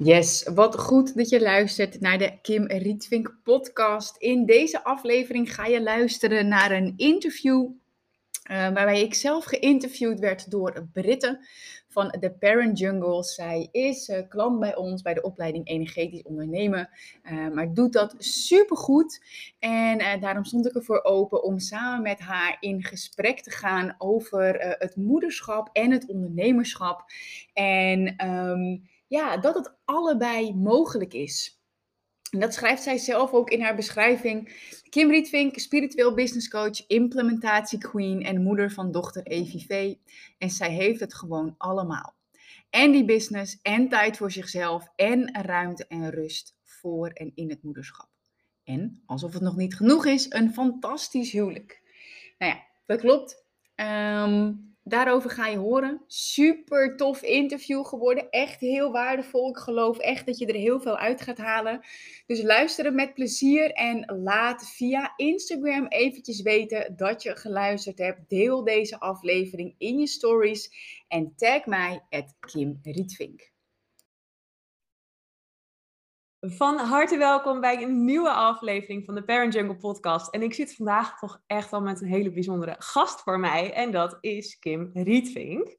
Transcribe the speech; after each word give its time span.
Yes, 0.00 0.48
wat 0.54 0.78
goed 0.78 1.16
dat 1.16 1.28
je 1.28 1.40
luistert 1.40 2.00
naar 2.00 2.18
de 2.18 2.38
Kim 2.42 2.66
Rietvink 2.66 3.36
podcast. 3.42 4.16
In 4.16 4.46
deze 4.46 4.84
aflevering 4.84 5.54
ga 5.54 5.66
je 5.66 5.82
luisteren 5.82 6.48
naar 6.48 6.70
een 6.70 6.94
interview 6.96 7.62
uh, 7.62 8.56
waarbij 8.56 9.02
ik 9.02 9.14
zelf 9.14 9.44
geïnterviewd 9.44 10.20
werd 10.20 10.50
door 10.50 10.88
Britten 10.92 11.46
van 11.88 12.10
The 12.20 12.30
Parent 12.38 12.78
Jungle. 12.78 13.24
Zij 13.24 13.68
is 13.72 14.08
uh, 14.08 14.18
klant 14.28 14.60
bij 14.60 14.76
ons 14.76 15.02
bij 15.02 15.14
de 15.14 15.22
opleiding 15.22 15.68
Energetisch 15.68 16.22
Ondernemen, 16.22 16.90
uh, 17.22 17.48
maar 17.48 17.74
doet 17.74 17.92
dat 17.92 18.14
supergoed. 18.18 19.24
En 19.58 20.20
daarom 20.20 20.44
stond 20.44 20.66
ik 20.66 20.74
ervoor 20.74 21.02
open 21.02 21.42
om 21.42 21.58
samen 21.58 22.02
met 22.02 22.20
haar 22.20 22.56
in 22.60 22.84
gesprek 22.84 23.40
te 23.40 23.50
gaan 23.50 23.94
over 23.98 24.76
het 24.78 24.96
moederschap 24.96 25.68
en 25.72 25.90
het 25.90 26.06
ondernemerschap. 26.06 27.04
En... 27.52 28.26
Um, 28.28 28.96
ja, 29.08 29.36
dat 29.36 29.54
het 29.54 29.74
allebei 29.84 30.54
mogelijk 30.54 31.14
is. 31.14 31.60
En 32.30 32.40
dat 32.40 32.54
schrijft 32.54 32.82
zij 32.82 32.98
zelf 32.98 33.32
ook 33.32 33.50
in 33.50 33.62
haar 33.62 33.76
beschrijving. 33.76 34.66
Kim 34.88 35.10
Rietvink, 35.10 35.58
spiritueel 35.58 36.14
business 36.14 36.48
coach, 36.48 36.86
implementatie 36.86 37.78
queen 37.78 38.22
en 38.22 38.42
moeder 38.42 38.70
van 38.70 38.92
dochter 38.92 39.22
EVV. 39.26 39.94
En 40.38 40.50
zij 40.50 40.70
heeft 40.70 41.00
het 41.00 41.14
gewoon 41.14 41.54
allemaal. 41.58 42.16
En 42.70 42.92
die 42.92 43.04
business 43.04 43.58
en 43.62 43.88
tijd 43.88 44.16
voor 44.16 44.30
zichzelf 44.30 44.88
en 44.96 45.44
ruimte 45.44 45.86
en 45.86 46.10
rust 46.10 46.56
voor 46.62 47.08
en 47.08 47.32
in 47.34 47.50
het 47.50 47.62
moederschap. 47.62 48.08
En, 48.64 49.02
alsof 49.06 49.32
het 49.32 49.42
nog 49.42 49.56
niet 49.56 49.76
genoeg 49.76 50.06
is, 50.06 50.26
een 50.28 50.52
fantastisch 50.52 51.32
huwelijk. 51.32 51.82
Nou 52.38 52.52
ja, 52.52 52.62
dat 52.86 53.00
klopt. 53.00 53.44
Um, 53.74 54.67
Daarover 54.88 55.30
ga 55.30 55.46
je 55.46 55.56
horen. 55.56 56.02
Super 56.06 56.96
tof 56.96 57.22
interview 57.22 57.84
geworden. 57.84 58.30
Echt 58.30 58.60
heel 58.60 58.92
waardevol. 58.92 59.48
Ik 59.48 59.56
geloof 59.56 59.98
echt 59.98 60.26
dat 60.26 60.38
je 60.38 60.46
er 60.46 60.54
heel 60.54 60.80
veel 60.80 60.96
uit 60.96 61.20
gaat 61.20 61.38
halen. 61.38 61.80
Dus 62.26 62.42
luister 62.42 62.84
het 62.84 62.94
met 62.94 63.14
plezier 63.14 63.72
en 63.72 64.20
laat 64.22 64.70
via 64.70 65.12
Instagram 65.16 65.86
eventjes 65.86 66.42
weten 66.42 66.96
dat 66.96 67.22
je 67.22 67.36
geluisterd 67.36 67.98
hebt. 67.98 68.28
Deel 68.28 68.64
deze 68.64 69.00
aflevering 69.00 69.74
in 69.78 69.98
je 69.98 70.06
stories 70.06 70.70
en 71.08 71.32
tag 71.36 71.66
mij 71.66 72.02
at 72.10 72.34
Kim 72.40 72.78
Rietvink. 72.82 73.56
Van 76.40 76.78
harte 76.78 77.16
welkom 77.16 77.60
bij 77.60 77.82
een 77.82 78.04
nieuwe 78.04 78.30
aflevering 78.30 79.04
van 79.04 79.14
de 79.14 79.24
Parent 79.24 79.52
Jungle 79.52 79.76
podcast. 79.76 80.34
En 80.34 80.42
ik 80.42 80.54
zit 80.54 80.74
vandaag 80.74 81.18
toch 81.18 81.40
echt 81.46 81.70
wel 81.70 81.80
met 81.80 82.00
een 82.00 82.08
hele 82.08 82.32
bijzondere 82.32 82.74
gast 82.78 83.20
voor 83.20 83.40
mij. 83.40 83.72
En 83.72 83.90
dat 83.90 84.18
is 84.20 84.58
Kim 84.58 84.90
Rietvink. 84.94 85.76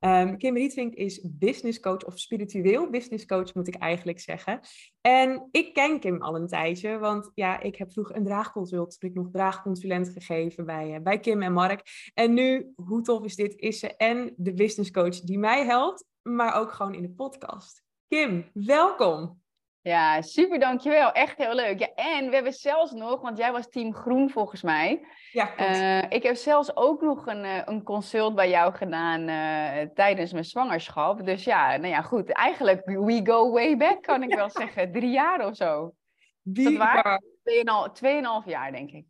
Um, 0.00 0.38
Kim 0.38 0.54
Rietvink 0.54 0.94
is 0.94 1.28
business 1.32 1.80
coach, 1.80 2.04
of 2.04 2.18
spiritueel 2.18 2.90
business 2.90 3.26
coach 3.26 3.54
moet 3.54 3.68
ik 3.68 3.74
eigenlijk 3.74 4.20
zeggen. 4.20 4.60
En 5.00 5.48
ik 5.50 5.74
ken 5.74 6.00
Kim 6.00 6.22
al 6.22 6.36
een 6.36 6.48
tijdje, 6.48 6.98
want 6.98 7.30
ja, 7.34 7.60
ik 7.60 7.76
heb 7.76 7.92
vroeger 7.92 8.16
een 8.16 8.24
draagconsult, 8.24 8.96
heb 8.98 9.10
ik 9.10 9.16
nog 9.16 9.28
draagconsulent 9.32 10.08
gegeven 10.08 10.66
bij, 10.66 10.94
uh, 10.94 11.02
bij 11.02 11.18
Kim 11.18 11.42
en 11.42 11.52
Mark. 11.52 12.10
En 12.14 12.34
nu, 12.34 12.72
hoe 12.74 13.02
tof 13.02 13.24
is 13.24 13.36
dit, 13.36 13.54
is 13.56 13.78
ze 13.78 13.96
en 13.96 14.34
de 14.36 14.54
business 14.54 14.90
coach 14.90 15.20
die 15.20 15.38
mij 15.38 15.64
helpt, 15.64 16.04
maar 16.22 16.54
ook 16.54 16.72
gewoon 16.72 16.94
in 16.94 17.02
de 17.02 17.10
podcast. 17.10 17.82
Kim, 18.08 18.50
welkom. 18.52 19.44
Ja, 19.86 20.22
super, 20.22 20.58
dankjewel. 20.58 21.12
Echt 21.12 21.38
heel 21.38 21.54
leuk. 21.54 21.78
Ja, 21.78 21.94
en 21.94 22.28
we 22.28 22.34
hebben 22.34 22.52
zelfs 22.52 22.92
nog, 22.92 23.20
want 23.20 23.38
jij 23.38 23.52
was 23.52 23.68
team 23.68 23.94
groen 23.94 24.30
volgens 24.30 24.62
mij. 24.62 25.06
Ja, 25.32 25.60
uh, 25.60 26.10
ik 26.10 26.22
heb 26.22 26.36
zelfs 26.36 26.76
ook 26.76 27.02
nog 27.02 27.26
een, 27.26 27.44
uh, 27.44 27.62
een 27.64 27.82
consult 27.82 28.34
bij 28.34 28.48
jou 28.48 28.74
gedaan 28.74 29.28
uh, 29.28 29.88
tijdens 29.94 30.32
mijn 30.32 30.44
zwangerschap. 30.44 31.26
Dus 31.26 31.44
ja, 31.44 31.76
nou 31.76 31.88
ja, 31.88 32.02
goed. 32.02 32.32
Eigenlijk, 32.32 32.84
we 32.84 33.20
go 33.24 33.50
way 33.50 33.76
back, 33.76 34.02
kan 34.02 34.22
ik 34.22 34.30
ja. 34.34 34.36
wel 34.36 34.50
zeggen. 34.50 34.92
Drie 34.92 35.10
jaar 35.10 35.46
of 35.46 35.56
zo. 35.56 35.94
Dat 36.42 36.72
waar? 36.72 37.22
Tweeënhalf, 37.42 37.92
tweeënhalf 37.92 38.44
jaar, 38.44 38.72
denk 38.72 38.90
ik. 38.90 39.04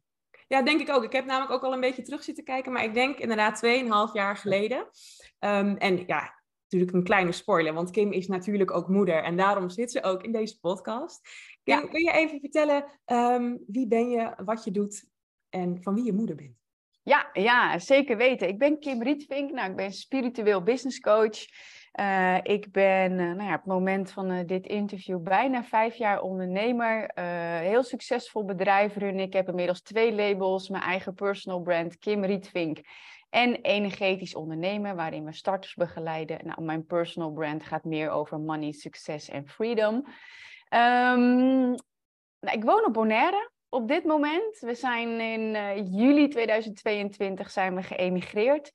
Ja, 0.48 0.62
denk 0.62 0.80
ik 0.80 0.90
ook. 0.90 1.04
Ik 1.04 1.12
heb 1.12 1.24
namelijk 1.24 1.52
ook 1.52 1.62
al 1.62 1.72
een 1.72 1.80
beetje 1.80 2.02
terug 2.02 2.22
zitten 2.22 2.44
kijken, 2.44 2.72
maar 2.72 2.84
ik 2.84 2.94
denk 2.94 3.18
inderdaad 3.18 3.62
2,5 3.66 4.12
jaar 4.12 4.36
geleden. 4.36 4.78
Um, 5.40 5.76
en 5.76 6.06
ja, 6.06 6.34
natuurlijk 6.68 6.92
een 6.92 7.04
kleine 7.04 7.32
spoiler, 7.32 7.72
want 7.72 7.90
Kim 7.90 8.12
is 8.12 8.26
natuurlijk 8.26 8.70
ook 8.70 8.88
moeder 8.88 9.22
en 9.22 9.36
daarom 9.36 9.70
zit 9.70 9.90
ze 9.90 10.02
ook 10.02 10.22
in 10.22 10.32
deze 10.32 10.60
podcast. 10.60 11.20
Kim, 11.62 11.80
ja. 11.80 11.86
kun 11.86 12.04
je 12.04 12.12
even 12.12 12.40
vertellen 12.40 12.84
um, 13.06 13.58
wie 13.66 13.86
ben 13.86 14.08
je, 14.08 14.32
wat 14.44 14.64
je 14.64 14.70
doet 14.70 15.04
en 15.48 15.82
van 15.82 15.94
wie 15.94 16.04
je 16.04 16.12
moeder 16.12 16.36
bent? 16.36 16.54
Ja, 17.02 17.30
ja, 17.32 17.78
zeker 17.78 18.16
weten. 18.16 18.48
Ik 18.48 18.58
ben 18.58 18.78
Kim 18.78 19.02
Rietvink, 19.02 19.50
nou, 19.50 19.70
ik 19.70 19.76
ben 19.76 19.92
spiritueel 19.92 20.62
business 20.62 21.00
coach. 21.00 21.46
Uh, 22.00 22.36
ik 22.42 22.72
ben 22.72 23.12
uh, 23.12 23.18
nou 23.18 23.42
ja, 23.42 23.54
op 23.54 23.60
het 23.60 23.72
moment 23.72 24.10
van 24.10 24.32
uh, 24.32 24.46
dit 24.46 24.66
interview 24.66 25.22
bijna 25.22 25.64
vijf 25.64 25.94
jaar 25.94 26.20
ondernemer. 26.20 27.10
heel 27.60 27.82
succesvol 27.82 28.44
bedrijf 28.44 28.96
runnen. 28.96 29.24
Ik 29.24 29.32
heb 29.32 29.48
inmiddels 29.48 29.82
twee 29.82 30.12
labels, 30.12 30.68
mijn 30.68 30.82
eigen 30.82 31.14
personal 31.14 31.60
brand 31.60 31.98
Kim 31.98 32.24
Rietvink 32.24 32.80
en 33.30 33.54
energetisch 33.54 34.34
ondernemen, 34.34 34.96
waarin 34.96 35.24
we 35.24 35.32
starters 35.32 35.74
begeleiden. 35.74 36.38
Nou, 36.46 36.62
mijn 36.62 36.86
personal 36.86 37.32
brand 37.32 37.64
gaat 37.64 37.84
meer 37.84 38.10
over 38.10 38.40
money, 38.40 38.72
succes 38.72 39.28
en 39.28 39.48
freedom. 39.48 39.94
Um, 39.94 41.74
nou, 42.40 42.56
ik 42.56 42.64
woon 42.64 42.84
op 42.84 42.92
Bonaire 42.92 43.50
op 43.68 43.88
dit 43.88 44.04
moment. 44.04 44.58
We 44.58 44.74
zijn 44.74 45.20
in 45.20 45.54
uh, 45.54 45.76
juli 45.76 46.28
2022 46.28 47.50
zijn 47.50 47.74
we 47.74 47.82
geëmigreerd. 47.82 48.72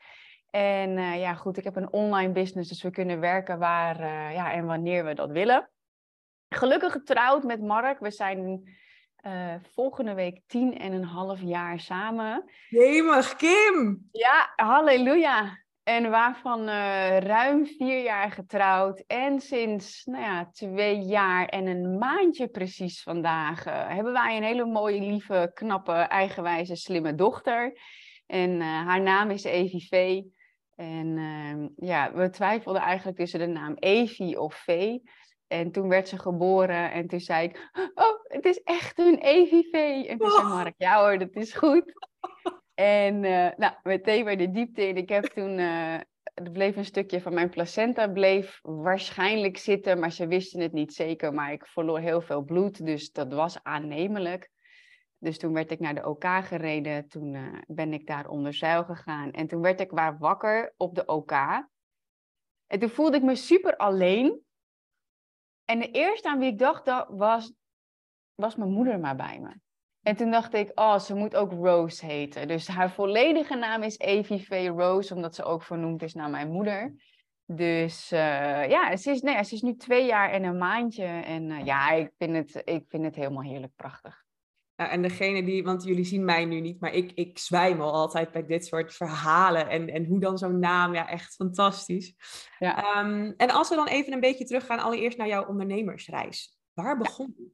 En 0.49 0.89
uh, 0.89 1.19
ja, 1.19 1.33
goed, 1.33 1.57
ik 1.57 1.63
heb 1.63 1.75
een 1.75 1.93
online 1.93 2.31
business, 2.31 2.69
dus 2.69 2.81
we 2.81 2.89
kunnen 2.89 3.19
werken 3.19 3.59
waar 3.59 3.99
uh, 3.99 4.33
ja, 4.33 4.51
en 4.51 4.65
wanneer 4.65 5.05
we 5.05 5.13
dat 5.13 5.31
willen. 5.31 5.69
Gelukkig 6.49 6.91
getrouwd 6.91 7.43
met 7.43 7.61
Mark. 7.61 7.99
We 7.99 8.11
zijn 8.11 8.69
uh, 9.23 9.53
volgende 9.73 10.13
week 10.13 10.41
tien 10.47 10.77
en 10.77 10.91
een 10.91 11.03
half 11.03 11.41
jaar 11.41 11.79
samen. 11.79 12.43
Jemig, 12.69 13.35
Kim! 13.35 14.07
Ja, 14.11 14.53
halleluja. 14.55 15.59
En 15.83 16.09
waarvan 16.09 16.59
uh, 16.61 17.17
ruim 17.17 17.65
vier 17.65 18.03
jaar 18.03 18.31
getrouwd. 18.31 19.03
En 19.07 19.39
sinds 19.39 20.05
nou 20.05 20.23
ja, 20.23 20.49
twee 20.51 20.97
jaar 20.97 21.45
en 21.45 21.67
een 21.67 21.97
maandje 21.97 22.47
precies 22.47 23.03
vandaag 23.03 23.67
uh, 23.67 23.87
hebben 23.87 24.13
wij 24.13 24.37
een 24.37 24.43
hele 24.43 24.65
mooie, 24.65 24.99
lieve, 24.99 25.51
knappe, 25.53 25.91
eigenwijze, 25.91 26.75
slimme 26.75 27.15
dochter. 27.15 27.79
En 28.27 28.61
haar 28.61 29.01
naam 29.01 29.29
is 29.29 29.43
EVV. 29.43 30.21
En 30.75 31.17
ehm, 31.17 31.87
ja, 31.87 32.13
we 32.13 32.29
twijfelden 32.29 32.81
eigenlijk 32.81 33.17
tussen 33.17 33.39
de 33.39 33.47
naam 33.47 33.75
Evi 33.79 34.37
of 34.37 34.55
V. 34.55 34.97
En 35.51 35.71
toen 35.71 35.87
werd 35.87 36.07
ze 36.07 36.17
geboren 36.17 36.91
en 36.91 37.07
toen 37.07 37.19
zei 37.19 37.47
ik, 37.47 37.69
oh, 37.95 38.23
het 38.23 38.45
is 38.45 38.63
echt 38.63 38.99
een 38.99 39.17
EVV. 39.19 40.05
En 40.07 40.17
toen 40.17 40.29
zei 40.29 40.47
Mark, 40.47 40.73
ja 40.77 41.01
hoor, 41.01 41.17
dat 41.17 41.35
is 41.35 41.53
goed. 41.53 41.93
En 42.73 43.23
uh, 43.23 43.49
nou, 43.57 43.73
meteen 43.83 44.23
bij 44.23 44.35
de 44.35 44.51
diepte 44.51 44.87
in. 44.87 44.97
Ik 44.97 45.09
heb 45.09 45.23
toen, 45.23 45.57
uh, 45.57 45.93
er 46.33 46.51
bleef 46.51 46.75
een 46.75 46.85
stukje 46.85 47.21
van 47.21 47.33
mijn 47.33 47.49
placenta, 47.49 48.07
bleef 48.07 48.59
waarschijnlijk 48.61 49.57
zitten, 49.57 49.99
maar 49.99 50.11
ze 50.11 50.27
wisten 50.27 50.59
het 50.59 50.71
niet 50.71 50.93
zeker. 50.93 51.33
Maar 51.33 51.51
ik 51.51 51.65
verloor 51.65 51.99
heel 51.99 52.21
veel 52.21 52.41
bloed, 52.41 52.85
dus 52.85 53.11
dat 53.11 53.33
was 53.33 53.63
aannemelijk. 53.63 54.49
Dus 55.17 55.37
toen 55.37 55.53
werd 55.53 55.71
ik 55.71 55.79
naar 55.79 55.95
de 55.95 56.07
OK 56.07 56.25
gereden, 56.25 57.07
toen 57.07 57.33
uh, 57.33 57.53
ben 57.67 57.93
ik 57.93 58.07
daar 58.07 58.27
onder 58.27 58.53
zeil 58.53 58.83
gegaan. 58.83 59.31
En 59.31 59.47
toen 59.47 59.61
werd 59.61 59.79
ik 59.79 59.91
waar 59.91 60.17
wakker 60.17 60.73
op 60.77 60.95
de 60.95 61.05
OK. 61.05 61.31
En 62.67 62.79
toen 62.79 62.89
voelde 62.89 63.17
ik 63.17 63.23
me 63.23 63.35
super 63.35 63.77
alleen. 63.77 64.49
En 65.71 65.79
de 65.79 65.91
eerste 65.91 66.29
aan 66.29 66.39
wie 66.39 66.51
ik 66.51 66.59
dacht, 66.59 66.85
dat 66.85 67.07
was, 67.09 67.53
was 68.35 68.55
mijn 68.55 68.71
moeder 68.71 68.99
maar 68.99 69.15
bij 69.15 69.39
me. 69.39 69.59
En 70.01 70.15
toen 70.15 70.31
dacht 70.31 70.53
ik, 70.53 70.71
oh, 70.79 70.99
ze 70.99 71.15
moet 71.15 71.35
ook 71.35 71.51
Rose 71.51 72.05
heten. 72.05 72.47
Dus 72.47 72.67
haar 72.67 72.91
volledige 72.91 73.55
naam 73.55 73.83
is 73.83 73.97
Evie 73.97 74.45
V. 74.45 74.71
Rose, 74.75 75.15
omdat 75.15 75.35
ze 75.35 75.43
ook 75.43 75.63
vernoemd 75.63 76.01
is 76.01 76.13
naar 76.13 76.29
mijn 76.29 76.51
moeder. 76.51 76.95
Dus 77.45 78.11
uh, 78.11 78.69
ja, 78.69 78.95
ze 78.95 79.11
is, 79.11 79.21
nee, 79.21 79.43
ze 79.43 79.55
is 79.55 79.61
nu 79.61 79.75
twee 79.75 80.05
jaar 80.05 80.29
en 80.29 80.43
een 80.43 80.57
maandje. 80.57 81.05
En 81.05 81.49
uh, 81.49 81.65
ja, 81.65 81.91
ik 81.91 82.11
vind, 82.17 82.35
het, 82.35 82.61
ik 82.67 82.85
vind 82.87 83.03
het 83.03 83.15
helemaal 83.15 83.43
heerlijk 83.43 83.75
prachtig. 83.75 84.23
Ja, 84.81 84.89
en 84.89 85.01
degene 85.01 85.43
die, 85.43 85.63
want 85.63 85.83
jullie 85.83 86.03
zien 86.03 86.25
mij 86.25 86.45
nu 86.45 86.59
niet, 86.59 86.79
maar 86.79 86.93
ik, 86.93 87.11
ik 87.11 87.37
zwijmel 87.37 87.91
altijd 87.91 88.31
bij 88.31 88.45
dit 88.45 88.65
soort 88.65 88.93
verhalen. 88.93 89.69
En, 89.69 89.89
en 89.89 90.05
hoe 90.05 90.19
dan 90.19 90.37
zo'n 90.37 90.59
naam, 90.59 90.93
ja, 90.93 91.07
echt 91.07 91.35
fantastisch. 91.35 92.15
Ja. 92.59 92.99
Um, 92.99 93.33
en 93.37 93.49
als 93.49 93.69
we 93.69 93.75
dan 93.75 93.87
even 93.87 94.13
een 94.13 94.19
beetje 94.19 94.45
teruggaan, 94.45 94.79
allereerst 94.79 95.17
naar 95.17 95.27
jouw 95.27 95.45
ondernemersreis. 95.45 96.57
Waar 96.73 96.97
begon 96.97 97.33
je? 97.37 97.51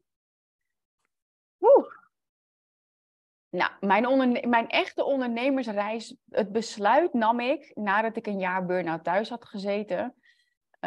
Oeh. 1.60 1.88
Nou, 3.50 3.72
mijn, 3.80 4.08
onderne 4.08 4.48
mijn 4.48 4.70
echte 4.70 5.04
ondernemersreis, 5.04 6.16
het 6.30 6.52
besluit 6.52 7.14
nam 7.14 7.40
ik 7.40 7.72
nadat 7.76 8.18
ik 8.18 8.28
een 8.28 8.40
jaar 8.40 8.66
burn-out 8.66 9.04
thuis 9.04 9.30
had 9.30 9.46
gezeten. 9.46 10.16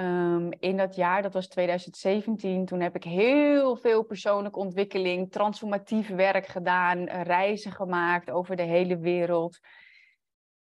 Um, 0.00 0.52
in 0.58 0.76
dat 0.76 0.94
jaar, 0.94 1.23
dat 1.23 1.32
was 1.32 1.49
2017, 1.49 2.64
toen 2.64 2.81
heb 2.81 2.97
ik 2.97 3.05
heel 3.05 3.76
veel 3.76 4.02
persoonlijke 4.02 4.58
ontwikkeling, 4.58 5.32
transformatief 5.32 6.08
werk 6.08 6.47
gedaan, 6.47 7.05
reizen 7.05 7.73
gemaakt 7.73 8.31
over 8.31 8.56
de 8.56 8.62
hele 8.62 8.99
wereld. 8.99 9.58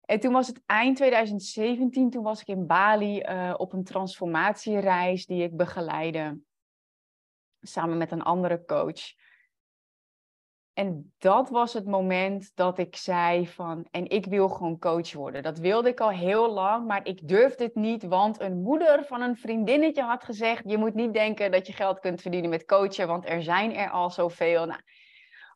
En 0.00 0.20
toen 0.20 0.32
was 0.32 0.46
het 0.46 0.60
eind 0.66 0.96
2017, 0.96 2.10
toen 2.10 2.22
was 2.22 2.40
ik 2.40 2.46
in 2.46 2.66
Bali 2.66 3.20
uh, 3.20 3.54
op 3.56 3.72
een 3.72 3.84
transformatiereis 3.84 5.26
die 5.26 5.42
ik 5.42 5.56
begeleide. 5.56 6.40
samen 7.60 7.96
met 7.96 8.12
een 8.12 8.22
andere 8.22 8.64
coach. 8.64 9.00
En 10.74 11.12
dat 11.18 11.50
was 11.50 11.72
het 11.72 11.86
moment 11.86 12.50
dat 12.54 12.78
ik 12.78 12.96
zei 12.96 13.46
van, 13.48 13.86
en 13.90 14.10
ik 14.10 14.26
wil 14.26 14.48
gewoon 14.48 14.78
coach 14.78 15.12
worden. 15.12 15.42
Dat 15.42 15.58
wilde 15.58 15.88
ik 15.88 16.00
al 16.00 16.10
heel 16.10 16.52
lang, 16.52 16.86
maar 16.86 17.06
ik 17.06 17.28
durfde 17.28 17.64
het 17.64 17.74
niet, 17.74 18.02
want 18.02 18.40
een 18.40 18.62
moeder 18.62 19.04
van 19.04 19.20
een 19.20 19.36
vriendinnetje 19.36 20.02
had 20.02 20.24
gezegd, 20.24 20.62
je 20.66 20.78
moet 20.78 20.94
niet 20.94 21.12
denken 21.12 21.50
dat 21.50 21.66
je 21.66 21.72
geld 21.72 21.98
kunt 21.98 22.20
verdienen 22.20 22.50
met 22.50 22.64
coachen, 22.64 23.06
want 23.06 23.28
er 23.28 23.42
zijn 23.42 23.74
er 23.74 23.90
al 23.90 24.10
zoveel. 24.10 24.66
Nou, 24.66 24.80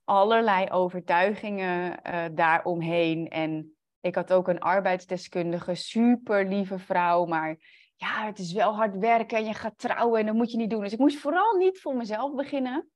allerlei 0.04 0.70
overtuigingen 0.70 2.00
uh, 2.06 2.24
daaromheen. 2.32 3.28
En 3.28 3.76
ik 4.00 4.14
had 4.14 4.32
ook 4.32 4.48
een 4.48 4.60
arbeidsdeskundige, 4.60 5.74
super 5.74 6.48
lieve 6.48 6.78
vrouw, 6.78 7.24
maar 7.24 7.56
ja, 7.96 8.24
het 8.24 8.38
is 8.38 8.52
wel 8.52 8.74
hard 8.74 8.96
werken 8.96 9.38
en 9.38 9.44
je 9.44 9.54
gaat 9.54 9.78
trouwen 9.78 10.20
en 10.20 10.26
dat 10.26 10.34
moet 10.34 10.50
je 10.50 10.56
niet 10.56 10.70
doen. 10.70 10.80
Dus 10.80 10.92
ik 10.92 10.98
moest 10.98 11.18
vooral 11.18 11.56
niet 11.56 11.80
voor 11.80 11.96
mezelf 11.96 12.34
beginnen. 12.34 12.88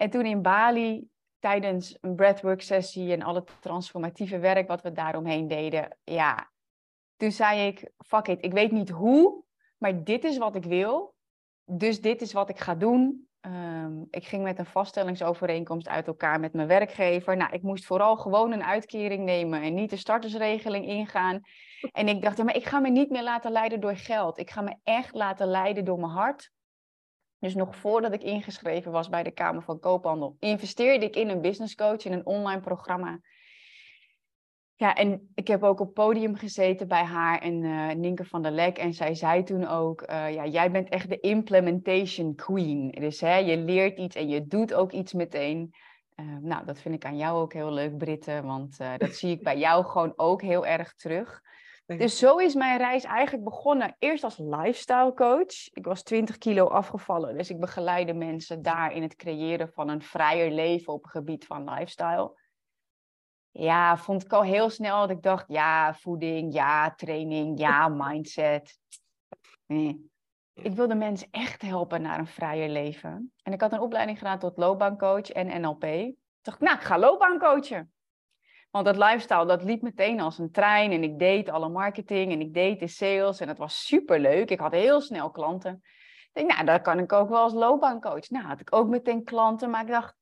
En 0.00 0.10
toen 0.10 0.26
in 0.26 0.42
Bali, 0.42 1.08
tijdens 1.38 1.98
een 2.00 2.14
breathwork 2.14 2.62
sessie 2.62 3.12
en 3.12 3.22
al 3.22 3.34
het 3.34 3.50
transformatieve 3.60 4.38
werk 4.38 4.68
wat 4.68 4.82
we 4.82 4.92
daaromheen 4.92 5.48
deden, 5.48 5.98
ja, 6.04 6.50
toen 7.16 7.32
zei 7.32 7.66
ik, 7.66 7.90
fuck 8.06 8.26
it, 8.26 8.44
ik 8.44 8.52
weet 8.52 8.72
niet 8.72 8.90
hoe, 8.90 9.44
maar 9.78 10.04
dit 10.04 10.24
is 10.24 10.38
wat 10.38 10.54
ik 10.54 10.64
wil. 10.64 11.14
Dus 11.64 12.00
dit 12.00 12.22
is 12.22 12.32
wat 12.32 12.48
ik 12.48 12.58
ga 12.58 12.74
doen. 12.74 13.28
Um, 13.40 14.06
ik 14.10 14.26
ging 14.26 14.42
met 14.42 14.58
een 14.58 14.66
vaststellingsovereenkomst 14.66 15.88
uit 15.88 16.06
elkaar 16.06 16.40
met 16.40 16.52
mijn 16.52 16.68
werkgever. 16.68 17.36
Nou, 17.36 17.52
ik 17.52 17.62
moest 17.62 17.84
vooral 17.84 18.16
gewoon 18.16 18.52
een 18.52 18.64
uitkering 18.64 19.24
nemen 19.24 19.62
en 19.62 19.74
niet 19.74 19.90
de 19.90 19.96
startersregeling 19.96 20.86
ingaan. 20.86 21.40
En 21.92 22.08
ik 22.08 22.22
dacht, 22.22 22.42
maar 22.42 22.56
ik 22.56 22.64
ga 22.64 22.78
me 22.78 22.90
niet 22.90 23.10
meer 23.10 23.22
laten 23.22 23.52
leiden 23.52 23.80
door 23.80 23.96
geld. 23.96 24.38
Ik 24.38 24.50
ga 24.50 24.60
me 24.60 24.76
echt 24.82 25.14
laten 25.14 25.46
leiden 25.46 25.84
door 25.84 25.98
mijn 25.98 26.12
hart. 26.12 26.50
Dus 27.40 27.54
nog 27.54 27.76
voordat 27.76 28.12
ik 28.12 28.22
ingeschreven 28.22 28.92
was 28.92 29.08
bij 29.08 29.22
de 29.22 29.30
Kamer 29.30 29.62
van 29.62 29.78
Koophandel, 29.78 30.36
investeerde 30.38 31.04
ik 31.04 31.16
in 31.16 31.28
een 31.28 31.40
business 31.40 31.74
coach, 31.74 32.04
in 32.04 32.12
een 32.12 32.26
online 32.26 32.60
programma. 32.60 33.20
Ja, 34.74 34.94
en 34.94 35.30
ik 35.34 35.48
heb 35.48 35.62
ook 35.62 35.80
op 35.80 35.94
podium 35.94 36.36
gezeten 36.36 36.88
bij 36.88 37.04
haar 37.04 37.38
en 37.38 37.62
uh, 37.62 37.90
Ninke 37.90 38.24
van 38.24 38.42
der 38.42 38.52
Lek. 38.52 38.78
En 38.78 38.94
zij 38.94 39.14
zei 39.14 39.42
toen 39.42 39.66
ook, 39.66 40.10
uh, 40.10 40.34
ja, 40.34 40.46
jij 40.46 40.70
bent 40.70 40.88
echt 40.88 41.08
de 41.08 41.20
implementation 41.20 42.34
queen. 42.34 42.90
Dus 42.90 43.20
hè, 43.20 43.36
je 43.36 43.56
leert 43.56 43.98
iets 43.98 44.16
en 44.16 44.28
je 44.28 44.46
doet 44.46 44.74
ook 44.74 44.92
iets 44.92 45.12
meteen. 45.12 45.74
Uh, 46.16 46.36
nou, 46.40 46.64
dat 46.64 46.80
vind 46.80 46.94
ik 46.94 47.04
aan 47.04 47.16
jou 47.16 47.40
ook 47.40 47.52
heel 47.52 47.72
leuk, 47.72 47.96
Britte. 47.96 48.42
Want 48.44 48.78
dat 48.98 49.14
zie 49.14 49.30
ik 49.30 49.42
bij 49.42 49.58
jou 49.58 49.84
gewoon 49.84 50.12
ook 50.16 50.42
heel 50.42 50.66
erg 50.66 50.94
terug. 50.94 51.40
Dus 51.98 52.18
zo 52.18 52.36
is 52.36 52.54
mijn 52.54 52.78
reis 52.78 53.04
eigenlijk 53.04 53.44
begonnen. 53.44 53.96
Eerst 53.98 54.24
als 54.24 54.38
lifestyle 54.38 55.14
coach. 55.14 55.68
Ik 55.72 55.84
was 55.84 56.02
20 56.02 56.38
kilo 56.38 56.66
afgevallen. 56.66 57.36
Dus 57.36 57.50
ik 57.50 57.60
begeleide 57.60 58.14
mensen 58.14 58.62
daar 58.62 58.92
in 58.92 59.02
het 59.02 59.16
creëren 59.16 59.68
van 59.72 59.88
een 59.88 60.02
vrijer 60.02 60.50
leven 60.50 60.92
op 60.92 61.02
het 61.02 61.10
gebied 61.10 61.46
van 61.46 61.70
lifestyle. 61.70 62.38
Ja, 63.50 63.96
vond 63.96 64.24
ik 64.24 64.32
al 64.32 64.42
heel 64.42 64.70
snel 64.70 65.00
dat 65.00 65.10
ik 65.10 65.22
dacht, 65.22 65.44
ja, 65.48 65.94
voeding, 65.94 66.54
ja, 66.54 66.94
training, 66.94 67.58
ja, 67.58 67.88
mindset. 68.02 68.78
Nee. 69.66 70.10
Ik 70.54 70.72
wilde 70.72 70.94
mensen 70.94 71.28
echt 71.30 71.62
helpen 71.62 72.02
naar 72.02 72.18
een 72.18 72.26
vrijer 72.26 72.68
leven. 72.68 73.32
En 73.42 73.52
ik 73.52 73.60
had 73.60 73.72
een 73.72 73.80
opleiding 73.80 74.18
gedaan 74.18 74.38
tot 74.38 74.56
loopbaancoach 74.56 75.30
en 75.30 75.60
NLP. 75.60 75.84
Ik 75.84 76.16
dacht, 76.42 76.60
nou, 76.60 76.76
ik 76.76 76.82
ga 76.82 76.98
loopbaancoachen. 76.98 77.92
Want 78.70 78.84
dat 78.84 78.96
lifestyle, 78.96 79.46
dat 79.46 79.62
liep 79.62 79.82
meteen 79.82 80.20
als 80.20 80.38
een 80.38 80.50
trein. 80.50 80.92
En 80.92 81.02
ik 81.02 81.18
deed 81.18 81.48
alle 81.48 81.68
marketing 81.68 82.32
en 82.32 82.40
ik 82.40 82.54
deed 82.54 82.80
de 82.80 82.86
sales. 82.86 83.40
En 83.40 83.48
het 83.48 83.58
was 83.58 83.86
superleuk. 83.86 84.50
Ik 84.50 84.60
had 84.60 84.72
heel 84.72 85.00
snel 85.00 85.30
klanten. 85.30 85.82
Ik 86.22 86.30
denk, 86.32 86.52
nou, 86.52 86.64
dat 86.64 86.80
kan 86.82 86.98
ik 86.98 87.12
ook 87.12 87.28
wel 87.28 87.42
als 87.42 87.52
loopbaancoach. 87.52 88.30
Nou, 88.30 88.44
had 88.44 88.60
ik 88.60 88.74
ook 88.74 88.88
meteen 88.88 89.24
klanten. 89.24 89.70
Maar 89.70 89.82
ik 89.82 89.88
dacht, 89.88 90.14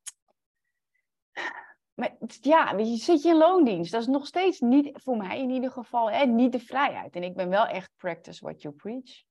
maar 1.94 2.16
ja, 2.40 2.72
je, 2.76 2.96
zit 2.96 3.22
je 3.22 3.28
in 3.28 3.36
loondienst. 3.36 3.92
Dat 3.92 4.00
is 4.00 4.06
nog 4.06 4.26
steeds 4.26 4.60
niet, 4.60 4.90
voor 4.92 5.16
mij 5.16 5.40
in 5.40 5.50
ieder 5.50 5.70
geval, 5.70 6.10
hè, 6.10 6.24
niet 6.24 6.52
de 6.52 6.60
vrijheid. 6.60 7.16
En 7.16 7.22
ik 7.22 7.34
ben 7.34 7.48
wel 7.48 7.66
echt 7.66 7.90
practice 7.96 8.44
what 8.44 8.62
you 8.62 8.74
preach. 8.74 9.22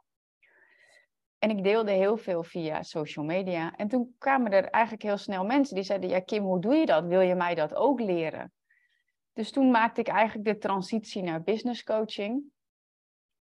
En 1.39 1.49
ik 1.49 1.63
deelde 1.63 1.91
heel 1.91 2.17
veel 2.17 2.43
via 2.43 2.83
social 2.83 3.25
media. 3.25 3.75
En 3.75 3.87
toen 3.87 4.15
kwamen 4.17 4.51
er 4.51 4.69
eigenlijk 4.69 5.03
heel 5.03 5.17
snel 5.17 5.45
mensen 5.45 5.75
die 5.75 5.83
zeiden: 5.83 6.09
Ja, 6.09 6.19
Kim, 6.19 6.43
hoe 6.43 6.61
doe 6.61 6.75
je 6.75 6.85
dat? 6.85 7.05
Wil 7.05 7.21
je 7.21 7.35
mij 7.35 7.55
dat 7.55 7.75
ook 7.75 7.99
leren? 7.99 8.51
Dus 9.38 9.51
toen 9.51 9.72
maakte 9.72 10.01
ik 10.01 10.07
eigenlijk 10.07 10.48
de 10.48 10.57
transitie 10.57 11.24
naar 11.24 11.44
business 11.44 11.84
coaching. 11.84 12.44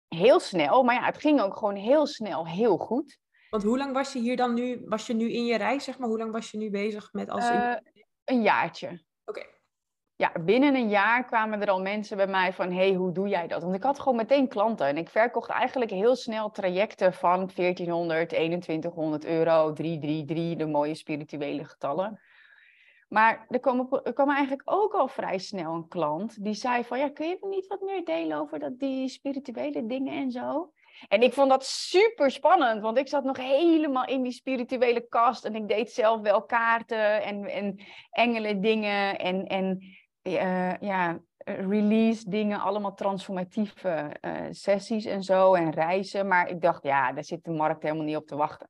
Heel 0.08 0.40
snel, 0.40 0.82
maar 0.82 0.94
ja, 0.94 1.04
het 1.04 1.18
ging 1.18 1.40
ook 1.40 1.56
gewoon 1.56 1.76
heel 1.76 2.06
snel, 2.06 2.46
heel 2.46 2.76
goed. 2.76 3.18
Want 3.50 3.62
hoe 3.62 3.78
lang 3.78 3.92
was 3.92 4.12
je 4.12 4.18
hier 4.18 4.36
dan 4.36 4.54
nu? 4.54 4.82
Was 4.84 5.06
je 5.06 5.14
nu 5.14 5.32
in 5.32 5.44
je 5.44 5.56
reis, 5.56 5.84
zeg 5.84 5.98
maar? 5.98 6.08
Hoe 6.08 6.18
lang 6.18 6.32
was 6.32 6.50
je 6.50 6.58
nu 6.58 6.70
bezig 6.70 7.12
met 7.12 7.30
als. 7.30 7.50
Uh, 7.50 7.74
een 8.24 8.42
jaartje. 8.42 9.04
Oké. 9.24 9.44
Ja, 10.16 10.32
binnen 10.40 10.74
een 10.74 10.88
jaar 10.88 11.24
kwamen 11.24 11.60
er 11.60 11.70
al 11.70 11.80
mensen 11.80 12.16
bij 12.16 12.26
mij 12.26 12.52
van, 12.52 12.72
hey, 12.72 12.94
hoe 12.94 13.12
doe 13.12 13.28
jij 13.28 13.46
dat? 13.46 13.62
Want 13.62 13.74
ik 13.74 13.82
had 13.82 13.98
gewoon 13.98 14.16
meteen 14.16 14.48
klanten 14.48 14.86
en 14.86 14.96
ik 14.96 15.08
verkocht 15.08 15.50
eigenlijk 15.50 15.90
heel 15.90 16.16
snel 16.16 16.50
trajecten 16.50 17.12
van 17.12 17.50
1400, 17.54 18.28
2100 18.28 19.24
euro, 19.24 19.72
333, 19.72 20.56
de 20.56 20.66
mooie 20.66 20.94
spirituele 20.94 21.64
getallen. 21.64 22.20
Maar 23.12 23.46
er 23.48 23.60
kwam, 23.60 23.88
er 24.02 24.12
kwam 24.12 24.30
eigenlijk 24.30 24.62
ook 24.64 24.92
al 24.92 25.08
vrij 25.08 25.38
snel 25.38 25.74
een 25.74 25.88
klant 25.88 26.44
die 26.44 26.54
zei 26.54 26.84
van, 26.84 26.98
ja, 26.98 27.08
kun 27.08 27.28
je 27.28 27.38
niet 27.40 27.66
wat 27.66 27.80
meer 27.80 28.04
delen 28.04 28.38
over 28.38 28.58
dat, 28.58 28.78
die 28.78 29.08
spirituele 29.08 29.86
dingen 29.86 30.12
en 30.12 30.30
zo? 30.30 30.72
En 31.08 31.22
ik 31.22 31.32
vond 31.32 31.50
dat 31.50 31.64
super 31.64 32.30
spannend, 32.30 32.82
want 32.82 32.98
ik 32.98 33.08
zat 33.08 33.24
nog 33.24 33.36
helemaal 33.36 34.06
in 34.06 34.22
die 34.22 34.32
spirituele 34.32 35.08
kast 35.08 35.44
en 35.44 35.54
ik 35.54 35.68
deed 35.68 35.90
zelf 35.90 36.20
wel 36.20 36.42
kaarten 36.42 37.22
en, 37.22 37.44
en 37.44 37.80
engelen 38.10 38.60
dingen 38.60 39.18
en, 39.18 39.46
en 39.46 39.78
uh, 40.22 40.76
ja, 40.80 41.20
release 41.44 42.30
dingen, 42.30 42.60
allemaal 42.60 42.94
transformatieve 42.94 44.16
uh, 44.20 44.46
sessies 44.50 45.04
en 45.04 45.22
zo 45.22 45.54
en 45.54 45.70
reizen. 45.70 46.28
Maar 46.28 46.48
ik 46.48 46.60
dacht, 46.60 46.82
ja, 46.82 47.12
daar 47.12 47.24
zit 47.24 47.44
de 47.44 47.50
markt 47.50 47.82
helemaal 47.82 48.04
niet 48.04 48.16
op 48.16 48.26
te 48.26 48.36
wachten. 48.36 48.68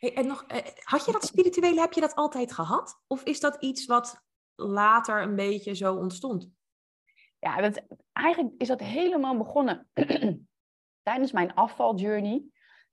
Hey, 0.00 0.14
en 0.14 0.26
nog, 0.26 0.44
eh, 0.46 0.66
had 0.82 1.04
je 1.04 1.12
dat 1.12 1.24
spirituele, 1.24 1.80
heb 1.80 1.92
je 1.92 2.00
dat 2.00 2.14
altijd 2.14 2.52
gehad? 2.52 3.02
Of 3.06 3.22
is 3.22 3.40
dat 3.40 3.56
iets 3.62 3.86
wat 3.86 4.22
later 4.54 5.22
een 5.22 5.34
beetje 5.34 5.74
zo 5.74 5.94
ontstond? 5.94 6.50
Ja, 7.38 7.60
dat, 7.60 7.82
eigenlijk 8.12 8.54
is 8.58 8.68
dat 8.68 8.80
helemaal 8.80 9.36
begonnen 9.36 9.90
tijdens 11.08 11.32
mijn 11.32 11.54
afvaljourney. 11.54 12.44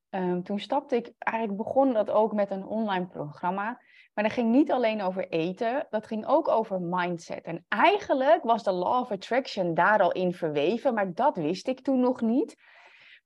Um, 0.10 0.44
toen 0.44 0.60
stapte 0.60 0.96
ik, 0.96 1.14
eigenlijk 1.18 1.58
begon 1.58 1.94
dat 1.94 2.10
ook 2.10 2.34
met 2.34 2.52
een 2.52 2.66
online 2.66 3.08
programma. 3.08 3.82
Maar 4.14 4.24
dat 4.24 4.34
ging 4.34 4.52
niet 4.52 4.72
alleen 4.72 5.02
over 5.02 5.30
eten, 5.30 5.88
dat 5.90 6.08
ging 6.08 6.26
ook 6.26 6.48
over 6.48 6.82
mindset. 6.82 7.44
En 7.44 7.66
eigenlijk 7.68 8.44
was 8.44 8.64
de 8.64 8.72
Law 8.72 9.02
of 9.02 9.12
Attraction 9.12 9.74
daar 9.74 10.02
al 10.02 10.12
in 10.12 10.34
verweven, 10.34 10.94
maar 10.94 11.14
dat 11.14 11.36
wist 11.36 11.68
ik 11.68 11.80
toen 11.80 12.00
nog 12.00 12.22
niet. 12.22 12.56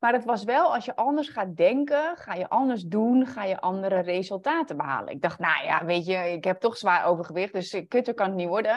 Maar 0.01 0.13
het 0.13 0.25
was 0.25 0.43
wel, 0.43 0.73
als 0.73 0.85
je 0.85 0.95
anders 0.95 1.29
gaat 1.29 1.55
denken, 1.55 2.17
ga 2.17 2.33
je 2.33 2.49
anders 2.49 2.83
doen, 2.83 3.25
ga 3.25 3.43
je 3.43 3.61
andere 3.61 3.99
resultaten 3.99 4.77
behalen. 4.77 5.13
Ik 5.13 5.21
dacht, 5.21 5.39
nou 5.39 5.65
ja, 5.65 5.85
weet 5.85 6.05
je, 6.05 6.15
ik 6.15 6.43
heb 6.43 6.59
toch 6.59 6.77
zwaar 6.77 7.05
overgewicht, 7.05 7.53
dus 7.53 7.83
kutter 7.87 8.13
kan 8.13 8.27
het 8.27 8.35
niet 8.35 8.47
worden. 8.47 8.75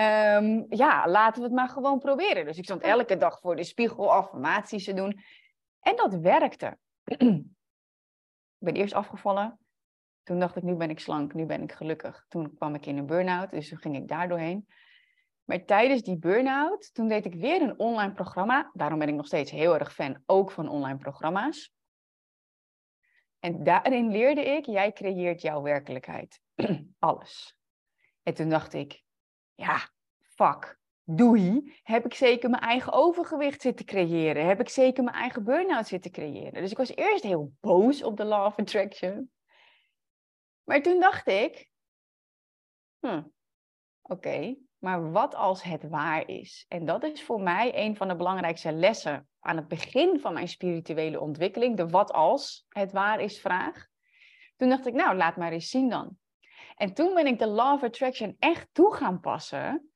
Um, 0.00 0.66
ja, 0.84 1.08
laten 1.08 1.40
we 1.42 1.46
het 1.46 1.56
maar 1.56 1.68
gewoon 1.68 1.98
proberen. 1.98 2.44
Dus 2.44 2.58
ik 2.58 2.64
stond 2.64 2.82
elke 2.82 3.16
dag 3.16 3.40
voor 3.40 3.56
de 3.56 3.64
spiegel 3.64 4.12
affirmaties 4.12 4.84
te 4.84 4.94
doen. 4.94 5.20
En 5.80 5.96
dat 5.96 6.14
werkte. 6.14 6.78
ik 7.04 7.44
ben 8.58 8.74
eerst 8.74 8.94
afgevallen. 8.94 9.58
Toen 10.22 10.38
dacht 10.38 10.56
ik, 10.56 10.62
nu 10.62 10.74
ben 10.74 10.90
ik 10.90 11.00
slank, 11.00 11.34
nu 11.34 11.46
ben 11.46 11.62
ik 11.62 11.72
gelukkig. 11.72 12.24
Toen 12.28 12.54
kwam 12.54 12.74
ik 12.74 12.86
in 12.86 12.98
een 12.98 13.06
burn-out, 13.06 13.50
dus 13.50 13.68
toen 13.68 13.78
ging 13.78 13.96
ik 13.96 14.08
daar 14.08 14.28
doorheen. 14.28 14.66
Maar 15.44 15.64
tijdens 15.64 16.02
die 16.02 16.18
burn-out, 16.18 16.94
toen 16.94 17.08
deed 17.08 17.24
ik 17.24 17.34
weer 17.34 17.62
een 17.62 17.78
online 17.78 18.12
programma. 18.12 18.70
Daarom 18.72 18.98
ben 18.98 19.08
ik 19.08 19.14
nog 19.14 19.26
steeds 19.26 19.50
heel 19.50 19.78
erg 19.78 19.94
fan, 19.94 20.22
ook 20.26 20.50
van 20.50 20.68
online 20.68 20.98
programma's. 20.98 21.74
En 23.38 23.64
daarin 23.64 24.10
leerde 24.10 24.44
ik, 24.44 24.66
jij 24.66 24.92
creëert 24.92 25.42
jouw 25.42 25.62
werkelijkheid. 25.62 26.40
Alles. 26.98 27.56
En 28.22 28.34
toen 28.34 28.48
dacht 28.48 28.72
ik, 28.72 29.02
ja, 29.54 29.88
fuck, 30.20 30.78
doei. 31.02 31.78
Heb 31.82 32.04
ik 32.04 32.14
zeker 32.14 32.50
mijn 32.50 32.62
eigen 32.62 32.92
overgewicht 32.92 33.60
zitten 33.62 33.86
creëren? 33.86 34.46
Heb 34.46 34.60
ik 34.60 34.68
zeker 34.68 35.04
mijn 35.04 35.16
eigen 35.16 35.44
burn-out 35.44 35.86
zitten 35.86 36.10
creëren? 36.10 36.62
Dus 36.62 36.70
ik 36.70 36.76
was 36.76 36.94
eerst 36.94 37.22
heel 37.22 37.52
boos 37.60 38.02
op 38.02 38.16
de 38.16 38.24
Law 38.24 38.46
of 38.46 38.58
Attraction. 38.58 39.32
Maar 40.62 40.82
toen 40.82 41.00
dacht 41.00 41.28
ik, 41.28 41.68
hm, 42.98 43.22
oké, 44.02 44.56
maar 44.84 45.12
wat 45.12 45.34
als 45.34 45.62
het 45.62 45.88
waar 45.88 46.28
is? 46.28 46.64
En 46.68 46.84
dat 46.84 47.02
is 47.02 47.22
voor 47.22 47.40
mij 47.40 47.84
een 47.84 47.96
van 47.96 48.08
de 48.08 48.16
belangrijkste 48.16 48.72
lessen 48.72 49.28
aan 49.40 49.56
het 49.56 49.68
begin 49.68 50.20
van 50.20 50.32
mijn 50.32 50.48
spirituele 50.48 51.20
ontwikkeling, 51.20 51.76
de 51.76 51.88
wat 51.88 52.12
als 52.12 52.66
het 52.68 52.92
waar 52.92 53.20
is 53.20 53.40
vraag. 53.40 53.86
Toen 54.56 54.68
dacht 54.68 54.86
ik, 54.86 54.94
nou, 54.94 55.16
laat 55.16 55.36
maar 55.36 55.52
eens 55.52 55.70
zien 55.70 55.88
dan. 55.88 56.16
En 56.76 56.94
toen 56.94 57.14
ben 57.14 57.26
ik 57.26 57.38
de 57.38 57.46
Law 57.46 57.72
of 57.72 57.82
Attraction 57.82 58.36
echt 58.38 58.68
toe 58.72 58.94
gaan 58.94 59.20
passen. 59.20 59.90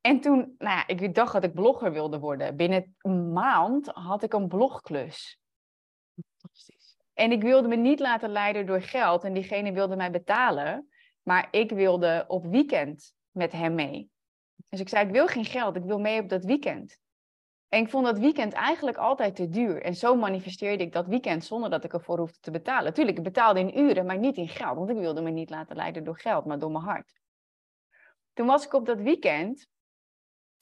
En 0.00 0.20
toen, 0.20 0.54
nou 0.58 0.76
ja, 0.76 0.86
ik 0.86 1.14
dacht 1.14 1.32
dat 1.32 1.44
ik 1.44 1.54
blogger 1.54 1.92
wilde 1.92 2.18
worden. 2.18 2.56
Binnen 2.56 2.96
een 2.98 3.32
maand 3.32 3.86
had 3.86 4.22
ik 4.22 4.32
een 4.32 4.48
blogklus. 4.48 5.38
Fantastisch. 6.38 6.96
En 7.14 7.32
ik 7.32 7.42
wilde 7.42 7.68
me 7.68 7.76
niet 7.76 8.00
laten 8.00 8.30
leiden 8.30 8.66
door 8.66 8.82
geld. 8.82 9.24
En 9.24 9.34
diegene 9.34 9.72
wilde 9.72 9.96
mij 9.96 10.10
betalen. 10.10 10.88
Maar 11.22 11.48
ik 11.50 11.70
wilde 11.70 12.24
op 12.28 12.46
weekend 12.46 13.12
met 13.30 13.52
hem 13.52 13.74
mee. 13.74 14.12
Dus 14.74 14.82
ik 14.82 14.88
zei, 14.88 15.06
ik 15.06 15.12
wil 15.12 15.26
geen 15.26 15.44
geld. 15.44 15.76
Ik 15.76 15.84
wil 15.84 15.98
mee 15.98 16.20
op 16.20 16.28
dat 16.28 16.44
weekend. 16.44 16.98
En 17.68 17.80
ik 17.80 17.90
vond 17.90 18.04
dat 18.04 18.18
weekend 18.18 18.52
eigenlijk 18.52 18.96
altijd 18.96 19.36
te 19.36 19.48
duur. 19.48 19.82
En 19.82 19.94
zo 19.94 20.14
manifesteerde 20.14 20.84
ik 20.84 20.92
dat 20.92 21.06
weekend 21.06 21.44
zonder 21.44 21.70
dat 21.70 21.84
ik 21.84 21.92
ervoor 21.92 22.18
hoefde 22.18 22.38
te 22.40 22.50
betalen. 22.50 22.94
Tuurlijk, 22.94 23.16
ik 23.16 23.24
betaalde 23.24 23.60
in 23.60 23.78
uren, 23.78 24.06
maar 24.06 24.18
niet 24.18 24.36
in 24.36 24.48
geld. 24.48 24.76
Want 24.76 24.90
ik 24.90 24.96
wilde 24.96 25.22
me 25.22 25.30
niet 25.30 25.50
laten 25.50 25.76
leiden 25.76 26.04
door 26.04 26.18
geld, 26.18 26.44
maar 26.44 26.58
door 26.58 26.70
mijn 26.70 26.84
hart. 26.84 27.12
Toen 28.32 28.46
was 28.46 28.64
ik 28.64 28.72
op 28.72 28.86
dat 28.86 29.00
weekend. 29.00 29.68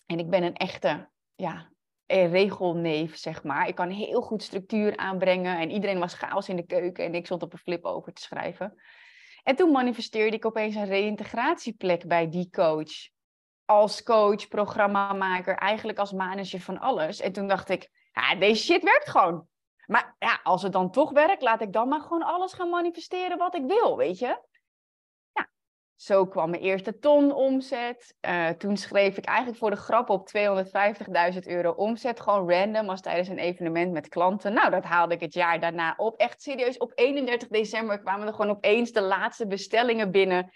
En 0.07 0.19
ik 0.19 0.31
ben 0.31 0.43
een 0.43 0.57
echte 0.57 1.09
ja, 1.35 1.71
regelneef, 2.07 3.17
zeg 3.17 3.45
maar. 3.45 3.69
Ik 3.69 3.75
kan 3.75 3.91
heel 3.91 4.23
goed 4.23 4.43
structuur 4.43 4.97
aanbrengen. 4.97 5.59
En 5.59 5.71
iedereen 5.71 5.99
was 5.99 6.15
chaos 6.15 6.49
in 6.49 6.57
de 6.57 6.67
keuken. 6.67 7.05
En 7.05 7.15
ik 7.15 7.25
stond 7.25 7.43
op 7.43 7.53
een 7.53 7.59
flip 7.59 7.85
over 7.85 8.13
te 8.13 8.23
schrijven. 8.23 8.83
En 9.43 9.57
toen 9.57 9.71
manifesteerde 9.71 10.37
ik 10.37 10.47
opeens 10.47 10.75
een 10.75 10.87
reïntegratieplek 10.87 12.07
bij 12.07 12.29
die 12.29 12.51
coach 12.51 13.11
als 13.65 14.03
coach, 14.03 14.49
programmamaker, 14.49 15.55
eigenlijk 15.55 15.99
als 15.99 16.13
manager 16.13 16.61
van 16.61 16.79
alles. 16.79 17.21
En 17.21 17.33
toen 17.33 17.49
dacht 17.49 17.69
ik, 17.69 17.91
ja, 18.13 18.35
deze 18.35 18.63
shit 18.63 18.83
werkt 18.83 19.09
gewoon. 19.09 19.47
Maar 19.87 20.17
ja, 20.19 20.41
als 20.43 20.63
het 20.63 20.73
dan 20.73 20.91
toch 20.91 21.11
werkt, 21.11 21.43
laat 21.43 21.61
ik 21.61 21.73
dan 21.73 21.89
maar 21.89 22.01
gewoon 22.01 22.23
alles 22.23 22.53
gaan 22.53 22.69
manifesteren 22.69 23.39
wat 23.39 23.55
ik 23.55 23.65
wil, 23.67 23.97
weet 23.97 24.19
je? 24.19 24.41
Ja, 25.33 25.51
zo 25.97 26.27
kwam 26.27 26.51
mijn 26.51 26.63
eerste 26.63 26.99
ton 26.99 27.33
omzet. 27.33 28.17
Uh, 28.21 28.49
toen 28.49 28.77
schreef 28.77 29.17
ik 29.17 29.25
eigenlijk 29.25 29.59
voor 29.59 29.71
de 29.71 29.77
grap 29.77 30.11
op 30.11 30.31
250.000 31.33 31.39
euro 31.43 31.71
omzet, 31.71 32.21
gewoon 32.21 32.51
random, 32.51 32.89
als 32.89 33.01
tijdens 33.01 33.29
een 33.29 33.39
evenement 33.39 33.93
met 33.93 34.09
klanten. 34.09 34.53
Nou, 34.53 34.71
dat 34.71 34.85
haalde 34.85 35.15
ik 35.15 35.21
het 35.21 35.35
jaar 35.35 35.61
daarna 35.61 35.95
op. 35.97 36.17
Echt 36.17 36.43
serieus, 36.43 36.79
op 36.79 36.93
31 36.95 37.49
december 37.49 38.01
kwamen 38.01 38.27
er 38.27 38.35
gewoon 38.35 38.57
opeens 38.57 38.93
de 38.93 39.03
laatste 39.03 39.47
bestellingen 39.47 40.11
binnen. 40.11 40.51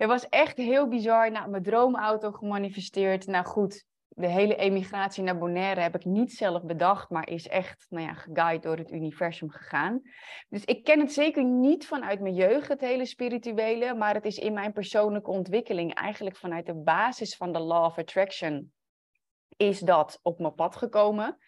Het 0.00 0.08
was 0.08 0.28
echt 0.28 0.56
heel 0.56 0.88
bizar. 0.88 1.30
Nou, 1.30 1.50
mijn 1.50 1.62
droomauto 1.62 2.32
gemanifesteerd. 2.32 3.26
Nou 3.26 3.44
goed, 3.44 3.84
de 4.08 4.26
hele 4.26 4.56
emigratie 4.56 5.22
naar 5.22 5.38
Bonaire 5.38 5.80
heb 5.80 5.94
ik 5.94 6.04
niet 6.04 6.32
zelf 6.32 6.62
bedacht, 6.62 7.10
maar 7.10 7.28
is 7.28 7.48
echt 7.48 7.86
nou 7.88 8.06
ja, 8.06 8.14
geguid 8.14 8.62
door 8.62 8.76
het 8.76 8.90
universum 8.90 9.50
gegaan. 9.50 10.00
Dus 10.48 10.64
ik 10.64 10.84
ken 10.84 11.00
het 11.00 11.12
zeker 11.12 11.44
niet 11.44 11.86
vanuit 11.86 12.20
mijn 12.20 12.34
jeugd, 12.34 12.68
het 12.68 12.80
hele 12.80 13.04
spirituele, 13.04 13.94
maar 13.94 14.14
het 14.14 14.24
is 14.24 14.38
in 14.38 14.52
mijn 14.52 14.72
persoonlijke 14.72 15.30
ontwikkeling 15.30 15.94
eigenlijk 15.94 16.36
vanuit 16.36 16.66
de 16.66 16.74
basis 16.74 17.36
van 17.36 17.52
de 17.52 17.58
Law 17.58 17.84
of 17.84 17.98
Attraction 17.98 18.72
is 19.56 19.80
dat 19.80 20.18
op 20.22 20.38
mijn 20.38 20.54
pad 20.54 20.76
gekomen. 20.76 21.38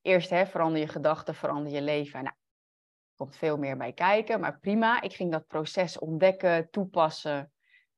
Eerst 0.00 0.30
hè, 0.30 0.46
verander 0.46 0.80
je 0.80 0.88
gedachten, 0.88 1.34
verander 1.34 1.72
je 1.72 1.82
leven. 1.82 2.22
Nou, 2.22 2.34
er 2.34 3.16
komt 3.16 3.36
veel 3.36 3.56
meer 3.56 3.76
bij 3.76 3.92
kijken, 3.92 4.40
maar 4.40 4.58
prima. 4.58 5.00
Ik 5.00 5.12
ging 5.12 5.32
dat 5.32 5.46
proces 5.46 5.98
ontdekken, 5.98 6.70
toepassen. 6.70 7.52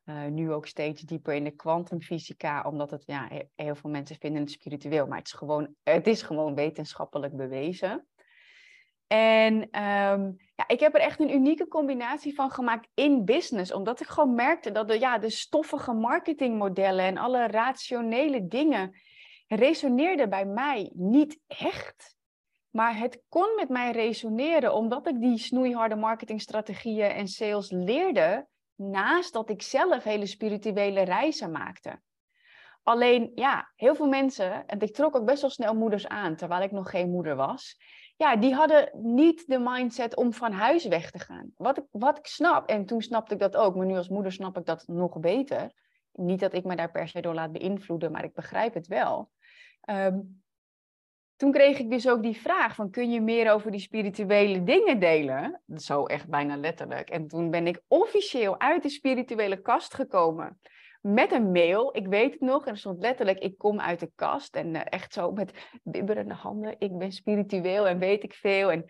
Uh, 0.05 0.25
nu 0.25 0.53
ook 0.53 0.67
steeds 0.67 1.03
dieper 1.03 1.35
in 1.35 1.45
de 1.45 1.51
kwantumfysica, 1.51 2.63
omdat 2.63 2.91
het, 2.91 3.03
ja, 3.07 3.29
heel 3.55 3.75
veel 3.75 3.91
mensen 3.91 4.17
vinden 4.17 4.41
het 4.41 4.51
spiritueel, 4.51 5.07
maar 5.07 5.19
het 5.19 5.27
is 5.27 5.33
gewoon, 5.33 5.75
het 5.83 6.07
is 6.07 6.23
gewoon 6.23 6.55
wetenschappelijk 6.55 7.37
bewezen. 7.37 8.07
En 9.07 9.55
um, 9.55 10.37
ja, 10.55 10.65
ik 10.67 10.81
heb 10.81 10.95
er 10.95 11.01
echt 11.01 11.21
een 11.21 11.35
unieke 11.35 11.69
combinatie 11.69 12.35
van 12.35 12.51
gemaakt 12.51 12.89
in 12.95 13.25
business, 13.25 13.73
omdat 13.73 14.01
ik 14.01 14.07
gewoon 14.07 14.35
merkte 14.35 14.73
dat 14.73 14.89
de, 14.89 14.99
ja, 14.99 15.19
de 15.19 15.31
stoffige 15.31 15.93
marketingmodellen 15.93 17.05
en 17.05 17.17
alle 17.17 17.47
rationele 17.47 18.47
dingen 18.47 18.97
resoneerden 19.47 20.31
bij 20.31 20.47
mij 20.47 20.91
niet 20.95 21.41
echt. 21.47 22.17
Maar 22.71 22.99
het 22.99 23.23
kon 23.29 23.55
met 23.57 23.69
mij 23.69 23.91
resoneren, 23.91 24.75
omdat 24.75 25.07
ik 25.09 25.21
die 25.21 25.39
snoeiharde 25.39 25.97
marketingstrategieën 25.97 27.11
en 27.11 27.29
sales 27.29 27.71
leerde 27.71 28.47
naast 28.77 29.33
dat 29.33 29.51
ik 29.51 29.63
zelf 29.63 30.05
hele 30.05 30.27
spirituele 30.27 31.03
reizen 31.03 31.51
maakte. 31.51 32.01
Alleen, 32.83 33.33
ja, 33.35 33.73
heel 33.77 33.95
veel 33.95 34.07
mensen, 34.07 34.67
en 34.67 34.81
ik 34.81 34.95
trok 34.95 35.17
ook 35.17 35.25
best 35.25 35.41
wel 35.41 35.51
snel 35.51 35.75
moeders 35.75 36.09
aan, 36.09 36.37
terwijl 36.37 36.63
ik 36.63 36.71
nog 36.71 36.91
geen 36.91 37.11
moeder 37.11 37.37
was. 37.37 37.77
Ja, 38.17 38.37
die 38.37 38.55
hadden 38.55 38.91
niet 38.93 39.47
de 39.47 39.59
mindset 39.59 40.17
om 40.17 40.33
van 40.33 40.53
huis 40.53 40.87
weg 40.87 41.11
te 41.11 41.19
gaan. 41.19 41.51
Wat 41.57 41.79
ik, 41.79 41.85
wat 41.91 42.19
ik 42.19 42.27
snap, 42.27 42.69
en 42.69 42.87
toen 42.87 43.03
snapte 43.03 43.35
ik 43.35 43.41
dat 43.41 43.57
ook, 43.57 43.75
maar 43.75 43.87
nu 43.87 43.97
als 43.97 44.09
moeder 44.09 44.33
snap 44.33 44.59
ik 44.59 44.65
dat 44.65 44.87
nog 44.87 45.21
beter. 45.21 45.73
Niet 46.13 46.41
dat 46.41 46.55
ik 46.55 46.65
me 46.65 46.77
daar 46.77 46.91
per 46.91 47.09
se 47.09 47.21
door 47.21 47.35
laat 47.35 47.53
beïnvloeden, 47.53 48.13
maar 48.13 48.25
ik 48.25 48.35
begrijp 48.35 48.75
het 48.75 48.87
wel. 48.87 49.31
Um, 49.91 50.44
toen 51.37 51.53
kreeg 51.53 51.79
ik 51.79 51.91
dus 51.91 52.09
ook 52.09 52.23
die 52.23 52.41
vraag 52.41 52.75
van 52.75 52.91
kun 52.91 53.11
je 53.11 53.21
meer 53.21 53.53
over 53.53 53.71
die 53.71 53.81
spirituele 53.81 54.63
dingen 54.63 55.01
delen? 55.01 55.61
Zo 55.77 56.05
echt 56.05 56.29
bijna 56.29 56.57
letterlijk. 56.57 57.11
En 57.11 57.29
toen 57.29 57.51
ben 57.51 57.67
ik 57.67 57.83
officieel 57.89 58.61
uit 58.61 58.83
de 58.83 58.89
spirituele 58.89 59.61
kast 59.61 59.95
gekomen 59.95 60.61
met 61.01 61.33
een 61.33 61.51
mail. 61.53 61.97
Ik 61.97 62.07
weet 62.07 62.33
het 62.33 62.41
nog 62.41 62.67
en 62.67 62.73
er 62.73 62.79
stond 62.79 62.99
letterlijk 63.01 63.39
ik 63.39 63.59
kom 63.59 63.81
uit 63.81 64.01
de 64.01 64.11
kast 64.15 64.57
en 64.57 64.75
uh, 64.75 64.81
echt 64.85 65.13
zo 65.13 65.33
met 65.33 65.53
bibberende 65.83 66.35
handen. 66.35 66.77
Ik 66.79 66.99
ben 66.99 67.13
spiritueel 67.13 67.87
en 67.87 67.99
weet 67.99 68.23
ik 68.23 68.35
veel 68.35 68.71
en 68.71 68.85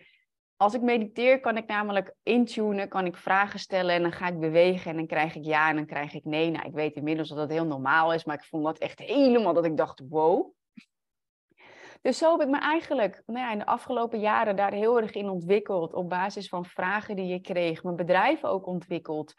als 0.57 0.73
ik 0.73 0.81
mediteer 0.81 1.39
kan 1.39 1.57
ik 1.57 1.67
namelijk 1.67 2.15
intunen, 2.23 2.89
kan 2.89 3.05
ik 3.05 3.17
vragen 3.17 3.59
stellen 3.59 3.95
en 3.95 4.01
dan 4.01 4.11
ga 4.11 4.27
ik 4.27 4.39
bewegen 4.39 4.91
en 4.91 4.97
dan 4.97 5.07
krijg 5.07 5.35
ik 5.35 5.45
ja 5.45 5.69
en 5.69 5.75
dan 5.75 5.85
krijg 5.85 6.13
ik 6.13 6.23
nee. 6.23 6.51
Nou, 6.51 6.67
ik 6.67 6.73
weet 6.73 6.95
inmiddels 6.95 7.29
dat 7.29 7.37
dat 7.37 7.49
heel 7.49 7.65
normaal 7.65 8.13
is, 8.13 8.25
maar 8.25 8.35
ik 8.35 8.43
vond 8.43 8.63
dat 8.63 8.77
echt 8.77 8.99
helemaal 8.99 9.53
dat 9.53 9.65
ik 9.65 9.77
dacht, 9.77 10.01
wow, 10.09 10.53
dus 12.05 12.17
zo 12.17 12.31
heb 12.31 12.41
ik 12.41 12.53
me 12.53 12.59
eigenlijk 12.59 13.23
nou 13.25 13.39
ja, 13.39 13.51
in 13.51 13.57
de 13.57 13.65
afgelopen 13.65 14.19
jaren 14.19 14.55
daar 14.55 14.71
heel 14.71 15.01
erg 15.01 15.11
in 15.11 15.29
ontwikkeld. 15.29 15.93
Op 15.93 16.09
basis 16.09 16.49
van 16.49 16.65
vragen 16.65 17.15
die 17.15 17.33
ik 17.33 17.43
kreeg. 17.43 17.83
Mijn 17.83 17.95
bedrijf 17.95 18.43
ook 18.43 18.67
ontwikkeld. 18.67 19.33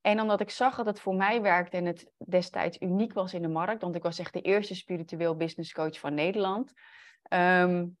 En 0.00 0.20
omdat 0.20 0.40
ik 0.40 0.50
zag 0.50 0.76
dat 0.76 0.86
het 0.86 1.00
voor 1.00 1.14
mij 1.14 1.42
werkte 1.42 1.76
en 1.76 1.84
het 1.84 2.12
destijds 2.18 2.80
uniek 2.80 3.12
was 3.12 3.34
in 3.34 3.42
de 3.42 3.48
markt. 3.48 3.82
Want 3.82 3.94
ik 3.94 4.02
was 4.02 4.18
echt 4.18 4.32
de 4.32 4.40
eerste 4.40 4.74
spiritueel 4.74 5.36
business 5.36 5.72
coach 5.72 5.98
van 5.98 6.14
Nederland. 6.14 6.72
Um, 7.32 7.96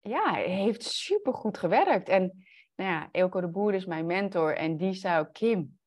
ja, 0.00 0.34
heeft 0.34 0.82
super 0.82 1.34
goed 1.34 1.58
gewerkt. 1.58 2.08
En 2.08 2.46
nou 2.74 2.90
ja, 2.90 3.08
Elko 3.12 3.40
de 3.40 3.48
Boer 3.48 3.74
is 3.74 3.86
mijn 3.86 4.06
mentor. 4.06 4.56
En 4.56 4.76
die 4.76 4.92
zei 4.94 5.26
Kim, 5.32 5.78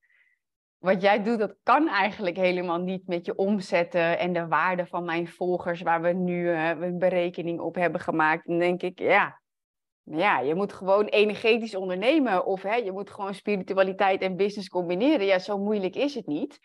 wat 0.77 1.01
jij 1.01 1.23
doet, 1.23 1.39
dat 1.39 1.55
kan 1.63 1.87
eigenlijk 1.87 2.35
helemaal 2.35 2.79
niet 2.79 3.07
met 3.07 3.25
je 3.25 3.35
omzetten 3.35 4.19
en 4.19 4.33
de 4.33 4.47
waarde 4.47 4.85
van 4.85 5.05
mijn 5.05 5.27
volgers, 5.27 5.81
waar 5.81 6.01
we 6.01 6.13
nu 6.13 6.41
uh, 6.41 6.69
een 6.69 6.97
berekening 6.97 7.59
op 7.59 7.75
hebben 7.75 8.01
gemaakt. 8.01 8.47
Dan 8.47 8.59
denk 8.59 8.81
ik, 8.81 8.99
ja, 8.99 9.41
ja, 10.03 10.39
je 10.39 10.55
moet 10.55 10.73
gewoon 10.73 11.05
energetisch 11.05 11.75
ondernemen 11.75 12.45
of 12.45 12.61
hè, 12.61 12.75
je 12.75 12.91
moet 12.91 13.09
gewoon 13.09 13.33
spiritualiteit 13.33 14.21
en 14.21 14.35
business 14.35 14.69
combineren. 14.69 15.25
Ja, 15.25 15.39
zo 15.39 15.57
moeilijk 15.57 15.95
is 15.95 16.15
het 16.15 16.27
niet. 16.27 16.59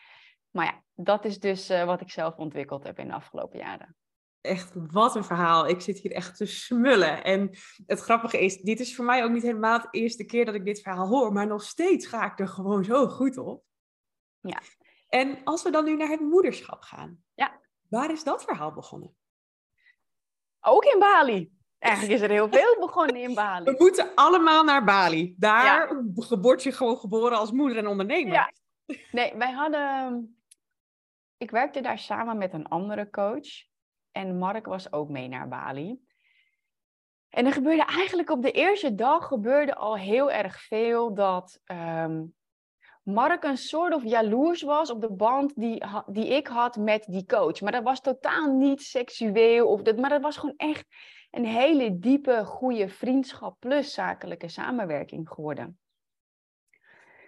Maar 0.49 0.65
ja, 0.65 0.83
dat 0.95 1.25
is 1.25 1.39
dus 1.39 1.69
uh, 1.69 1.83
wat 1.83 2.01
ik 2.01 2.09
zelf 2.09 2.35
ontwikkeld 2.35 2.83
heb 2.83 2.99
in 2.99 3.07
de 3.07 3.13
afgelopen 3.13 3.59
jaren. 3.59 3.95
Echt, 4.41 4.73
wat 4.75 5.15
een 5.15 5.23
verhaal. 5.23 5.67
Ik 5.67 5.81
zit 5.81 5.99
hier 5.99 6.11
echt 6.11 6.37
te 6.37 6.45
smullen. 6.45 7.23
En 7.23 7.49
het 7.85 7.99
grappige 7.99 8.39
is, 8.39 8.61
dit 8.61 8.79
is 8.79 8.95
voor 8.95 9.05
mij 9.05 9.23
ook 9.23 9.31
niet 9.31 9.43
helemaal 9.43 9.79
de 9.79 9.87
eerste 9.91 10.25
keer 10.25 10.45
dat 10.45 10.55
ik 10.55 10.65
dit 10.65 10.81
verhaal 10.81 11.07
hoor, 11.07 11.31
maar 11.31 11.47
nog 11.47 11.63
steeds 11.63 12.07
ga 12.07 12.31
ik 12.31 12.39
er 12.39 12.47
gewoon 12.47 12.83
zo 12.83 13.07
goed 13.07 13.37
op. 13.37 13.63
Ja. 14.43 14.61
En 15.09 15.43
als 15.43 15.63
we 15.63 15.69
dan 15.69 15.85
nu 15.85 15.95
naar 15.95 16.07
het 16.07 16.19
moederschap 16.19 16.81
gaan. 16.81 17.23
Ja. 17.33 17.59
Waar 17.89 18.11
is 18.11 18.23
dat 18.23 18.43
verhaal 18.43 18.73
begonnen? 18.73 19.15
Ook 20.61 20.85
in 20.85 20.99
Bali. 20.99 21.51
Eigenlijk 21.79 22.13
is 22.13 22.21
er 22.21 22.29
heel 22.29 22.49
veel 22.49 22.79
begonnen 22.79 23.15
in 23.15 23.33
Bali. 23.33 23.65
We 23.71 23.75
moeten 23.77 24.15
allemaal 24.15 24.63
naar 24.63 24.83
Bali. 24.83 25.35
Daar 25.37 25.95
ja. 25.95 26.37
word 26.39 26.63
je 26.63 26.71
gewoon 26.71 26.97
geboren 26.97 27.37
als 27.37 27.51
moeder 27.51 27.77
en 27.77 27.87
ondernemer. 27.87 28.33
Ja. 28.33 28.51
Nee, 29.11 29.33
wij 29.35 29.51
hadden... 29.51 30.37
Ik 31.37 31.51
werkte 31.51 31.81
daar 31.81 31.99
samen 31.99 32.37
met 32.37 32.53
een 32.53 32.67
andere 32.67 33.09
coach. 33.09 33.47
En 34.11 34.37
Mark 34.37 34.65
was 34.65 34.93
ook 34.93 35.09
mee 35.09 35.27
naar 35.27 35.47
Bali. 35.47 35.99
En 37.29 37.45
er 37.45 37.53
gebeurde 37.53 37.85
eigenlijk 37.85 38.29
op 38.29 38.41
de 38.41 38.51
eerste 38.51 38.95
dag 38.95 39.27
gebeurde 39.27 39.75
al 39.75 39.97
heel 39.97 40.31
erg 40.31 40.61
veel 40.61 41.13
dat 41.13 41.59
ehm, 41.63 42.23
Mark 43.03 43.43
een 43.43 43.57
soort 43.57 43.93
of 43.93 44.03
jaloers 44.03 44.61
was 44.61 44.89
op 44.89 45.01
de 45.01 45.11
band 45.11 45.55
die, 45.55 45.83
die 46.05 46.27
ik 46.27 46.47
had 46.47 46.77
met 46.77 47.05
die 47.09 47.25
coach. 47.25 47.61
Maar 47.61 47.71
dat 47.71 47.83
was 47.83 48.01
totaal 48.01 48.51
niet 48.57 48.81
seksueel, 48.81 49.67
of 49.67 49.81
dat, 49.81 49.97
maar 49.97 50.09
dat 50.09 50.21
was 50.21 50.37
gewoon 50.37 50.57
echt 50.57 50.85
een 51.31 51.45
hele 51.45 51.99
diepe, 51.99 52.45
goede 52.45 52.89
vriendschap 52.89 53.59
plus 53.59 53.93
zakelijke 53.93 54.47
samenwerking 54.47 55.29
geworden. 55.29 55.77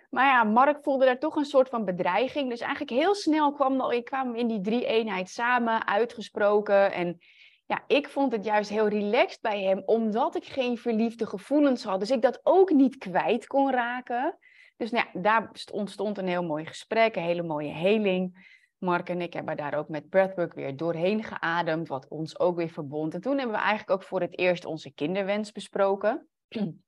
Maar 0.09 0.25
ja, 0.25 0.43
Mark 0.43 0.83
voelde 0.83 1.05
daar 1.05 1.19
toch 1.19 1.35
een 1.35 1.45
soort 1.45 1.69
van 1.69 1.85
bedreiging. 1.85 2.49
Dus 2.49 2.59
eigenlijk 2.59 2.91
heel 2.91 3.15
snel 3.15 3.53
kwam 3.53 3.91
ik 3.91 4.05
kwam 4.05 4.35
in 4.35 4.47
die 4.47 4.61
drie 4.61 4.85
eenheid 4.85 5.29
samen, 5.29 5.87
uitgesproken. 5.87 6.91
En 6.91 7.17
ja, 7.65 7.83
ik 7.87 8.09
vond 8.09 8.31
het 8.31 8.45
juist 8.45 8.69
heel 8.69 8.87
relaxed 8.87 9.41
bij 9.41 9.63
hem, 9.63 9.81
omdat 9.85 10.35
ik 10.35 10.45
geen 10.45 10.77
verliefde 10.77 11.25
gevoelens 11.25 11.83
had. 11.83 11.99
Dus 11.99 12.11
ik 12.11 12.21
dat 12.21 12.39
ook 12.43 12.71
niet 12.71 12.97
kwijt 12.97 13.47
kon 13.47 13.71
raken. 13.71 14.37
Dus 14.77 14.91
nou 14.91 15.05
daar 15.21 15.51
ontstond 15.71 16.17
een 16.17 16.27
heel 16.27 16.43
mooi 16.43 16.65
gesprek, 16.65 17.15
een 17.15 17.23
hele 17.23 17.43
mooie 17.43 17.71
heling. 17.71 18.53
Mark 18.77 19.09
en 19.09 19.21
ik 19.21 19.33
hebben 19.33 19.57
daar 19.57 19.73
ook 19.73 19.89
met 19.89 20.09
breathwork 20.09 20.53
weer 20.53 20.75
doorheen 20.75 21.23
geademd, 21.23 21.87
wat 21.87 22.07
ons 22.07 22.39
ook 22.39 22.55
weer 22.55 22.69
verbond. 22.69 23.13
En 23.13 23.21
toen 23.21 23.37
hebben 23.37 23.55
we 23.55 23.61
eigenlijk 23.61 23.91
ook 23.91 24.07
voor 24.07 24.21
het 24.21 24.39
eerst 24.39 24.65
onze 24.65 24.93
kinderwens 24.93 25.51
besproken. 25.51 26.27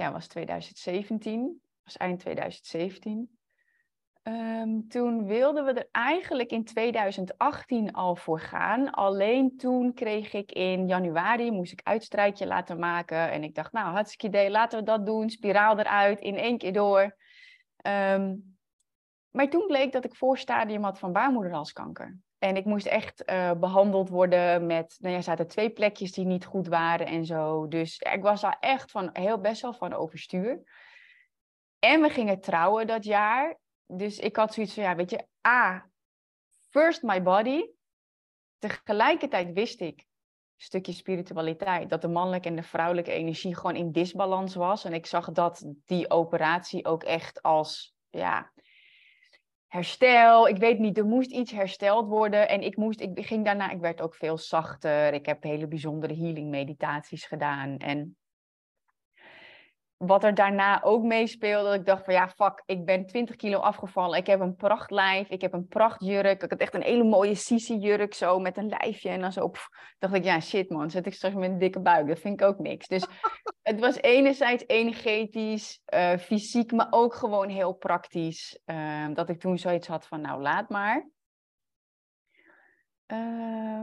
ja, 0.00 0.12
was 0.12 0.26
2017, 0.26 1.62
was 1.82 1.96
eind 1.96 2.20
2017. 2.20 3.37
Ehm, 4.28 4.80
toen 4.88 5.26
wilden 5.26 5.64
we 5.64 5.72
er 5.72 5.88
eigenlijk 5.92 6.50
in 6.50 6.64
2018 6.64 7.92
al 7.92 8.16
voor 8.16 8.40
gaan. 8.40 8.90
Alleen 8.90 9.56
toen 9.56 9.94
kreeg 9.94 10.32
ik 10.32 10.52
in 10.52 10.86
januari, 10.86 11.50
moest 11.50 11.72
ik 11.72 11.80
uitstrijkje 11.82 12.46
laten 12.46 12.78
maken. 12.78 13.30
En 13.30 13.42
ik 13.42 13.54
dacht, 13.54 13.72
nou, 13.72 13.92
hartstikke 13.92 14.26
idee, 14.26 14.50
laten 14.50 14.78
we 14.78 14.84
dat 14.84 15.06
doen. 15.06 15.30
Spiraal 15.30 15.78
eruit, 15.78 16.20
in 16.20 16.36
één 16.36 16.58
keer 16.58 16.72
door. 16.72 17.16
Ehm, 17.76 18.34
maar 19.30 19.48
toen 19.48 19.66
bleek 19.66 19.92
dat 19.92 20.04
ik 20.04 20.14
voorstadium 20.14 20.82
had 20.82 20.98
van 20.98 21.12
baarmoederhalskanker. 21.12 22.18
En 22.38 22.56
ik 22.56 22.64
moest 22.64 22.86
echt 22.86 23.30
uh, 23.30 23.52
behandeld 23.52 24.08
worden 24.08 24.66
met, 24.66 24.96
nou 24.98 25.12
ja, 25.12 25.18
er 25.18 25.24
zaten 25.24 25.48
twee 25.48 25.70
plekjes 25.70 26.12
die 26.12 26.26
niet 26.26 26.44
goed 26.44 26.66
waren 26.66 27.06
en 27.06 27.24
zo. 27.24 27.68
Dus 27.68 27.98
ik 27.98 28.22
was 28.22 28.40
daar 28.40 28.56
echt 28.60 28.90
van, 28.90 29.10
heel 29.12 29.40
best 29.40 29.62
wel 29.62 29.72
van 29.72 29.92
overstuur. 29.94 30.62
En 31.78 32.00
we 32.00 32.08
gingen 32.08 32.40
trouwen 32.40 32.86
dat 32.86 33.04
jaar 33.04 33.58
dus 33.88 34.18
ik 34.18 34.36
had 34.36 34.54
zoiets 34.54 34.74
van, 34.74 34.82
ja, 34.82 34.96
weet 34.96 35.10
je, 35.10 35.26
A, 35.46 35.90
first 36.70 37.02
my 37.02 37.22
body. 37.22 37.66
Tegelijkertijd 38.58 39.52
wist 39.52 39.80
ik, 39.80 39.98
een 39.98 40.64
stukje 40.64 40.92
spiritualiteit, 40.92 41.90
dat 41.90 42.02
de 42.02 42.08
mannelijke 42.08 42.48
en 42.48 42.56
de 42.56 42.62
vrouwelijke 42.62 43.12
energie 43.12 43.56
gewoon 43.56 43.76
in 43.76 43.92
disbalans 43.92 44.54
was. 44.54 44.84
En 44.84 44.92
ik 44.92 45.06
zag 45.06 45.32
dat 45.32 45.72
die 45.84 46.10
operatie 46.10 46.84
ook 46.84 47.02
echt 47.02 47.42
als, 47.42 47.94
ja, 48.08 48.52
herstel. 49.66 50.48
Ik 50.48 50.56
weet 50.56 50.78
niet, 50.78 50.98
er 50.98 51.06
moest 51.06 51.30
iets 51.30 51.52
hersteld 51.52 52.08
worden. 52.08 52.48
En 52.48 52.62
ik, 52.62 52.76
moest, 52.76 53.00
ik 53.00 53.26
ging 53.26 53.44
daarna, 53.44 53.70
ik 53.70 53.80
werd 53.80 54.00
ook 54.00 54.14
veel 54.14 54.38
zachter. 54.38 55.12
Ik 55.12 55.26
heb 55.26 55.42
hele 55.42 55.68
bijzondere 55.68 56.16
healing 56.16 56.48
meditaties 56.48 57.24
gedaan. 57.24 57.76
En 57.76 58.16
wat 59.98 60.24
er 60.24 60.34
daarna 60.34 60.82
ook 60.82 61.02
meespeelde, 61.02 61.68
dat 61.68 61.78
ik 61.78 61.86
dacht 61.86 62.04
van 62.04 62.14
ja, 62.14 62.28
fuck, 62.28 62.62
ik 62.66 62.84
ben 62.84 63.06
20 63.06 63.36
kilo 63.36 63.58
afgevallen. 63.58 64.18
Ik 64.18 64.26
heb 64.26 64.40
een 64.40 64.56
prachtlijf, 64.56 65.28
ik 65.28 65.40
heb 65.40 65.52
een 65.52 65.66
prachtjurk. 65.66 66.42
Ik 66.42 66.50
had 66.50 66.60
echt 66.60 66.74
een 66.74 66.82
hele 66.82 67.04
mooie 67.04 67.34
Sisi-jurk 67.34 68.14
zo 68.14 68.38
met 68.38 68.56
een 68.56 68.68
lijfje. 68.68 69.08
En 69.08 69.20
dan 69.20 69.32
zo, 69.32 69.52
dacht 69.98 70.14
ik, 70.14 70.24
ja, 70.24 70.40
shit 70.40 70.70
man, 70.70 70.90
zet 70.90 71.06
ik 71.06 71.14
straks 71.14 71.34
met 71.34 71.50
een 71.50 71.58
dikke 71.58 71.80
buik. 71.80 72.08
Dat 72.08 72.18
vind 72.18 72.40
ik 72.40 72.46
ook 72.46 72.58
niks. 72.58 72.86
Dus 72.86 73.06
het 73.62 73.80
was 73.80 73.96
enerzijds 73.96 74.64
energetisch, 74.66 75.80
uh, 75.94 76.16
fysiek, 76.16 76.72
maar 76.72 76.88
ook 76.90 77.14
gewoon 77.14 77.48
heel 77.48 77.72
praktisch. 77.72 78.60
Uh, 78.66 79.08
dat 79.14 79.28
ik 79.28 79.40
toen 79.40 79.58
zoiets 79.58 79.86
had 79.86 80.06
van, 80.06 80.20
nou, 80.20 80.42
laat 80.42 80.68
maar. 80.68 81.08
Uh, 83.06 83.82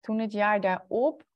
toen 0.00 0.18
het 0.18 0.32
jaar 0.32 0.60
daarop 0.60 1.28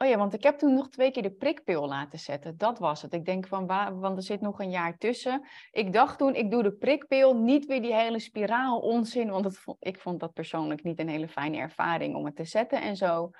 Oh 0.00 0.08
ja, 0.08 0.16
want 0.16 0.34
ik 0.34 0.42
heb 0.42 0.58
toen 0.58 0.74
nog 0.74 0.88
twee 0.88 1.10
keer 1.10 1.22
de 1.22 1.30
prikpil 1.30 1.88
laten 1.88 2.18
zetten. 2.18 2.58
Dat 2.58 2.78
was 2.78 3.02
het. 3.02 3.12
Ik 3.12 3.24
denk 3.24 3.46
van, 3.46 3.66
waar, 3.66 3.98
want 3.98 4.16
er 4.16 4.22
zit 4.22 4.40
nog 4.40 4.60
een 4.60 4.70
jaar 4.70 4.98
tussen. 4.98 5.46
Ik 5.70 5.92
dacht 5.92 6.18
toen, 6.18 6.34
ik 6.34 6.50
doe 6.50 6.62
de 6.62 6.72
prikpil, 6.72 7.36
niet 7.36 7.66
weer 7.66 7.82
die 7.82 7.94
hele 7.94 8.18
spiraal 8.18 8.78
onzin. 8.78 9.30
Want 9.30 9.58
ik 9.78 10.00
vond 10.00 10.20
dat 10.20 10.32
persoonlijk 10.32 10.82
niet 10.82 10.98
een 10.98 11.08
hele 11.08 11.28
fijne 11.28 11.56
ervaring 11.56 12.14
om 12.14 12.24
het 12.24 12.36
te 12.36 12.44
zetten 12.44 12.82
en 12.82 12.96
zo. 12.96 13.30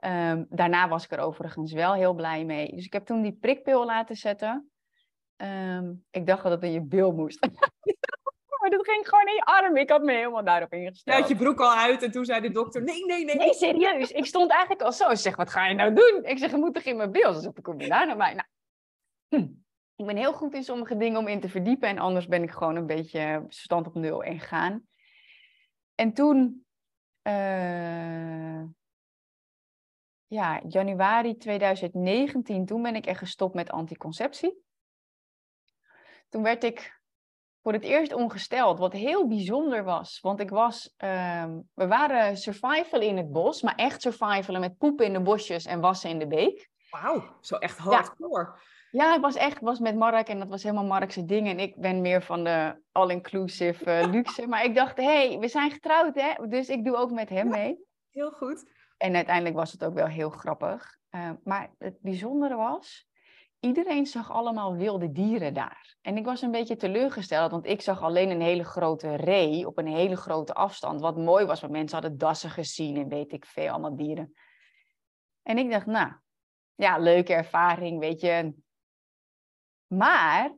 Um, 0.00 0.46
daarna 0.48 0.88
was 0.88 1.04
ik 1.04 1.12
er 1.12 1.18
overigens 1.18 1.72
wel 1.72 1.94
heel 1.94 2.14
blij 2.14 2.44
mee. 2.44 2.74
Dus 2.74 2.84
ik 2.84 2.92
heb 2.92 3.06
toen 3.06 3.22
die 3.22 3.38
prikpil 3.40 3.84
laten 3.84 4.16
zetten. 4.16 4.70
Um, 5.36 6.04
ik 6.10 6.26
dacht 6.26 6.42
dat 6.42 6.52
het 6.52 6.62
in 6.62 6.72
je 6.72 6.82
bil 6.82 7.12
moest. 7.12 7.48
maar 8.64 8.78
dat 8.78 8.88
ging 8.88 9.08
gewoon 9.08 9.26
in 9.26 9.34
je 9.34 9.44
arm. 9.44 9.76
Ik 9.76 9.90
had 9.90 10.02
me 10.02 10.12
helemaal 10.12 10.44
daarop 10.44 10.72
ingesteld. 10.72 11.16
Je 11.16 11.22
had 11.22 11.30
je 11.30 11.36
broek 11.36 11.60
al 11.60 11.74
uit 11.74 12.02
en 12.02 12.10
toen 12.10 12.24
zei 12.24 12.40
de 12.40 12.50
dokter, 12.50 12.82
nee, 12.82 13.04
nee, 13.04 13.24
nee. 13.24 13.36
Nee, 13.36 13.54
serieus. 13.54 14.10
Ik 14.10 14.24
stond 14.24 14.50
eigenlijk 14.50 14.82
al 14.82 14.92
zo. 14.92 15.08
Ze 15.08 15.16
zegt, 15.16 15.36
wat 15.36 15.50
ga 15.50 15.66
je 15.66 15.74
nou 15.74 15.94
doen? 15.94 16.20
Ik 16.22 16.38
zeg, 16.38 16.50
je 16.50 16.56
moet 16.56 16.74
toch 16.74 16.82
in 16.82 16.96
mijn 16.96 17.12
beeld? 17.12 17.34
Ze 17.34 17.40
zegt, 17.40 17.60
kom 17.62 17.80
je 17.80 17.88
daar 17.88 18.06
naar 18.06 18.16
mij? 18.16 18.34
Nou, 18.34 18.48
hm. 19.28 19.52
Ik 19.96 20.06
ben 20.06 20.16
heel 20.16 20.32
goed 20.32 20.54
in 20.54 20.64
sommige 20.64 20.96
dingen 20.96 21.18
om 21.18 21.28
in 21.28 21.40
te 21.40 21.48
verdiepen. 21.48 21.88
En 21.88 21.98
anders 21.98 22.26
ben 22.26 22.42
ik 22.42 22.50
gewoon 22.50 22.76
een 22.76 22.86
beetje 22.86 23.44
stand 23.48 23.86
op 23.86 23.94
nul 23.94 24.22
en 24.22 24.40
gaan. 24.40 24.86
En 25.94 26.12
toen... 26.12 26.66
Uh, 27.22 28.62
ja, 30.26 30.62
januari 30.68 31.36
2019, 31.36 32.66
toen 32.66 32.82
ben 32.82 32.94
ik 32.94 33.06
echt 33.06 33.18
gestopt 33.18 33.54
met 33.54 33.70
anticonceptie. 33.70 34.62
Toen 36.28 36.42
werd 36.42 36.64
ik 36.64 37.02
voor 37.64 37.72
het 37.72 37.82
eerst 37.82 38.12
ongesteld, 38.12 38.78
wat 38.78 38.92
heel 38.92 39.28
bijzonder 39.28 39.84
was. 39.84 40.18
Want 40.20 40.40
ik 40.40 40.50
was, 40.50 40.94
uh, 41.04 41.44
we 41.74 41.86
waren 41.86 42.36
survival 42.36 43.00
in 43.00 43.16
het 43.16 43.32
bos, 43.32 43.62
maar 43.62 43.74
echt 43.74 44.02
survivalen 44.02 44.60
met 44.60 44.78
poepen 44.78 45.06
in 45.06 45.12
de 45.12 45.20
bosjes 45.20 45.64
en 45.64 45.80
wassen 45.80 46.10
in 46.10 46.18
de 46.18 46.26
beek. 46.26 46.68
Wauw, 46.90 47.36
zo 47.40 47.56
echt 47.56 47.78
hardcore. 47.78 48.52
Ja. 48.90 49.04
ja, 49.04 49.14
ik 49.14 49.20
was 49.20 49.34
echt, 49.34 49.60
was 49.60 49.78
met 49.78 49.96
Mark 49.96 50.28
en 50.28 50.38
dat 50.38 50.48
was 50.48 50.62
helemaal 50.62 50.84
Mark's 50.84 51.14
ding. 51.14 51.48
En 51.48 51.58
ik 51.58 51.76
ben 51.76 52.00
meer 52.00 52.22
van 52.22 52.44
de 52.44 52.82
all-inclusive 52.92 54.02
uh, 54.02 54.10
luxe. 54.10 54.46
maar 54.48 54.64
ik 54.64 54.74
dacht, 54.74 54.96
hé, 54.96 55.28
hey, 55.28 55.38
we 55.38 55.48
zijn 55.48 55.70
getrouwd 55.70 56.14
hè, 56.14 56.48
dus 56.48 56.68
ik 56.68 56.84
doe 56.84 56.96
ook 56.96 57.10
met 57.10 57.28
hem 57.28 57.48
mee. 57.48 57.78
Heel 58.10 58.30
goed. 58.30 58.70
En 58.96 59.14
uiteindelijk 59.14 59.56
was 59.56 59.72
het 59.72 59.84
ook 59.84 59.94
wel 59.94 60.06
heel 60.06 60.30
grappig. 60.30 60.96
Uh, 61.10 61.30
maar 61.44 61.70
het 61.78 62.00
bijzondere 62.00 62.56
was, 62.56 63.06
iedereen 63.64 64.06
zag 64.06 64.32
allemaal 64.32 64.76
wilde 64.76 65.12
dieren 65.12 65.54
daar. 65.54 65.96
En 66.00 66.16
ik 66.16 66.24
was 66.24 66.42
een 66.42 66.50
beetje 66.50 66.76
teleurgesteld, 66.76 67.50
want 67.50 67.66
ik 67.66 67.80
zag 67.80 68.02
alleen 68.02 68.30
een 68.30 68.40
hele 68.40 68.64
grote 68.64 69.14
ree 69.14 69.66
op 69.66 69.78
een 69.78 69.86
hele 69.86 70.16
grote 70.16 70.54
afstand. 70.54 71.00
Wat 71.00 71.16
mooi 71.16 71.44
was, 71.44 71.60
want 71.60 71.72
mensen 71.72 71.98
hadden 72.00 72.18
dassen 72.18 72.50
gezien 72.50 72.96
en 72.96 73.08
weet 73.08 73.32
ik 73.32 73.44
veel, 73.44 73.70
allemaal 73.70 73.96
dieren. 73.96 74.34
En 75.42 75.58
ik 75.58 75.70
dacht, 75.70 75.86
nou, 75.86 76.12
ja, 76.74 76.98
leuke 76.98 77.34
ervaring, 77.34 77.98
weet 77.98 78.20
je. 78.20 78.54
Maar 79.86 80.56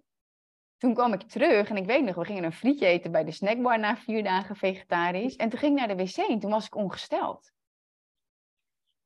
toen 0.77 0.95
kwam 0.95 1.12
ik 1.12 1.23
terug 1.23 1.69
en 1.69 1.77
ik 1.77 1.87
weet 1.87 2.05
nog, 2.05 2.14
we 2.14 2.25
gingen 2.25 2.45
een 2.45 2.53
frietje 2.53 2.87
eten 2.87 3.12
bij 3.12 3.25
de 3.25 3.33
snackbar 3.33 3.79
na 3.79 3.97
vier 3.97 4.23
dagen 4.23 4.57
vegetarisch. 4.57 5.37
En 5.37 5.49
toen 5.49 5.59
ging 5.59 5.73
ik 5.73 5.87
naar 5.87 5.97
de 5.97 6.05
wc 6.05 6.16
en 6.16 6.38
toen 6.38 6.51
was 6.51 6.66
ik 6.66 6.75
ongesteld. 6.75 7.53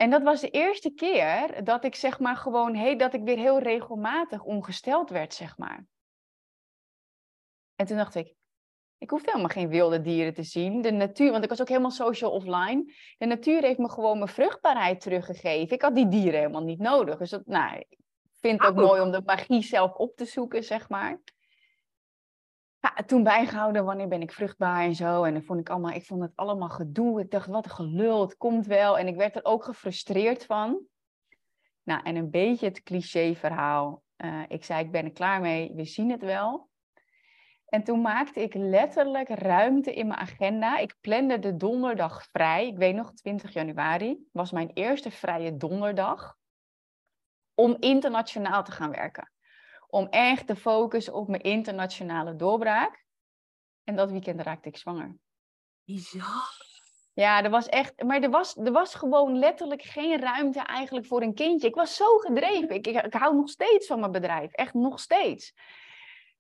En 0.01 0.11
dat 0.11 0.23
was 0.23 0.41
de 0.41 0.51
eerste 0.51 0.91
keer 0.91 1.65
dat 1.65 1.85
ik 1.85 1.95
zeg 1.95 2.19
maar 2.19 2.37
gewoon, 2.37 2.75
hey, 2.75 2.97
dat 2.97 3.15
ik 3.15 3.23
weer 3.23 3.37
heel 3.37 3.59
regelmatig 3.59 4.43
ongesteld 4.43 5.11
werd, 5.11 5.35
zeg 5.35 5.59
maar. 5.59 5.87
En 7.75 7.87
toen 7.87 7.97
dacht 7.97 8.15
ik, 8.15 8.35
ik 8.99 9.11
hoef 9.11 9.25
helemaal 9.25 9.49
geen 9.49 9.69
wilde 9.69 10.01
dieren 10.01 10.35
te 10.35 10.43
zien. 10.43 10.83
De 10.83 10.91
natuur, 10.91 11.31
want 11.31 11.45
ik 11.45 11.51
was 11.51 11.61
ook 11.61 11.69
helemaal 11.69 11.91
social 11.91 12.31
offline. 12.31 12.95
De 13.19 13.27
natuur 13.27 13.63
heeft 13.63 13.79
me 13.79 13.89
gewoon 13.89 14.19
mijn 14.19 14.31
vruchtbaarheid 14.31 15.01
teruggegeven. 15.01 15.75
Ik 15.75 15.83
had 15.83 15.95
die 15.95 16.09
dieren 16.09 16.41
helemaal 16.41 16.65
niet 16.65 16.81
nodig. 16.81 17.19
Dus 17.19 17.31
dat, 17.31 17.47
nou, 17.47 17.79
ik 17.79 17.99
vind 18.35 18.61
het 18.61 18.71
ook 18.71 18.77
mooi 18.77 19.01
om 19.01 19.11
de 19.11 19.23
magie 19.25 19.63
zelf 19.63 19.95
op 19.95 20.17
te 20.17 20.25
zoeken, 20.25 20.65
zeg 20.65 20.89
maar 20.89 21.21
ja, 22.81 22.95
toen 23.07 23.23
bijgehouden 23.23 23.85
wanneer 23.85 24.09
ben 24.09 24.23
ik 24.23 24.33
vruchtbaar 24.33 24.83
en 24.83 24.95
zo. 24.95 25.25
En 25.25 25.33
dan 25.33 25.43
vond 25.43 25.61
ik 25.61 25.71
allemaal, 25.71 25.90
ik 25.90 26.05
vond 26.05 26.23
het 26.23 26.33
allemaal 26.35 26.69
gedoe. 26.69 27.21
Ik 27.21 27.31
dacht, 27.31 27.47
wat 27.47 27.71
gelul, 27.71 28.21
het 28.21 28.37
komt 28.37 28.66
wel. 28.66 28.99
En 28.99 29.07
ik 29.07 29.16
werd 29.16 29.37
er 29.37 29.45
ook 29.45 29.64
gefrustreerd 29.64 30.45
van. 30.45 30.81
Nou, 31.83 32.03
en 32.03 32.16
een 32.16 32.31
beetje 32.31 32.66
het 32.66 32.83
cliché 32.83 33.35
verhaal. 33.35 34.03
Uh, 34.16 34.43
ik 34.49 34.64
zei, 34.64 34.85
ik 34.85 34.90
ben 34.90 35.05
er 35.05 35.12
klaar 35.12 35.40
mee, 35.40 35.73
we 35.75 35.85
zien 35.85 36.11
het 36.11 36.23
wel. 36.23 36.69
En 37.66 37.85
toen 37.85 38.01
maakte 38.01 38.43
ik 38.43 38.55
letterlijk 38.55 39.29
ruimte 39.29 39.95
in 39.95 40.07
mijn 40.07 40.21
agenda. 40.21 40.79
Ik 40.79 40.97
plande 41.01 41.38
de 41.38 41.57
donderdag 41.57 42.25
vrij. 42.25 42.66
Ik 42.66 42.77
weet 42.77 42.95
nog, 42.95 43.12
20 43.12 43.53
januari 43.53 44.29
was 44.33 44.51
mijn 44.51 44.71
eerste 44.75 45.11
vrije 45.11 45.57
donderdag. 45.57 46.37
Om 47.55 47.77
internationaal 47.79 48.64
te 48.64 48.73
gaan 48.73 48.90
werken 48.90 49.31
om 49.90 50.07
echt 50.07 50.46
te 50.46 50.57
focussen 50.57 51.14
op 51.14 51.29
mijn 51.29 51.42
internationale 51.42 52.37
doorbraak. 52.37 53.05
En 53.85 53.96
dat 53.96 54.11
weekend 54.11 54.40
raakte 54.40 54.68
ik 54.68 54.76
zwanger. 54.76 55.16
Bizar. 55.85 56.68
Ja, 57.12 57.44
er 57.44 57.50
was 57.50 57.66
echt, 57.66 58.03
maar 58.03 58.22
er 58.22 58.31
was, 58.31 58.57
er 58.57 58.72
was 58.72 58.94
gewoon 58.94 59.38
letterlijk 59.38 59.83
geen 59.83 60.20
ruimte 60.20 60.61
eigenlijk 60.61 61.07
voor 61.07 61.22
een 61.22 61.35
kindje. 61.35 61.68
Ik 61.68 61.74
was 61.74 61.96
zo 61.96 62.16
gedreven. 62.16 62.70
Ik, 62.70 62.87
ik, 62.87 63.05
ik 63.05 63.14
hou 63.14 63.37
nog 63.37 63.48
steeds 63.48 63.87
van 63.87 64.00
mijn 64.00 64.12
bedrijf, 64.12 64.53
echt 64.53 64.74
nog 64.74 65.00
steeds. 65.00 65.55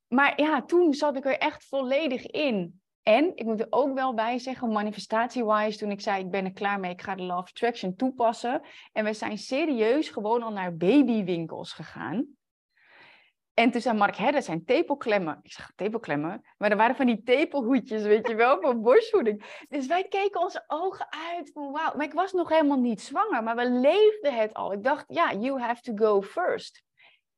Maar 0.08 0.40
ja, 0.40 0.62
toen 0.62 0.94
zat 0.94 1.16
ik 1.16 1.24
er 1.24 1.38
echt 1.38 1.64
volledig 1.64 2.26
in. 2.26 2.80
En 3.02 3.36
ik 3.36 3.44
moet 3.44 3.60
er 3.60 3.66
ook 3.70 3.94
wel 3.94 4.14
bij 4.14 4.38
zeggen, 4.38 4.72
manifestatie-wise, 4.72 5.78
toen 5.78 5.90
ik 5.90 6.00
zei 6.00 6.24
ik 6.24 6.30
ben 6.30 6.44
er 6.44 6.52
klaar 6.52 6.80
mee, 6.80 6.90
ik 6.90 7.02
ga 7.02 7.14
de 7.14 7.22
of 7.22 7.30
Attraction 7.30 7.96
toepassen. 7.96 8.62
En 8.92 9.04
we 9.04 9.12
zijn 9.12 9.38
serieus 9.38 10.08
gewoon 10.08 10.42
al 10.42 10.52
naar 10.52 10.76
babywinkels 10.76 11.72
gegaan. 11.72 12.38
En 13.60 13.70
toen 13.70 13.80
zei 13.80 13.98
Mark, 13.98 14.16
hè, 14.16 14.30
dat 14.30 14.44
zijn 14.44 14.64
tepelklemmen. 14.64 15.38
Ik 15.42 15.52
zeg, 15.52 15.72
tepelklemmen? 15.76 16.44
Maar 16.58 16.70
er 16.70 16.76
waren 16.76 16.96
van 16.96 17.06
die 17.06 17.22
tepelhoedjes, 17.22 18.02
weet 18.02 18.28
je 18.28 18.34
wel, 18.34 18.60
voor 18.60 18.80
borstvoeding. 18.80 19.64
Dus 19.68 19.86
wij 19.86 20.08
keken 20.08 20.40
onze 20.40 20.64
ogen 20.66 21.06
uit 21.10 21.50
van 21.52 21.72
wauw. 21.72 21.96
Maar 21.96 22.06
ik 22.06 22.12
was 22.12 22.32
nog 22.32 22.48
helemaal 22.48 22.80
niet 22.80 23.00
zwanger, 23.00 23.42
maar 23.42 23.56
we 23.56 23.70
leefden 23.70 24.34
het 24.34 24.54
al. 24.54 24.72
Ik 24.72 24.82
dacht, 24.82 25.04
ja, 25.08 25.32
you 25.32 25.60
have 25.60 25.80
to 25.82 25.92
go 26.06 26.22
first. 26.22 26.82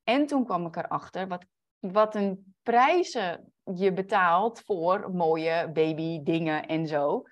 En 0.04 0.26
toen 0.26 0.44
kwam 0.44 0.66
ik 0.66 0.76
erachter 0.76 1.28
wat, 1.28 1.44
wat 1.78 2.14
een 2.14 2.54
prijzen 2.62 3.52
je 3.74 3.92
betaalt 3.92 4.62
voor 4.64 5.10
mooie 5.12 5.70
baby 5.72 6.22
dingen 6.22 6.66
en 6.66 6.86
zo. 6.86 7.22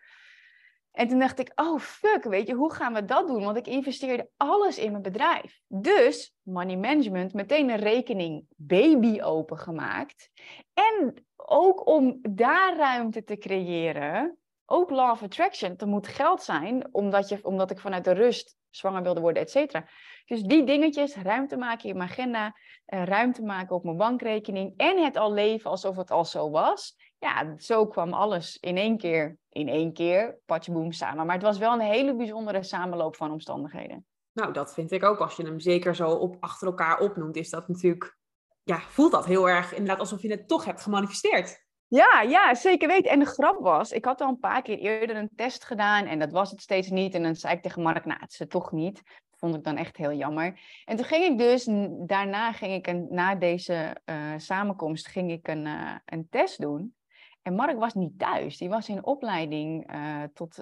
En 0.90 1.08
toen 1.08 1.18
dacht 1.18 1.38
ik, 1.38 1.52
oh 1.54 1.78
fuck, 1.78 2.24
weet 2.24 2.46
je, 2.46 2.54
hoe 2.54 2.72
gaan 2.72 2.94
we 2.94 3.04
dat 3.04 3.28
doen? 3.28 3.44
Want 3.44 3.56
ik 3.56 3.66
investeerde 3.66 4.28
alles 4.36 4.78
in 4.78 4.90
mijn 4.90 5.02
bedrijf. 5.02 5.60
Dus 5.66 6.34
money 6.42 6.76
management, 6.76 7.32
meteen 7.32 7.70
een 7.70 7.76
rekening 7.76 8.44
baby 8.56 9.22
opengemaakt. 9.22 10.30
En 10.74 11.24
ook 11.36 11.86
om 11.86 12.18
daar 12.30 12.76
ruimte 12.76 13.24
te 13.24 13.36
creëren, 13.36 14.38
ook 14.66 14.90
law 14.90 15.10
of 15.10 15.22
attraction, 15.22 15.76
er 15.76 15.86
moet 15.86 16.08
geld 16.08 16.42
zijn, 16.42 16.88
omdat, 16.90 17.28
je, 17.28 17.38
omdat 17.42 17.70
ik 17.70 17.80
vanuit 17.80 18.04
de 18.04 18.12
rust 18.12 18.56
zwanger 18.70 19.02
wilde 19.02 19.20
worden, 19.20 19.42
et 19.42 19.50
cetera. 19.50 19.88
Dus 20.24 20.42
die 20.42 20.64
dingetjes, 20.64 21.16
ruimte 21.16 21.56
maken 21.56 21.88
in 21.88 21.96
mijn 21.96 22.08
agenda, 22.08 22.46
uh, 22.46 23.04
ruimte 23.04 23.42
maken 23.42 23.76
op 23.76 23.84
mijn 23.84 23.96
bankrekening 23.96 24.74
en 24.76 25.02
het 25.02 25.16
al 25.16 25.32
leven 25.32 25.70
alsof 25.70 25.96
het 25.96 26.10
al 26.10 26.24
zo 26.24 26.50
was. 26.50 26.96
Ja, 27.18 27.54
zo 27.56 27.86
kwam 27.86 28.12
alles 28.12 28.58
in 28.60 28.76
één 28.76 28.96
keer, 28.96 29.38
in 29.52 29.68
één 29.68 29.92
keer, 29.92 30.38
patjeboom 30.46 30.92
samen. 30.92 31.26
Maar 31.26 31.34
het 31.34 31.44
was 31.44 31.58
wel 31.58 31.72
een 31.72 31.80
hele 31.80 32.16
bijzondere 32.16 32.62
samenloop 32.62 33.16
van 33.16 33.30
omstandigheden. 33.30 34.06
Nou, 34.32 34.52
dat 34.52 34.74
vind 34.74 34.90
ik 34.90 35.04
ook. 35.04 35.18
Als 35.18 35.36
je 35.36 35.42
hem 35.42 35.60
zeker 35.60 35.94
zo 35.94 36.10
op, 36.10 36.36
achter 36.40 36.66
elkaar 36.66 36.98
opnoemt, 36.98 37.36
is 37.36 37.50
dat 37.50 37.68
natuurlijk, 37.68 38.16
ja, 38.62 38.80
voelt 38.80 39.12
dat 39.12 39.26
heel 39.26 39.48
erg 39.48 39.72
inderdaad 39.72 39.98
alsof 39.98 40.22
je 40.22 40.30
het 40.30 40.48
toch 40.48 40.64
hebt 40.64 40.82
gemanifesteerd. 40.82 41.68
Ja, 41.86 42.22
ja, 42.22 42.54
zeker 42.54 42.88
weten. 42.88 43.10
En 43.10 43.18
de 43.18 43.24
grap 43.24 43.60
was, 43.60 43.92
ik 43.92 44.04
had 44.04 44.20
al 44.20 44.28
een 44.28 44.38
paar 44.38 44.62
keer 44.62 44.78
eerder 44.78 45.16
een 45.16 45.30
test 45.36 45.64
gedaan 45.64 46.06
en 46.06 46.18
dat 46.18 46.32
was 46.32 46.50
het 46.50 46.60
steeds 46.60 46.88
niet. 46.88 47.14
En 47.14 47.22
dan 47.22 47.36
zei 47.36 47.54
ik 47.54 47.62
tegen 47.62 47.82
Mark, 47.82 48.04
nou, 48.04 48.20
het 48.20 48.32
is 48.32 48.38
het 48.38 48.50
toch 48.50 48.72
niet. 48.72 48.94
Dat 48.94 49.38
vond 49.38 49.54
ik 49.54 49.64
dan 49.64 49.76
echt 49.76 49.96
heel 49.96 50.12
jammer. 50.12 50.60
En 50.84 50.96
toen 50.96 51.06
ging 51.06 51.24
ik 51.24 51.38
dus, 51.38 51.68
daarna 52.06 52.52
ging 52.52 52.74
ik, 52.74 52.86
een, 52.86 53.06
na 53.10 53.34
deze 53.34 53.96
uh, 54.04 54.32
samenkomst, 54.36 55.08
ging 55.08 55.30
ik 55.30 55.48
een, 55.48 55.66
uh, 55.66 55.94
een 56.04 56.26
test 56.28 56.60
doen. 56.60 56.94
En 57.42 57.54
Mark 57.54 57.78
was 57.78 57.94
niet 57.94 58.18
thuis. 58.18 58.56
Die 58.56 58.68
was 58.68 58.88
in 58.88 59.04
opleiding 59.04 59.94
uh, 59.94 60.22
tot 60.34 60.58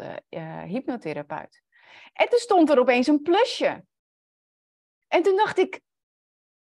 hypnotherapeut. 0.67 1.63
En 2.13 2.29
toen 2.29 2.39
stond 2.39 2.71
er 2.71 2.79
opeens 2.79 3.07
een 3.07 3.23
plusje. 3.23 3.85
En 5.09 5.23
toen 5.23 5.37
dacht 5.37 5.59
ik, 5.59 5.81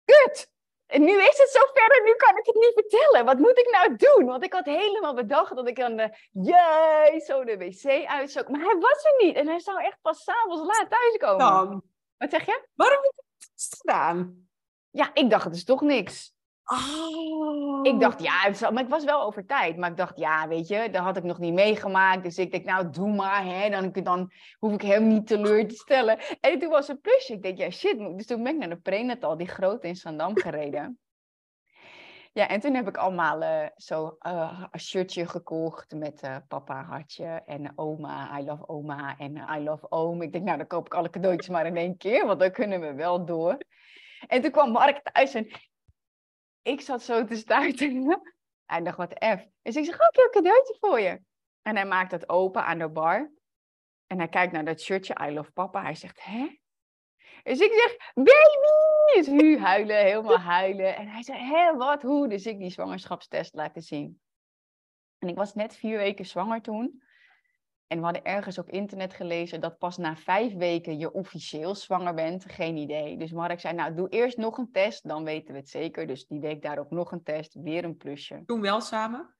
kut, 0.05 0.49
en 0.85 1.03
nu 1.03 1.11
is 1.11 1.37
het 1.37 1.49
zover 1.49 1.97
en 1.97 2.03
nu 2.03 2.13
kan 2.13 2.37
ik 2.37 2.45
het 2.45 2.55
niet 2.55 2.71
vertellen. 2.73 3.25
Wat 3.25 3.37
moet 3.37 3.57
ik 3.57 3.69
nou 3.71 3.95
doen? 3.95 4.25
Want 4.25 4.43
ik 4.43 4.53
had 4.53 4.65
helemaal 4.65 5.13
bedacht 5.13 5.55
dat 5.55 5.67
ik 5.67 5.75
dan 5.75 5.95
de, 5.95 6.17
jee, 6.31 7.19
zo 7.19 7.43
de 7.43 7.57
wc 7.57 8.05
uitzoek. 8.07 8.49
Maar 8.49 8.61
hij 8.61 8.77
was 8.79 9.03
er 9.03 9.25
niet. 9.25 9.35
En 9.35 9.47
hij 9.47 9.59
zou 9.59 9.83
echt 9.83 9.97
pas 10.01 10.23
s'avonds 10.23 10.61
laat 10.61 10.89
thuiskomen. 10.89 11.37
Dan. 11.37 11.83
Wat 12.17 12.29
zeg 12.29 12.45
je? 12.45 12.67
Waarom 12.73 13.03
heb 13.03 13.13
je 13.15 13.47
het 13.53 13.75
gedaan? 13.77 14.47
Ja, 14.89 15.11
ik 15.13 15.29
dacht, 15.29 15.43
het 15.43 15.55
is 15.55 15.63
toch 15.63 15.81
niks. 15.81 16.34
Oh. 16.65 17.79
Ik 17.83 17.99
dacht, 17.99 18.21
ja, 18.21 18.69
maar 18.71 18.83
ik 18.83 18.89
was 18.89 19.03
wel 19.03 19.21
over 19.21 19.45
tijd. 19.45 19.77
Maar 19.77 19.89
ik 19.89 19.97
dacht, 19.97 20.17
ja, 20.17 20.47
weet 20.47 20.67
je, 20.67 20.89
dat 20.91 21.03
had 21.03 21.17
ik 21.17 21.23
nog 21.23 21.39
niet 21.39 21.53
meegemaakt. 21.53 22.23
Dus 22.23 22.37
ik 22.37 22.51
denk, 22.51 22.65
nou, 22.65 22.89
doe 22.89 23.15
maar, 23.15 23.45
hè. 23.45 23.69
Dan, 23.69 23.91
dan 24.03 24.31
hoef 24.59 24.73
ik 24.73 24.81
hem 24.81 25.07
niet 25.07 25.27
teleur 25.27 25.67
te 25.67 25.75
stellen. 25.75 26.19
En 26.41 26.59
toen 26.59 26.69
was 26.69 26.87
het 26.87 27.01
plusje. 27.01 27.33
Ik 27.33 27.41
denk, 27.41 27.57
ja, 27.57 27.69
shit. 27.69 27.97
Dus 27.97 28.25
toen 28.25 28.43
ben 28.43 28.53
ik 28.53 28.59
naar 28.59 28.69
de 28.69 28.77
prenatal, 28.77 29.37
die 29.37 29.47
grote 29.47 29.87
in 29.87 29.95
Zandam, 29.95 30.37
gereden. 30.37 30.99
Ja, 32.33 32.47
en 32.47 32.59
toen 32.59 32.73
heb 32.73 32.87
ik 32.87 32.97
allemaal 32.97 33.41
uh, 33.41 33.67
zo 33.75 34.17
uh, 34.27 34.63
een 34.71 34.79
shirtje 34.79 35.27
gekocht 35.27 35.93
met 35.93 36.23
uh, 36.23 36.35
papa 36.47 36.83
hartje 36.83 37.41
en 37.45 37.71
oma, 37.75 38.39
I 38.39 38.43
love 38.43 38.67
oma 38.67 39.15
en 39.17 39.35
I 39.57 39.63
love 39.63 39.85
oom. 39.89 40.21
Ik 40.21 40.31
denk, 40.31 40.43
nou, 40.43 40.57
dan 40.57 40.67
koop 40.67 40.85
ik 40.85 40.93
alle 40.93 41.09
cadeautjes 41.09 41.49
maar 41.49 41.65
in 41.65 41.77
één 41.77 41.97
keer, 41.97 42.25
want 42.25 42.39
dan 42.39 42.51
kunnen 42.51 42.79
we 42.79 42.93
wel 42.93 43.25
door. 43.25 43.57
En 44.27 44.41
toen 44.41 44.51
kwam 44.51 44.71
Mark 44.71 45.09
thuis 45.11 45.33
en 45.33 45.47
ik 46.65 46.81
zat 46.81 47.03
zo 47.03 47.25
te 47.25 47.35
stuiten. 47.35 48.21
Hij 48.65 48.81
dacht, 48.81 48.97
wat 48.97 49.13
F. 49.13 49.47
Dus 49.61 49.75
ik 49.75 49.85
zeg, 49.85 49.99
oh, 49.99 50.07
ik 50.11 50.15
heb 50.15 50.25
een 50.25 50.31
cadeautje 50.31 50.77
voor 50.79 50.99
je. 50.99 51.21
En 51.61 51.75
hij 51.75 51.85
maakt 51.85 52.11
het 52.11 52.29
open 52.29 52.65
aan 52.65 52.77
de 52.77 52.89
bar. 52.89 53.31
En 54.07 54.17
hij 54.17 54.27
kijkt 54.27 54.53
naar 54.53 54.65
dat 54.65 54.81
shirtje, 54.81 55.17
I 55.21 55.33
love 55.33 55.51
papa. 55.51 55.81
Hij 55.81 55.95
zegt, 55.95 56.23
hè? 56.23 56.59
Dus 57.43 57.59
ik 57.59 57.73
zeg, 57.73 58.13
baby! 58.13 59.15
Dus 59.15 59.27
nu 59.27 59.59
huilen, 59.59 59.97
helemaal 59.97 60.39
huilen. 60.57 60.95
En 60.95 61.07
hij 61.07 61.23
zegt, 61.23 61.39
hè, 61.39 61.75
wat, 61.75 62.01
hoe? 62.01 62.27
Dus 62.27 62.45
ik 62.45 62.57
die 62.57 62.69
zwangerschapstest 62.69 63.53
laten 63.53 63.81
zien. 63.81 64.21
En 65.17 65.27
ik 65.27 65.35
was 65.35 65.53
net 65.53 65.75
vier 65.75 65.97
weken 65.97 66.25
zwanger 66.25 66.61
toen. 66.61 67.03
En 67.87 67.97
we 67.97 68.03
hadden 68.03 68.23
ergens 68.23 68.57
op 68.57 68.69
internet 68.69 69.13
gelezen 69.13 69.61
dat 69.61 69.77
pas 69.77 69.97
na 69.97 70.15
vijf 70.15 70.53
weken 70.53 70.97
je 70.97 71.11
officieel 71.11 71.75
zwanger 71.75 72.13
bent. 72.13 72.45
Geen 72.51 72.77
idee. 72.77 73.17
Dus 73.17 73.31
Mark 73.31 73.59
zei, 73.59 73.73
nou 73.73 73.95
doe 73.95 74.09
eerst 74.09 74.37
nog 74.37 74.57
een 74.57 74.71
test, 74.71 75.07
dan 75.07 75.23
weten 75.23 75.53
we 75.53 75.59
het 75.59 75.69
zeker. 75.69 76.07
Dus 76.07 76.27
die 76.27 76.39
week 76.39 76.61
daarop 76.61 76.91
nog 76.91 77.11
een 77.11 77.23
test, 77.23 77.53
weer 77.53 77.83
een 77.83 77.97
plusje. 77.97 78.43
Toen 78.45 78.61
wel 78.61 78.81
samen? 78.81 79.35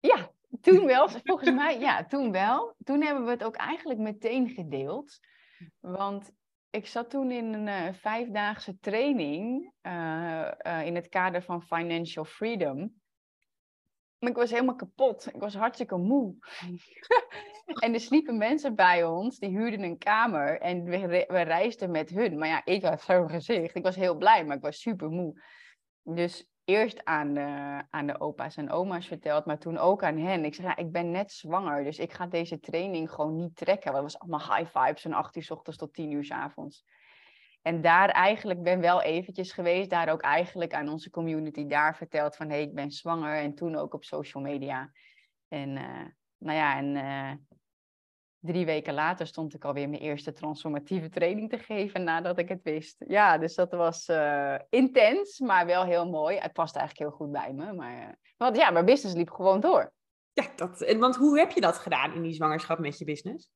Ja, 0.00 0.30
toen 0.60 0.86
wel. 0.86 1.08
Volgens 1.24 1.50
mij, 1.50 1.78
ja, 1.78 2.04
toen 2.04 2.32
wel. 2.32 2.74
Toen 2.84 3.02
hebben 3.02 3.24
we 3.24 3.30
het 3.30 3.44
ook 3.44 3.56
eigenlijk 3.56 4.00
meteen 4.00 4.48
gedeeld. 4.48 5.18
Want 5.80 6.30
ik 6.70 6.86
zat 6.86 7.10
toen 7.10 7.30
in 7.30 7.52
een 7.52 7.66
uh, 7.66 7.92
vijfdaagse 7.92 8.78
training 8.78 9.72
uh, 9.82 10.50
uh, 10.66 10.86
in 10.86 10.94
het 10.94 11.08
kader 11.08 11.42
van 11.42 11.62
Financial 11.62 12.24
Freedom. 12.24 12.99
Maar 14.20 14.30
ik 14.30 14.36
was 14.36 14.50
helemaal 14.50 14.74
kapot. 14.74 15.26
Ik 15.34 15.40
was 15.40 15.54
hartstikke 15.54 15.96
moe. 15.96 16.34
en 17.84 17.94
er 17.94 18.00
sliepen 18.00 18.38
mensen 18.38 18.74
bij 18.74 19.04
ons, 19.04 19.38
die 19.38 19.48
huurden 19.48 19.82
een 19.82 19.98
kamer 19.98 20.60
en 20.60 20.84
we, 20.84 21.24
we 21.28 21.40
reisden 21.40 21.90
met 21.90 22.10
hun. 22.10 22.38
Maar 22.38 22.48
ja, 22.48 22.64
ik 22.64 22.84
had 22.84 23.02
zo'n 23.02 23.30
gezicht. 23.30 23.74
Ik 23.74 23.82
was 23.82 23.96
heel 23.96 24.16
blij, 24.16 24.44
maar 24.44 24.56
ik 24.56 24.62
was 24.62 24.80
super 24.80 25.08
moe. 25.08 25.42
Dus 26.02 26.50
eerst 26.64 27.04
aan 27.04 27.34
de, 27.34 27.82
aan 27.90 28.06
de 28.06 28.20
opa's 28.20 28.56
en 28.56 28.70
oma's 28.70 29.06
verteld, 29.06 29.44
maar 29.44 29.58
toen 29.58 29.78
ook 29.78 30.02
aan 30.02 30.18
hen. 30.18 30.44
Ik 30.44 30.54
zei, 30.54 30.66
ja, 30.66 30.76
ik 30.76 30.92
ben 30.92 31.10
net 31.10 31.32
zwanger, 31.32 31.84
dus 31.84 31.98
ik 31.98 32.12
ga 32.12 32.26
deze 32.26 32.60
training 32.60 33.10
gewoon 33.10 33.36
niet 33.36 33.56
trekken. 33.56 33.92
Het 33.92 34.02
was 34.02 34.18
allemaal 34.18 34.56
high 34.56 34.78
vibes 34.78 35.02
van 35.02 35.12
8 35.12 35.36
uur 35.36 35.42
s 35.42 35.50
ochtends 35.50 35.78
tot 35.78 35.94
10 35.94 36.10
uur 36.10 36.24
s 36.24 36.30
avonds. 36.30 36.84
En 37.62 37.80
daar 37.80 38.08
eigenlijk 38.08 38.62
ben 38.62 38.80
wel 38.80 39.02
eventjes 39.02 39.52
geweest, 39.52 39.90
daar 39.90 40.08
ook 40.08 40.20
eigenlijk 40.20 40.74
aan 40.74 40.88
onze 40.88 41.10
community 41.10 41.66
daar 41.66 41.96
verteld 41.96 42.36
van 42.36 42.48
hé, 42.48 42.54
hey, 42.54 42.62
ik 42.62 42.74
ben 42.74 42.90
zwanger 42.90 43.36
en 43.36 43.54
toen 43.54 43.76
ook 43.76 43.94
op 43.94 44.04
social 44.04 44.42
media. 44.42 44.92
En 45.48 45.68
uh, 45.68 46.04
nou 46.38 46.56
ja, 46.56 46.76
en 46.76 46.94
uh, 46.94 47.32
drie 48.38 48.66
weken 48.66 48.94
later 48.94 49.26
stond 49.26 49.54
ik 49.54 49.64
alweer 49.64 49.88
mijn 49.88 50.02
eerste 50.02 50.32
transformatieve 50.32 51.08
training 51.08 51.50
te 51.50 51.58
geven 51.58 52.04
nadat 52.04 52.38
ik 52.38 52.48
het 52.48 52.62
wist. 52.62 53.04
Ja, 53.08 53.38
dus 53.38 53.54
dat 53.54 53.72
was 53.72 54.08
uh, 54.08 54.54
intens, 54.68 55.38
maar 55.38 55.66
wel 55.66 55.84
heel 55.84 56.10
mooi. 56.10 56.38
Het 56.38 56.52
past 56.52 56.76
eigenlijk 56.76 57.08
heel 57.08 57.18
goed 57.18 57.32
bij 57.32 57.52
me. 57.52 57.72
Maar, 57.72 58.18
want 58.36 58.56
ja, 58.56 58.70
mijn 58.70 58.84
business 58.84 59.16
liep 59.16 59.30
gewoon 59.30 59.60
door. 59.60 59.92
Ja, 60.32 60.46
dat, 60.56 60.94
want 60.98 61.16
hoe 61.16 61.38
heb 61.38 61.50
je 61.50 61.60
dat 61.60 61.78
gedaan 61.78 62.14
in 62.14 62.22
die 62.22 62.34
zwangerschap 62.34 62.78
met 62.78 62.98
je 62.98 63.04
business? 63.04 63.50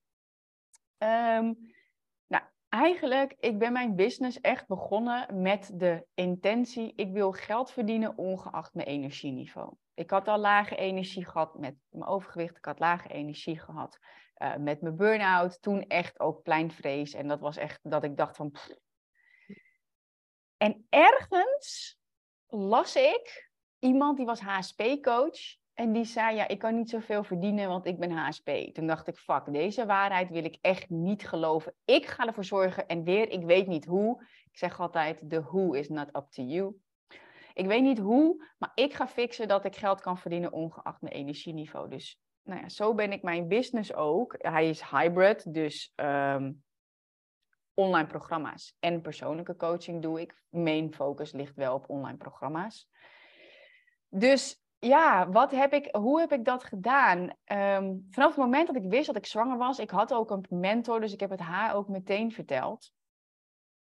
Um, 0.98 1.73
eigenlijk, 2.74 3.34
ik 3.40 3.58
ben 3.58 3.72
mijn 3.72 3.94
business 3.94 4.40
echt 4.40 4.66
begonnen 4.66 5.42
met 5.42 5.70
de 5.74 6.06
intentie, 6.14 6.92
ik 6.96 7.12
wil 7.12 7.32
geld 7.32 7.70
verdienen 7.70 8.18
ongeacht 8.18 8.74
mijn 8.74 8.86
energieniveau. 8.86 9.74
Ik 9.94 10.10
had 10.10 10.28
al 10.28 10.38
lage 10.38 10.76
energie 10.76 11.24
gehad 11.24 11.58
met 11.58 11.74
mijn 11.88 12.04
overgewicht, 12.04 12.56
ik 12.56 12.64
had 12.64 12.78
lage 12.78 13.08
energie 13.08 13.58
gehad 13.58 13.98
uh, 14.38 14.56
met 14.56 14.80
mijn 14.80 14.96
burn-out, 14.96 15.62
toen 15.62 15.86
echt 15.86 16.20
ook 16.20 16.42
pleinvrees. 16.42 17.14
En 17.14 17.28
dat 17.28 17.40
was 17.40 17.56
echt 17.56 17.80
dat 17.82 18.04
ik 18.04 18.16
dacht 18.16 18.36
van... 18.36 18.54
En 20.56 20.86
ergens 20.88 21.98
las 22.46 22.96
ik 22.96 23.50
iemand 23.78 24.16
die 24.16 24.26
was 24.26 24.40
HSP-coach 24.40 25.56
en 25.74 25.92
die 25.92 26.04
zei, 26.04 26.36
ja, 26.36 26.48
ik 26.48 26.58
kan 26.58 26.74
niet 26.74 26.90
zoveel 26.90 27.24
verdienen, 27.24 27.68
want 27.68 27.86
ik 27.86 27.98
ben 27.98 28.10
HSP. 28.10 28.50
Toen 28.72 28.86
dacht 28.86 29.06
ik, 29.06 29.16
fuck, 29.16 29.52
deze 29.52 29.86
waarheid 29.86 30.30
wil 30.30 30.44
ik 30.44 30.58
echt 30.60 30.90
niet 30.90 31.28
geloven. 31.28 31.74
Ik 31.84 32.06
ga 32.06 32.26
ervoor 32.26 32.44
zorgen 32.44 32.86
en 32.86 33.04
weer, 33.04 33.30
ik 33.30 33.44
weet 33.44 33.66
niet 33.66 33.84
hoe. 33.84 34.22
Ik 34.50 34.58
zeg 34.58 34.80
altijd, 34.80 35.30
the 35.30 35.42
who 35.42 35.72
is 35.72 35.88
not 35.88 36.16
up 36.16 36.26
to 36.30 36.42
you. 36.42 36.74
Ik 37.54 37.66
weet 37.66 37.82
niet 37.82 37.98
hoe, 37.98 38.46
maar 38.58 38.72
ik 38.74 38.94
ga 38.94 39.08
fixen 39.08 39.48
dat 39.48 39.64
ik 39.64 39.76
geld 39.76 40.00
kan 40.00 40.18
verdienen 40.18 40.52
ongeacht 40.52 41.00
mijn 41.00 41.14
energieniveau. 41.14 41.88
Dus 41.88 42.20
nou 42.42 42.60
ja, 42.60 42.68
zo 42.68 42.94
ben 42.94 43.12
ik 43.12 43.22
mijn 43.22 43.48
business 43.48 43.94
ook. 43.94 44.34
Hij 44.38 44.68
is 44.68 44.82
hybrid, 44.82 45.54
dus 45.54 45.92
um, 45.96 46.62
online 47.74 48.06
programma's 48.06 48.76
en 48.80 49.00
persoonlijke 49.00 49.56
coaching 49.56 50.02
doe 50.02 50.20
ik. 50.20 50.42
Main 50.48 50.94
focus 50.94 51.32
ligt 51.32 51.56
wel 51.56 51.74
op 51.74 51.90
online 51.90 52.16
programma's. 52.16 52.88
Dus 54.08 54.63
ja, 54.84 55.28
wat 55.28 55.50
heb 55.50 55.72
ik, 55.72 55.88
hoe 55.94 56.20
heb 56.20 56.32
ik 56.32 56.44
dat 56.44 56.64
gedaan? 56.64 57.20
Um, 57.20 58.06
vanaf 58.10 58.28
het 58.28 58.36
moment 58.36 58.66
dat 58.66 58.76
ik 58.76 58.90
wist 58.90 59.06
dat 59.06 59.16
ik 59.16 59.26
zwanger 59.26 59.58
was, 59.58 59.78
ik 59.78 59.90
had 59.90 60.12
ook 60.12 60.30
een 60.30 60.46
mentor, 60.48 61.00
dus 61.00 61.12
ik 61.12 61.20
heb 61.20 61.30
het 61.30 61.40
haar 61.40 61.74
ook 61.74 61.88
meteen 61.88 62.32
verteld. 62.32 62.92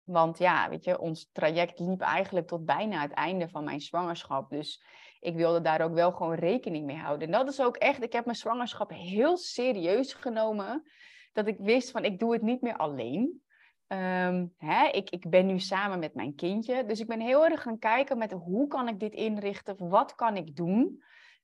Want 0.04 0.38
ja, 0.38 0.70
weet 0.70 0.84
je, 0.84 1.00
ons 1.00 1.30
traject 1.32 1.80
liep 1.80 2.02
eigenlijk 2.02 2.48
tot 2.48 2.66
bijna 2.66 3.02
het 3.02 3.12
einde 3.12 3.50
van 3.50 3.64
mijn 3.64 3.82
zwangerschap. 3.82 4.50
Dus 4.50 4.84
ik 5.20 5.36
wilde 5.36 5.62
daar 5.62 5.82
ook 5.82 5.94
wel 5.94 6.12
gewoon 6.12 6.34
rekening 6.34 6.86
mee 6.86 6.98
houden. 6.98 7.28
En 7.28 7.34
dat 7.34 7.48
is 7.48 7.62
ook 7.62 7.78
echt, 7.78 8.04
ik 8.04 8.14
heb 8.14 8.26
mijn 8.26 8.38
zwangerschap 8.38 8.90
heel 8.90 9.38
serieus 9.38 10.14
genomen. 10.14 10.84
Dat 11.34 11.48
ik 11.48 11.58
wist 11.60 11.92
van, 11.92 12.04
ik 12.04 12.20
doe 12.20 12.34
het 12.34 12.42
niet 12.42 12.62
meer 12.62 12.78
alleen. 12.78 13.42
Um, 13.92 14.54
hè, 14.58 14.88
ik, 14.88 15.10
ik 15.10 15.30
ben 15.30 15.46
nu 15.46 15.60
samen 15.60 16.00
met 16.00 16.16
mijn 16.16 16.36
kindje. 16.36 16.86
Dus 16.86 17.00
ik 17.00 17.08
ben 17.08 17.20
heel 17.20 17.46
erg 17.46 17.62
gaan 17.62 17.80
kijken 17.80 18.18
met 18.18 18.32
hoe 18.32 18.68
kan 18.68 18.88
ik 18.88 19.00
dit 19.00 19.14
inrichten? 19.14 19.90
Wat 19.90 20.16
kan 20.16 20.38
ik 20.38 20.56
doen? 20.56 21.04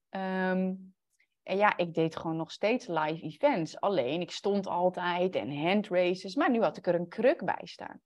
Um, 0.09 0.95
En 1.43 1.57
ja, 1.57 1.77
ik 1.77 1.93
deed 1.93 2.15
gewoon 2.15 2.37
nog 2.37 2.51
steeds 2.51 2.87
live 2.87 3.21
events. 3.21 3.79
Alleen, 3.79 4.21
ik 4.21 4.31
stond 4.31 4.67
altijd 4.67 5.35
en 5.35 5.57
handraces. 5.61 6.35
Maar 6.35 6.51
nu 6.51 6.61
had 6.61 6.77
ik 6.77 6.87
er 6.87 6.95
een 6.95 7.07
kruk 7.07 7.45
bij 7.45 7.61
staan. 7.63 8.01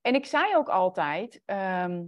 En 0.00 0.14
ik 0.14 0.26
zei 0.26 0.56
ook 0.56 0.68
altijd... 0.68 1.42
ehm, 1.44 2.04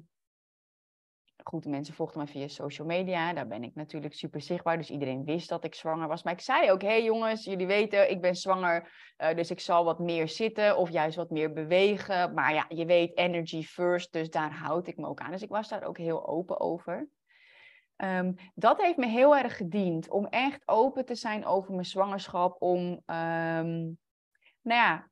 goed, 1.44 1.66
mensen 1.66 1.94
volgden 1.94 2.20
me 2.20 2.26
via 2.26 2.48
social 2.48 2.86
media. 2.86 3.32
Daar 3.32 3.46
ben 3.46 3.62
ik 3.62 3.74
natuurlijk 3.74 4.14
super 4.14 4.40
zichtbaar. 4.40 4.76
Dus 4.76 4.90
iedereen 4.90 5.24
wist 5.24 5.48
dat 5.48 5.64
ik 5.64 5.74
zwanger 5.74 6.08
was. 6.08 6.22
Maar 6.22 6.32
ik 6.32 6.40
zei 6.40 6.70
ook, 6.70 6.82
hé 6.82 6.88
hey 6.88 7.04
jongens, 7.04 7.44
jullie 7.44 7.66
weten, 7.66 8.10
ik 8.10 8.20
ben 8.20 8.34
zwanger. 8.34 8.92
eh, 9.16 9.36
dus 9.36 9.50
ik 9.50 9.60
zal 9.60 9.84
wat 9.84 9.98
meer 9.98 10.28
zitten 10.28 10.76
of 10.76 10.90
juist 10.90 11.16
wat 11.16 11.30
meer 11.30 11.52
bewegen. 11.52 12.34
Maar 12.34 12.54
ja, 12.54 12.64
je 12.68 12.86
weet, 12.86 13.16
energy 13.16 13.62
first. 13.62 14.12
Dus 14.12 14.30
daar 14.30 14.52
houd 14.52 14.86
ik 14.86 14.96
me 14.96 15.06
ook 15.06 15.20
aan. 15.20 15.30
Dus 15.30 15.42
ik 15.42 15.48
was 15.48 15.68
daar 15.68 15.84
ook 15.84 15.98
heel 15.98 16.26
open 16.26 16.60
over. 16.60 17.08
Ehm, 17.96 18.32
dat 18.54 18.82
heeft 18.82 18.96
me 18.96 19.06
heel 19.06 19.36
erg 19.36 19.56
gediend. 19.56 20.10
Om 20.10 20.26
echt 20.26 20.62
open 20.64 21.04
te 21.04 21.14
zijn 21.14 21.46
over 21.46 21.72
mijn 21.72 21.86
zwangerschap. 21.86 22.62
Om, 22.62 23.02
ehm, 23.06 23.80
nou 24.62 24.80
ja, 24.80 25.10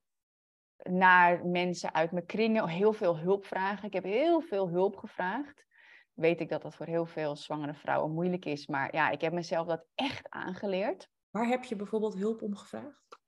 naar 0.82 1.46
mensen 1.46 1.94
uit 1.94 2.12
mijn 2.12 2.26
kringen 2.26 2.68
heel 2.68 2.92
veel 2.92 3.18
hulp 3.18 3.44
vragen. 3.44 3.86
Ik 3.86 3.92
heb 3.92 4.04
heel 4.04 4.40
veel 4.40 4.68
hulp 4.68 4.96
gevraagd 4.96 5.68
weet 6.14 6.40
ik 6.40 6.48
dat 6.48 6.62
dat 6.62 6.74
voor 6.74 6.86
heel 6.86 7.06
veel 7.06 7.36
zwangere 7.36 7.74
vrouwen 7.74 8.12
moeilijk 8.12 8.44
is. 8.44 8.66
Maar 8.66 8.94
ja, 8.94 9.10
ik 9.10 9.20
heb 9.20 9.32
mezelf 9.32 9.66
dat 9.66 9.84
echt 9.94 10.26
aangeleerd. 10.30 11.08
Waar 11.30 11.46
heb 11.46 11.64
je 11.64 11.76
bijvoorbeeld 11.76 12.14
hulp 12.14 12.42
om 12.42 12.56
gevraagd? 12.56 13.18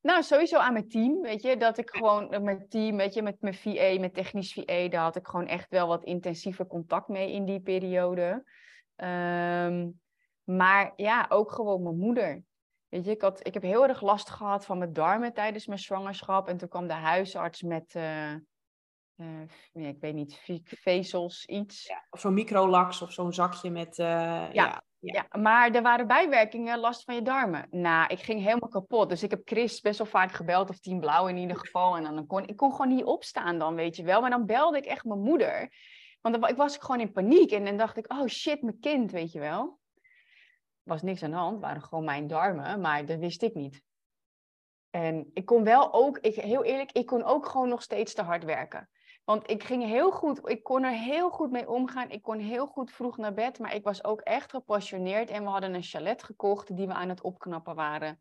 Nou, 0.00 0.22
sowieso 0.22 0.58
aan 0.58 0.72
mijn 0.72 0.88
team, 0.88 1.20
weet 1.20 1.42
je. 1.42 1.56
Dat 1.56 1.78
ik 1.78 1.90
gewoon 1.90 2.28
met 2.28 2.42
mijn 2.42 2.68
team, 2.68 2.96
weet 2.96 3.14
je, 3.14 3.22
met 3.22 3.40
mijn 3.40 3.54
VA, 3.54 3.96
met 4.00 4.14
technisch 4.14 4.52
VA, 4.52 4.88
daar 4.88 5.02
had 5.02 5.16
ik 5.16 5.26
gewoon 5.26 5.46
echt 5.46 5.70
wel 5.70 5.86
wat 5.86 6.04
intensiever 6.04 6.66
contact 6.66 7.08
mee 7.08 7.32
in 7.32 7.44
die 7.44 7.60
periode. 7.60 8.44
Ehm, 8.96 9.90
maar 10.44 10.92
ja, 10.96 11.26
ook 11.28 11.52
gewoon 11.52 11.82
mijn 11.82 11.98
moeder. 11.98 12.42
Weet 12.88 13.04
je, 13.04 13.10
ik, 13.10 13.22
had, 13.22 13.46
ik 13.46 13.54
heb 13.54 13.62
heel 13.62 13.88
erg 13.88 14.00
last 14.00 14.30
gehad 14.30 14.64
van 14.64 14.78
mijn 14.78 14.92
darmen 14.92 15.32
tijdens 15.32 15.66
mijn 15.66 15.78
zwangerschap. 15.78 16.48
En 16.48 16.56
toen 16.56 16.68
kwam 16.68 16.86
de 16.86 16.92
huisarts 16.92 17.62
met... 17.62 17.94
eh, 17.94 18.34
eh, 19.22 19.82
ja, 19.82 19.88
ik 19.88 20.00
weet 20.00 20.14
niet, 20.14 20.34
ve- 20.34 20.60
vezels, 20.64 21.46
iets. 21.46 21.86
Ja, 21.86 22.06
of 22.10 22.20
zo'n 22.20 22.34
microlax 22.34 23.02
of 23.02 23.12
zo'n 23.12 23.32
zakje 23.32 23.70
met... 23.70 23.98
eh, 23.98 24.06
ja. 24.06 24.48
Ja. 24.52 24.82
Ja, 25.04 25.26
maar 25.40 25.70
er 25.70 25.82
waren 25.82 26.06
bijwerkingen, 26.06 26.78
last 26.78 27.04
van 27.04 27.14
je 27.14 27.22
darmen. 27.22 27.66
Nou, 27.70 28.06
ik 28.08 28.18
ging 28.18 28.42
helemaal 28.42 28.68
kapot. 28.68 29.08
Dus 29.08 29.22
ik 29.22 29.30
heb 29.30 29.40
Chris 29.44 29.80
best 29.80 29.98
wel 29.98 30.06
vaak 30.06 30.32
gebeld, 30.32 30.70
of 30.70 30.78
Team 30.80 31.00
Blauw 31.00 31.26
in 31.26 31.36
ieder 31.36 31.56
geval. 31.56 31.96
En 31.96 32.02
dan 32.02 32.26
kon 32.26 32.46
ik 32.46 32.56
kon 32.56 32.70
gewoon 32.70 32.94
niet 32.94 33.04
opstaan 33.04 33.58
dan, 33.58 33.74
weet 33.74 33.96
je 33.96 34.02
wel. 34.02 34.20
Maar 34.20 34.30
dan 34.30 34.46
belde 34.46 34.76
ik 34.76 34.84
echt 34.84 35.04
mijn 35.04 35.20
moeder. 35.20 35.72
Want 36.20 36.40
dan 36.40 36.50
ik 36.50 36.56
was 36.56 36.76
gewoon 36.76 37.00
in 37.00 37.12
paniek. 37.12 37.50
En 37.50 37.64
dan 37.64 37.76
dacht 37.76 37.96
ik, 37.96 38.12
oh 38.12 38.26
shit, 38.26 38.62
mijn 38.62 38.78
kind, 38.78 39.10
weet 39.10 39.32
je 39.32 39.40
wel. 39.40 39.78
Er 40.82 40.90
was 40.90 41.02
niks 41.02 41.22
aan 41.22 41.30
de 41.30 41.36
hand, 41.36 41.60
waren 41.60 41.82
gewoon 41.82 42.04
mijn 42.04 42.26
darmen. 42.26 42.80
Maar 42.80 43.06
dat 43.06 43.18
wist 43.18 43.42
ik 43.42 43.54
niet. 43.54 43.82
En 44.90 45.30
ik 45.32 45.44
kon 45.44 45.64
wel 45.64 45.92
ook, 45.92 46.18
ik, 46.18 46.34
heel 46.34 46.64
eerlijk, 46.64 46.92
ik 46.92 47.06
kon 47.06 47.22
ook 47.24 47.46
gewoon 47.46 47.68
nog 47.68 47.82
steeds 47.82 48.14
te 48.14 48.22
hard 48.22 48.44
werken. 48.44 48.88
Want 49.24 49.50
ik 49.50 49.62
ging 49.62 49.84
heel 49.84 50.10
goed, 50.10 50.48
ik 50.48 50.62
kon 50.62 50.82
er 50.82 50.92
heel 50.92 51.30
goed 51.30 51.50
mee 51.50 51.68
omgaan. 51.68 52.10
Ik 52.10 52.22
kon 52.22 52.38
heel 52.38 52.66
goed 52.66 52.92
vroeg 52.92 53.16
naar 53.16 53.34
bed, 53.34 53.58
maar 53.58 53.74
ik 53.74 53.84
was 53.84 54.04
ook 54.04 54.20
echt 54.20 54.50
gepassioneerd. 54.50 55.30
En 55.30 55.42
we 55.42 55.48
hadden 55.48 55.74
een 55.74 55.82
chalet 55.82 56.22
gekocht 56.22 56.76
die 56.76 56.86
we 56.86 56.92
aan 56.92 57.08
het 57.08 57.20
opknappen 57.20 57.74
waren. 57.74 58.20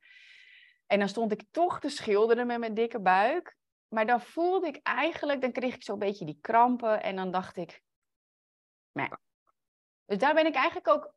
En 0.88 1.00
dan 1.00 1.10
stond 1.10 1.32
ik 1.32 1.44
toch 1.52 1.80
te 1.80 1.90
schilderen 1.90 2.48
met 2.48 2.60
mijn 2.60 2.74
dikke 2.74 3.00
buik. 3.00 3.58
Maar 3.88 4.06
dan 4.06 4.22
voelde 4.22 4.68
ik 4.68 4.80
eigenlijk, 4.84 5.42
dan 5.42 5.52
kreeg 5.52 5.76
ik 5.76 5.84
zo'n 5.84 6.00
beetje 6.00 6.26
die 6.26 6.38
krampen. 6.42 7.04
En 7.04 7.16
dan 7.16 7.32
dacht 7.32 7.58
ik, 7.58 7.82
nee. 8.92 9.10
Dus 10.06 10.18
daar 10.18 10.34
ben 10.34 10.46
ik 10.46 10.56
eigenlijk 10.56 10.88
ook, 10.88 11.14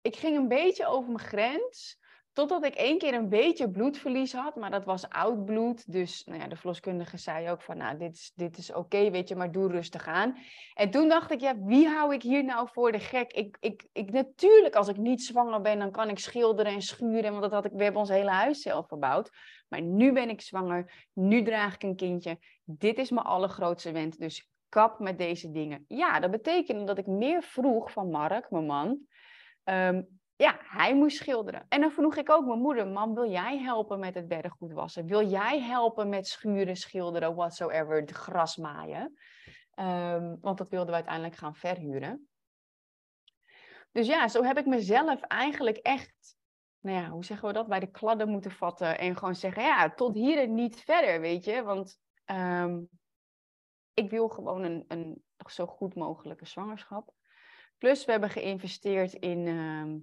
ik 0.00 0.16
ging 0.16 0.36
een 0.36 0.48
beetje 0.48 0.86
over 0.86 1.12
mijn 1.12 1.26
grens. 1.26 1.99
Totdat 2.32 2.64
ik 2.64 2.74
één 2.74 2.98
keer 2.98 3.14
een 3.14 3.28
beetje 3.28 3.70
bloedverlies 3.70 4.32
had, 4.32 4.56
maar 4.56 4.70
dat 4.70 4.84
was 4.84 5.08
oud 5.08 5.44
bloed. 5.44 5.92
Dus 5.92 6.24
nou 6.24 6.40
ja, 6.40 6.48
de 6.48 6.56
verloskundige 6.56 7.16
zei 7.16 7.50
ook 7.50 7.62
van, 7.62 7.76
nou, 7.76 7.98
dit 7.98 8.14
is, 8.14 8.32
dit 8.34 8.58
is 8.58 8.72
oké, 8.72 9.10
weet 9.10 9.28
je, 9.28 9.36
maar 9.36 9.52
doe 9.52 9.68
rustig 9.70 10.06
aan. 10.06 10.36
En 10.74 10.90
toen 10.90 11.08
dacht 11.08 11.30
ik, 11.30 11.40
ja, 11.40 11.58
wie 11.58 11.88
hou 11.88 12.14
ik 12.14 12.22
hier 12.22 12.44
nou 12.44 12.68
voor 12.72 12.92
de 12.92 12.98
gek? 12.98 13.32
Ik, 13.32 13.56
ik, 13.60 13.88
ik, 13.92 14.12
natuurlijk, 14.12 14.74
als 14.74 14.88
ik 14.88 14.96
niet 14.96 15.22
zwanger 15.22 15.60
ben, 15.60 15.78
dan 15.78 15.90
kan 15.90 16.08
ik 16.08 16.18
schilderen 16.18 16.72
en 16.72 16.82
schuren, 16.82 17.30
want 17.30 17.42
dat 17.42 17.52
had 17.52 17.64
ik, 17.64 17.72
we 17.72 17.82
hebben 17.82 18.00
ons 18.00 18.10
hele 18.10 18.30
huis 18.30 18.62
zelf 18.62 18.88
verbouwd. 18.88 19.30
Maar 19.68 19.82
nu 19.82 20.12
ben 20.12 20.28
ik 20.28 20.40
zwanger, 20.40 21.08
nu 21.12 21.42
draag 21.42 21.74
ik 21.74 21.82
een 21.82 21.96
kindje. 21.96 22.38
Dit 22.64 22.98
is 22.98 23.10
mijn 23.10 23.26
allergrootste 23.26 23.92
wens, 23.92 24.16
dus 24.16 24.50
kap 24.68 24.98
met 24.98 25.18
deze 25.18 25.50
dingen. 25.50 25.84
Ja, 25.88 26.20
dat 26.20 26.30
betekende 26.30 26.84
dat 26.84 26.98
ik 26.98 27.06
meer 27.06 27.42
vroeg 27.42 27.92
van 27.92 28.10
Mark, 28.10 28.50
mijn 28.50 28.66
man. 28.66 28.98
Ehm, 29.64 30.02
ja, 30.40 30.58
hij 30.62 30.94
moest 30.94 31.16
schilderen. 31.16 31.66
En 31.68 31.80
dan 31.80 31.90
vroeg 31.90 32.16
ik 32.16 32.30
ook 32.30 32.46
mijn 32.46 32.60
moeder, 32.60 32.86
mam, 32.86 33.14
wil 33.14 33.30
jij 33.30 33.58
helpen 33.58 33.98
met 33.98 34.14
het 34.14 34.28
beddengoed 34.28 34.72
wassen? 34.72 35.06
Wil 35.06 35.28
jij 35.28 35.60
helpen 35.60 36.08
met 36.08 36.26
schuren, 36.26 36.76
schilderen, 36.76 37.34
whatsoever, 37.34 38.06
de 38.06 38.14
gras 38.14 38.56
maaien? 38.56 39.18
Ehm, 39.74 40.36
want 40.40 40.58
dat 40.58 40.68
wilden 40.68 40.88
we 40.88 40.94
uiteindelijk 40.94 41.36
gaan 41.36 41.54
verhuren. 41.54 42.28
Dus 43.92 44.06
ja, 44.06 44.28
zo 44.28 44.42
heb 44.42 44.58
ik 44.58 44.66
mezelf 44.66 45.20
eigenlijk 45.20 45.76
echt, 45.76 46.36
nou 46.78 46.96
ja, 46.96 47.08
hoe 47.08 47.24
zeggen 47.24 47.48
we 47.48 47.54
dat, 47.54 47.68
bij 47.68 47.80
de 47.80 47.90
kladden 47.90 48.28
moeten 48.28 48.50
vatten. 48.50 48.98
En 48.98 49.16
gewoon 49.16 49.34
zeggen, 49.34 49.62
ja, 49.62 49.94
tot 49.94 50.14
hier 50.14 50.38
en 50.38 50.54
niet 50.54 50.80
verder, 50.80 51.20
weet 51.20 51.44
je. 51.44 51.62
Want 51.62 51.98
ehm, 52.24 52.80
ik 53.94 54.10
wil 54.10 54.28
gewoon 54.28 54.62
een, 54.62 54.84
een 54.88 55.22
zo 55.50 55.66
goed 55.66 55.94
mogelijke 55.94 56.46
zwangerschap. 56.46 57.12
Plus 57.78 58.04
we 58.04 58.10
hebben 58.10 58.30
geïnvesteerd 58.30 59.12
in, 59.12 59.46
ehm, 59.46 59.98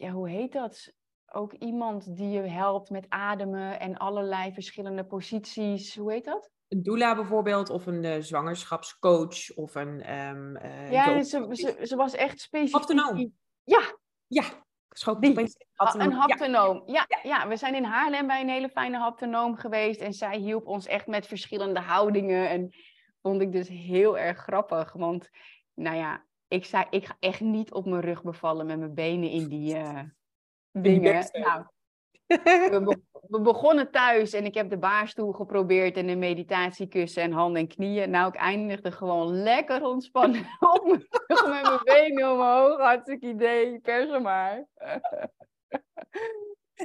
ja, 0.00 0.10
hoe 0.10 0.28
heet 0.28 0.52
dat? 0.52 0.92
Ook 1.32 1.52
iemand 1.52 2.16
die 2.16 2.28
je 2.30 2.40
helpt 2.40 2.90
met 2.90 3.06
ademen 3.08 3.80
en 3.80 3.96
allerlei 3.96 4.52
verschillende 4.52 5.04
posities. 5.04 5.96
Hoe 5.96 6.12
heet 6.12 6.24
dat? 6.24 6.50
Een 6.68 6.82
doula 6.82 7.14
bijvoorbeeld, 7.14 7.70
of 7.70 7.86
een 7.86 8.04
eh, 8.04 8.20
zwangerschapscoach, 8.20 9.54
of 9.54 9.74
een... 9.74 10.02
ehm 10.02 10.56
eh, 10.56 10.90
Ja, 10.90 11.22
ze, 11.22 11.46
ze, 11.50 11.78
ze 11.86 11.96
was 11.96 12.14
echt 12.14 12.40
specifiek. 12.40 12.74
Haptonoom. 12.74 13.32
Ja, 13.64 13.80
Ja, 14.26 14.44
schoot 14.88 15.20
Die. 15.22 15.30
opeens- 15.30 15.56
Ha- 15.72 15.84
haptonoom. 15.84 16.08
Een 16.10 16.14
Ja. 16.16 16.26
haptonoom. 16.26 16.82
Ja, 16.86 17.06
ja, 17.22 17.48
we 17.48 17.56
zijn 17.56 17.74
in 17.74 17.84
Haarlem 17.84 18.26
bij 18.26 18.40
een 18.40 18.48
hele 18.48 18.68
fijne 18.68 18.98
haptonoom 18.98 19.56
geweest. 19.56 20.00
En 20.00 20.12
zij 20.12 20.36
hielp 20.38 20.66
ons 20.66 20.86
echt 20.86 21.06
met 21.06 21.26
verschillende 21.26 21.80
houdingen. 21.80 22.48
En 22.48 22.68
vond 23.22 23.40
ik 23.42 23.52
dus 23.52 23.68
heel 23.68 24.18
erg 24.18 24.38
grappig. 24.38 24.92
Want, 24.92 25.28
nou 25.74 25.96
ja, 25.96 26.24
ik 26.50 26.64
zei, 26.64 26.84
ik 26.90 27.06
ga 27.06 27.16
echt 27.18 27.40
niet 27.40 27.72
op 27.72 27.86
mijn 27.86 28.00
rug 28.00 28.22
bevallen 28.22 28.66
met 28.66 28.78
mijn 28.78 28.94
benen 28.94 29.30
in 29.30 29.48
die 29.48 29.76
eh, 29.76 30.00
dingen. 30.72 31.28
Nou, 31.32 31.64
we, 32.26 32.80
be- 32.84 33.20
we 33.28 33.40
begonnen 33.40 33.90
thuis 33.90 34.32
en 34.32 34.44
ik 34.44 34.54
heb 34.54 34.70
de 34.70 34.78
baarstoel 34.78 35.32
geprobeerd 35.32 35.96
en 35.96 36.08
een 36.08 36.18
meditatiekussen 36.18 37.22
en 37.22 37.32
handen 37.32 37.60
en 37.60 37.68
knieën. 37.68 38.10
Nou, 38.10 38.28
ik 38.28 38.34
eindigde 38.34 38.92
gewoon 38.92 39.42
lekker 39.42 39.84
ontspannen 39.84 40.40
op 40.74 40.84
mijn 40.84 41.06
rug 41.26 41.48
met 41.48 41.62
mijn 41.62 41.80
benen 41.84 42.32
omhoog. 42.32 42.78
Hartstikke 42.78 43.26
idee, 43.26 43.80
pers 43.80 44.20
maar. 44.20 44.66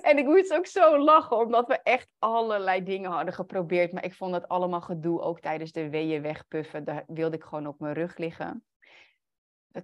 En 0.01 0.17
ik 0.17 0.25
moest 0.25 0.53
ook 0.53 0.65
zo 0.65 0.97
lachen, 0.97 1.37
omdat 1.37 1.67
we 1.67 1.79
echt 1.83 2.07
allerlei 2.19 2.83
dingen 2.83 3.11
hadden 3.11 3.33
geprobeerd. 3.33 3.91
Maar 3.91 4.03
ik 4.03 4.13
vond 4.13 4.33
het 4.33 4.47
allemaal 4.47 4.81
gedoe, 4.81 5.21
ook 5.21 5.39
tijdens 5.39 5.71
de 5.71 5.89
weeën 5.89 6.21
wegpuffen. 6.21 6.83
Daar 6.83 7.03
wilde 7.07 7.35
ik 7.35 7.43
gewoon 7.43 7.67
op 7.67 7.79
mijn 7.79 7.93
rug 7.93 8.17
liggen. 8.17 8.63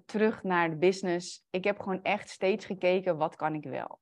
Terug 0.06 0.44
naar 0.44 0.70
de 0.70 0.76
business. 0.76 1.46
Ik 1.50 1.64
heb 1.64 1.80
gewoon 1.80 2.04
echt 2.04 2.30
steeds 2.30 2.66
gekeken, 2.66 3.18
wat 3.18 3.36
kan 3.36 3.54
ik 3.54 3.64
wel? 3.64 4.00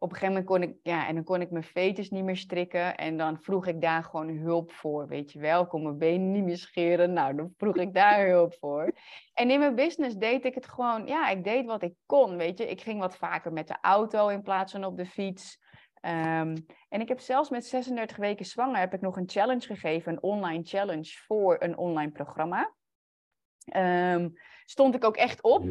Op 0.00 0.10
een 0.10 0.16
gegeven 0.16 0.34
moment 0.34 0.46
kon 0.46 0.62
ik, 0.62 0.76
ja, 0.82 1.06
en 1.06 1.14
dan 1.14 1.24
kon 1.24 1.40
ik 1.40 1.50
mijn 1.50 1.64
veters 1.64 2.10
niet 2.10 2.24
meer 2.24 2.36
strikken. 2.36 2.96
En 2.96 3.16
dan 3.16 3.38
vroeg 3.40 3.66
ik 3.66 3.80
daar 3.80 4.04
gewoon 4.04 4.28
hulp 4.28 4.72
voor, 4.72 5.08
weet 5.08 5.32
je 5.32 5.38
wel. 5.38 5.62
Ik 5.62 5.68
kon 5.68 5.82
mijn 5.82 5.98
benen 5.98 6.30
niet 6.30 6.44
meer 6.44 6.56
scheren. 6.56 7.12
Nou, 7.12 7.34
dan 7.34 7.52
vroeg 7.56 7.76
ik 7.76 7.94
daar 7.94 8.26
hulp 8.34 8.54
voor. 8.54 8.92
En 9.34 9.50
in 9.50 9.58
mijn 9.58 9.74
business 9.74 10.16
deed 10.16 10.44
ik 10.44 10.54
het 10.54 10.66
gewoon, 10.66 11.06
ja, 11.06 11.28
ik 11.28 11.44
deed 11.44 11.66
wat 11.66 11.82
ik 11.82 11.94
kon, 12.06 12.36
weet 12.36 12.58
je. 12.58 12.70
Ik 12.70 12.80
ging 12.80 13.00
wat 13.00 13.16
vaker 13.16 13.52
met 13.52 13.68
de 13.68 13.76
auto 13.80 14.28
in 14.28 14.42
plaats 14.42 14.72
van 14.72 14.84
op 14.84 14.96
de 14.96 15.06
fiets. 15.06 15.58
Ehm, 16.00 16.56
en 16.88 17.00
ik 17.00 17.08
heb 17.08 17.20
zelfs 17.20 17.50
met 17.50 17.66
36 17.66 18.16
weken 18.16 18.44
zwanger 18.44 18.78
heb 18.78 18.94
ik 18.94 19.00
nog 19.00 19.16
een 19.16 19.28
challenge 19.28 19.66
gegeven, 19.66 20.12
een 20.12 20.22
online 20.22 20.62
challenge 20.64 21.10
voor 21.26 21.56
een 21.58 21.76
online 21.76 22.10
programma. 22.10 22.74
Ehm, 23.64 24.28
stond 24.70 24.94
ik 24.94 25.04
ook 25.04 25.16
echt 25.16 25.42
op, 25.42 25.64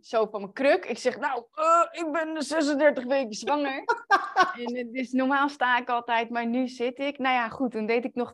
zo 0.00 0.26
van 0.26 0.40
mijn 0.40 0.52
kruk. 0.52 0.84
Ik 0.84 0.98
zeg, 0.98 1.18
nou, 1.18 1.44
eh, 1.54 1.86
ik 1.90 2.12
ben 2.12 2.42
36 2.42 3.04
weken 3.04 3.34
zwanger. 3.34 3.84
en 4.64 4.76
het 4.76 4.88
is, 4.92 5.12
normaal 5.12 5.48
sta 5.48 5.78
ik 5.78 5.88
altijd, 5.88 6.30
maar 6.30 6.46
nu 6.46 6.68
zit 6.68 6.98
ik. 6.98 7.18
Nou 7.18 7.34
ja, 7.34 7.48
goed, 7.48 7.70
toen 7.70 7.86
deed 7.86 8.04
ik 8.04 8.14
nog 8.14 8.32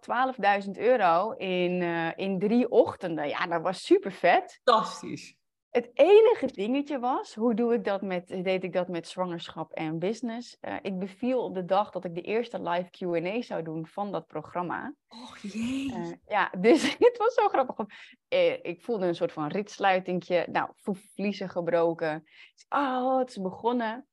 12.000 0.65 0.71
euro 0.71 1.31
in, 1.31 1.83
eh, 1.83 2.11
in 2.15 2.39
drie 2.39 2.71
ochtenden. 2.71 3.29
Ja, 3.29 3.47
dat 3.47 3.63
was 3.63 3.85
super 3.85 4.13
vet. 4.13 4.61
Fantastisch. 4.65 5.36
Het 5.77 5.91
enige 5.95 6.47
dingetje 6.47 6.99
was, 6.99 7.35
hoe 7.35 7.55
doe 7.55 7.75
ik 7.75 7.85
dat 7.85 8.03
met, 8.03 8.29
deed 8.29 8.65
ik 8.65 8.73
dat 8.73 8.89
met 8.89 9.09
zwangerschap 9.09 9.73
en 9.73 9.99
business? 9.99 10.57
Eh, 10.61 10.77
ik 10.83 10.99
beviel 10.99 11.45
op 11.45 11.55
de 11.55 11.65
dag 11.65 11.91
dat 11.91 12.05
ik 12.05 12.15
de 12.15 12.21
eerste 12.21 12.63
live 12.63 12.91
Q&A 12.91 13.43
zou 13.43 13.63
doen 13.63 13.87
van 13.87 14.13
dat 14.13 14.27
programma. 14.27 14.95
Och 15.09 15.39
jee. 15.39 15.93
Eh, 15.95 16.13
ja, 16.27 16.53
dus 16.61 16.97
het 16.99 17.17
was 17.17 17.35
zo 17.35 17.49
grappig. 17.49 17.87
eh, 18.29 18.53
ik 18.63 18.83
voelde 18.83 19.07
een 19.07 19.15
soort 19.15 19.33
van 19.33 19.47
ritsluitingje. 19.49 20.47
Nou, 20.51 20.71
vliezen 21.15 21.49
gebroken. 21.49 22.25
Oh, 22.69 23.19
het 23.19 23.29
is 23.29 23.41
begonnen. 23.41 24.09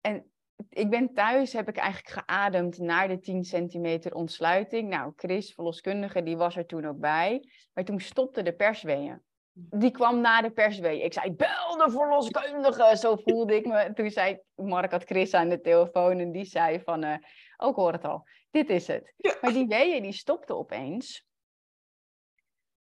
En 0.00 0.30
ik 0.68 0.90
ben 0.90 1.12
thuis, 1.12 1.52
heb 1.52 1.68
ik 1.68 1.76
eigenlijk 1.76 2.24
geademd 2.24 2.78
naar 2.78 3.08
de 3.08 3.18
10 3.18 3.44
centimeter 3.44 4.14
ontsluiting. 4.14 4.88
Nou, 4.88 5.12
Chris, 5.16 5.54
verloskundige, 5.54 6.22
die 6.22 6.36
was 6.36 6.56
er 6.56 6.66
toen 6.66 6.86
ook 6.86 6.98
bij. 6.98 7.48
Maar 7.72 7.84
toen 7.84 8.00
stopte 8.00 8.42
de 8.42 8.52
persweeën. 8.52 9.24
Die 9.58 9.90
kwam 9.90 10.20
na 10.20 10.42
de 10.42 10.50
persweeën. 10.50 11.04
Ik 11.04 11.12
zei, 11.12 11.32
bel 11.32 11.76
de 11.76 11.90
verloskundige. 11.90 12.96
Zo 12.96 13.16
voelde 13.16 13.54
ik 13.54 13.66
me. 13.66 13.92
Toen 13.94 14.10
zei 14.10 14.38
Mark 14.54 14.90
had 14.90 15.04
Chris 15.04 15.34
aan 15.34 15.48
de 15.48 15.60
telefoon 15.60 16.18
en 16.18 16.32
die 16.32 16.44
zei 16.44 16.80
van, 16.80 17.04
uh, 17.04 17.16
ook 17.56 17.76
hoor 17.76 17.92
het 17.92 18.04
al, 18.04 18.28
dit 18.50 18.70
is 18.70 18.86
het. 18.86 19.14
Maar 19.40 19.52
die 19.52 19.66
weeën, 19.66 20.02
die 20.02 20.12
stopte 20.12 20.54
opeens. 20.54 21.24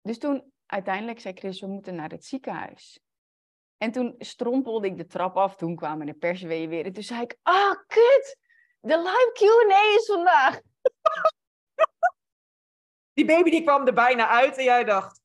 Dus 0.01 0.17
toen 0.17 0.51
uiteindelijk 0.65 1.19
zei 1.19 1.34
Chris, 1.34 1.62
we 1.62 1.67
moeten 1.67 1.95
naar 1.95 2.10
het 2.10 2.25
ziekenhuis. 2.25 2.99
En 3.77 3.91
toen 3.91 4.15
strompelde 4.17 4.88
ik 4.88 4.97
de 4.97 5.05
trap 5.05 5.38
af. 5.38 5.55
Toen 5.55 5.75
kwamen 5.75 6.05
de 6.05 6.13
persweeën 6.13 6.69
weer. 6.69 6.86
En 6.86 6.93
toen 6.93 7.03
zei 7.03 7.21
ik, 7.21 7.38
ah, 7.41 7.75
kut! 7.88 8.38
De 8.79 8.97
live 8.97 9.32
Q&A 9.34 9.95
is 9.95 10.05
vandaag. 10.05 10.62
Die 13.13 13.25
baby 13.25 13.49
die 13.49 13.63
kwam 13.63 13.88
er 13.88 13.93
bijna 13.93 14.27
uit 14.27 14.58
en 14.58 14.63
jij 14.63 14.84
dacht... 14.84 15.18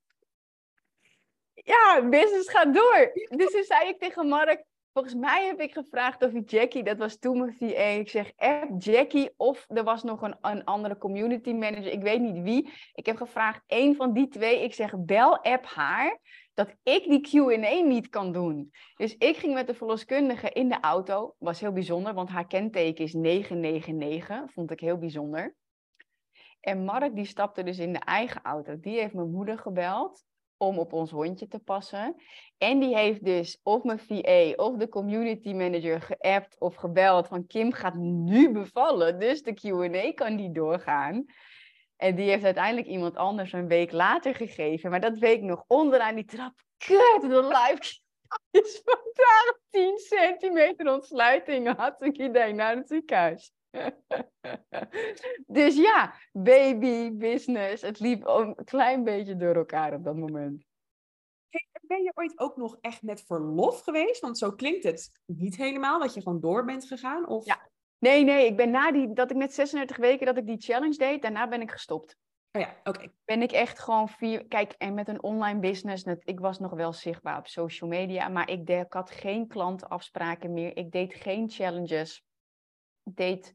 Ja, 1.64 2.09
business 2.09 2.50
gaat 2.50 2.74
door. 2.74 3.11
Dus 3.29 3.53
toen 3.53 3.64
zei 3.64 3.88
ik 3.88 3.98
tegen 3.98 4.29
Mark, 4.29 4.64
volgens 4.92 5.14
mij 5.14 5.46
heb 5.46 5.61
ik 5.61 5.72
gevraagd 5.72 6.22
of 6.22 6.33
Jackie, 6.44 6.83
dat 6.83 6.98
was 6.98 7.18
toen 7.18 7.38
mijn 7.38 7.57
VA, 7.59 7.83
ik 7.83 8.09
zeg 8.09 8.33
app 8.37 8.70
Jackie 8.79 9.35
of 9.37 9.64
er 9.68 9.85
was 9.85 10.03
nog 10.03 10.22
een, 10.22 10.37
een 10.40 10.64
andere 10.64 10.98
community 10.98 11.53
manager, 11.53 11.92
ik 11.92 12.03
weet 12.03 12.20
niet 12.20 12.42
wie. 12.42 12.72
Ik 12.92 13.07
heb 13.07 13.16
gevraagd, 13.16 13.62
één 13.66 13.96
van 13.96 14.12
die 14.12 14.29
twee, 14.29 14.62
ik 14.62 14.74
zeg 14.74 14.94
bel 14.98 15.38
app 15.42 15.66
haar 15.66 16.18
dat 16.55 16.74
ik 16.83 17.05
die 17.05 17.20
Q&A 17.20 17.83
niet 17.83 18.09
kan 18.09 18.33
doen. 18.33 18.72
Dus 18.96 19.16
ik 19.16 19.37
ging 19.37 19.55
met 19.55 19.66
de 19.66 19.74
verloskundige 19.74 20.50
in 20.50 20.68
de 20.68 20.81
auto. 20.81 21.35
Was 21.38 21.61
heel 21.61 21.72
bijzonder, 21.72 22.14
want 22.14 22.29
haar 22.29 22.46
kenteken 22.46 23.05
is 23.05 23.12
999. 23.12 24.53
Vond 24.53 24.70
ik 24.70 24.81
heel 24.81 24.98
bijzonder. 24.98 25.55
En 26.61 26.85
Mark 26.85 27.14
die 27.14 27.24
stapte 27.24 27.62
dus 27.62 27.79
in 27.79 27.92
de 27.92 27.98
eigen 27.98 28.42
auto. 28.42 28.81
Die 28.81 29.00
heeft 29.00 29.14
mijn 29.14 29.31
moeder 29.31 29.59
gebeld 29.59 30.24
om 30.57 30.79
op 30.79 30.93
ons 30.93 31.11
hondje 31.11 31.49
te 31.49 31.59
passen. 31.59 32.17
En 32.59 32.79
die 32.79 32.97
heeft 32.97 33.25
dus 33.25 33.61
of 33.62 33.83
mijn 33.83 33.99
VA 33.99 34.53
of 34.64 34.77
de 34.77 34.88
community 34.88 35.53
manager 35.53 36.01
geappt 36.01 36.61
of 36.61 36.75
gebeld 36.75 37.29
van 37.29 37.47
Kim 37.47 37.73
gaat 37.73 37.95
nu 37.95 38.53
bevallen. 38.53 39.19
Dus 39.19 39.43
de 39.43 39.55
Q&A 39.55 40.12
kan 40.12 40.37
die 40.37 40.53
doorgaan. 40.53 41.25
En 41.97 42.14
die 42.14 42.31
heeft 42.31 42.45
uiteindelijk 42.45 42.87
iemand 42.87 43.17
anders 43.17 43.53
een 43.53 43.69
week 43.69 43.93
later 43.93 44.35
gegeven. 44.35 44.90
Maar 44.90 45.01
dat 45.01 45.19
week 45.19 45.43
nog 45.43 45.64
onderaan 45.67 46.14
die 46.14 46.25
trap. 46.25 46.53
Kut, 46.77 47.21
de 47.21 47.43
live 47.43 48.01
is 48.62 48.83
vandaag 48.85 49.59
10 49.71 49.99
centimeter 49.99 50.93
ontsluiting. 50.93 51.77
Had 51.77 52.03
ik 52.03 52.19
idee 52.19 52.53
naar 52.53 52.77
het 52.77 52.88
ziekenhuis. 52.88 53.53
dus 55.47 55.77
ja, 55.77 56.15
baby, 56.33 57.17
business. 57.17 57.83
Het 57.83 58.01
liep 58.01 58.27
een 58.27 58.55
klein 58.65 59.05
beetje 59.05 59.37
door 59.37 59.55
elkaar 59.55 59.95
op 59.95 60.05
dat 60.05 60.17
moment. 60.17 60.65
ben 61.83 62.03
je 62.03 62.13
ooit 62.15 62.39
ook 62.39 62.57
nog 62.57 62.79
echt 62.81 63.03
met 63.03 63.25
verlof 63.27 63.81
geweest? 63.81 64.21
Want 64.21 64.39
zo 64.39 64.53
klinkt 64.53 64.85
het 64.85 65.11
niet 65.25 65.57
helemaal, 65.57 65.99
dat 65.99 66.15
je 66.15 66.23
gewoon 66.23 66.41
door 66.41 66.65
bent 66.65 66.85
gegaan? 66.85 67.29
Of... 67.29 67.47
Ja, 67.47 67.69
Nee, 68.05 68.25
nee, 68.25 68.47
ik 68.47 68.57
ben 68.57 68.71
na 68.71 68.93
die, 68.93 69.13
dat 69.13 69.31
ik 69.31 69.37
met 69.37 69.55
36 69.55 69.97
weken 69.97 70.27
dat 70.27 70.37
ik 70.37 70.47
die 70.47 70.61
challenge 70.61 70.97
deed, 70.97 71.23
daarna 71.23 71.49
ben 71.49 71.61
ik 71.61 71.71
gestopt. 71.71 72.17
Oh 72.53 72.61
ja, 72.61 72.77
oké. 72.85 73.13
Ben 73.25 73.43
ik 73.43 73.53
echt 73.53 73.79
gewoon 73.79 74.09
vier, 74.09 74.47
kijk, 74.47 74.73
en 74.73 74.95
met 74.95 75.09
een 75.09 75.23
online 75.23 75.59
business, 75.59 76.05
ik 76.19 76.41
was 76.41 76.59
nog 76.59 76.73
wel 76.73 76.93
zichtbaar 76.93 77.39
op 77.39 77.47
social 77.47 77.91
media, 77.91 78.29
maar 78.29 78.51
ik, 78.51 78.67
deed, 78.67 78.85
ik 78.85 78.93
had 78.93 79.11
geen 79.11 79.47
klantenafspraken 79.47 80.53
meer. 80.53 80.77
Ik 80.77 80.91
deed 80.91 81.15
geen 81.15 81.51
challenges. 81.51 82.25
Ik 83.03 83.17
deed, 83.17 83.55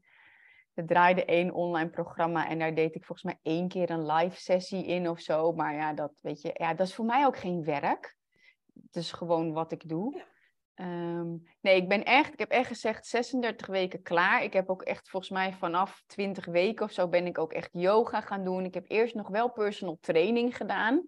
er 0.80 0.86
draaide 0.86 1.24
één 1.24 1.52
online 1.52 1.90
programma 1.90 2.48
en 2.48 2.58
daar 2.58 2.74
deed 2.74 2.94
ik 2.94 3.04
volgens 3.04 3.22
mij 3.22 3.38
één 3.42 3.68
keer 3.68 3.90
een 3.90 4.12
live 4.12 4.40
sessie 4.40 4.86
in 4.86 5.08
of 5.08 5.20
zo. 5.20 5.52
Maar 5.52 5.74
ja, 5.74 5.92
dat 5.92 6.18
weet 6.22 6.40
je, 6.40 6.50
ja, 6.52 6.74
dat 6.74 6.86
is 6.86 6.94
voor 6.94 7.04
mij 7.04 7.26
ook 7.26 7.36
geen 7.36 7.64
werk. 7.64 8.16
Het 8.86 8.96
is 8.96 9.12
gewoon 9.12 9.52
wat 9.52 9.72
ik 9.72 9.88
doe. 9.88 10.24
Ehm, 10.74 11.28
nee, 11.60 11.76
ik 11.76 11.88
ben 11.88 12.04
echt, 12.04 12.32
ik 12.32 12.38
heb 12.38 12.50
echt 12.50 12.66
gezegd 12.66 13.06
36 13.06 13.66
weken 13.66 14.02
klaar. 14.02 14.42
Ik 14.42 14.52
heb 14.52 14.70
ook 14.70 14.82
echt 14.82 15.08
volgens 15.08 15.32
mij 15.32 15.52
vanaf 15.52 16.02
20 16.06 16.46
weken 16.46 16.84
of 16.84 16.92
zo 16.92 17.08
ben 17.08 17.26
ik 17.26 17.38
ook 17.38 17.52
echt 17.52 17.68
yoga 17.72 18.20
gaan 18.20 18.44
doen. 18.44 18.64
Ik 18.64 18.74
heb 18.74 18.84
eerst 18.88 19.14
nog 19.14 19.28
wel 19.28 19.50
personal 19.50 19.98
training 20.00 20.56
gedaan. 20.56 20.98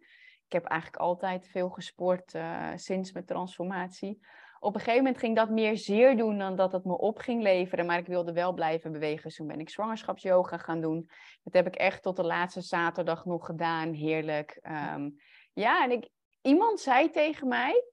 Ik 0.46 0.52
heb 0.52 0.64
eigenlijk 0.64 1.02
altijd 1.02 1.48
veel 1.48 1.68
gesport 1.68 2.34
uh, 2.34 2.70
sinds 2.74 3.12
mijn 3.12 3.24
transformatie. 3.24 4.20
Op 4.62 4.74
een 4.74 4.80
gegeven 4.80 5.02
moment 5.04 5.18
ging 5.18 5.36
dat 5.36 5.50
meer 5.50 5.76
zeer 5.76 6.16
doen 6.16 6.38
dan 6.38 6.56
dat 6.56 6.72
het 6.72 6.84
me 6.84 6.98
op 6.98 7.18
ging 7.18 7.42
leveren. 7.42 7.86
Maar 7.86 7.98
ik 7.98 8.06
wilde 8.06 8.32
wel 8.32 8.52
blijven 8.52 8.92
bewegen. 8.92 9.22
Dus 9.22 9.36
toen 9.36 9.46
ben 9.46 9.60
ik 9.60 9.70
zwangerschapsyoga 9.70 10.58
gaan 10.58 10.80
doen. 10.80 11.10
Dat 11.42 11.52
heb 11.52 11.66
ik 11.66 11.74
echt 11.74 12.02
tot 12.02 12.16
de 12.16 12.24
laatste 12.24 12.60
zaterdag 12.60 13.24
nog 13.24 13.46
gedaan. 13.46 13.92
Heerlijk. 13.92 14.58
Ehm, 14.62 15.10
ja, 15.52 15.84
en 15.84 15.90
ik, 15.90 16.08
iemand 16.42 16.80
zei 16.80 17.10
tegen 17.10 17.48
mij 17.48 17.84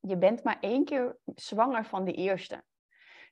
je 0.00 0.16
bent 0.16 0.42
maar 0.44 0.58
één 0.60 0.84
keer 0.84 1.18
zwanger 1.34 1.84
van 1.84 2.04
de 2.04 2.12
eerste. 2.12 2.64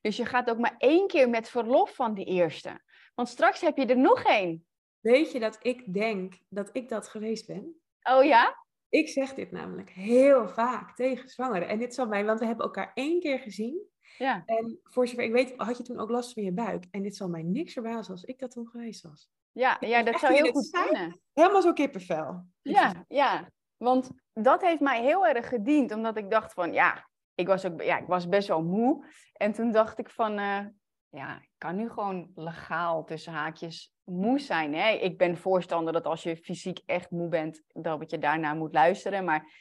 Dus 0.01 0.17
je 0.17 0.25
gaat 0.25 0.49
ook 0.49 0.57
maar 0.57 0.75
één 0.77 1.07
keer 1.07 1.29
met 1.29 1.49
verlof 1.49 1.95
van 1.95 2.13
de 2.13 2.23
eerste. 2.23 2.81
Want 3.15 3.27
straks 3.27 3.61
heb 3.61 3.77
je 3.77 3.85
er 3.85 3.97
nog 3.97 4.23
één. 4.23 4.65
Weet 4.99 5.31
je 5.31 5.39
dat 5.39 5.57
ik 5.61 5.93
denk 5.93 6.39
dat 6.49 6.69
ik 6.73 6.89
dat 6.89 7.07
geweest 7.07 7.47
ben? 7.47 7.81
Oh 8.03 8.23
ja? 8.23 8.65
Ik 8.91 9.09
zeg 9.09 9.33
dit 9.33 9.51
namelijk 9.51 9.89
heel 9.89 10.47
vaak 10.47 10.95
tegen 10.95 11.29
zwangeren. 11.29 11.67
En 11.67 11.79
dit 11.79 11.93
zal 11.93 12.07
mij, 12.07 12.25
want 12.25 12.39
we 12.39 12.45
hebben 12.45 12.65
elkaar 12.65 12.91
één 12.93 13.19
keer 13.19 13.39
gezien. 13.39 13.81
Ja. 14.17 14.43
En 14.45 14.79
voor 14.83 15.07
zover 15.07 15.23
ik 15.23 15.31
weet, 15.31 15.53
had 15.57 15.77
je 15.77 15.83
toen 15.83 15.99
ook 15.99 16.09
last 16.09 16.33
van 16.33 16.43
je 16.43 16.51
buik. 16.51 16.85
En 16.91 17.01
dit 17.01 17.15
zal 17.15 17.29
mij 17.29 17.43
niks 17.43 17.73
verbazen 17.73 18.13
als 18.13 18.23
ik 18.23 18.39
dat 18.39 18.51
toen 18.51 18.67
geweest 18.67 19.01
was. 19.01 19.29
Ja, 19.51 19.77
ja 19.79 20.03
dat 20.03 20.19
zou 20.19 20.33
heel 20.33 20.51
goed 20.51 20.65
zijn. 20.65 21.19
Helemaal 21.33 21.61
zo 21.61 21.73
kippenvel. 21.73 22.45
Ja, 22.61 23.05
ja. 23.07 23.49
Want 23.77 24.11
dat 24.33 24.61
heeft 24.61 24.79
mij 24.79 25.01
heel 25.01 25.27
erg 25.27 25.47
gediend, 25.47 25.91
omdat 25.91 26.17
ik 26.17 26.29
dacht 26.29 26.53
van, 26.53 26.73
ja, 26.73 27.09
ik 27.35 27.47
was, 27.47 27.65
ook, 27.65 27.81
ja, 27.81 27.97
ik 27.97 28.07
was 28.07 28.27
best 28.29 28.47
wel 28.47 28.63
moe. 28.63 29.05
En 29.33 29.51
toen 29.51 29.71
dacht 29.71 29.99
ik 29.99 30.09
van, 30.09 30.39
uh, 30.39 30.65
ja, 31.11 31.35
ik 31.35 31.49
kan 31.57 31.75
nu 31.75 31.89
gewoon 31.89 32.31
legaal 32.35 33.03
tussen 33.03 33.33
haakjes 33.33 33.93
moe 34.03 34.39
zijn. 34.39 34.73
Hè? 34.73 34.89
Ik 34.89 35.17
ben 35.17 35.37
voorstander 35.37 35.93
dat 35.93 36.05
als 36.05 36.23
je 36.23 36.37
fysiek 36.37 36.81
echt 36.85 37.11
moe 37.11 37.29
bent, 37.29 37.63
dat 37.67 38.11
je 38.11 38.17
daarna 38.17 38.53
moet 38.53 38.73
luisteren. 38.73 39.25
Maar 39.25 39.53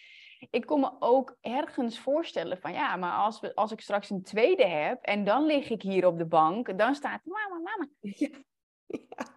ik 0.51 0.67
kon 0.67 0.81
me 0.81 0.97
ook 0.99 1.37
ergens 1.41 1.99
voorstellen 1.99 2.59
van, 2.59 2.73
ja, 2.73 2.97
maar 2.97 3.13
als, 3.13 3.41
we, 3.41 3.55
als 3.55 3.73
ik 3.73 3.81
straks 3.81 4.11
een 4.11 4.23
tweede 4.23 4.67
heb 4.67 5.03
en 5.03 5.25
dan 5.25 5.47
lig 5.47 5.71
ik 5.71 5.83
hier 5.83 6.07
op 6.07 6.19
de 6.19 6.27
bank, 6.27 6.79
dan 6.79 6.95
staat 6.95 7.25
mama, 7.25 7.55
mama. 7.55 7.89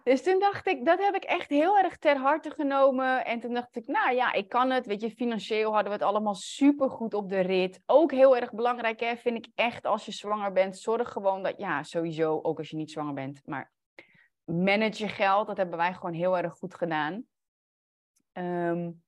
Dus 0.04 0.22
toen 0.22 0.40
dacht 0.40 0.66
ik, 0.66 0.84
dat 0.84 0.98
heb 0.98 1.14
ik 1.14 1.24
echt 1.24 1.50
heel 1.50 1.78
erg 1.78 1.96
ter 1.96 2.16
harte 2.16 2.50
genomen. 2.50 3.24
En 3.24 3.40
toen 3.40 3.54
dacht 3.54 3.76
ik, 3.76 3.86
nou 3.86 4.14
ja, 4.14 4.32
ik 4.32 4.48
kan 4.48 4.70
het. 4.70 4.86
Weet 4.86 5.00
je, 5.00 5.10
financieel 5.10 5.72
hadden 5.72 5.92
we 5.92 5.98
het 5.98 6.06
allemaal 6.06 6.34
super 6.34 6.90
goed 6.90 7.14
op 7.14 7.28
de 7.28 7.40
rit. 7.40 7.80
Ook 7.86 8.10
heel 8.10 8.36
erg 8.36 8.52
belangrijk, 8.52 9.00
hè, 9.00 9.16
vind 9.16 9.36
ik 9.36 9.52
echt 9.54 9.86
als 9.86 10.04
je 10.04 10.12
zwanger 10.12 10.52
bent. 10.52 10.78
Zorg 10.78 11.12
gewoon 11.12 11.42
dat, 11.42 11.54
ja, 11.56 11.82
sowieso, 11.82 12.40
ook 12.42 12.58
als 12.58 12.70
je 12.70 12.76
niet 12.76 12.90
zwanger 12.90 13.14
bent. 13.14 13.42
Maar 13.44 13.72
manage 14.44 15.02
je 15.02 15.08
geld, 15.08 15.46
dat 15.46 15.56
hebben 15.56 15.76
wij 15.76 15.94
gewoon 15.94 16.14
heel 16.14 16.38
erg 16.38 16.52
goed 16.52 16.74
gedaan. 16.74 17.24
Um, 18.32 19.02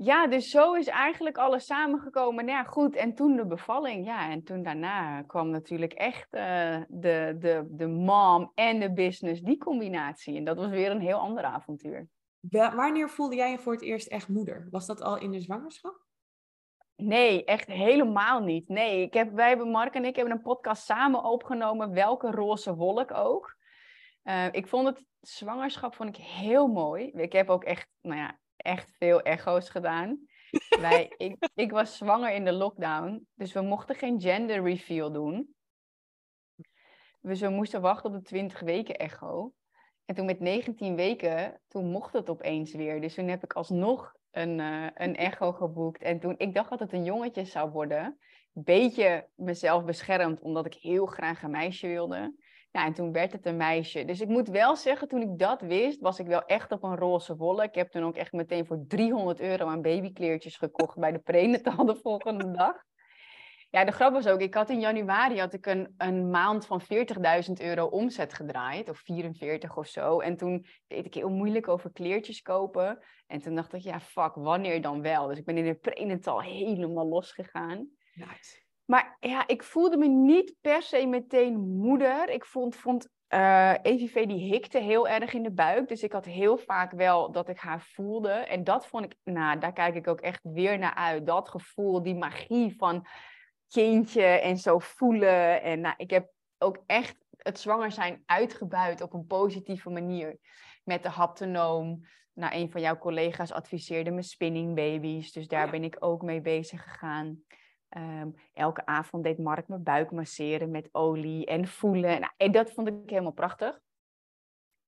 ja, 0.00 0.26
dus 0.26 0.50
zo 0.50 0.74
is 0.74 0.86
eigenlijk 0.86 1.38
alles 1.38 1.66
samengekomen. 1.66 2.44
Nou 2.44 2.58
ja, 2.58 2.64
goed. 2.64 2.96
En 2.96 3.14
toen 3.14 3.36
de 3.36 3.46
bevalling. 3.46 4.06
Ja, 4.06 4.30
en 4.30 4.42
toen 4.42 4.62
daarna 4.62 5.22
kwam 5.22 5.50
natuurlijk 5.50 5.92
echt 5.92 6.34
uh, 6.34 6.80
de, 6.88 7.36
de, 7.38 7.66
de 7.70 7.86
mom 7.86 8.52
en 8.54 8.80
de 8.80 8.92
business, 8.92 9.40
die 9.40 9.58
combinatie. 9.58 10.36
En 10.36 10.44
dat 10.44 10.56
was 10.56 10.68
weer 10.68 10.90
een 10.90 11.00
heel 11.00 11.18
ander 11.18 11.44
avontuur. 11.44 12.08
Wanneer 12.50 13.08
voelde 13.08 13.36
jij 13.36 13.50
je 13.50 13.58
voor 13.58 13.72
het 13.72 13.82
eerst 13.82 14.06
echt 14.06 14.28
moeder? 14.28 14.68
Was 14.70 14.86
dat 14.86 15.02
al 15.02 15.18
in 15.18 15.30
de 15.30 15.40
zwangerschap? 15.40 16.06
Nee, 16.96 17.44
echt 17.44 17.66
helemaal 17.66 18.40
niet. 18.40 18.68
Nee, 18.68 19.02
ik 19.02 19.14
heb, 19.14 19.32
wij 19.32 19.48
hebben, 19.48 19.70
Mark 19.70 19.94
en 19.94 20.04
ik 20.04 20.16
hebben 20.16 20.34
een 20.34 20.42
podcast 20.42 20.84
samen 20.84 21.24
opgenomen. 21.24 21.92
Welke 21.92 22.30
roze 22.30 22.74
wolk 22.74 23.14
ook. 23.14 23.56
Uh, 24.24 24.46
ik 24.50 24.66
vond 24.66 24.86
het 24.86 25.04
zwangerschap 25.20 25.94
vond 25.94 26.08
ik 26.08 26.24
heel 26.24 26.66
mooi. 26.66 27.10
Ik 27.10 27.32
heb 27.32 27.50
ook 27.50 27.64
echt, 27.64 27.88
nou 28.00 28.18
ja, 28.18 28.38
echt 28.58 28.96
veel 28.98 29.22
echo's 29.22 29.68
gedaan. 29.68 30.26
Wij, 30.80 31.12
ik, 31.16 31.48
ik 31.54 31.70
was 31.70 31.96
zwanger 31.96 32.34
in 32.34 32.44
de 32.44 32.52
lockdown, 32.52 33.26
dus 33.34 33.52
we 33.52 33.60
mochten 33.60 33.94
geen 33.94 34.20
gender 34.20 34.62
reveal 34.62 35.12
doen. 35.12 35.54
Dus 37.20 37.40
we 37.40 37.48
moesten 37.48 37.80
wachten 37.80 38.10
op 38.10 38.16
de 38.16 38.22
20 38.22 38.60
weken 38.60 38.96
echo. 38.96 39.52
En 40.04 40.14
toen 40.14 40.26
met 40.26 40.40
19 40.40 40.94
weken, 40.96 41.60
toen 41.68 41.90
mocht 41.90 42.12
het 42.12 42.30
opeens 42.30 42.72
weer. 42.72 43.00
Dus 43.00 43.14
toen 43.14 43.28
heb 43.28 43.44
ik 43.44 43.52
alsnog 43.52 44.14
een, 44.30 44.58
uh, 44.58 44.86
een 44.94 45.16
echo 45.16 45.52
geboekt. 45.52 46.02
En 46.02 46.20
toen, 46.20 46.34
ik 46.38 46.54
dacht 46.54 46.70
dat 46.70 46.78
het 46.78 46.92
een 46.92 47.04
jongetje 47.04 47.44
zou 47.44 47.70
worden. 47.70 48.18
Beetje 48.52 49.28
mezelf 49.34 49.84
beschermd, 49.84 50.40
omdat 50.40 50.66
ik 50.66 50.74
heel 50.74 51.06
graag 51.06 51.42
een 51.42 51.50
meisje 51.50 51.86
wilde. 51.86 52.34
Ja, 52.70 52.84
en 52.84 52.92
toen 52.92 53.12
werd 53.12 53.32
het 53.32 53.46
een 53.46 53.56
meisje. 53.56 54.04
Dus 54.04 54.20
ik 54.20 54.28
moet 54.28 54.48
wel 54.48 54.76
zeggen, 54.76 55.08
toen 55.08 55.22
ik 55.22 55.38
dat 55.38 55.60
wist, 55.60 56.00
was 56.00 56.18
ik 56.18 56.26
wel 56.26 56.44
echt 56.44 56.72
op 56.72 56.82
een 56.82 56.96
roze 56.96 57.36
wollen. 57.36 57.64
Ik 57.64 57.74
heb 57.74 57.90
toen 57.90 58.04
ook 58.04 58.16
echt 58.16 58.32
meteen 58.32 58.66
voor 58.66 58.84
300 58.86 59.40
euro 59.40 59.66
aan 59.66 59.82
babykleertjes 59.82 60.56
gekocht 60.56 60.98
bij 60.98 61.12
de 61.12 61.18
prenatal 61.18 61.84
de 61.84 61.96
volgende 61.96 62.50
dag. 62.58 62.86
Ja, 63.70 63.84
de 63.84 63.92
grap 63.92 64.12
was 64.12 64.26
ook, 64.26 64.40
ik 64.40 64.54
had 64.54 64.70
in 64.70 64.80
januari 64.80 65.38
had 65.38 65.52
ik 65.52 65.66
een, 65.66 65.94
een 65.96 66.30
maand 66.30 66.66
van 66.66 66.82
40.000 66.82 67.52
euro 67.52 67.84
omzet 67.84 68.34
gedraaid, 68.34 68.88
of 68.88 68.98
44 68.98 69.76
of 69.76 69.86
zo. 69.86 70.20
En 70.20 70.36
toen 70.36 70.66
deed 70.86 71.06
ik 71.06 71.14
heel 71.14 71.30
moeilijk 71.30 71.68
over 71.68 71.92
kleertjes 71.92 72.42
kopen. 72.42 72.98
En 73.26 73.40
toen 73.40 73.54
dacht 73.54 73.72
ik, 73.72 73.80
ja, 73.80 74.00
fuck, 74.00 74.34
wanneer 74.34 74.82
dan 74.82 75.02
wel? 75.02 75.26
Dus 75.26 75.38
ik 75.38 75.44
ben 75.44 75.56
in 75.56 75.64
de 75.64 75.74
prenatal 75.74 76.42
helemaal 76.42 77.08
losgegaan. 77.08 77.88
Nice. 78.14 78.67
Maar 78.90 79.16
ja, 79.20 79.46
ik 79.46 79.62
voelde 79.62 79.96
me 79.96 80.06
niet 80.06 80.54
per 80.60 80.82
se 80.82 81.06
meteen 81.06 81.58
moeder. 81.58 82.28
Ik 82.28 82.44
vond, 82.44 82.76
vond 82.76 83.08
uh, 83.28 83.74
EVV 83.82 84.26
die 84.26 84.52
hikte 84.52 84.78
heel 84.78 85.08
erg 85.08 85.32
in 85.32 85.42
de 85.42 85.50
buik. 85.50 85.88
Dus 85.88 86.02
ik 86.02 86.12
had 86.12 86.24
heel 86.24 86.56
vaak 86.56 86.92
wel 86.92 87.32
dat 87.32 87.48
ik 87.48 87.58
haar 87.58 87.80
voelde. 87.80 88.30
En 88.30 88.64
dat 88.64 88.86
vond 88.86 89.04
ik, 89.04 89.14
nou, 89.24 89.58
daar 89.58 89.72
kijk 89.72 89.94
ik 89.94 90.08
ook 90.08 90.20
echt 90.20 90.40
weer 90.42 90.78
naar 90.78 90.94
uit. 90.94 91.26
Dat 91.26 91.48
gevoel, 91.48 92.02
die 92.02 92.14
magie 92.14 92.76
van 92.76 93.06
kindje 93.68 94.24
en 94.24 94.56
zo 94.56 94.78
voelen. 94.78 95.62
En 95.62 95.80
nou, 95.80 95.94
ik 95.96 96.10
heb 96.10 96.30
ook 96.58 96.78
echt 96.86 97.16
het 97.36 97.60
zwanger 97.60 97.92
zijn 97.92 98.22
uitgebuit 98.26 99.00
op 99.00 99.12
een 99.12 99.26
positieve 99.26 99.90
manier. 99.90 100.38
Met 100.84 101.02
de 101.02 101.08
haptonoom. 101.08 102.06
Nou, 102.32 102.54
een 102.54 102.70
van 102.70 102.80
jouw 102.80 102.98
collega's 102.98 103.52
adviseerde 103.52 104.10
me 104.10 104.22
spinning 104.22 104.74
babies. 104.74 105.32
Dus 105.32 105.48
daar 105.48 105.70
ben 105.70 105.84
ik 105.84 105.96
ook 105.98 106.22
mee 106.22 106.40
bezig 106.40 106.82
gegaan. 106.82 107.44
Ehm, 107.88 108.30
elke 108.52 108.86
avond 108.86 109.24
deed 109.24 109.38
Mark 109.38 109.68
mijn 109.68 109.82
buik 109.82 110.10
masseren 110.10 110.70
met 110.70 110.88
olie 110.92 111.46
en 111.46 111.68
voelen. 111.68 112.20
Nou, 112.20 112.32
en 112.36 112.52
dat 112.52 112.72
vond 112.72 112.88
ik 112.88 112.94
helemaal 113.06 113.32
prachtig. 113.32 113.80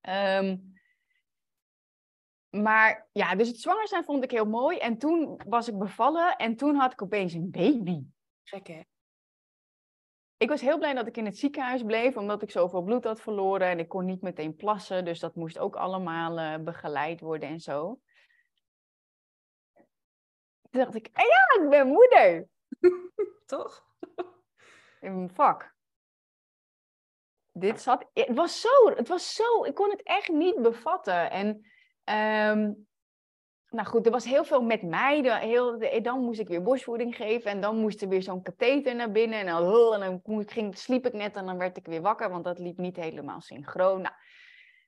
Ehm, 0.01 0.57
maar 2.51 3.09
ja, 3.13 3.35
dus 3.35 3.49
het 3.49 3.61
zwanger 3.61 3.89
zijn 3.89 4.05
vond 4.05 4.25
ik 4.25 4.31
heel 4.31 4.47
mooi. 4.47 4.79
En 4.79 4.99
toen 4.99 5.41
was 5.47 5.69
ik 5.69 5.79
bevallen 5.79 6.37
en 6.37 6.57
toen 6.57 6.75
had 6.75 6.93
ik 6.93 7.03
opeens 7.03 7.33
een 7.33 7.51
baby. 7.51 8.03
Gek 8.43 8.67
hè? 8.67 8.81
Ik 10.37 10.49
was 10.49 10.61
heel 10.61 10.79
blij 10.79 10.95
dat 10.95 11.07
ik 11.07 11.17
in 11.17 11.25
het 11.25 11.39
ziekenhuis 11.39 11.83
bleef, 11.83 12.17
omdat 12.17 12.43
ik 12.43 12.51
zoveel 12.51 12.83
bloed 12.83 13.05
had 13.05 13.21
verloren 13.21 13.69
en 13.69 13.79
ik 13.79 13.89
kon 13.89 14.05
niet 14.05 14.23
meteen 14.23 14.57
plassen. 14.57 15.05
Dus 15.05 15.21
dat 15.21 15.35
moest 15.35 15.59
ook 15.59 15.77
allemaal 15.77 16.39
uh, 16.39 16.65
begeleid 16.65 17.21
worden 17.21 17.49
en 17.49 17.61
zo. 17.61 18.01
Toen 20.71 20.81
dacht 20.81 20.95
ik, 20.95 21.09
ah 21.13 21.25
ja, 21.25 21.63
ik 21.63 21.71
ben 21.71 21.87
moeder. 21.87 22.49
Toch? 23.47 23.85
Fuck. 25.33 25.75
Dit 27.53 27.81
zat, 27.81 28.07
het 28.13 28.37
was 28.37 28.61
zo, 28.61 28.89
het 28.95 29.09
was 29.09 29.35
zo, 29.35 29.65
ik 29.65 29.75
kon 29.75 29.91
het 29.91 30.03
echt 30.03 30.29
niet 30.29 30.63
bevatten. 30.63 31.31
En 31.31 31.49
um, 32.57 32.89
nou 33.71 33.87
goed, 33.87 34.07
er 34.07 34.13
was 34.13 34.25
heel 34.25 34.45
veel 34.45 34.63
met 34.63 34.83
mij. 34.83 35.23
De, 35.23 35.39
heel, 35.39 35.79
de, 35.79 36.01
dan 36.03 36.21
moest 36.21 36.41
ik 36.41 36.49
weer 36.49 36.63
borstvoeding 36.63 37.17
geven 37.17 37.51
en 37.51 37.61
dan 37.61 37.77
moest 37.77 38.03
er 38.03 38.09
weer 38.09 38.23
zo'n 38.23 38.43
katheter 38.43 38.95
naar 38.95 39.11
binnen. 39.11 39.39
En 39.39 39.47
dan, 39.47 39.95
en 39.95 40.21
dan 40.23 40.45
ging, 40.49 40.79
sliep 40.79 41.07
ik 41.07 41.13
net 41.13 41.37
en 41.37 41.47
dan 41.47 41.59
werd 41.59 41.77
ik 41.77 41.87
weer 41.87 42.01
wakker, 42.01 42.31
want 42.31 42.45
dat 42.45 42.59
liep 42.59 42.79
niet 42.79 42.97
helemaal 42.97 43.41
synchroon. 43.41 44.01
Nou, 44.01 44.15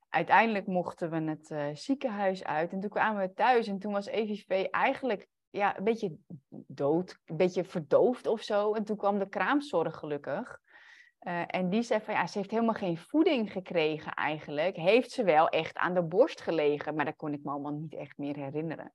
uiteindelijk 0.09 0.67
mochten 0.67 1.09
we 1.09 1.21
het 1.29 1.49
uh, 1.49 1.65
ziekenhuis 1.73 2.43
uit 2.43 2.71
en 2.71 2.79
toen 2.79 2.89
kwamen 2.89 3.21
we 3.21 3.33
thuis 3.33 3.67
en 3.67 3.79
toen 3.79 3.91
was 3.91 4.05
EVV 4.05 4.65
eigenlijk 4.65 5.27
ja, 5.53 5.77
een 5.77 5.83
beetje 5.83 6.15
dood, 6.67 7.19
een 7.25 7.37
beetje 7.37 7.63
verdoofd 7.63 8.27
of 8.27 8.41
zo. 8.41 8.73
En 8.73 8.83
toen 8.83 8.97
kwam 8.97 9.19
de 9.19 9.29
kraamzorg 9.29 9.95
gelukkig. 9.95 10.59
Uh, 11.21 11.43
en 11.47 11.69
die 11.69 11.81
zei 11.81 12.01
van 12.01 12.13
ja, 12.13 12.27
ze 12.27 12.37
heeft 12.37 12.51
helemaal 12.51 12.73
geen 12.73 12.97
voeding 12.97 13.51
gekregen 13.51 14.13
eigenlijk. 14.13 14.75
Heeft 14.75 15.11
ze 15.11 15.23
wel 15.23 15.49
echt 15.49 15.77
aan 15.77 15.93
de 15.93 16.03
borst 16.03 16.41
gelegen, 16.41 16.95
maar 16.95 17.05
dat 17.05 17.15
kon 17.15 17.33
ik 17.33 17.43
me 17.43 17.51
allemaal 17.51 17.71
niet 17.71 17.95
echt 17.95 18.17
meer 18.17 18.35
herinneren. 18.35 18.93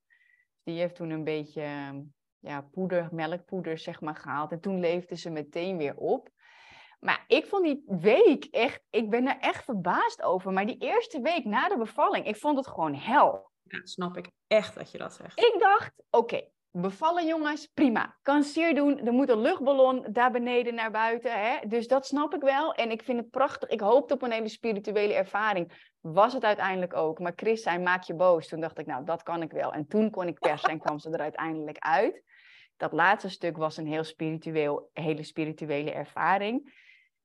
Die 0.63 0.79
heeft 0.79 0.95
toen 0.95 1.11
een 1.11 1.25
beetje 1.25 1.63
ja, 2.39 2.61
poeder, 2.61 3.09
melkpoeder 3.13 3.79
zeg 3.79 4.01
maar 4.01 4.17
gehaald. 4.17 4.53
En 4.53 4.61
toen 4.61 4.81
leefde 4.81 5.17
ze 5.17 5.31
meteen 5.31 5.77
weer 5.77 5.97
op. 5.97 6.29
Maar 7.01 7.25
ik 7.27 7.47
vond 7.47 7.65
die 7.65 7.83
week 7.87 8.45
echt, 8.45 8.83
ik 8.91 9.11
ben 9.11 9.27
er 9.27 9.39
echt 9.39 9.65
verbaasd 9.65 10.23
over. 10.23 10.53
Maar 10.53 10.67
die 10.67 10.79
eerste 10.79 11.21
week 11.21 11.45
na 11.45 11.69
de 11.69 11.79
bevalling, 11.79 12.27
ik 12.27 12.37
vond 12.37 12.57
het 12.57 12.67
gewoon 12.67 12.95
hel. 12.95 13.51
Ja, 13.69 13.81
snap 13.83 14.17
ik 14.17 14.31
echt 14.47 14.75
dat 14.75 14.91
je 14.91 14.99
dat 14.99 15.15
zegt. 15.15 15.39
Ik 15.39 15.57
dacht, 15.59 15.93
oké, 16.11 16.49
bevallen 16.71 17.27
jongens, 17.27 17.67
prima. 17.67 18.17
Kan 18.23 18.43
zeer 18.43 18.75
doen. 18.75 18.99
Er 19.07 19.13
moet 19.13 19.29
een 19.29 19.41
luchtballon 19.41 20.07
daar 20.11 20.31
beneden 20.31 20.75
naar 20.75 20.91
buiten. 20.91 21.33
Hè? 21.33 21.69
Dus 21.69 21.89
dat 21.89 22.07
snap 22.07 22.35
ik 22.35 22.41
wel. 22.41 22.75
En 22.75 22.91
ik 22.91 23.03
vind 23.03 23.19
het 23.19 23.31
prachtig. 23.31 23.69
Ik 23.69 23.81
hoopte 23.81 24.15
op 24.15 24.23
een 24.23 24.31
hele 24.31 24.49
spirituele 24.49 25.15
ervaring. 25.15 25.93
Was 26.01 26.33
het 26.33 26.45
uiteindelijk 26.45 26.95
ook. 26.95 27.19
Maar 27.19 27.33
Chris 27.37 27.63
zei, 27.63 27.79
maak 27.79 28.03
je 28.03 28.15
boos. 28.15 28.49
Toen 28.49 28.61
dacht 28.61 28.79
ik, 28.79 28.87
nou, 28.87 29.05
dat 29.05 29.23
kan 29.23 29.43
ik 29.43 29.53
wel. 29.53 29.73
En 29.73 29.87
toen 29.87 30.11
kon 30.11 30.29
ik 30.29 30.39
persen 30.39 30.71
en 30.71 30.79
kwam 30.79 30.99
ze 30.99 31.11
er 31.11 31.21
uiteindelijk 31.21 31.79
uit. 31.79 32.23
Dat 32.77 32.93
laatste 32.93 33.29
stuk 33.29 33.57
was 33.57 33.77
een 33.77 33.87
heel 33.87 34.05
spiritueel, 34.05 34.91
hele 34.93 35.23
spirituele 35.23 35.91
ervaring. 35.91 36.63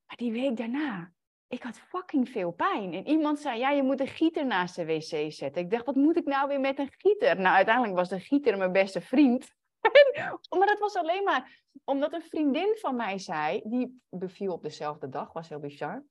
Maar 0.06 0.18
die 0.18 0.32
week 0.32 0.58
daarna, 0.58 1.12
ik 1.54 1.64
had 1.64 1.80
fucking 1.80 2.30
veel 2.30 2.52
pijn. 2.52 2.94
En 2.94 3.08
iemand 3.08 3.40
zei, 3.40 3.60
ja, 3.60 3.70
je 3.70 3.84
moet 3.84 4.00
een 4.00 4.08
gieter 4.08 4.46
naast 4.46 4.76
de 4.76 4.86
wc 4.86 5.32
zetten. 5.32 5.62
Ik 5.62 5.70
dacht, 5.70 5.86
wat 5.86 5.96
moet 5.96 6.18
ik 6.18 6.26
nou 6.26 6.48
weer 6.48 6.60
met 6.60 6.80
een 6.80 6.92
gieter? 6.98 7.36
Nou, 7.36 7.56
uiteindelijk 7.56 7.96
was 7.96 8.10
de 8.10 8.20
gieter 8.20 8.58
mijn 8.58 8.72
beste 8.72 9.02
vriend. 9.02 9.54
maar 10.58 10.68
dat 10.68 10.80
was 10.80 10.96
alleen 10.96 11.24
maar 11.24 11.62
omdat 11.84 12.14
een 12.14 12.22
vriendin 12.22 12.78
van 12.80 12.96
mij 12.96 13.18
zei, 13.18 13.62
die 13.64 14.02
beviel 14.10 14.54
op 14.54 14.64
dezelfde 14.64 15.10
dag, 15.10 15.34
was 15.34 15.50
heel 15.50 15.60
bizar. 15.60 16.04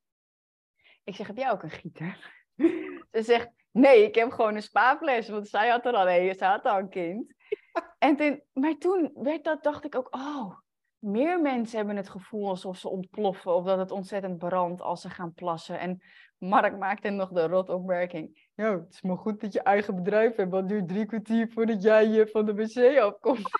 Ik 1.04 1.14
zeg, 1.14 1.26
heb 1.26 1.36
jij 1.36 1.50
ook 1.50 1.62
een 1.62 1.70
gieter? 1.70 2.44
Ze 3.12 3.22
zegt, 3.22 3.48
nee, 3.70 4.04
ik 4.04 4.14
heb 4.14 4.30
gewoon 4.30 4.54
een 4.54 4.62
spaafles, 4.62 5.28
want 5.28 5.48
zij 5.48 5.68
had 5.68 5.86
er 5.86 5.94
al 5.94 6.08
een, 6.08 6.34
zij 6.34 6.48
had 6.48 6.64
al 6.64 6.78
een 6.78 6.88
kind. 6.88 7.34
En 7.98 8.16
toen, 8.16 8.42
maar 8.52 8.78
toen 8.78 9.10
werd 9.14 9.44
dat, 9.44 9.62
dacht 9.62 9.84
ik 9.84 9.96
ook, 9.96 10.14
oh, 10.14 10.58
meer 11.02 11.40
mensen 11.40 11.76
hebben 11.76 11.96
het 11.96 12.08
gevoel 12.08 12.48
alsof 12.48 12.76
ze 12.76 12.88
ontploffen 12.88 13.54
of 13.54 13.64
dat 13.64 13.78
het 13.78 13.90
ontzettend 13.90 14.38
brandt 14.38 14.80
als 14.80 15.00
ze 15.00 15.10
gaan 15.10 15.32
plassen. 15.32 15.78
En 15.78 16.02
Mark 16.38 16.78
maakte 16.78 17.10
nog 17.10 17.30
de 17.30 17.46
rotopmerking. 17.46 18.50
Ja, 18.54 18.78
het 18.78 18.92
is 18.92 19.02
maar 19.02 19.16
goed 19.16 19.40
dat 19.40 19.52
je 19.52 19.62
eigen 19.62 19.94
bedrijf 19.94 20.36
hebt, 20.36 20.50
want 20.50 20.62
het 20.62 20.78
duurt 20.78 20.88
drie 20.88 21.06
kwartier 21.06 21.48
voordat 21.48 21.82
jij 21.82 22.06
je 22.06 22.26
van 22.26 22.46
de 22.46 22.54
wc 22.54 22.98
afkomt. 22.98 23.50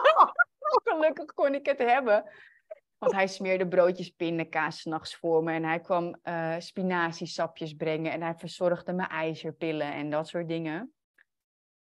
Gelukkig 0.84 1.24
kon 1.24 1.54
ik 1.54 1.66
het 1.66 1.78
hebben. 1.78 2.24
Want 2.98 3.12
hij 3.12 3.26
smeerde 3.26 3.68
broodjes 3.68 4.10
pindakaas 4.10 4.80
s'nachts 4.80 5.16
voor 5.16 5.42
me. 5.42 5.52
En 5.52 5.64
hij 5.64 5.80
kwam 5.80 6.18
uh, 6.24 6.54
spinaziesapjes 6.58 7.74
brengen. 7.74 8.12
En 8.12 8.22
hij 8.22 8.34
verzorgde 8.34 8.92
mijn 8.92 9.08
ijzerpillen 9.08 9.92
en 9.92 10.10
dat 10.10 10.28
soort 10.28 10.48
dingen. 10.48 10.92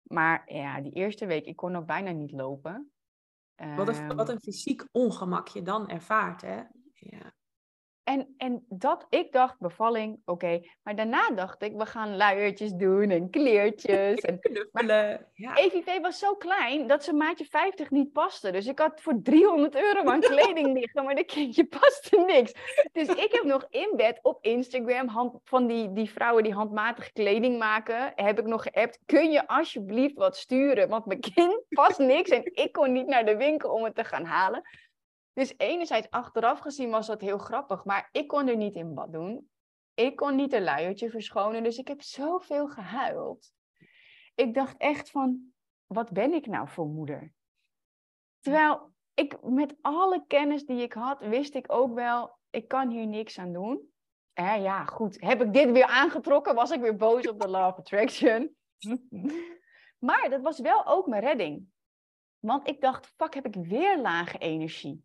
Maar 0.02 0.42
ja, 0.46 0.80
die 0.80 0.92
eerste 0.92 1.26
week, 1.26 1.44
ik 1.44 1.56
kon 1.56 1.72
nog 1.72 1.84
bijna 1.84 2.10
niet 2.10 2.32
lopen. 2.32 2.92
Wat 3.76 3.88
een, 3.88 4.16
wat 4.16 4.28
ehm. 4.28 4.30
een 4.30 4.40
fysiek 4.40 4.84
ongemak 4.92 5.48
je 5.48 5.62
dan 5.62 5.88
ervaart, 5.88 6.40
hè? 6.40 6.62
Ja. 6.94 7.34
En, 8.50 8.64
dat, 8.68 9.06
ik 9.08 9.32
dacht 9.32 9.58
bevalling, 9.58 10.20
oké. 10.24 10.60
Maar 10.82 10.96
daarna 10.96 11.30
dacht 11.30 11.62
ik, 11.62 11.76
we 11.76 11.86
gaan 11.86 12.16
luiertjes 12.16 12.72
doen 12.72 13.10
en 13.10 13.30
kleertjes. 13.30 14.18
En, 14.18 14.38
Knuffelen. 14.50 15.26
Ja. 15.34 15.56
EVV 15.56 16.00
was 16.00 16.18
zo 16.18 16.34
klein 16.34 16.86
dat 16.86 17.04
ze 17.04 17.12
maatje 17.12 17.44
50 17.44 17.90
niet 17.90 18.12
paste. 18.12 18.50
Dus 18.50 18.66
ik 18.66 18.78
had 18.78 19.00
voor 19.00 19.20
300 19.22 19.74
euro 19.74 20.10
aan 20.10 20.20
kleding 20.34 20.78
liggen, 20.78 21.04
maar 21.04 21.14
de 21.14 21.24
kindje 21.24 21.64
paste 21.64 22.24
niks. 22.26 22.52
Dus 22.92 23.08
ik 23.08 23.28
heb 23.32 23.44
nog 23.44 23.66
in 23.70 23.92
bed 23.96 24.18
op 24.22 24.44
Instagram 24.44 25.08
hand, 25.08 25.38
van 25.44 25.66
die, 25.66 25.92
die 25.92 26.10
vrouwen 26.10 26.42
die 26.42 26.54
handmatig 26.54 27.12
kleding 27.12 27.58
maken, 27.58 28.12
heb 28.14 28.38
ik 28.38 28.46
nog 28.46 28.62
geappt. 28.62 28.98
Kun 29.06 29.30
je 29.30 29.46
alsjeblieft 29.46 30.14
wat 30.14 30.36
sturen? 30.36 30.88
Want 30.88 31.06
mijn 31.06 31.20
kind 31.20 31.62
past 31.68 31.98
niks 31.98 32.30
en 32.30 32.42
ik 32.44 32.72
kon 32.72 32.92
niet 32.92 33.06
naar 33.06 33.24
de 33.24 33.36
winkel 33.36 33.70
om 33.70 33.84
het 33.84 33.94
te 33.94 34.04
gaan 34.04 34.24
halen. 34.24 34.62
Dus 35.32 35.54
enerzijds 35.56 36.10
achteraf 36.10 36.58
gezien 36.58 36.90
was 36.90 37.06
dat 37.06 37.20
heel 37.20 37.38
grappig, 37.38 37.84
maar 37.84 38.08
ik 38.12 38.28
kon 38.28 38.48
er 38.48 38.56
niet 38.56 38.74
in 38.74 38.94
bad 38.94 39.12
doen. 39.12 39.50
Ik 39.94 40.16
kon 40.16 40.36
niet 40.36 40.52
een 40.52 40.62
luiertje 40.62 41.10
verschonen, 41.10 41.62
dus 41.62 41.78
ik 41.78 41.88
heb 41.88 42.02
zoveel 42.02 42.68
gehuild. 42.68 43.52
Ik 44.34 44.54
dacht 44.54 44.76
echt 44.76 45.10
van, 45.10 45.52
wat 45.86 46.12
ben 46.12 46.32
ik 46.32 46.46
nou 46.46 46.68
voor 46.68 46.86
moeder? 46.86 47.32
Terwijl 48.40 48.92
ik 49.14 49.42
met 49.42 49.76
alle 49.80 50.24
kennis 50.26 50.64
die 50.64 50.82
ik 50.82 50.92
had, 50.92 51.20
wist 51.20 51.54
ik 51.54 51.72
ook 51.72 51.94
wel, 51.94 52.38
ik 52.50 52.68
kan 52.68 52.90
hier 52.90 53.06
niks 53.06 53.38
aan 53.38 53.52
doen. 53.52 53.90
Eh, 54.32 54.62
ja, 54.62 54.84
goed. 54.84 55.20
Heb 55.20 55.42
ik 55.42 55.52
dit 55.52 55.70
weer 55.70 55.84
aangetrokken? 55.84 56.54
Was 56.54 56.70
ik 56.70 56.80
weer 56.80 56.96
boos 56.96 57.28
op 57.28 57.40
de 57.40 57.48
of 57.48 57.54
Attraction? 57.54 58.56
maar 60.06 60.30
dat 60.30 60.40
was 60.40 60.60
wel 60.60 60.86
ook 60.86 61.06
mijn 61.06 61.22
redding. 61.22 61.66
Want 62.38 62.68
ik 62.68 62.80
dacht, 62.80 63.06
fuck, 63.06 63.34
heb 63.34 63.46
ik 63.46 63.54
weer 63.54 63.98
lage 63.98 64.38
energie. 64.38 65.04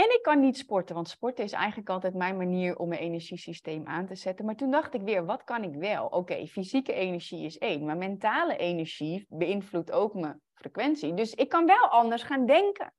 En 0.00 0.14
ik 0.14 0.22
kan 0.22 0.40
niet 0.40 0.56
sporten, 0.56 0.94
want 0.94 1.08
sporten 1.08 1.44
is 1.44 1.52
eigenlijk 1.52 1.88
altijd 1.88 2.14
mijn 2.14 2.36
manier 2.36 2.76
om 2.78 2.88
mijn 2.88 3.00
energiesysteem 3.00 3.86
aan 3.86 4.06
te 4.06 4.14
zetten. 4.14 4.44
Maar 4.44 4.56
toen 4.56 4.70
dacht 4.70 4.94
ik 4.94 5.00
weer, 5.00 5.24
wat 5.24 5.44
kan 5.44 5.62
ik 5.62 5.74
wel? 5.74 6.06
Oké, 6.06 6.46
fysieke 6.46 6.92
energie 6.92 7.44
is 7.44 7.58
één, 7.58 7.84
maar 7.84 7.96
mentale 7.96 8.56
energie 8.56 9.26
beïnvloedt 9.28 9.92
ook 9.92 10.14
mijn 10.14 10.40
frequentie. 10.54 11.14
Dus 11.14 11.34
ik 11.34 11.48
kan 11.48 11.66
wel 11.66 11.88
anders 11.88 12.22
gaan 12.22 12.46
denken. 12.46 12.94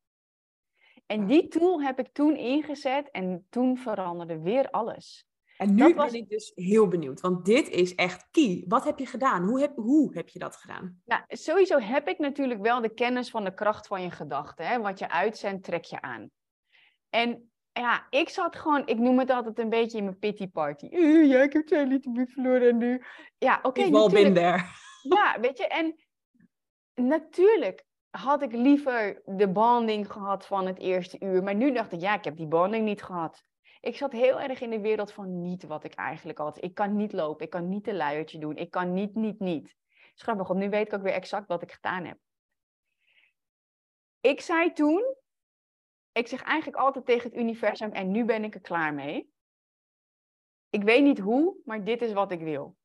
En 1.06 1.26
die 1.26 1.48
tool 1.48 1.82
heb 1.82 2.00
ik 2.00 2.14
toen 2.14 2.36
ingezet 2.38 3.12
en 3.12 3.46
toen 3.50 3.78
veranderde 3.78 4.40
weer 4.40 4.70
alles. 4.70 5.26
En 5.58 5.76
nu 5.76 5.94
was... 5.94 6.12
ben 6.12 6.20
ik 6.20 6.30
dus 6.30 6.52
heel 6.56 6.88
benieuwd, 6.88 7.22
want 7.22 7.46
dit 7.46 7.70
is 7.70 7.96
echt 7.96 8.28
key. 8.32 8.64
Wat 8.68 8.84
heb 8.84 9.00
je 9.00 9.06
gedaan? 9.06 9.44
Hoe 9.44 9.60
heb, 9.60 9.76
hoe 9.76 10.14
heb 10.14 10.30
je 10.30 10.40
dat 10.40 10.56
gedaan? 10.56 11.02
Nou, 11.06 11.22
sowieso 11.28 11.78
heb 11.80 12.08
ik 12.08 12.18
natuurlijk 12.18 12.62
wel 12.62 12.82
de 12.82 12.94
kennis 12.94 13.30
van 13.30 13.44
de 13.44 13.54
kracht 13.54 13.88
van 13.88 14.02
je 14.02 14.12
gedachten. 14.12 14.82
Wat 14.82 15.00
je 15.00 15.10
uitzendt, 15.10 15.64
trek 15.64 15.84
je 15.84 16.02
aan. 16.02 16.30
En 17.12 17.52
ja, 17.72 18.08
ik 18.10 18.30
zat 18.30 18.56
gewoon, 18.56 18.88
ik 18.88 18.98
noem 18.98 19.20
het 19.20 19.30
altijd 19.30 19.60
een 19.60 19.70
beetje 19.70 19.98
in 19.98 20.04
mijn 20.04 20.20
pity 20.20 20.48
party. 20.48 20.88
Uh, 20.92 21.30
ja, 21.30 21.42
ik 21.42 21.54
heb 21.54 21.66
twee 21.66 21.86
liter 21.86 22.28
verloren 22.28 22.70
en 22.70 22.78
nu... 22.78 23.04
Ja, 23.38 23.58
oké, 23.58 23.68
okay, 23.68 23.92
wel 23.92 24.10
been 24.10 24.34
Ja, 25.02 25.38
weet 25.42 25.58
je, 25.58 25.68
en 25.68 25.96
natuurlijk 26.96 27.86
had 28.10 28.42
ik 28.42 28.52
liever 28.52 29.22
de 29.26 29.50
bonding 29.50 30.12
gehad 30.12 30.46
van 30.46 30.66
het 30.66 30.80
eerste 30.80 31.18
uur. 31.20 31.44
Maar 31.44 31.56
nu 31.56 31.72
dacht 31.72 31.92
ik, 31.92 32.02
ja, 32.02 32.14
ik 32.14 32.24
heb 32.24 32.38
die 32.38 32.48
bonding 32.48 32.86
niet 32.86 33.04
gehad. 33.04 33.44
Ik 33.80 33.98
zat 33.98 34.12
heel 34.12 34.40
erg 34.40 34.62
in 34.62 34.70
de 34.70 34.82
wereld 34.82 35.12
van 35.12 35.42
niet 35.42 35.64
wat 35.64 35.84
ik 35.84 35.94
eigenlijk 35.94 36.38
had. 36.38 36.64
Ik 36.64 36.74
kan 36.74 36.96
niet 36.96 37.14
lopen, 37.14 37.46
ik 37.46 37.52
kan 37.52 37.70
niet 37.70 37.88
een 37.88 37.96
luiertje 37.96 38.38
doen, 38.38 38.56
ik 38.56 38.72
kan 38.72 38.94
niet, 38.94 39.16
niet, 39.16 39.40
niet. 39.40 39.76
Schrappig, 40.14 40.48
want 40.48 40.60
nu 40.60 40.70
weet 40.70 40.88
ik 40.88 40.94
ook 40.94 41.02
weer 41.02 41.14
exact 41.14 41.48
wat 41.48 41.62
ik 41.62 41.72
gedaan 41.72 42.06
heb. 42.06 42.18
Ik 44.20 44.42
zei 44.42 44.74
toen, 44.74 45.16
ik 46.12 46.28
zeg 46.28 46.42
eigenlijk 46.42 46.78
altijd 46.78 47.06
tegen 47.06 47.30
het 47.30 47.40
universum 47.40 47.92
en 47.92 48.12
nu 48.12 48.26
ben 48.26 48.44
ik 48.44 48.54
er 48.56 48.62
klaar 48.62 48.94
mee. 48.94 49.32
Ik 50.70 50.84
weet 50.84 51.04
niet 51.04 51.20
hoe, 51.20 51.58
maar 51.66 51.84
dit 51.84 52.02
is 52.02 52.14
wat 52.14 52.32
ik 52.32 52.40
wil. 52.40 52.76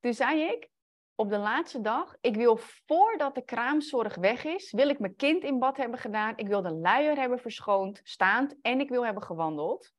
Toen 0.00 0.14
zei 0.14 0.42
ik, 0.42 0.68
op 1.14 1.28
de 1.28 1.38
laatste 1.38 1.80
dag, 1.80 2.16
ik 2.20 2.36
wil 2.36 2.56
voordat 2.56 3.34
de 3.34 3.44
kraamzorg 3.44 4.14
weg 4.14 4.44
is, 4.44 4.72
wil 4.72 4.88
ik 4.88 4.98
mijn 4.98 5.16
kind 5.16 5.42
in 5.42 5.58
bad 5.58 5.76
hebben 5.76 5.98
gedaan. 5.98 6.36
Ik 6.36 6.46
wil 6.46 6.62
de 6.62 6.72
luier 6.72 7.16
hebben 7.16 7.38
verschoond, 7.38 8.00
staand 8.02 8.56
en 8.60 8.80
ik 8.80 8.88
wil 8.88 9.04
hebben 9.04 9.22
gewandeld. 9.22 9.92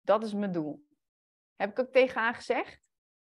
Dat 0.00 0.24
is 0.24 0.34
mijn 0.34 0.52
doel. 0.52 0.86
Heb 1.56 1.70
ik 1.70 1.78
ook 1.78 1.92
tegen 1.92 2.20
haar 2.20 2.34
gezegd. 2.34 2.90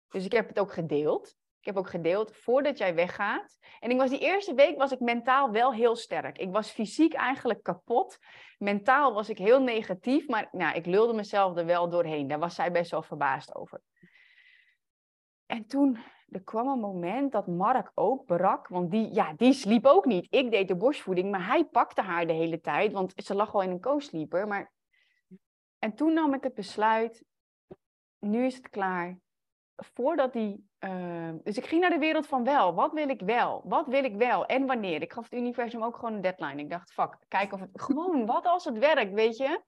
Dus 0.08 0.24
ik 0.24 0.32
heb 0.32 0.48
het 0.48 0.58
ook 0.58 0.72
gedeeld. 0.72 1.36
Ik 1.64 1.74
heb 1.74 1.78
ook 1.78 1.90
gedeeld 1.90 2.36
voordat 2.36 2.78
jij 2.78 2.94
weggaat. 2.94 3.58
En 3.80 3.90
ik 3.90 3.96
was 3.96 4.10
die 4.10 4.18
eerste 4.18 4.54
week 4.54 4.78
was 4.78 4.92
ik 4.92 5.00
mentaal 5.00 5.50
wel 5.50 5.72
heel 5.72 5.96
sterk. 5.96 6.38
Ik 6.38 6.50
was 6.50 6.70
fysiek 6.70 7.14
eigenlijk 7.14 7.62
kapot. 7.62 8.18
Mentaal 8.58 9.14
was 9.14 9.28
ik 9.28 9.38
heel 9.38 9.62
negatief, 9.62 10.28
maar 10.28 10.48
nou, 10.52 10.76
ik 10.76 10.86
lulde 10.86 11.12
mezelf 11.12 11.56
er 11.56 11.66
wel 11.66 11.88
doorheen. 11.88 12.28
Daar 12.28 12.38
was 12.38 12.54
zij 12.54 12.72
best 12.72 12.90
wel 12.90 13.02
verbaasd 13.02 13.54
over. 13.54 13.80
En 15.46 15.66
toen 15.66 15.98
er 16.28 16.42
kwam 16.42 16.68
een 16.68 16.80
moment 16.80 17.32
dat 17.32 17.46
Mark 17.46 17.90
ook 17.94 18.24
brak, 18.24 18.68
want 18.68 18.90
die, 18.90 19.14
ja, 19.14 19.32
die 19.32 19.52
sliep 19.52 19.86
ook 19.86 20.04
niet. 20.04 20.26
Ik 20.30 20.50
deed 20.50 20.68
de 20.68 20.76
borstvoeding, 20.76 21.30
maar 21.30 21.46
hij 21.46 21.64
pakte 21.64 22.02
haar 22.02 22.26
de 22.26 22.32
hele 22.32 22.60
tijd, 22.60 22.92
want 22.92 23.12
ze 23.16 23.34
lag 23.34 23.54
al 23.54 23.62
in 23.62 23.70
een 23.70 23.80
co-sleeper. 23.80 24.46
Maar... 24.46 24.72
En 25.78 25.94
toen 25.94 26.12
nam 26.12 26.34
ik 26.34 26.42
het 26.42 26.54
besluit, 26.54 27.24
nu 28.18 28.44
is 28.44 28.56
het 28.56 28.68
klaar. 28.68 29.22
Voordat 29.76 30.32
die... 30.32 30.68
Uh... 30.80 31.30
Dus 31.42 31.56
ik 31.56 31.66
ging 31.66 31.80
naar 31.80 31.90
de 31.90 31.98
wereld 31.98 32.26
van 32.26 32.44
wel. 32.44 32.74
Wat 32.74 32.92
wil 32.92 33.08
ik 33.08 33.20
wel? 33.20 33.62
Wat 33.64 33.86
wil 33.86 34.04
ik 34.04 34.16
wel? 34.16 34.46
En 34.46 34.66
wanneer? 34.66 35.02
Ik 35.02 35.12
gaf 35.12 35.24
het 35.24 35.40
universum 35.40 35.82
ook 35.82 35.96
gewoon 35.96 36.14
een 36.14 36.20
deadline. 36.20 36.62
Ik 36.62 36.70
dacht, 36.70 36.92
fuck, 36.92 37.18
kijk 37.28 37.52
of 37.52 37.60
het... 37.60 37.70
Gewoon, 37.72 38.26
wat 38.26 38.46
als 38.46 38.64
het 38.64 38.78
werkt, 38.78 39.12
weet 39.12 39.36
je? 39.36 39.62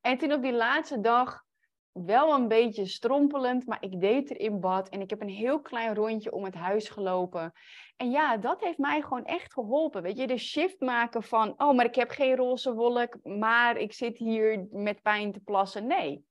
En 0.00 0.18
toen 0.18 0.32
op 0.32 0.42
die 0.42 0.52
laatste 0.52 1.00
dag 1.00 1.46
wel 1.92 2.34
een 2.34 2.48
beetje 2.48 2.86
strompelend, 2.86 3.66
maar 3.66 3.78
ik 3.80 4.00
deed 4.00 4.30
er 4.30 4.40
in 4.40 4.60
bad 4.60 4.88
en 4.88 5.00
ik 5.00 5.10
heb 5.10 5.20
een 5.20 5.28
heel 5.28 5.60
klein 5.60 5.94
rondje 5.94 6.32
om 6.32 6.44
het 6.44 6.54
huis 6.54 6.88
gelopen. 6.88 7.52
En 7.96 8.10
ja, 8.10 8.36
dat 8.36 8.60
heeft 8.60 8.78
mij 8.78 9.02
gewoon 9.02 9.24
echt 9.24 9.52
geholpen. 9.52 10.02
Weet 10.02 10.18
je, 10.18 10.26
de 10.26 10.38
shift 10.38 10.80
maken 10.80 11.22
van, 11.22 11.54
oh, 11.56 11.76
maar 11.76 11.84
ik 11.84 11.94
heb 11.94 12.10
geen 12.10 12.36
roze 12.36 12.74
wolk, 12.74 13.16
maar 13.22 13.76
ik 13.76 13.92
zit 13.92 14.18
hier 14.18 14.66
met 14.70 15.02
pijn 15.02 15.32
te 15.32 15.40
plassen. 15.40 15.86
Nee. 15.86 16.26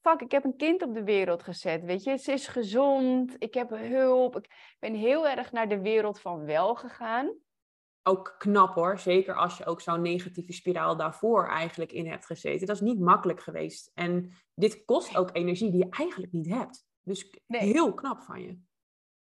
Fuck, 0.00 0.20
ik 0.20 0.30
heb 0.30 0.44
een 0.44 0.56
kind 0.56 0.82
op 0.82 0.94
de 0.94 1.04
wereld 1.04 1.42
gezet, 1.42 1.84
weet 1.84 2.02
je. 2.02 2.16
Ze 2.16 2.32
is 2.32 2.46
gezond, 2.46 3.36
ik 3.38 3.54
heb 3.54 3.70
hulp. 3.70 4.36
Ik 4.36 4.76
ben 4.78 4.94
heel 4.94 5.28
erg 5.28 5.52
naar 5.52 5.68
de 5.68 5.80
wereld 5.80 6.20
van 6.20 6.44
wel 6.44 6.74
gegaan 6.74 7.38
ook 8.02 8.34
knap 8.38 8.74
hoor. 8.74 8.98
Zeker 8.98 9.34
als 9.34 9.58
je 9.58 9.66
ook 9.66 9.80
zo'n 9.80 10.02
negatieve 10.02 10.52
spiraal 10.52 10.96
daarvoor 10.96 11.48
eigenlijk 11.48 11.92
in 11.92 12.06
hebt 12.06 12.26
gezeten. 12.26 12.66
Dat 12.66 12.76
is 12.76 12.82
niet 12.82 13.00
makkelijk 13.00 13.40
geweest. 13.40 13.90
En 13.94 14.32
dit 14.54 14.84
kost 14.84 15.16
ook 15.16 15.30
energie 15.32 15.70
die 15.70 15.84
je 15.84 15.90
eigenlijk 15.90 16.32
niet 16.32 16.48
hebt. 16.48 16.86
Dus 17.02 17.38
heel 17.46 17.94
knap 17.94 18.22
van 18.22 18.42
je. 18.42 18.58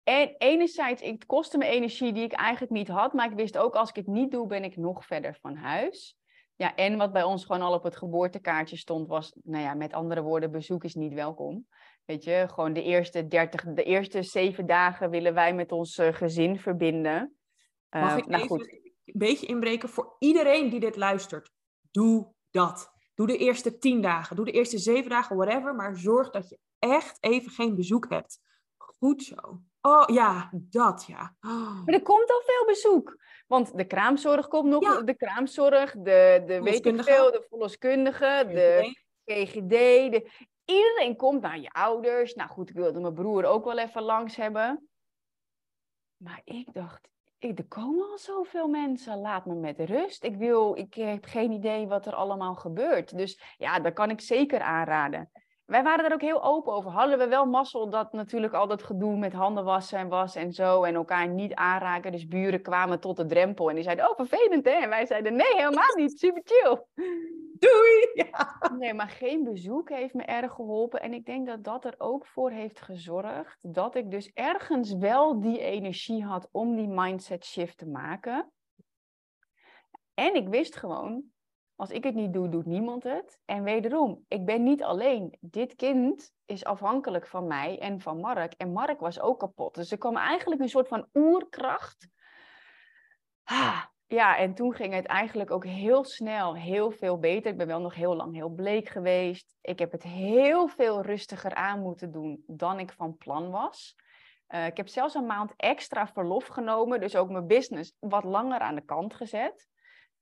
En 0.02 0.34
enerzijds, 0.38 1.02
het 1.02 1.26
kostte 1.26 1.58
me 1.58 1.66
energie 1.66 2.12
die 2.12 2.24
ik 2.24 2.32
eigenlijk 2.32 2.72
niet 2.72 2.88
had. 2.88 3.12
Maar 3.12 3.30
ik 3.30 3.36
wist 3.36 3.58
ook, 3.58 3.74
als 3.74 3.88
ik 3.88 3.96
het 3.96 4.06
niet 4.06 4.30
doe, 4.30 4.46
ben 4.46 4.64
ik 4.64 4.76
nog 4.76 5.06
verder 5.06 5.38
van 5.40 5.56
huis. 5.56 6.17
Ja, 6.58 6.74
en 6.74 6.96
wat 6.96 7.12
bij 7.12 7.22
ons 7.22 7.44
gewoon 7.44 7.62
al 7.62 7.72
op 7.72 7.82
het 7.82 7.96
geboortekaartje 7.96 8.76
stond, 8.76 9.08
was, 9.08 9.32
nou 9.42 9.62
ja, 9.62 9.74
met 9.74 9.92
andere 9.92 10.22
woorden, 10.22 10.50
bezoek 10.50 10.84
is 10.84 10.94
niet 10.94 11.14
welkom. 11.14 11.66
Weet 12.04 12.24
je, 12.24 12.46
gewoon 12.48 12.72
de 12.72 12.82
eerste 12.82 13.26
30, 13.26 13.64
de 13.64 13.82
eerste 13.82 14.22
zeven 14.22 14.66
dagen 14.66 15.10
willen 15.10 15.34
wij 15.34 15.54
met 15.54 15.72
ons 15.72 15.98
eh, 15.98 16.14
gezin 16.14 16.58
verbinden. 16.58 17.36
Mag 17.90 18.16
ik 18.16 18.26
nou 18.26 18.42
even 18.42 18.58
een 18.58 18.92
beetje 19.04 19.46
inbreken 19.46 19.88
voor 19.88 20.16
iedereen 20.18 20.70
die 20.70 20.80
dit 20.80 20.96
luistert? 20.96 21.50
Doe 21.90 22.32
dat. 22.50 22.90
Doe 23.14 23.26
de 23.26 23.36
eerste 23.36 23.78
tien 23.78 24.00
dagen, 24.00 24.36
doe 24.36 24.44
de 24.44 24.52
eerste 24.52 24.78
zeven 24.78 25.10
dagen, 25.10 25.36
whatever. 25.36 25.74
Maar 25.74 25.96
zorg 25.96 26.30
dat 26.30 26.48
je 26.48 26.58
echt 26.78 27.16
even 27.20 27.50
geen 27.50 27.74
bezoek 27.74 28.08
hebt. 28.08 28.40
Goed 28.76 29.22
zo. 29.22 29.60
Oh 29.80 30.04
ja, 30.06 30.50
dat 30.52 31.04
ja. 31.06 31.36
Oh. 31.40 31.84
Maar 31.84 31.94
er 31.94 32.02
komt 32.02 32.30
al 32.30 32.42
veel 32.44 32.66
bezoek. 32.66 33.16
Want 33.48 33.76
de 33.76 33.84
kraamzorg 33.84 34.48
komt 34.48 34.68
nog, 34.68 35.04
de 35.04 35.16
kraamzorg, 35.16 35.92
de, 35.92 36.42
de 36.46 36.62
weet 36.62 36.86
ik 36.86 37.02
veel, 37.02 37.30
de 37.30 37.46
verloskundige, 37.48 38.44
de 38.48 38.94
GGD. 39.24 39.70
De... 40.12 40.30
Iedereen 40.64 41.16
komt 41.16 41.40
naar 41.40 41.58
je 41.58 41.70
ouders. 41.70 42.34
Nou 42.34 42.48
goed, 42.48 42.68
ik 42.68 42.74
wilde 42.74 43.00
mijn 43.00 43.14
broer 43.14 43.44
ook 43.44 43.64
wel 43.64 43.78
even 43.78 44.02
langs 44.02 44.36
hebben. 44.36 44.88
Maar 46.16 46.40
ik 46.44 46.72
dacht, 46.72 47.08
er 47.38 47.68
komen 47.68 48.10
al 48.10 48.18
zoveel 48.18 48.68
mensen, 48.68 49.18
laat 49.18 49.46
me 49.46 49.54
met 49.54 49.80
rust. 49.80 50.24
Ik, 50.24 50.36
wil, 50.36 50.76
ik 50.76 50.94
heb 50.94 51.24
geen 51.24 51.50
idee 51.50 51.86
wat 51.86 52.06
er 52.06 52.14
allemaal 52.14 52.54
gebeurt. 52.54 53.16
Dus 53.16 53.42
ja, 53.56 53.80
dat 53.80 53.92
kan 53.92 54.10
ik 54.10 54.20
zeker 54.20 54.60
aanraden. 54.60 55.30
Wij 55.68 55.82
waren 55.82 56.04
er 56.04 56.12
ook 56.12 56.20
heel 56.20 56.42
open 56.42 56.72
over. 56.72 56.90
Hadden 56.90 57.18
we 57.18 57.28
wel 57.28 57.46
mazzel 57.46 57.90
dat 57.90 58.12
natuurlijk 58.12 58.52
al 58.52 58.66
dat 58.66 58.82
gedoe 58.82 59.16
met 59.16 59.32
handen 59.32 59.64
wassen 59.64 59.98
en 59.98 60.08
was 60.08 60.34
en 60.34 60.52
zo. 60.52 60.82
En 60.82 60.94
elkaar 60.94 61.28
niet 61.28 61.54
aanraken. 61.54 62.12
Dus 62.12 62.28
buren 62.28 62.62
kwamen 62.62 63.00
tot 63.00 63.16
de 63.16 63.26
drempel 63.26 63.68
en 63.68 63.74
die 63.74 63.84
zeiden, 63.84 64.10
oh 64.10 64.16
vervelend 64.16 64.64
hè. 64.64 64.70
En 64.70 64.88
wij 64.88 65.06
zeiden, 65.06 65.36
nee 65.36 65.54
helemaal 65.54 65.94
niet, 65.94 66.18
super 66.18 66.42
chill. 66.44 66.84
Doei! 67.58 68.08
Ja. 68.30 68.72
Nee, 68.78 68.94
maar 68.94 69.08
geen 69.08 69.44
bezoek 69.44 69.88
heeft 69.88 70.14
me 70.14 70.22
erg 70.22 70.52
geholpen. 70.52 71.00
En 71.00 71.12
ik 71.12 71.26
denk 71.26 71.46
dat 71.46 71.64
dat 71.64 71.84
er 71.84 71.94
ook 71.98 72.26
voor 72.26 72.50
heeft 72.50 72.80
gezorgd 72.80 73.74
dat 73.74 73.94
ik 73.94 74.10
dus 74.10 74.30
ergens 74.34 74.92
wel 74.92 75.40
die 75.40 75.60
energie 75.60 76.24
had 76.24 76.48
om 76.50 76.76
die 76.76 76.88
mindset 76.88 77.44
shift 77.44 77.78
te 77.78 77.86
maken. 77.86 78.52
En 80.14 80.34
ik 80.34 80.48
wist 80.48 80.76
gewoon, 80.76 81.24
als 81.78 81.90
ik 81.90 82.04
het 82.04 82.14
niet 82.14 82.32
doe, 82.32 82.48
doet 82.48 82.66
niemand 82.66 83.02
het. 83.02 83.38
En 83.44 83.62
wederom, 83.62 84.24
ik 84.28 84.44
ben 84.44 84.62
niet 84.62 84.82
alleen. 84.82 85.36
Dit 85.40 85.74
kind 85.74 86.32
is 86.46 86.64
afhankelijk 86.64 87.26
van 87.26 87.46
mij 87.46 87.78
en 87.78 88.00
van 88.00 88.20
Mark. 88.20 88.52
En 88.52 88.72
Mark 88.72 89.00
was 89.00 89.20
ook 89.20 89.38
kapot. 89.38 89.74
Dus 89.74 89.90
er 89.90 89.98
kwam 89.98 90.16
eigenlijk 90.16 90.60
een 90.60 90.68
soort 90.68 90.88
van 90.88 91.06
oerkracht. 91.14 92.08
Ah, 93.44 93.84
ja, 94.06 94.36
en 94.36 94.54
toen 94.54 94.74
ging 94.74 94.94
het 94.94 95.06
eigenlijk 95.06 95.50
ook 95.50 95.64
heel 95.64 96.04
snel 96.04 96.56
heel 96.56 96.90
veel 96.90 97.18
beter. 97.18 97.50
Ik 97.50 97.58
ben 97.58 97.66
wel 97.66 97.80
nog 97.80 97.94
heel 97.94 98.16
lang 98.16 98.34
heel 98.34 98.50
bleek 98.50 98.88
geweest. 98.88 99.56
Ik 99.60 99.78
heb 99.78 99.92
het 99.92 100.02
heel 100.02 100.68
veel 100.68 101.02
rustiger 101.02 101.54
aan 101.54 101.80
moeten 101.80 102.12
doen 102.12 102.42
dan 102.46 102.78
ik 102.78 102.92
van 102.92 103.16
plan 103.16 103.50
was. 103.50 103.96
Uh, 104.48 104.66
ik 104.66 104.76
heb 104.76 104.88
zelfs 104.88 105.14
een 105.14 105.26
maand 105.26 105.52
extra 105.56 106.06
verlof 106.06 106.46
genomen, 106.46 107.00
dus 107.00 107.16
ook 107.16 107.30
mijn 107.30 107.46
business 107.46 107.94
wat 107.98 108.24
langer 108.24 108.58
aan 108.60 108.74
de 108.74 108.84
kant 108.84 109.14
gezet. 109.14 109.68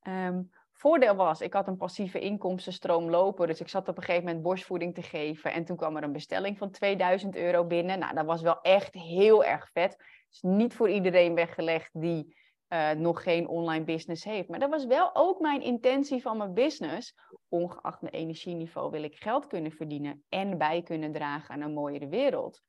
Um, 0.03 0.51
voordeel 0.77 1.15
was, 1.15 1.41
ik 1.41 1.53
had 1.53 1.67
een 1.67 1.77
passieve 1.77 2.21
inkomstenstroom 2.21 3.11
lopen, 3.11 3.47
dus 3.47 3.61
ik 3.61 3.69
zat 3.69 3.89
op 3.89 3.97
een 3.97 4.03
gegeven 4.03 4.25
moment 4.25 4.43
borstvoeding 4.43 4.95
te 4.95 5.03
geven. 5.03 5.53
En 5.53 5.65
toen 5.65 5.77
kwam 5.77 5.97
er 5.97 6.03
een 6.03 6.13
bestelling 6.13 6.59
van 6.59 6.71
2000 6.71 7.37
euro 7.37 7.65
binnen. 7.65 7.99
Nou, 7.99 8.15
dat 8.15 8.27
was 8.27 8.43
wel 8.43 8.61
echt 8.61 8.95
heel 8.95 9.45
erg 9.45 9.71
vet. 9.73 9.97
Is 10.31 10.43
niet 10.43 10.75
voor 10.75 10.91
iedereen 10.91 11.35
weggelegd 11.35 11.91
die 11.93 12.37
uh, 12.69 12.91
nog 12.91 13.23
geen 13.23 13.49
online 13.49 13.85
business 13.85 14.25
heeft. 14.25 14.49
Maar 14.49 14.59
dat 14.59 14.71
was 14.71 14.87
wel 14.87 15.11
ook 15.15 15.41
mijn 15.41 15.63
intentie 15.63 16.23
van 16.23 16.37
mijn 16.37 16.55
business. 16.55 17.15
Ongeacht 17.49 18.01
mijn 18.01 18.15
energieniveau 18.15 18.91
wil 18.91 19.03
ik 19.03 19.17
geld 19.17 19.47
kunnen 19.47 19.73
verdienen 19.73 20.25
en 20.29 20.59
bij 20.59 20.83
kunnen 20.83 21.13
dragen 21.13 21.55
aan 21.55 21.61
een 21.61 21.73
mooiere 21.73 22.09
wereld. 22.09 22.63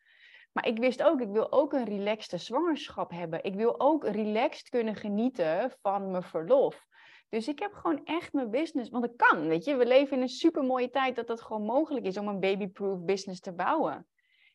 Maar 0.51 0.67
ik 0.67 0.77
wist 0.77 1.03
ook, 1.03 1.21
ik 1.21 1.29
wil 1.29 1.51
ook 1.51 1.73
een 1.73 1.85
relaxte 1.85 2.37
zwangerschap 2.37 3.11
hebben. 3.11 3.43
Ik 3.43 3.55
wil 3.55 3.79
ook 3.79 4.07
relaxed 4.07 4.69
kunnen 4.69 4.95
genieten 4.95 5.73
van 5.81 6.11
mijn 6.11 6.23
verlof. 6.23 6.86
Dus 7.29 7.47
ik 7.47 7.59
heb 7.59 7.73
gewoon 7.73 8.05
echt 8.05 8.33
mijn 8.33 8.49
business, 8.49 8.89
want 8.89 9.03
het 9.03 9.15
kan, 9.15 9.47
weet 9.47 9.65
je. 9.65 9.75
We 9.75 9.85
leven 9.85 10.15
in 10.15 10.21
een 10.21 10.29
super 10.29 10.63
mooie 10.63 10.89
tijd 10.89 11.15
dat 11.15 11.27
het 11.27 11.41
gewoon 11.41 11.63
mogelijk 11.65 12.05
is 12.05 12.17
om 12.17 12.27
een 12.27 12.39
babyproof 12.39 12.99
business 13.01 13.39
te 13.39 13.53
bouwen. 13.53 14.07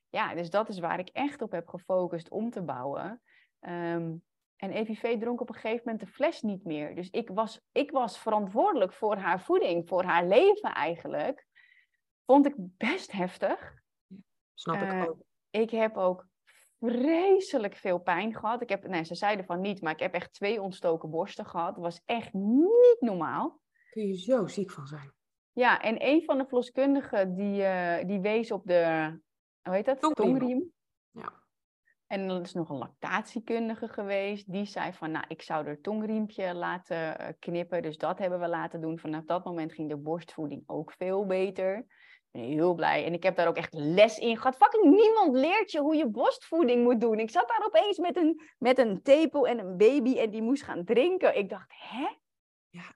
Ja, 0.08 0.34
dus 0.34 0.50
dat 0.50 0.68
is 0.68 0.78
waar 0.78 0.98
ik 0.98 1.08
echt 1.08 1.42
op 1.42 1.52
heb 1.52 1.68
gefocust 1.68 2.30
om 2.30 2.50
te 2.50 2.62
bouwen. 2.62 3.22
Um, 3.60 4.22
En 4.56 4.70
EVV 4.70 5.18
dronk 5.20 5.40
op 5.40 5.48
een 5.48 5.54
gegeven 5.54 5.82
moment 5.84 6.00
de 6.00 6.12
fles 6.12 6.42
niet 6.42 6.64
meer. 6.64 6.94
Dus 6.94 7.10
ik 7.10 7.28
was, 7.28 7.60
ik 7.72 7.90
was 7.90 8.18
verantwoordelijk 8.18 8.92
voor 8.92 9.16
haar 9.16 9.40
voeding, 9.40 9.88
voor 9.88 10.04
haar 10.04 10.26
leven 10.26 10.74
eigenlijk. 10.74 11.46
Vond 12.26 12.46
ik 12.46 12.54
best 12.56 13.12
heftig. 13.12 13.74
Snap 14.54 14.82
ik 14.82 14.92
Eh, 14.92 15.04
ook. 15.08 15.16
Ik 15.50 15.70
heb 15.70 15.96
ook 15.96 16.26
vreselijk 16.82 17.74
veel 17.74 17.98
pijn 17.98 18.34
gehad. 18.34 18.62
Ik 18.62 18.68
heb, 18.68 18.86
nee, 18.86 19.04
ze 19.04 19.14
zeiden 19.14 19.44
van 19.44 19.60
niet, 19.60 19.80
maar 19.80 19.92
ik 19.92 20.00
heb 20.00 20.14
echt 20.14 20.32
twee 20.32 20.62
ontstoken 20.62 21.10
borsten 21.10 21.46
gehad. 21.46 21.74
Dat 21.74 21.84
was 21.84 22.02
echt 22.04 22.32
niet 22.32 22.96
normaal. 23.00 23.60
Kun 23.90 24.06
je 24.06 24.18
zo 24.18 24.46
ziek 24.46 24.70
van 24.70 24.86
zijn. 24.86 25.12
Ja, 25.52 25.80
en 25.80 26.06
een 26.06 26.22
van 26.24 26.38
de 26.38 26.44
verloskundigen 26.44 27.34
die, 27.34 27.62
eh, 27.62 28.06
die 28.06 28.20
wees 28.20 28.50
op 28.50 28.66
de, 28.66 29.12
hoe 29.62 29.74
heet 29.74 29.84
dat? 29.84 30.00
Tongriem. 30.00 30.38
Tongriem. 30.38 30.72
Ja. 31.10 31.32
En 32.06 32.30
er 32.30 32.40
is 32.40 32.52
nog 32.52 32.68
een 32.68 32.78
lactatiekundige 32.78 33.88
geweest. 33.88 34.52
Die 34.52 34.64
zei 34.64 34.92
van, 34.92 35.10
nou, 35.10 35.24
ik 35.28 35.42
zou 35.42 35.66
er 35.66 35.80
tongriempje 35.80 36.54
laten 36.54 37.18
eh, 37.18 37.28
knippen. 37.38 37.82
Dus 37.82 37.96
dat 37.96 38.18
hebben 38.18 38.40
we 38.40 38.48
laten 38.48 38.80
doen. 38.80 38.98
Vanaf 38.98 39.24
dat 39.24 39.44
moment 39.44 39.72
ging 39.72 39.88
de 39.88 39.96
borstvoeding 39.96 40.62
ook 40.66 40.92
veel 40.92 41.26
beter. 41.26 41.86
Ik 42.32 42.40
ben 42.40 42.50
heel 42.50 42.74
blij. 42.74 43.04
En 43.04 43.12
ik 43.12 43.22
heb 43.22 43.36
daar 43.36 43.48
ook 43.48 43.56
echt 43.56 43.74
les 43.74 44.18
in 44.18 44.36
gehad. 44.36 44.56
Fucking 44.56 44.84
niemand 44.84 45.34
leert 45.34 45.72
je 45.72 45.80
hoe 45.80 45.96
je 45.96 46.06
borstvoeding 46.06 46.84
moet 46.84 47.00
doen. 47.00 47.18
Ik 47.18 47.30
zat 47.30 47.48
daar 47.48 47.66
opeens 47.66 47.98
met 47.98 48.16
een, 48.16 48.40
met 48.58 48.78
een 48.78 49.02
tepel 49.02 49.46
en 49.46 49.58
een 49.58 49.76
baby 49.76 50.18
en 50.18 50.30
die 50.30 50.42
moest 50.42 50.62
gaan 50.62 50.84
drinken. 50.84 51.36
Ik 51.36 51.48
dacht, 51.48 51.72
hè? 51.78 52.08
Ja. 52.68 52.94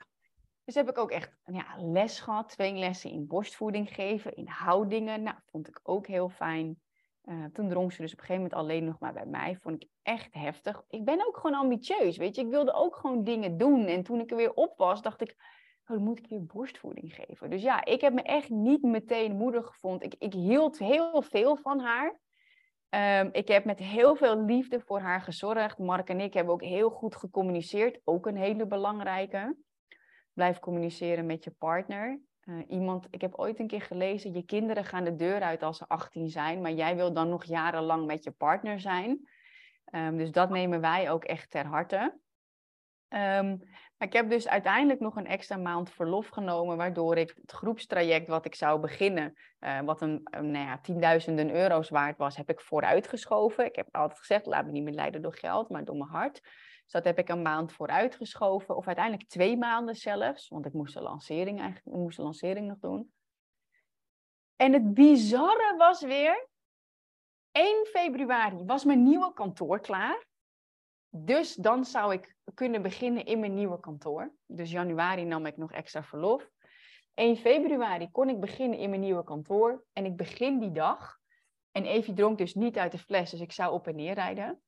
Dus 0.65 0.75
heb 0.75 0.89
ik 0.89 0.99
ook 0.99 1.11
echt 1.11 1.37
ja, 1.45 1.77
les 1.79 2.21
gehad. 2.21 2.49
Twee 2.49 2.75
lessen 2.75 3.11
in 3.11 3.27
borstvoeding 3.27 3.95
geven, 3.95 4.37
in 4.37 4.47
houdingen. 4.47 5.23
Nou, 5.23 5.37
vond 5.51 5.69
ik 5.69 5.81
ook 5.83 6.07
heel 6.07 6.29
fijn. 6.29 6.81
Eh, 7.23 7.45
toen 7.53 7.69
dronk 7.69 7.93
ze 7.93 8.03
dus 8.03 8.13
op 8.13 8.19
een 8.19 8.25
gegeven 8.25 8.43
moment 8.43 8.61
alleen 8.61 8.85
nog 8.85 8.99
maar 8.99 9.13
bij 9.13 9.27
mij. 9.27 9.59
Vond 9.61 9.83
ik 9.83 9.89
echt 10.03 10.35
heftig. 10.35 10.83
Ik 10.89 11.05
ben 11.05 11.27
ook 11.27 11.37
gewoon 11.37 11.59
ambitieus, 11.59 12.17
weet 12.17 12.37
je. 12.37 12.43
Ik 12.43 12.51
wilde 12.51 12.73
ook 12.73 12.97
gewoon 12.97 13.25
dingen 13.25 13.57
doen. 13.57 13.87
En 13.87 14.03
toen 14.03 14.21
ik 14.21 14.31
er 14.31 14.37
weer 14.37 14.53
op 14.53 14.77
was, 14.77 15.03
dacht 15.03 15.21
ik... 15.21 15.37
Oh, 15.87 15.97
dan 15.97 16.05
moet 16.05 16.19
ik 16.19 16.27
weer 16.27 16.45
borstvoeding 16.45 17.15
geven. 17.15 17.51
Dus 17.51 17.63
ja, 17.63 17.85
ik 17.85 18.01
heb 18.01 18.13
me 18.13 18.23
echt 18.23 18.51
niet 18.51 18.83
meteen 18.83 19.37
moeder 19.37 19.65
gevonden. 19.65 20.07
Ik, 20.07 20.15
ik 20.19 20.33
hield 20.33 20.79
heel 20.79 21.23
veel 21.23 21.57
van 21.57 21.81
haar. 21.81 22.21
Ehm, 22.89 23.29
ik 23.33 23.49
heb 23.49 23.65
met 23.65 23.79
heel 23.79 24.17
veel 24.17 24.45
liefde 24.45 24.81
voor 24.81 25.01
haar 25.01 25.21
gezorgd. 25.21 25.79
Mark 25.79 26.09
en 26.09 26.21
ik 26.21 26.35
hebben 26.35 26.53
ook 26.53 26.63
heel 26.63 26.91
goed 26.91 27.17
gecommuniceerd. 27.17 28.01
Ook 28.05 28.27
een 28.27 28.37
hele 28.37 28.67
belangrijke. 28.67 29.57
Blijf 30.33 30.59
communiceren 30.59 31.27
met 31.27 31.45
je 31.45 31.51
partner. 31.51 32.21
Eh, 32.41 32.55
iemand, 32.69 33.07
ik 33.11 33.21
heb 33.21 33.35
ooit 33.35 33.59
een 33.59 33.67
keer 33.67 33.83
gelezen, 33.83 34.33
je 34.33 34.43
kinderen 34.43 34.85
gaan 34.85 35.05
de 35.05 35.17
deur 35.17 35.43
uit 35.43 35.63
als 35.63 35.79
ze 35.79 35.89
18 35.89 36.29
zijn, 36.29 36.61
maar 36.61 36.73
jij 36.73 36.97
wil 36.97 37.13
dan 37.13 37.29
nog 37.29 37.45
jarenlang 37.45 38.07
met 38.07 38.25
je 38.25 38.31
partner 38.31 38.81
zijn. 38.81 39.29
Ehm, 39.85 40.17
dus 40.17 40.31
dat 40.31 40.51
nemen 40.51 40.81
wij 40.81 41.11
ook 41.11 41.25
echt 41.25 41.51
ter 41.51 41.67
harte. 41.67 42.19
Maar 43.09 43.57
ik 43.99 44.13
heb 44.13 44.31
dus 44.31 44.49
uiteindelijk 44.49 45.01
nog 45.01 45.17
een 45.17 45.27
extra 45.27 45.57
maand 45.57 45.91
verlof 45.91 46.29
genomen, 46.29 46.77
waardoor 46.77 47.17
ik 47.17 47.35
het 47.41 47.53
groepstraject 47.53 48.29
wat 48.29 48.45
ik 48.45 48.55
zou 48.55 48.81
beginnen, 48.81 49.35
eh, 49.59 49.81
wat 49.81 50.01
een, 50.01 50.21
nou 50.31 50.53
ja, 50.53 50.79
tienduizenden 50.79 51.55
euro's 51.55 51.89
waard 51.89 52.19
was, 52.19 52.37
heb 52.37 52.51
ik 52.51 52.61
vooruitgeschoven. 52.61 53.65
Ik 53.65 53.77
heb 53.77 53.89
altijd 53.91 54.19
gezegd, 54.19 54.47
laat 54.47 54.65
me 54.65 54.73
niet 54.73 54.83
meer 54.83 54.95
leiden 54.95 55.23
door 55.23 55.37
geld, 55.37 55.69
maar 55.69 55.85
door 55.85 55.97
mijn 55.97 56.11
hart. 56.11 56.41
Dus 56.83 56.93
dat 56.95 57.05
heb 57.05 57.19
ik 57.19 57.29
een 57.29 57.43
maand 57.43 57.73
vooruitgeschoven, 57.73 58.77
of 58.77 58.87
uiteindelijk 58.87 59.29
twee 59.29 59.57
maanden 59.57 59.95
zelfs, 59.95 60.49
want 60.49 60.67
ik 60.67 60.73
moest 60.73 60.95
de 60.95 61.03
lancering, 61.03 61.61
eigenlijk, 61.61 61.97
moest 61.97 62.17
de 62.17 62.23
lancering 62.23 62.69
nog 62.69 62.79
doen. 62.79 63.13
En 64.57 64.73
het 64.73 64.95
bizarre 64.95 65.75
was 65.77 66.03
weer, 66.03 66.49
1 67.53 67.87
februari 67.87 68.65
was 68.65 68.85
mijn 68.85 69.03
nieuwe 69.03 69.33
kantoor 69.33 69.81
klaar. 69.81 70.27
Dus 71.25 71.55
dan 71.55 71.85
zou 71.85 72.13
ik 72.13 72.37
kunnen 72.55 72.83
beginnen 72.83 73.25
in 73.25 73.41
mijn 73.41 73.55
nieuwe 73.55 73.81
kantoor. 73.81 74.35
Dus 74.47 74.71
januari 74.71 75.25
nam 75.25 75.47
ik 75.47 75.57
nog 75.57 75.73
extra 75.73 76.03
verlof. 76.03 76.51
1 77.15 77.37
februari 77.37 78.11
kon 78.11 78.29
ik 78.29 78.41
beginnen 78.41 78.79
in 78.79 78.89
mijn 78.89 79.01
nieuwe 79.01 79.25
kantoor. 79.25 79.85
En 79.93 80.05
ik 80.05 80.17
begin 80.17 80.59
die 80.59 80.73
dag. 80.73 81.19
En 81.71 81.85
Evie 81.85 82.15
dronk 82.15 82.39
dus 82.39 82.55
niet 82.55 82.79
uit 82.79 82.93
de 82.93 82.99
fles, 82.99 83.31
dus 83.31 83.41
ik 83.41 83.53
zou 83.53 83.73
op 83.73 83.87
en 83.87 83.97
neer 83.97 84.15
rijden. 84.15 84.63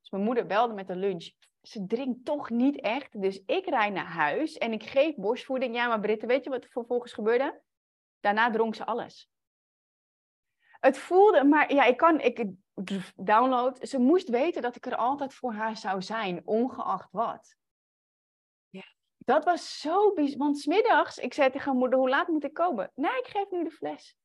Dus 0.00 0.10
mijn 0.10 0.24
moeder 0.24 0.46
belde 0.46 0.74
met 0.74 0.86
de 0.86 0.96
lunch. 0.96 1.30
Ze 1.62 1.86
drinkt 1.86 2.24
toch 2.24 2.50
niet 2.50 2.80
echt. 2.80 3.22
Dus 3.22 3.42
ik 3.46 3.66
rijd 3.66 3.92
naar 3.92 4.06
huis 4.06 4.58
en 4.58 4.72
ik 4.72 4.82
geef 4.82 5.14
borstvoeding. 5.14 5.74
Ja, 5.74 5.88
maar 5.88 6.00
Britte, 6.00 6.26
weet 6.26 6.44
je 6.44 6.50
wat 6.50 6.64
er 6.64 6.70
vervolgens 6.70 7.12
gebeurde? 7.12 7.60
Daarna 8.20 8.50
dronk 8.50 8.74
ze 8.74 8.86
alles. 8.86 9.30
Het 10.80 10.98
voelde, 10.98 11.44
maar 11.44 11.74
ja, 11.74 11.84
ik 11.84 11.96
kan, 11.96 12.20
ik 12.20 12.46
download. 13.16 13.88
Ze 13.88 13.98
moest 13.98 14.28
weten 14.28 14.62
dat 14.62 14.76
ik 14.76 14.86
er 14.86 14.96
altijd 14.96 15.34
voor 15.34 15.52
haar 15.52 15.76
zou 15.76 16.02
zijn, 16.02 16.42
ongeacht 16.44 17.12
wat. 17.12 17.56
Ja. 18.68 18.94
Dat 19.18 19.44
was 19.44 19.80
zo 19.80 20.12
bijzonder. 20.12 20.46
Want 20.46 20.58
smiddags, 20.58 21.18
ik 21.18 21.34
zei 21.34 21.50
tegen 21.50 21.66
mijn 21.66 21.78
moeder, 21.78 21.98
hoe 21.98 22.08
laat 22.08 22.28
moet 22.28 22.44
ik 22.44 22.54
komen? 22.54 22.90
Nee, 22.94 23.18
ik 23.18 23.26
geef 23.26 23.50
nu 23.50 23.64
de 23.64 23.70
fles. 23.70 24.16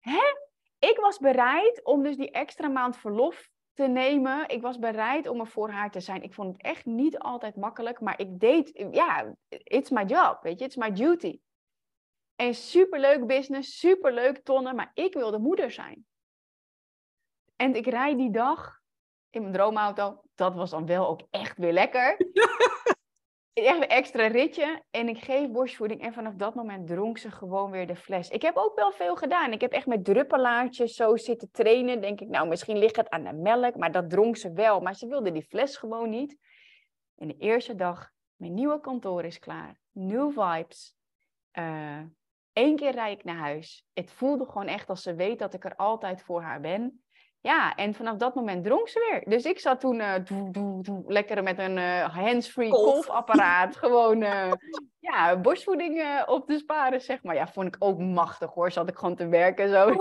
Hè? 0.00 0.20
Ik 0.78 0.96
was 0.96 1.18
bereid 1.18 1.84
om 1.84 2.02
dus 2.02 2.16
die 2.16 2.30
extra 2.30 2.68
maand 2.68 2.96
verlof 2.96 3.50
te 3.72 3.86
nemen. 3.86 4.48
Ik 4.48 4.62
was 4.62 4.78
bereid 4.78 5.26
om 5.26 5.40
er 5.40 5.46
voor 5.46 5.70
haar 5.70 5.90
te 5.90 6.00
zijn. 6.00 6.22
Ik 6.22 6.34
vond 6.34 6.52
het 6.52 6.62
echt 6.62 6.84
niet 6.84 7.18
altijd 7.18 7.56
makkelijk, 7.56 8.00
maar 8.00 8.20
ik 8.20 8.40
deed, 8.40 8.86
ja, 8.90 9.34
it's 9.48 9.90
my 9.90 10.04
job, 10.04 10.42
weet 10.42 10.58
je, 10.58 10.64
it's 10.64 10.76
my 10.76 10.92
duty. 10.92 11.40
En 12.36 12.54
superleuk 12.54 13.26
business, 13.26 13.78
superleuk 13.78 14.42
tonnen, 14.44 14.74
maar 14.74 14.90
ik 14.94 15.14
wilde 15.14 15.38
moeder 15.38 15.70
zijn. 15.70 16.06
En 17.62 17.74
ik 17.74 17.86
rijd 17.86 18.18
die 18.18 18.30
dag 18.30 18.80
in 19.30 19.40
mijn 19.40 19.52
droomauto. 19.52 20.22
Dat 20.34 20.54
was 20.54 20.70
dan 20.70 20.86
wel 20.86 21.08
ook 21.08 21.20
echt 21.30 21.58
weer 21.58 21.72
lekker. 21.72 22.16
echt 23.52 23.76
een 23.76 23.88
extra 23.88 24.26
ritje. 24.26 24.82
En 24.90 25.08
ik 25.08 25.18
geef 25.18 25.50
borstvoeding. 25.50 26.02
En 26.02 26.12
vanaf 26.12 26.34
dat 26.34 26.54
moment 26.54 26.86
dronk 26.86 27.18
ze 27.18 27.30
gewoon 27.30 27.70
weer 27.70 27.86
de 27.86 27.96
fles. 27.96 28.28
Ik 28.28 28.42
heb 28.42 28.56
ook 28.56 28.74
wel 28.76 28.92
veel 28.92 29.16
gedaan. 29.16 29.52
Ik 29.52 29.60
heb 29.60 29.72
echt 29.72 29.86
met 29.86 30.04
druppelaartjes 30.04 30.94
zo 30.94 31.16
zitten 31.16 31.50
trainen. 31.50 32.00
Denk 32.00 32.20
ik, 32.20 32.28
nou, 32.28 32.48
misschien 32.48 32.78
ligt 32.78 32.96
het 32.96 33.10
aan 33.10 33.24
de 33.24 33.32
melk. 33.32 33.76
Maar 33.76 33.92
dat 33.92 34.10
dronk 34.10 34.36
ze 34.36 34.52
wel. 34.52 34.80
Maar 34.80 34.94
ze 34.94 35.06
wilde 35.06 35.32
die 35.32 35.46
fles 35.48 35.76
gewoon 35.76 36.10
niet. 36.10 36.36
En 37.16 37.28
de 37.28 37.36
eerste 37.36 37.74
dag, 37.74 38.10
mijn 38.36 38.54
nieuwe 38.54 38.80
kantoor 38.80 39.24
is 39.24 39.38
klaar. 39.38 39.80
New 39.90 40.30
vibes. 40.30 40.94
Eén 42.52 42.76
keer 42.76 42.92
rijd 42.92 43.18
ik 43.18 43.24
naar 43.24 43.36
huis. 43.36 43.86
Het 43.92 44.10
voelde 44.10 44.46
gewoon 44.46 44.66
echt 44.66 44.88
als 44.88 45.02
ze 45.02 45.14
weet 45.14 45.38
dat 45.38 45.54
ik 45.54 45.64
er 45.64 45.76
altijd 45.76 46.22
voor 46.22 46.42
haar 46.42 46.60
ben. 46.60 47.01
Ja, 47.42 47.74
en 47.74 47.94
vanaf 47.94 48.16
dat 48.16 48.34
moment 48.34 48.64
dronk 48.64 48.88
ze 48.88 49.08
weer. 49.10 49.34
Dus 49.34 49.44
ik 49.44 49.58
zat 49.58 49.80
toen 49.80 50.00
uh, 50.00 50.14
doe, 50.24 50.50
doe, 50.50 50.82
doe, 50.82 51.02
lekker 51.06 51.42
met 51.42 51.58
een 51.58 51.76
uh, 51.76 52.16
hands-free 52.16 52.70
kolfapparaat. 52.70 53.76
gewoon 53.84 54.22
uh, 54.22 54.52
ja, 54.98 55.36
borstvoeding 55.40 56.22
op 56.26 56.46
te 56.46 56.58
sparen, 56.58 57.00
zeg 57.00 57.22
maar. 57.22 57.34
Ja, 57.34 57.48
vond 57.48 57.66
ik 57.66 57.76
ook 57.78 57.98
machtig 57.98 58.50
hoor. 58.50 58.70
Zat 58.70 58.88
ik 58.88 58.98
gewoon 58.98 59.16
te 59.16 59.28
werken 59.28 59.68
zo. 59.68 59.94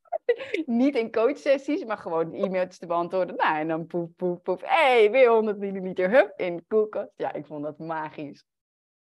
Niet 0.66 0.96
in 0.96 1.12
coachsessies, 1.12 1.84
maar 1.84 1.98
gewoon 1.98 2.34
e-mails 2.34 2.78
te 2.78 2.86
beantwoorden. 2.86 3.36
Nou, 3.36 3.58
en 3.58 3.68
dan 3.68 3.86
poef, 3.86 4.08
poef, 4.16 4.42
poef. 4.42 4.60
Hé, 4.60 4.98
hey, 4.98 5.10
weer 5.10 5.30
100 5.30 5.58
milliliter, 5.58 6.10
hup, 6.10 6.32
in 6.36 6.56
de 6.56 6.64
koelkast. 6.68 7.12
Ja, 7.16 7.32
ik 7.32 7.46
vond 7.46 7.64
dat 7.64 7.78
magisch. 7.78 8.44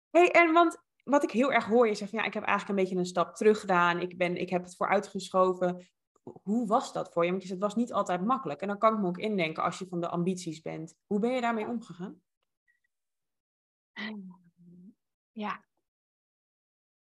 hey, 0.10 0.32
en 0.32 0.54
want 0.54 0.78
wat 1.04 1.24
ik 1.24 1.32
heel 1.32 1.52
erg 1.52 1.66
hoor, 1.66 1.88
je 1.88 1.96
zegt 1.96 2.10
van 2.10 2.20
ja, 2.20 2.26
ik 2.26 2.34
heb 2.34 2.44
eigenlijk 2.44 2.78
een 2.78 2.84
beetje 2.84 3.00
een 3.00 3.06
stap 3.06 3.36
terug 3.36 3.60
gedaan. 3.60 4.00
Ik, 4.00 4.18
ben, 4.18 4.38
ik 4.38 4.50
heb 4.50 4.64
het 4.64 4.76
vooruitgeschoven. 4.76 5.88
Hoe 6.24 6.67
was 6.67 6.93
dat 6.93 7.13
voor 7.13 7.26
je? 7.26 7.32
Want 7.32 7.43
het 7.43 7.59
was 7.59 7.76
niet 7.76 7.93
altijd 7.93 8.26
makkelijk. 8.26 8.61
En 8.61 8.67
dan 8.67 8.78
kan 8.78 8.93
ik 8.93 8.99
me 8.99 9.07
ook 9.07 9.17
indenken 9.17 9.63
als 9.63 9.80
je 9.80 9.88
van 9.88 10.01
de 10.01 10.09
ambities 10.09 10.61
bent. 10.61 10.95
Hoe 11.05 11.19
ben 11.19 11.32
je 11.32 11.41
daarmee 11.41 11.67
omgegaan? 11.67 12.21
Ja. 15.32 15.63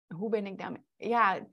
Hoe 0.08 0.30
ben 0.30 0.46
ik 0.46 0.58
daarmee? 0.58 0.86
Ja, 0.96 1.48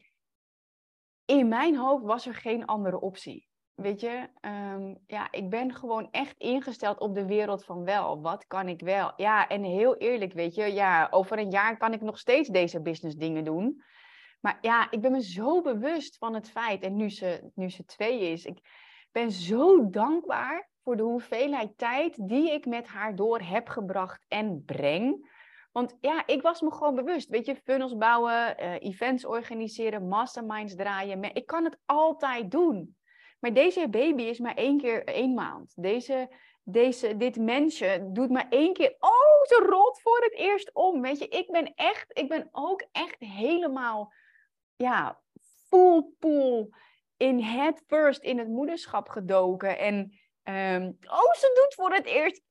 in 1.25 1.49
mijn 1.49 1.77
hoofd 1.77 2.05
was 2.05 2.27
er 2.27 2.35
geen 2.35 2.65
andere 2.65 3.01
optie. 3.01 3.49
Weet 3.75 4.01
je, 4.01 4.29
um, 4.41 4.99
ja, 5.07 5.33
ik 5.33 5.51
ben 5.51 5.75
gewoon 5.75 6.11
echt 6.11 6.39
ingesteld 6.39 6.99
op 6.99 7.15
de 7.15 7.27
wereld 7.27 7.65
van 7.65 7.85
wel. 7.85 8.21
Wat 8.21 8.47
kan 8.47 8.69
ik 8.69 8.81
wel? 8.81 9.13
Ja, 9.17 9.49
en 9.49 9.63
heel 9.63 9.97
eerlijk, 9.97 10.33
weet 10.33 10.55
je, 10.55 10.65
ja, 10.65 11.09
over 11.11 11.39
een 11.39 11.51
jaar 11.51 11.77
kan 11.77 11.93
ik 11.93 12.01
nog 12.01 12.19
steeds 12.19 12.49
deze 12.49 12.83
business 12.83 13.17
dingen 13.17 13.45
doen. 13.45 13.83
Maar 14.45 14.59
ja, 14.61 14.91
ik 14.91 15.01
ben 15.01 15.13
me 15.13 15.23
zo 15.23 15.63
bewust 15.63 16.19
van 16.19 16.35
het 16.35 16.51
feit, 16.51 16.83
en 16.83 16.97
nu 16.97 17.11
ze, 17.11 17.51
nu 17.55 17.71
ze 17.71 17.85
twee 17.85 18.21
is, 18.21 18.45
ik 18.45 18.59
ben 19.13 19.31
zo 19.31 19.91
dankbaar 19.91 20.69
voor 20.83 20.97
de 20.97 21.03
hoeveelheid 21.03 21.79
tijd 21.79 22.29
die 22.29 22.53
ik 22.53 22.67
met 22.67 22.87
haar 22.87 23.17
door 23.17 23.41
heb 23.41 23.69
gebracht 23.69 24.25
en 24.29 24.63
breng. 24.65 25.33
Want 25.73 25.97
ja, 26.01 26.27
ik 26.27 26.43
was 26.43 26.61
me 26.61 26.73
gewoon 26.73 26.95
bewust. 26.95 27.29
Weet 27.29 27.47
je, 27.47 27.57
funnels 27.57 27.97
bouwen, 27.97 28.57
uh, 28.61 28.75
events 28.81 29.25
organiseren, 29.25 30.09
masterminds 30.09 30.75
draaien. 30.75 31.35
Ik 31.35 31.47
kan 31.47 31.65
het 31.65 31.79
altijd 31.85 32.51
doen. 32.51 32.97
Maar 33.41 33.53
deze 33.53 33.89
baby 33.89 34.23
is 34.23 34.39
maar 34.39 34.55
één 34.55 34.79
keer 34.79 35.05
één 35.05 35.35
maand. 35.35 35.73
Deze, 35.77 36.29
deze, 36.63 37.17
dit 37.17 37.37
mensje 37.37 38.09
doet 38.13 38.31
maar 38.31 38.47
één 38.49 38.73
keer. 38.73 38.97
Oh, 38.99 39.43
ze 39.43 39.67
rolt 39.69 40.01
voor 40.01 40.21
het 40.21 40.35
eerst 40.35 40.75
om. 40.75 41.01
Weet 41.01 41.19
je, 41.19 41.29
ik 41.29 41.51
ben 41.51 41.73
echt, 41.75 42.19
ik 42.19 42.29
ben 42.29 42.49
ook 42.53 42.85
echt 42.93 43.19
helemaal, 43.19 44.13
ja, 44.77 45.21
full 45.69 46.05
pool 46.19 46.69
in 47.17 47.41
head 47.41 47.83
first 47.87 48.23
in 48.23 48.39
het 48.39 48.49
moederschap 48.49 49.09
gedoken. 49.09 49.79
En 49.79 50.19
Ehm, 50.45 50.93
oh, 51.07 51.33
ze 51.33 51.61
doet 51.63 51.75
voor 51.75 51.93
het 51.93 52.07
eerst. 52.07 52.43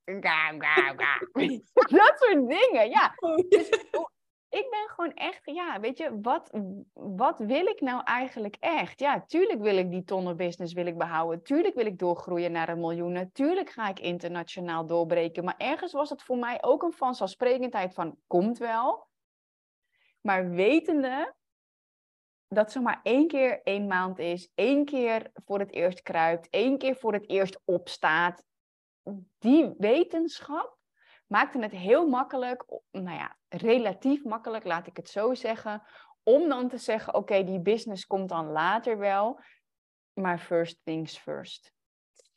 dat 2.00 2.14
soort 2.16 2.50
dingen, 2.50 2.90
ja. 2.90 3.16
Dus, 3.50 3.70
ik 4.60 4.70
ben 4.70 4.88
gewoon 4.88 5.14
echt, 5.14 5.42
ja, 5.44 5.80
weet 5.80 5.98
je, 5.98 6.20
wat, 6.22 6.50
wat 6.94 7.40
wil 7.40 7.66
ik 7.66 7.82
nou 7.82 8.04
eigenlijk 8.04 8.56
echt? 8.60 9.00
Ja, 9.00 9.26
tuurlijk 9.26 9.62
wil 9.62 9.78
ik 9.78 9.92
die 9.92 10.04
tonnenbusiness 10.04 10.74
wil 10.74 10.86
ik 10.86 10.98
behouden. 10.98 11.44
Tuurlijk 11.44 11.76
wil 11.76 11.86
ik 11.86 12.00
doorgroeien 12.00 12.52
naar 12.52 12.70
een 12.70 12.80
miljoen. 12.80 13.12
Natuurlijk 13.12 13.70
ga 13.70 13.90
ik 13.90 14.00
internationaal 14.00 14.86
doorbreken. 14.86 15.44
Maar 15.44 15.58
ergens 15.58 15.92
was 15.92 16.10
het 16.10 16.24
voor 16.24 16.38
mij 16.38 16.64
ook 16.64 16.84
een 16.84 16.94
vanzelfsprekendheid 16.94 17.94
van, 17.94 18.18
komt 18.28 18.58
wel. 18.58 19.08
Maar 20.22 20.50
wetende 20.50 21.34
dat 22.54 22.72
ze 22.72 22.80
maar 22.80 22.99
één 23.04 23.28
keer 23.28 23.62
één 23.64 23.88
maand 23.88 24.20
is, 24.20 24.51
één 24.56 24.86
keer 24.86 25.32
voor 25.34 25.60
het 25.60 25.72
eerst 25.72 26.01
kruipt, 26.01 26.47
één 26.49 26.78
keer 26.78 26.95
voor 26.95 27.14
het 27.14 27.30
eerst 27.30 27.62
opstaat. 27.66 28.45
Die 29.39 29.74
wetenschap 29.78 30.78
maakte 31.28 31.60
het 31.60 31.72
heel 31.72 32.08
makkelijk, 32.08 32.66
nou 32.91 33.18
ja, 33.18 33.38
relatief 33.47 34.24
makkelijk, 34.24 34.64
laat 34.64 34.88
ik 34.88 34.97
het 34.97 35.10
zo 35.10 35.34
zeggen, 35.34 35.84
om 36.24 36.49
dan 36.49 36.68
te 36.68 36.78
zeggen, 36.78 37.14
oké, 37.14 37.43
die 37.43 37.62
business 37.62 38.06
komt 38.06 38.30
dan 38.30 38.51
later 38.51 38.97
wel, 38.97 39.39
maar 40.14 40.39
first 40.39 40.80
things 40.84 41.18
first. 41.18 41.74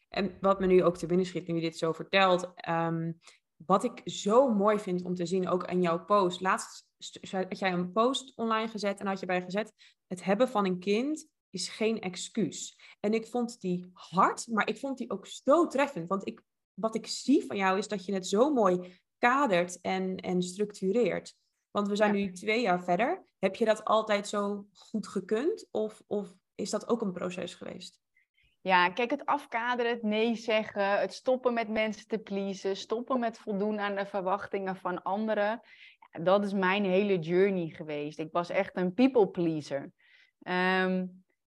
En 0.08 0.36
wat 0.40 0.60
me 0.60 0.66
nu 0.66 0.84
ook 0.84 0.96
te 0.96 1.06
binnen 1.06 1.26
schiet, 1.26 1.46
nu 1.46 1.54
je 1.54 1.60
dit 1.60 1.78
zo 1.78 1.92
vertelt, 1.92 2.52
ehm, 2.54 3.12
wat 3.56 3.84
ik 3.84 4.00
zo 4.04 4.48
mooi 4.48 4.78
vind 4.78 5.04
om 5.04 5.14
te 5.14 5.26
zien, 5.26 5.48
ook 5.48 5.66
aan 5.66 5.82
jouw 5.82 6.04
post. 6.04 6.40
Laatst 6.40 6.85
had 7.30 7.58
jij 7.58 7.72
een 7.72 7.92
post 7.92 8.32
online 8.36 8.68
gezet 8.68 9.00
en 9.00 9.06
had 9.06 9.20
je 9.20 9.26
bij 9.26 9.42
gezet, 9.42 9.72
het 10.06 10.24
hebben 10.24 10.48
van 10.48 10.64
een 10.64 10.78
kind 10.78 11.28
is 11.50 11.68
geen 11.68 12.00
excuus. 12.00 12.78
En 13.00 13.14
ik 13.14 13.26
vond 13.26 13.60
die 13.60 13.90
hard, 13.92 14.46
maar 14.46 14.68
ik 14.68 14.78
vond 14.78 14.98
die 14.98 15.10
ook 15.10 15.26
zo 15.26 15.66
treffend. 15.66 16.08
Want 16.08 16.26
ik, 16.26 16.42
wat 16.74 16.94
ik 16.94 17.06
zie 17.06 17.44
van 17.46 17.56
jou 17.56 17.78
is 17.78 17.88
dat 17.88 18.04
je 18.04 18.12
het 18.12 18.26
zo 18.26 18.52
mooi 18.52 19.00
kadert 19.18 19.80
en, 19.80 20.16
en 20.16 20.42
structureert. 20.42 21.34
Want 21.70 21.88
we 21.88 21.96
zijn 21.96 22.14
nu 22.14 22.32
twee 22.32 22.60
jaar 22.60 22.84
verder. 22.84 23.24
Heb 23.38 23.56
je 23.56 23.64
dat 23.64 23.84
altijd 23.84 24.28
zo 24.28 24.66
goed 24.72 25.08
gekund? 25.08 25.66
Of, 25.70 26.02
of 26.06 26.34
is 26.54 26.70
dat 26.70 26.88
ook 26.88 27.00
een 27.00 27.12
proces 27.12 27.54
geweest? 27.54 28.00
Ja, 28.60 28.90
kijk, 28.90 29.10
het 29.10 29.26
afkaderen, 29.26 29.92
het 29.92 30.02
nee 30.02 30.36
zeggen, 30.36 30.98
het 30.98 31.14
stoppen 31.14 31.54
met 31.54 31.68
mensen 31.68 32.06
te 32.06 32.18
pleasen, 32.18 32.76
stoppen 32.76 33.20
met 33.20 33.38
voldoen 33.38 33.80
aan 33.80 33.94
de 33.94 34.06
verwachtingen 34.06 34.76
van 34.76 35.02
anderen. 35.02 35.60
Dat 36.20 36.44
is 36.44 36.52
mijn 36.52 36.84
hele 36.84 37.18
journey 37.18 37.68
geweest. 37.68 38.18
Ik 38.18 38.32
was 38.32 38.50
echt 38.50 38.76
een 38.76 38.94
people 38.94 39.28
pleaser. 39.28 39.92
Ehm, 40.42 41.06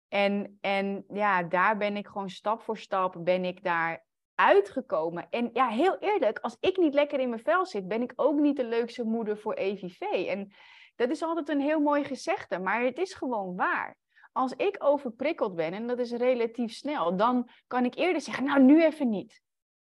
en, 0.08 0.58
en 0.60 1.04
ja, 1.08 1.42
daar 1.42 1.76
ben 1.76 1.96
ik 1.96 2.06
gewoon 2.06 2.30
stap 2.30 2.62
voor 2.62 2.78
stap 2.78 3.16
ben 3.18 3.44
ik 3.44 3.62
daar 3.62 4.04
uitgekomen. 4.34 5.26
En 5.30 5.50
ja, 5.52 5.68
heel 5.68 5.98
eerlijk, 5.98 6.38
als 6.38 6.56
ik 6.60 6.76
niet 6.76 6.94
lekker 6.94 7.20
in 7.20 7.28
mijn 7.28 7.42
vel 7.42 7.66
zit, 7.66 7.88
ben 7.88 8.02
ik 8.02 8.12
ook 8.16 8.38
niet 8.38 8.56
de 8.56 8.64
leukste 8.64 9.04
moeder 9.04 9.38
voor 9.38 9.54
EVV. 9.54 10.00
En 10.00 10.52
dat 10.96 11.10
is 11.10 11.22
altijd 11.22 11.48
een 11.48 11.60
heel 11.60 11.80
mooi 11.80 12.04
gezegde, 12.04 12.58
maar 12.58 12.82
het 12.82 12.98
is 12.98 13.14
gewoon 13.14 13.56
waar. 13.56 13.96
Als 14.32 14.52
ik 14.52 14.76
overprikkeld 14.78 15.54
ben, 15.54 15.72
en 15.72 15.86
dat 15.86 15.98
is 15.98 16.12
relatief 16.12 16.72
snel, 16.72 17.16
dan 17.16 17.48
kan 17.66 17.84
ik 17.84 17.94
eerder 17.94 18.20
zeggen, 18.20 18.44
nou 18.44 18.62
nu 18.62 18.84
even 18.84 19.08
niet. 19.08 19.42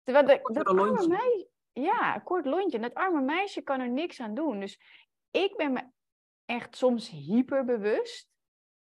Terwijl 0.03 0.26
de, 0.26 0.53
dat 0.53 0.68
arme 0.68 1.08
meisje, 1.08 1.47
ja, 1.82 2.22
kort 2.24 2.46
lontje. 2.46 2.80
Dat 2.80 2.94
arme 2.94 3.22
meisje 3.22 3.62
kan 3.62 3.80
er 3.80 3.90
niks 3.90 4.20
aan 4.20 4.34
doen. 4.34 4.60
Dus 4.60 4.80
ik 5.32 5.56
ben 5.56 5.74
me 5.74 5.84
echt 6.46 6.78
soms 6.78 7.10
hyperbewust 7.10 8.30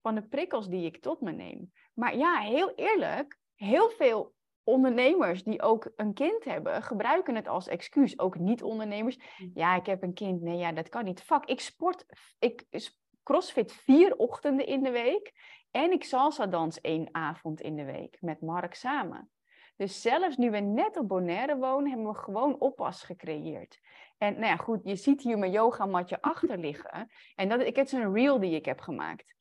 van 0.02 0.16
de 0.16 0.28
prikkels 0.28 0.68
die 0.68 0.86
ik 0.86 1.02
tot 1.02 1.22
me 1.22 1.32
neem. 1.32 1.72
Maar 1.94 2.18
ja, 2.18 2.40
heel 2.40 2.76
eerlijk, 2.76 3.40
heel 3.56 3.90
veel 3.90 4.34
ondernemers 4.64 5.44
die 5.44 5.62
ook 5.62 5.92
een 5.96 6.14
kind 6.14 6.44
hebben, 6.44 6.84
gebruiken 6.84 7.36
het 7.36 7.48
als 7.48 7.68
excuus. 7.68 8.20
Ook 8.20 8.38
niet-ondernemers. 8.38 9.18
Hm. 9.38 9.50
Ja, 9.54 9.76
ik 9.76 9.86
heb 9.86 10.04
een 10.04 10.14
kind. 10.14 10.42
Nee, 10.42 10.58
ja, 10.58 10.72
dat 10.72 10.90
kan 10.90 11.04
niet. 11.04 11.22
Fuck, 11.22 11.46
ik 11.46 11.60
sport, 11.60 12.06
ik 12.40 12.66
crossfit 13.24 13.72
vier 13.72 14.16
ochtenden 14.16 14.66
in 14.66 14.84
de 14.84 14.92
week. 14.92 15.32
En 15.72 15.92
ik 15.92 16.04
salsa 16.04 16.46
dans 16.46 16.82
één 16.82 17.10
avond 17.12 17.62
in 17.62 17.76
de 17.76 17.86
week 17.86 18.18
met 18.22 18.42
Mark 18.42 18.74
samen. 18.74 19.32
Dus 19.76 20.02
zelfs 20.02 20.38
nu 20.38 20.52
we 20.52 20.60
net 20.60 20.98
op 20.98 21.08
Bonaire 21.08 21.58
wonen, 21.58 21.90
hebben 21.90 22.08
we 22.08 22.18
gewoon 22.18 22.60
oppas 22.60 23.04
gecreëerd. 23.04 23.80
En 24.18 24.34
nou 24.34 24.46
ja, 24.46 24.56
goed, 24.56 24.80
je 24.84 24.96
ziet 24.96 25.22
hier 25.22 25.38
mijn 25.38 25.52
yogamatje 25.52 26.22
achter 26.32 26.58
liggen. 26.58 27.12
En 27.36 27.50
dat, 27.50 27.62
ik, 27.62 27.76
het 27.76 27.86
is 27.86 27.92
een 27.92 28.14
reel 28.14 28.40
die 28.40 28.56
ik 28.56 28.66
heb 28.66 28.80
gemaakt. 28.80 29.34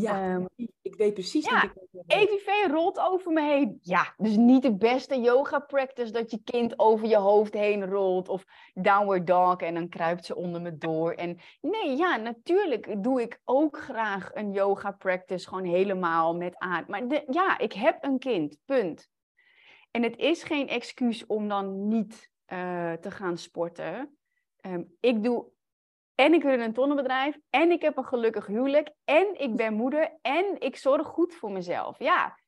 Ja, 0.00 0.34
ehm, 0.34 0.44
ik 0.82 0.94
weet 0.94 1.14
precies. 1.14 1.44
Ja, 1.44 1.72
EVV 2.06 2.48
rolt 2.70 2.98
over 2.98 3.32
me 3.32 3.42
heen. 3.42 3.78
Ja, 3.80 4.14
dus 4.16 4.36
niet 4.36 4.62
de 4.62 4.76
beste 4.76 5.20
yoga 5.20 5.58
practice 5.58 6.12
dat 6.12 6.30
je 6.30 6.42
kind 6.44 6.78
over 6.78 7.08
je 7.08 7.16
hoofd 7.16 7.54
heen 7.54 7.86
rolt. 7.86 8.28
Of 8.28 8.44
downward 8.72 9.26
dog 9.26 9.56
en 9.56 9.74
dan 9.74 9.88
kruipt 9.88 10.24
ze 10.24 10.36
onder 10.36 10.60
me 10.60 10.76
door. 10.78 11.12
En 11.12 11.38
nee, 11.60 11.96
ja, 11.96 12.16
natuurlijk 12.16 13.02
doe 13.02 13.22
ik 13.22 13.40
ook 13.44 13.78
graag 13.78 14.30
een 14.32 14.52
yoga 14.52 14.90
practice 14.90 15.48
gewoon 15.48 15.64
helemaal 15.64 16.36
met 16.36 16.58
aan. 16.58 16.84
Maar 16.88 17.08
de, 17.08 17.24
ja, 17.30 17.58
ik 17.58 17.72
heb 17.72 18.04
een 18.04 18.18
kind, 18.18 18.56
punt. 18.64 19.12
En 19.94 20.02
het 20.02 20.16
is 20.16 20.42
geen 20.42 20.68
excuus 20.68 21.26
om 21.26 21.48
dan 21.48 21.88
niet 21.88 22.30
uh, 22.52 22.92
te 22.92 23.10
gaan 23.10 23.38
sporten. 23.38 24.18
Um, 24.66 24.96
ik 25.00 25.22
doe 25.22 25.52
en 26.14 26.34
ik 26.34 26.42
run 26.42 26.60
een 26.60 26.72
tonnenbedrijf. 26.72 27.38
En 27.50 27.70
ik 27.70 27.82
heb 27.82 27.96
een 27.96 28.04
gelukkig 28.04 28.46
huwelijk. 28.46 28.90
En 29.04 29.40
ik 29.40 29.56
ben 29.56 29.74
moeder. 29.74 30.18
En 30.22 30.60
ik 30.60 30.76
zorg 30.76 31.06
goed 31.06 31.34
voor 31.34 31.52
mezelf. 31.52 31.98
Ja, 31.98 32.38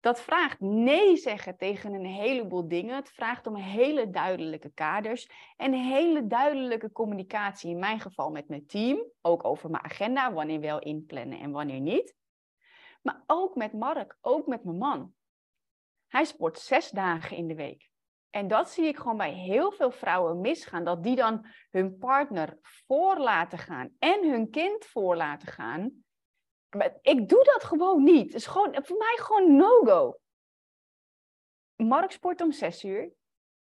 dat 0.00 0.20
vraagt 0.20 0.60
nee 0.60 1.16
zeggen 1.16 1.56
tegen 1.56 1.94
een 1.94 2.06
heleboel 2.06 2.68
dingen. 2.68 2.96
Het 2.96 3.10
vraagt 3.10 3.46
om 3.46 3.56
hele 3.56 4.10
duidelijke 4.10 4.70
kaders. 4.70 5.30
En 5.56 5.72
hele 5.72 6.26
duidelijke 6.26 6.92
communicatie. 6.92 7.70
In 7.70 7.78
mijn 7.78 8.00
geval 8.00 8.30
met 8.30 8.48
mijn 8.48 8.66
team. 8.66 9.04
Ook 9.22 9.44
over 9.44 9.70
mijn 9.70 9.84
agenda. 9.84 10.32
Wanneer 10.32 10.60
wel 10.60 10.78
inplannen 10.78 11.40
en 11.40 11.50
wanneer 11.50 11.80
niet. 11.80 12.14
Maar 13.02 13.22
ook 13.26 13.54
met 13.54 13.72
Mark. 13.72 14.16
Ook 14.20 14.46
met 14.46 14.64
mijn 14.64 14.78
man. 14.78 15.14
Hij 16.14 16.24
sport 16.24 16.58
zes 16.58 16.90
dagen 16.90 17.36
in 17.36 17.46
de 17.46 17.54
week. 17.54 17.90
En 18.30 18.48
dat 18.48 18.70
zie 18.70 18.84
ik 18.84 18.96
gewoon 18.96 19.16
bij 19.16 19.32
heel 19.32 19.72
veel 19.72 19.90
vrouwen 19.90 20.40
misgaan. 20.40 20.84
Dat 20.84 21.02
die 21.02 21.16
dan 21.16 21.46
hun 21.70 21.98
partner 21.98 22.58
voor 22.60 23.18
laten 23.18 23.58
gaan 23.58 23.94
en 23.98 24.30
hun 24.30 24.50
kind 24.50 24.84
voor 24.84 25.16
laten 25.16 25.48
gaan. 25.48 26.04
Ik 27.00 27.28
doe 27.28 27.44
dat 27.44 27.64
gewoon 27.64 28.02
niet. 28.02 28.26
Het 28.26 28.34
is 28.34 28.46
gewoon, 28.46 28.78
voor 28.82 28.96
mij 28.96 29.16
gewoon 29.16 29.56
no-go. 29.56 30.18
Mark 31.76 32.10
sport 32.10 32.40
om 32.40 32.52
zes 32.52 32.84
uur. 32.84 33.12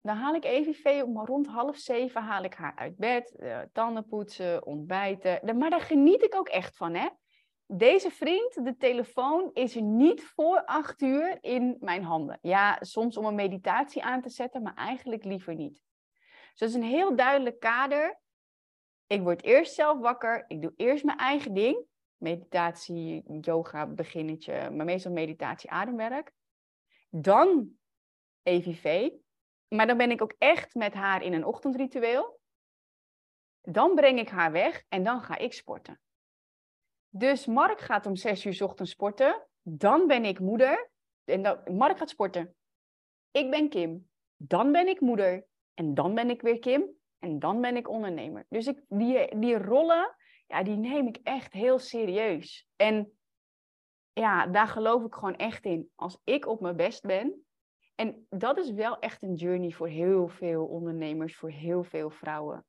Dan 0.00 0.16
haal 0.16 0.34
ik 0.34 0.44
EVV 0.44 1.02
om 1.04 1.24
rond 1.24 1.46
half 1.46 1.76
zeven 1.76 2.22
haal 2.22 2.42
ik 2.42 2.54
haar 2.54 2.76
uit 2.76 2.96
bed. 2.96 3.34
Uh, 3.38 3.60
tanden 3.72 4.06
poetsen, 4.06 4.66
ontbijten. 4.66 5.58
Maar 5.58 5.70
daar 5.70 5.80
geniet 5.80 6.22
ik 6.22 6.34
ook 6.34 6.48
echt 6.48 6.76
van, 6.76 6.94
hè. 6.94 7.08
Deze 7.66 8.10
vriend, 8.10 8.64
de 8.64 8.76
telefoon, 8.76 9.50
is 9.52 9.76
er 9.76 9.82
niet 9.82 10.24
voor 10.24 10.64
acht 10.64 11.02
uur 11.02 11.38
in 11.40 11.76
mijn 11.80 12.02
handen. 12.02 12.38
Ja, 12.42 12.78
soms 12.80 13.16
om 13.16 13.24
een 13.24 13.34
meditatie 13.34 14.02
aan 14.02 14.20
te 14.20 14.28
zetten, 14.28 14.62
maar 14.62 14.74
eigenlijk 14.74 15.24
liever 15.24 15.54
niet. 15.54 15.82
Dus 16.50 16.58
dat 16.58 16.68
is 16.68 16.74
een 16.74 16.82
heel 16.82 17.16
duidelijk 17.16 17.60
kader. 17.60 18.20
Ik 19.06 19.22
word 19.22 19.42
eerst 19.42 19.74
zelf 19.74 19.98
wakker. 19.98 20.44
Ik 20.48 20.62
doe 20.62 20.72
eerst 20.76 21.04
mijn 21.04 21.18
eigen 21.18 21.54
ding. 21.54 21.84
Meditatie, 22.16 23.22
yoga, 23.40 23.86
beginnetje, 23.86 24.70
maar 24.70 24.84
meestal 24.84 25.12
meditatie, 25.12 25.70
ademwerk. 25.70 26.32
Dan 27.10 27.68
EVV. 28.42 29.10
Maar 29.68 29.86
dan 29.86 29.96
ben 29.96 30.10
ik 30.10 30.22
ook 30.22 30.34
echt 30.38 30.74
met 30.74 30.94
haar 30.94 31.22
in 31.22 31.32
een 31.32 31.44
ochtendritueel. 31.44 32.40
Dan 33.60 33.94
breng 33.94 34.18
ik 34.18 34.28
haar 34.28 34.52
weg 34.52 34.84
en 34.88 35.04
dan 35.04 35.22
ga 35.22 35.38
ik 35.38 35.52
sporten. 35.52 36.00
Dus 37.16 37.46
Mark 37.46 37.80
gaat 37.80 38.06
om 38.06 38.16
zes 38.16 38.44
uur 38.44 38.64
ochtends 38.64 38.90
sporten. 38.90 39.46
Dan 39.62 40.06
ben 40.06 40.24
ik 40.24 40.40
moeder. 40.40 40.90
En 41.24 41.42
dan, 41.42 41.76
Mark 41.76 41.98
gaat 41.98 42.10
sporten. 42.10 42.54
Ik 43.30 43.50
ben 43.50 43.68
Kim. 43.68 44.08
Dan 44.36 44.72
ben 44.72 44.88
ik 44.88 45.00
moeder. 45.00 45.46
En 45.74 45.94
dan 45.94 46.14
ben 46.14 46.30
ik 46.30 46.42
weer 46.42 46.58
Kim. 46.58 46.90
En 47.18 47.38
dan 47.38 47.60
ben 47.60 47.76
ik 47.76 47.88
ondernemer. 47.88 48.46
Dus 48.48 48.66
ik, 48.66 48.84
die, 48.88 49.38
die 49.38 49.58
rollen, 49.58 50.16
ja, 50.46 50.62
die 50.62 50.76
neem 50.76 51.06
ik 51.06 51.18
echt 51.22 51.52
heel 51.52 51.78
serieus. 51.78 52.68
En 52.76 53.12
ja, 54.12 54.46
daar 54.46 54.68
geloof 54.68 55.04
ik 55.04 55.14
gewoon 55.14 55.36
echt 55.36 55.64
in. 55.64 55.90
Als 55.94 56.20
ik 56.24 56.46
op 56.46 56.60
mijn 56.60 56.76
best 56.76 57.02
ben. 57.02 57.44
En 57.94 58.26
dat 58.30 58.58
is 58.58 58.70
wel 58.70 58.98
echt 58.98 59.22
een 59.22 59.34
journey 59.34 59.70
voor 59.70 59.88
heel 59.88 60.28
veel 60.28 60.66
ondernemers, 60.66 61.36
voor 61.36 61.50
heel 61.50 61.84
veel 61.84 62.10
vrouwen. 62.10 62.66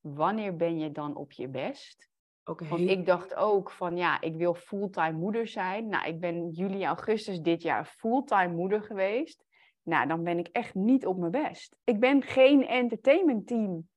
Wanneer 0.00 0.56
ben 0.56 0.78
je 0.78 0.92
dan 0.92 1.16
op 1.16 1.32
je 1.32 1.48
best? 1.48 2.11
Want 2.44 2.80
ik 2.80 3.06
dacht 3.06 3.34
ook 3.34 3.70
van 3.70 3.96
ja, 3.96 4.20
ik 4.20 4.36
wil 4.36 4.54
fulltime 4.54 5.18
moeder 5.18 5.46
zijn. 5.46 5.88
Nou, 5.88 6.06
ik 6.06 6.20
ben 6.20 6.48
juli, 6.48 6.84
augustus 6.84 7.40
dit 7.40 7.62
jaar 7.62 7.84
fulltime 7.84 8.54
moeder 8.54 8.82
geweest. 8.82 9.44
Nou, 9.82 10.08
dan 10.08 10.22
ben 10.22 10.38
ik 10.38 10.48
echt 10.48 10.74
niet 10.74 11.06
op 11.06 11.18
mijn 11.18 11.30
best. 11.30 11.76
Ik 11.84 12.00
ben 12.00 12.22
geen 12.22 12.66
entertainment 12.66 13.46
team. 13.46 13.88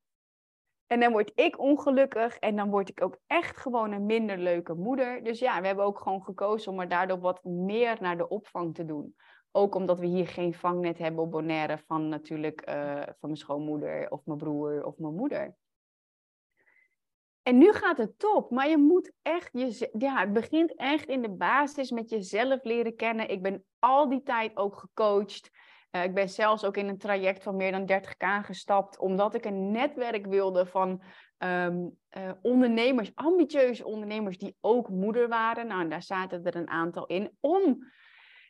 En 0.88 1.00
dan 1.00 1.12
word 1.12 1.32
ik 1.36 1.60
ongelukkig 1.60 2.38
en 2.38 2.56
dan 2.56 2.70
word 2.70 2.90
ik 2.90 3.04
ook 3.04 3.18
echt 3.28 3.58
gewoon 3.58 3.92
een 3.92 4.06
minder 4.06 4.38
leuke 4.38 4.74
moeder. 4.74 5.24
Dus 5.24 5.40
ja, 5.40 5.62
we 5.62 5.68
hebben 5.68 5.86
ook 5.86 6.00
gewoon 6.00 6.24
gekozen 6.24 6.72
om 6.72 6.80
er 6.80 6.88
daardoor 6.88 7.20
wat 7.20 7.44
meer 7.44 7.98
naar 8.00 8.18
de 8.18 8.28
opvang 8.28 8.76
te 8.76 8.86
doen. 8.86 9.16
Ook 9.52 9.76
omdat 9.76 10.00
we 10.00 10.06
hier 10.06 10.28
geen 10.28 10.54
vangnet 10.54 10.98
hebben 10.98 11.24
op 11.24 11.32
Bonaire 11.32 11.78
van 11.78 12.10
natuurlijk 12.10 12.62
eh, 12.62 13.02
van 13.02 13.16
mijn 13.20 13.38
schoonmoeder 13.38 14.12
of 14.12 14.26
mijn 14.26 14.38
broer 14.38 14.86
of 14.86 14.98
mijn 14.98 15.16
moeder. 15.16 15.56
En 17.46 17.58
nu 17.58 17.74
gaat 17.74 17.98
het 17.98 18.20
top, 18.20 18.52
maar 18.52 18.70
je 18.70 18.78
moet 18.78 19.12
echt, 19.22 19.50
je, 19.52 19.90
ja, 19.98 20.20
het 20.20 20.34
begint 20.34 20.76
echt 20.76 21.08
in 21.08 21.22
de 21.22 21.30
basis 21.30 21.92
met 21.92 22.10
jezelf 22.10 22.64
leren 22.64 22.96
kennen. 22.96 23.30
Ik 23.30 23.42
ben 23.42 23.64
al 23.80 24.10
die 24.10 24.24
tijd 24.24 24.58
ook 24.58 24.78
gecoacht. 24.78 25.50
Uh, 25.92 26.04
ik 26.04 26.14
ben 26.14 26.30
zelfs 26.30 26.66
ook 26.66 26.78
in 26.78 26.88
een 26.88 26.98
traject 26.98 27.44
van 27.44 27.56
meer 27.56 27.72
dan 27.72 27.92
30k 27.92 28.46
gestapt, 28.46 29.00
omdat 29.00 29.36
ik 29.36 29.46
een 29.46 29.72
netwerk 29.72 30.26
wilde 30.26 30.66
van 30.66 31.02
um, 31.38 31.98
uh, 32.18 32.32
ondernemers, 32.42 33.12
ambitieuze 33.16 33.86
ondernemers 33.86 34.38
die 34.38 34.56
ook 34.62 34.90
moeder 34.90 35.28
waren. 35.28 35.68
Nou, 35.68 35.88
daar 35.88 36.04
zaten 36.04 36.44
er 36.44 36.56
een 36.56 36.70
aantal 36.70 37.06
in, 37.06 37.32
om 37.40 37.78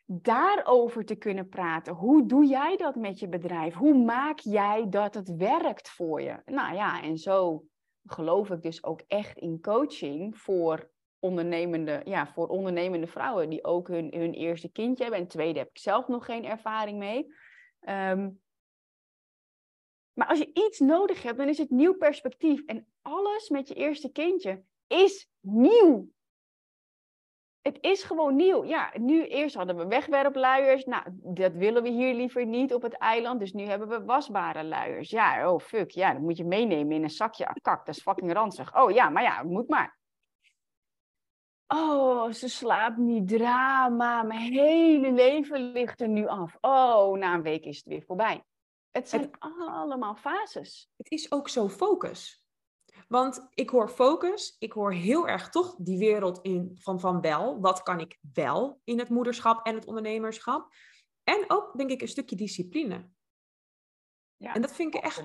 daarover 0.06 1.06
te 1.06 1.16
kunnen 1.16 1.50
praten. 1.50 1.94
Hoe 1.94 2.26
doe 2.26 2.46
jij 2.46 2.78
dat 2.78 2.96
met 2.96 3.20
je 3.20 3.28
bedrijf? 3.28 3.74
Hoe 3.74 4.04
maak 4.04 4.40
jij 4.40 4.86
dat 4.90 5.14
het 5.14 5.36
werkt 5.36 5.90
voor 5.90 6.22
je? 6.22 6.42
Nou 6.46 6.76
ja, 6.76 7.02
en 7.02 7.18
zo 7.18 7.64
geloof 8.06 8.50
ik 8.50 8.62
dus 8.62 8.84
ook 8.84 9.02
echt 9.08 9.38
in 9.38 9.62
coaching 9.62 10.38
voor 10.38 10.90
ondernemende, 11.20 12.02
ja, 12.06 12.28
voor 12.28 12.48
ondernemende 12.48 13.08
vrouwen 13.08 13.50
die 13.50 13.64
ook 13.64 13.88
hun, 13.88 14.14
hun 14.14 14.34
eerste 14.34 14.72
kindje 14.72 15.04
hebben. 15.04 15.22
En 15.22 15.28
tweede 15.28 15.60
heb 15.60 15.70
ik 15.70 15.78
zelf 15.78 16.08
nog 16.08 16.26
geen 16.26 16.46
ervaring 16.46 16.98
mee. 16.98 17.34
Um, 17.90 18.44
maar 20.14 20.28
als 20.28 20.40
je 20.40 20.50
iets 20.54 20.80
nodig 20.80 21.24
hebt, 21.24 21.38
dan 21.38 21.48
is 21.48 21.58
het 21.58 21.70
nieuw 21.70 21.94
perspectief. 21.94 22.66
En 22.66 22.88
alles 23.02 23.50
met 23.50 23.68
je 23.68 23.74
eerste 23.74 24.12
kindje 24.12 24.64
is 24.88 25.30
nieuw. 25.40 26.10
Het 27.66 27.78
is 27.82 28.04
gewoon 28.04 28.36
nieuw. 28.36 28.64
Ja, 28.64 28.92
nu 28.98 29.28
eerst 29.28 29.56
hadden 29.56 29.78
we 29.78 29.88
wegwerpluiers. 29.88 30.86
Nou, 30.86 31.04
dat 31.10 31.54
willen 31.54 31.84
we 31.84 31.90
hier 31.90 32.14
liever 32.14 32.46
niet 32.46 32.74
op 32.74 32.82
het 32.82 32.98
eiland. 32.98 33.40
Dus 33.40 33.54
nu 33.54 33.64
hebben 33.64 33.88
we 33.88 34.06
wasbare 34.06 34.64
luiers. 34.64 35.10
Ja, 35.10 35.52
oh 35.52 35.60
fuck. 35.60 35.92
Ja, 35.92 36.14
dat 36.14 36.22
moet 36.22 36.38
je 36.38 36.46
meenemen 36.46 36.96
in 36.96 37.04
een 37.04 37.10
zakje. 37.10 37.48
Ah, 37.48 37.56
kak, 37.62 37.86
dat 37.86 37.96
is 37.96 38.02
fucking 38.02 38.34
ranzig. 38.34 38.76
Oh 38.76 38.92
ja, 38.92 39.10
maar 39.10 39.24
ja, 39.24 39.44
moet 39.44 39.70
maar. 39.70 39.98
Oh, 41.68 42.32
ze 42.32 42.50
slaapt 42.50 42.98
niet. 42.98 43.28
Drama. 43.28 44.24
Mijn 44.24 44.54
hele 44.54 45.12
leven 45.12 45.60
ligt 45.60 46.02
er 46.02 46.10
nu 46.10 46.28
af. 46.28 46.58
Oh, 46.62 47.18
na 47.18 47.34
een 47.34 47.42
week 47.42 47.66
is 47.66 47.78
het 47.78 47.86
weer 47.86 48.04
voorbij. 48.04 48.44
Het 48.92 49.10
zijn 49.10 49.32
allemaal 49.40 50.16
fases. 50.16 50.90
Het 50.98 51.12
is 51.12 51.32
ook 51.32 51.50
zo 51.50 51.70
focus. 51.70 52.45
Want 53.08 53.48
ik 53.54 53.70
hoor 53.70 53.90
focus, 53.90 54.56
ik 54.60 54.72
hoor 54.72 54.94
heel 54.94 55.28
erg 55.28 55.50
toch 55.50 55.76
die 55.78 55.98
wereld 55.98 56.40
in 56.42 56.72
van, 56.76 57.00
van 57.00 57.22
wel. 57.22 57.60
Wat 57.60 57.84
kan 57.84 58.00
ik 58.00 58.18
wel 58.34 58.82
in 58.84 59.00
het 59.00 59.10
moederschap 59.10 59.66
en 59.66 59.76
het 59.76 59.86
ondernemerschap? 59.86 60.74
En 61.24 61.44
ook, 61.48 61.78
denk 61.78 61.90
ik, 61.90 62.02
een 62.02 62.08
stukje 62.08 62.36
discipline. 62.36 63.10
Ja, 64.38 64.54
en 64.54 64.62
dat 64.62 64.76
vind 64.76 64.96
ik 64.96 65.04
echt 65.04 65.24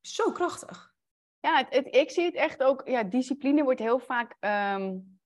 zo 0.00 0.32
krachtig. 0.32 0.94
Ja, 1.40 1.56
het, 1.56 1.74
het, 1.74 1.94
ik 1.94 2.10
zie 2.10 2.24
het 2.24 2.34
echt 2.34 2.62
ook, 2.62 2.88
ja, 2.88 3.02
discipline 3.02 3.62
wordt 3.62 3.80
heel 3.80 3.98
vaak 3.98 4.36
um, 4.40 5.20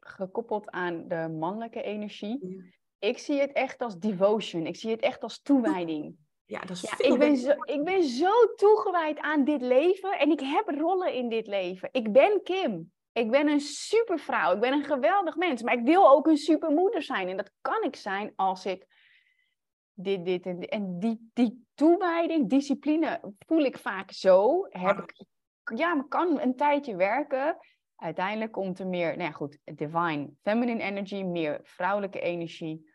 gekoppeld 0.00 0.70
aan 0.70 1.08
de 1.08 1.28
mannelijke 1.38 1.82
energie. 1.82 2.72
Ik 2.98 3.18
zie 3.18 3.40
het 3.40 3.52
echt 3.52 3.80
als 3.80 3.98
devotion, 3.98 4.66
ik 4.66 4.76
zie 4.76 4.90
het 4.90 5.00
echt 5.00 5.22
als 5.22 5.42
toewijding. 5.42 6.16
Ja, 6.48 6.60
dat 6.60 6.70
is 6.70 6.80
ja, 6.80 7.10
ik, 7.12 7.18
ben 7.18 7.36
zo, 7.36 7.52
ik 7.62 7.84
ben 7.84 8.02
zo 8.02 8.54
toegewijd 8.56 9.18
aan 9.18 9.44
dit 9.44 9.60
leven 9.60 10.18
en 10.18 10.30
ik 10.30 10.40
heb 10.40 10.68
rollen 10.68 11.12
in 11.12 11.28
dit 11.28 11.46
leven. 11.46 11.88
Ik 11.92 12.12
ben 12.12 12.42
Kim. 12.42 12.92
Ik 13.12 13.30
ben 13.30 13.48
een 13.48 13.60
supervrouw. 13.60 14.54
Ik 14.54 14.60
ben 14.60 14.72
een 14.72 14.84
geweldig 14.84 15.36
mens. 15.36 15.62
Maar 15.62 15.74
ik 15.74 15.84
wil 15.84 16.10
ook 16.10 16.26
een 16.26 16.36
supermoeder 16.36 17.02
zijn. 17.02 17.28
En 17.28 17.36
dat 17.36 17.52
kan 17.60 17.82
ik 17.82 17.96
zijn 17.96 18.32
als 18.36 18.66
ik 18.66 18.86
dit, 19.92 20.24
dit 20.24 20.46
en 20.46 20.58
dit. 20.58 20.70
En 20.70 20.98
die, 20.98 21.30
die 21.32 21.66
toewijding, 21.74 22.48
discipline 22.48 23.20
voel 23.38 23.64
ik 23.64 23.78
vaak 23.78 24.12
zo. 24.12 24.66
Heb 24.68 24.98
ik, 24.98 25.24
ja, 25.76 25.94
maar 25.94 26.08
kan 26.08 26.40
een 26.40 26.56
tijdje 26.56 26.96
werken. 26.96 27.56
Uiteindelijk 27.96 28.52
komt 28.52 28.78
er 28.78 28.86
meer, 28.86 29.16
nou 29.16 29.22
ja, 29.22 29.30
goed, 29.30 29.58
divine 29.64 30.30
feminine 30.42 30.82
energy, 30.82 31.22
meer 31.22 31.60
vrouwelijke 31.62 32.20
energie. 32.20 32.90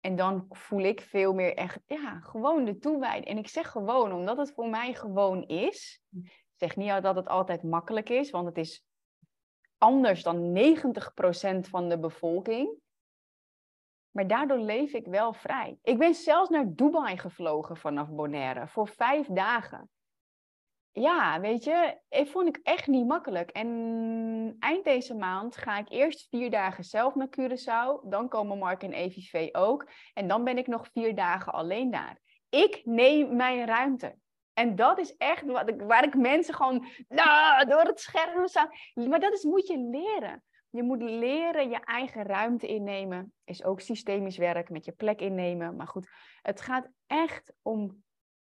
En 0.00 0.16
dan 0.16 0.46
voel 0.50 0.80
ik 0.82 1.00
veel 1.00 1.32
meer 1.32 1.56
echt, 1.56 1.80
ja, 1.86 2.20
gewoon 2.20 2.64
de 2.64 2.78
toewijding. 2.78 3.26
En 3.26 3.38
ik 3.38 3.48
zeg 3.48 3.70
gewoon, 3.70 4.12
omdat 4.12 4.36
het 4.36 4.52
voor 4.52 4.68
mij 4.68 4.94
gewoon 4.94 5.46
is. 5.46 6.02
Ik 6.22 6.54
zeg 6.56 6.76
niet 6.76 7.02
dat 7.02 7.16
het 7.16 7.28
altijd 7.28 7.62
makkelijk 7.62 8.08
is, 8.08 8.30
want 8.30 8.46
het 8.46 8.58
is 8.58 8.84
anders 9.78 10.22
dan 10.22 10.58
90% 10.58 11.68
van 11.68 11.88
de 11.88 11.98
bevolking. 11.98 12.76
Maar 14.10 14.26
daardoor 14.26 14.58
leef 14.58 14.92
ik 14.92 15.06
wel 15.06 15.32
vrij. 15.32 15.78
Ik 15.82 15.98
ben 15.98 16.14
zelfs 16.14 16.50
naar 16.50 16.74
Dubai 16.74 17.18
gevlogen 17.18 17.76
vanaf 17.76 18.08
Bonaire 18.08 18.68
voor 18.68 18.88
vijf 18.88 19.26
dagen 19.26 19.90
ja, 21.00 21.40
weet 21.40 21.64
je, 21.64 21.98
ik 22.08 22.28
vond 22.28 22.48
ik 22.48 22.60
echt 22.62 22.86
niet 22.86 23.06
makkelijk. 23.06 23.50
En 23.50 24.56
eind 24.58 24.84
deze 24.84 25.14
maand 25.14 25.56
ga 25.56 25.78
ik 25.78 25.90
eerst 25.90 26.28
vier 26.28 26.50
dagen 26.50 26.84
zelf 26.84 27.14
naar 27.14 27.28
Curaçao. 27.40 28.08
Dan 28.08 28.28
komen 28.28 28.58
Mark 28.58 28.82
en 28.82 28.92
EVV 28.92 29.48
ook. 29.52 29.90
En 30.14 30.28
dan 30.28 30.44
ben 30.44 30.58
ik 30.58 30.66
nog 30.66 30.88
vier 30.92 31.14
dagen 31.14 31.52
alleen 31.52 31.90
daar. 31.90 32.18
Ik 32.48 32.80
neem 32.84 33.36
mijn 33.36 33.66
ruimte. 33.66 34.16
En 34.52 34.76
dat 34.76 34.98
is 34.98 35.16
echt 35.16 35.44
wat 35.44 35.68
ik, 35.68 35.80
waar 35.80 36.04
ik 36.04 36.14
mensen 36.14 36.54
gewoon 36.54 36.86
nou, 37.08 37.66
door 37.66 37.82
het 37.82 38.00
scherm 38.00 38.48
staan. 38.48 38.70
Maar 38.94 39.20
dat 39.20 39.32
is, 39.32 39.44
moet 39.44 39.66
je 39.66 39.78
leren. 39.78 40.42
Je 40.70 40.82
moet 40.82 41.02
leren 41.02 41.70
je 41.70 41.80
eigen 41.84 42.22
ruimte 42.22 42.66
innemen. 42.66 43.32
Is 43.44 43.64
ook 43.64 43.80
systemisch 43.80 44.36
werk 44.36 44.70
met 44.70 44.84
je 44.84 44.92
plek 44.92 45.20
innemen. 45.20 45.76
Maar 45.76 45.86
goed, 45.86 46.08
het 46.42 46.60
gaat 46.60 46.88
echt 47.06 47.52
om 47.62 48.02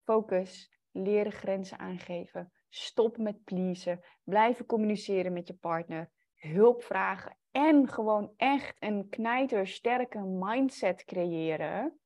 focus, 0.05 0.80
leren 0.93 1.33
grenzen 1.33 1.79
aangeven. 1.79 2.53
Stop 2.69 3.17
met 3.17 3.45
pleasen. 3.45 4.01
Blijven 4.25 4.67
communiceren 4.67 5.33
met 5.33 5.47
je 5.47 5.55
partner. 5.55 6.11
Hulp 6.35 6.83
vragen. 6.83 7.37
En 7.51 7.89
gewoon 7.89 8.33
echt 8.37 8.77
een 8.79 9.09
knijtersterke 9.09 10.19
mindset 10.19 11.05
creëren. 11.05 12.01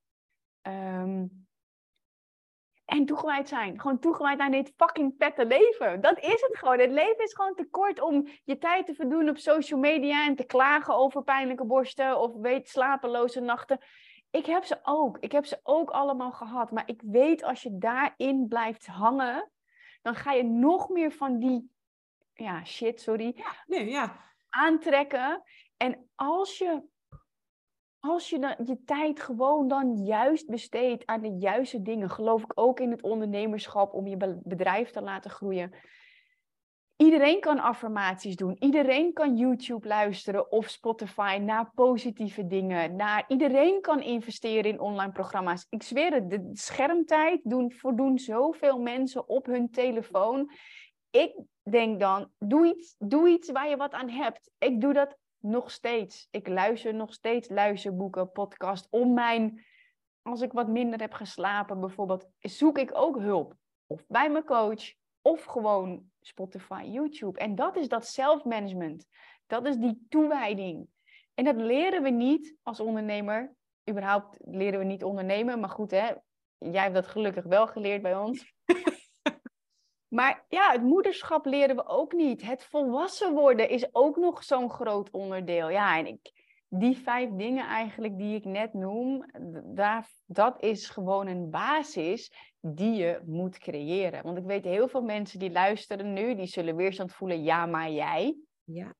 Um, 0.62 1.46
en 2.84 3.06
toegewijd 3.06 3.48
zijn. 3.48 3.80
Gewoon 3.80 3.98
toegewijd 3.98 4.38
aan 4.38 4.50
dit 4.50 4.72
fucking 4.76 5.16
pette 5.16 5.46
leven. 5.46 6.00
Dat 6.00 6.18
is 6.18 6.40
het 6.40 6.56
gewoon. 6.58 6.78
Het 6.78 6.90
leven 6.90 7.24
is 7.24 7.34
gewoon 7.34 7.54
te 7.54 7.68
kort 7.70 8.00
om 8.00 8.28
je 8.44 8.58
tijd 8.58 8.86
te 8.86 8.94
verdoen 8.94 9.28
op 9.28 9.38
social 9.38 9.80
media 9.80 10.26
en 10.26 10.36
te 10.36 10.44
klagen 10.44 10.94
over 10.94 11.22
pijnlijke 11.22 11.64
borsten 11.64 12.20
of 12.20 12.34
weet 12.34 12.68
slapeloze 12.68 13.40
nachten. 13.40 13.78
Ik 14.34 14.46
heb 14.46 14.64
ze 14.64 14.78
ook. 14.82 15.18
Ik 15.18 15.32
heb 15.32 15.44
ze 15.44 15.60
ook 15.62 15.90
allemaal 15.90 16.32
gehad. 16.32 16.70
Maar 16.70 16.88
ik 16.88 17.02
weet 17.02 17.42
als 17.42 17.62
je 17.62 17.78
daarin 17.78 18.48
blijft 18.48 18.86
hangen, 18.86 19.50
dan 20.02 20.14
ga 20.14 20.32
je 20.32 20.44
nog 20.44 20.88
meer 20.88 21.12
van 21.12 21.38
die 21.38 21.70
ja, 22.34 22.64
shit, 22.64 23.00
sorry, 23.00 23.32
ja, 23.36 23.54
nee, 23.66 23.90
ja. 23.90 24.24
aantrekken. 24.48 25.42
En 25.76 26.10
als 26.14 26.58
je, 26.58 26.82
als 27.98 28.30
je 28.30 28.38
dan 28.38 28.54
je 28.64 28.84
tijd 28.84 29.20
gewoon 29.20 29.68
dan 29.68 30.04
juist 30.04 30.46
besteedt 30.46 31.06
aan 31.06 31.20
de 31.20 31.36
juiste 31.38 31.82
dingen, 31.82 32.10
geloof 32.10 32.42
ik 32.42 32.52
ook 32.54 32.80
in 32.80 32.90
het 32.90 33.02
ondernemerschap 33.02 33.92
om 33.92 34.06
je 34.06 34.40
bedrijf 34.44 34.90
te 34.90 35.00
laten 35.00 35.30
groeien 35.30 35.74
Iedereen 36.96 37.40
kan 37.40 37.58
affirmaties 37.58 38.36
doen. 38.36 38.56
Iedereen 38.58 39.12
kan 39.12 39.36
YouTube 39.36 39.88
luisteren 39.88 40.50
of 40.50 40.68
Spotify 40.68 41.38
naar 41.40 41.70
positieve 41.74 42.46
dingen. 42.46 42.96
Naar, 42.96 43.24
iedereen 43.28 43.80
kan 43.80 44.02
investeren 44.02 44.70
in 44.70 44.80
online 44.80 45.12
programma's. 45.12 45.66
Ik 45.68 45.82
zweer 45.82 46.12
het, 46.12 46.30
de 46.30 46.50
schermtijd 46.52 47.40
doen, 47.42 47.72
voldoen 47.72 48.18
zoveel 48.18 48.78
mensen 48.78 49.28
op 49.28 49.46
hun 49.46 49.70
telefoon. 49.70 50.50
Ik 51.10 51.34
denk 51.62 52.00
dan, 52.00 52.30
doe 52.38 52.66
iets, 52.66 52.94
doe 52.98 53.28
iets 53.28 53.50
waar 53.50 53.68
je 53.68 53.76
wat 53.76 53.92
aan 53.92 54.08
hebt. 54.08 54.50
Ik 54.58 54.80
doe 54.80 54.92
dat 54.92 55.16
nog 55.38 55.70
steeds. 55.70 56.28
Ik 56.30 56.48
luister 56.48 56.94
nog 56.94 57.12
steeds 57.12 57.48
luisterboeken, 57.48 58.32
podcast. 58.32 58.86
Om 58.90 59.14
mijn, 59.14 59.64
als 60.22 60.40
ik 60.40 60.52
wat 60.52 60.68
minder 60.68 61.00
heb 61.00 61.12
geslapen 61.12 61.80
bijvoorbeeld, 61.80 62.28
zoek 62.40 62.78
ik 62.78 62.90
ook 62.92 63.18
hulp. 63.18 63.54
Of 63.86 64.04
bij 64.06 64.30
mijn 64.30 64.44
coach, 64.44 64.92
of 65.24 65.44
gewoon 65.44 66.02
Spotify, 66.20 66.82
YouTube. 66.86 67.38
En 67.38 67.54
dat 67.54 67.76
is 67.76 67.88
dat 67.88 68.06
zelfmanagement. 68.06 69.06
Dat 69.46 69.66
is 69.66 69.76
die 69.76 70.06
toewijding. 70.08 70.88
En 71.34 71.44
dat 71.44 71.56
leren 71.56 72.02
we 72.02 72.10
niet 72.10 72.56
als 72.62 72.80
ondernemer. 72.80 73.54
Überhaupt 73.90 74.38
leren 74.40 74.78
we 74.78 74.84
niet 74.84 75.04
ondernemen. 75.04 75.60
Maar 75.60 75.68
goed, 75.68 75.90
hè, 75.90 76.12
jij 76.58 76.82
hebt 76.82 76.94
dat 76.94 77.06
gelukkig 77.06 77.44
wel 77.44 77.66
geleerd 77.66 78.02
bij 78.02 78.16
ons. 78.16 78.52
maar 80.18 80.44
ja, 80.48 80.72
het 80.72 80.82
moederschap 80.82 81.46
leren 81.46 81.76
we 81.76 81.86
ook 81.86 82.12
niet. 82.12 82.42
Het 82.42 82.64
volwassen 82.64 83.32
worden 83.32 83.68
is 83.68 83.94
ook 83.94 84.16
nog 84.16 84.44
zo'n 84.44 84.70
groot 84.70 85.10
onderdeel. 85.10 85.68
Ja, 85.68 85.98
en 85.98 86.06
ik, 86.06 86.43
die 86.78 86.96
vijf 86.96 87.30
dingen 87.30 87.66
eigenlijk 87.66 88.18
die 88.18 88.34
ik 88.34 88.44
net 88.44 88.74
noem, 88.74 89.30
daar, 89.64 90.08
dat 90.24 90.62
is 90.62 90.88
gewoon 90.88 91.26
een 91.26 91.50
basis 91.50 92.32
die 92.60 92.92
je 92.92 93.20
moet 93.24 93.58
creëren. 93.58 94.22
Want 94.22 94.38
ik 94.38 94.44
weet 94.44 94.64
heel 94.64 94.88
veel 94.88 95.02
mensen 95.02 95.38
die 95.38 95.50
luisteren 95.50 96.12
nu, 96.12 96.34
die 96.34 96.46
zullen 96.46 96.76
weerstand 96.76 97.12
voelen, 97.12 97.42
ja, 97.42 97.66
maar 97.66 97.90
jij. 97.90 98.36
Ja. 98.64 98.94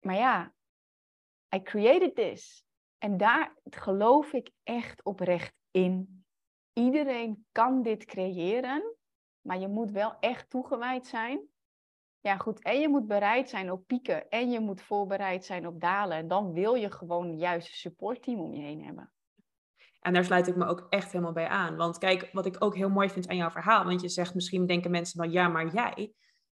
Maar 0.00 0.16
ja, 0.16 0.52
I 1.56 1.62
created 1.62 2.14
this. 2.14 2.64
En 2.98 3.16
daar 3.16 3.54
geloof 3.70 4.32
ik 4.32 4.50
echt 4.62 5.04
oprecht 5.04 5.54
in. 5.70 6.24
Iedereen 6.72 7.46
kan 7.52 7.82
dit 7.82 8.04
creëren, 8.04 8.96
maar 9.40 9.58
je 9.58 9.68
moet 9.68 9.90
wel 9.90 10.16
echt 10.20 10.50
toegewijd 10.50 11.06
zijn. 11.06 11.48
Ja, 12.20 12.36
goed. 12.36 12.62
En 12.62 12.80
je 12.80 12.88
moet 12.88 13.06
bereid 13.06 13.48
zijn 13.48 13.72
op 13.72 13.86
pieken 13.86 14.28
en 14.28 14.50
je 14.50 14.60
moet 14.60 14.82
voorbereid 14.82 15.44
zijn 15.44 15.66
op 15.66 15.80
dalen. 15.80 16.16
En 16.16 16.28
dan 16.28 16.52
wil 16.52 16.74
je 16.74 16.90
gewoon 16.90 17.28
het 17.28 17.40
juiste 17.40 17.76
supportteam 17.76 18.40
om 18.40 18.54
je 18.54 18.62
heen 18.62 18.84
hebben. 18.84 19.12
En 20.00 20.12
daar 20.12 20.24
sluit 20.24 20.46
ik 20.46 20.56
me 20.56 20.66
ook 20.66 20.86
echt 20.90 21.12
helemaal 21.12 21.32
bij 21.32 21.48
aan. 21.48 21.76
Want 21.76 21.98
kijk, 21.98 22.30
wat 22.32 22.46
ik 22.46 22.56
ook 22.58 22.76
heel 22.76 22.88
mooi 22.88 23.10
vind 23.10 23.28
aan 23.28 23.36
jouw 23.36 23.50
verhaal, 23.50 23.84
want 23.84 24.00
je 24.00 24.08
zegt 24.08 24.34
misschien 24.34 24.66
denken 24.66 24.90
mensen 24.90 25.18
dan 25.18 25.30
ja, 25.30 25.48
maar 25.48 25.72
jij. 25.74 26.12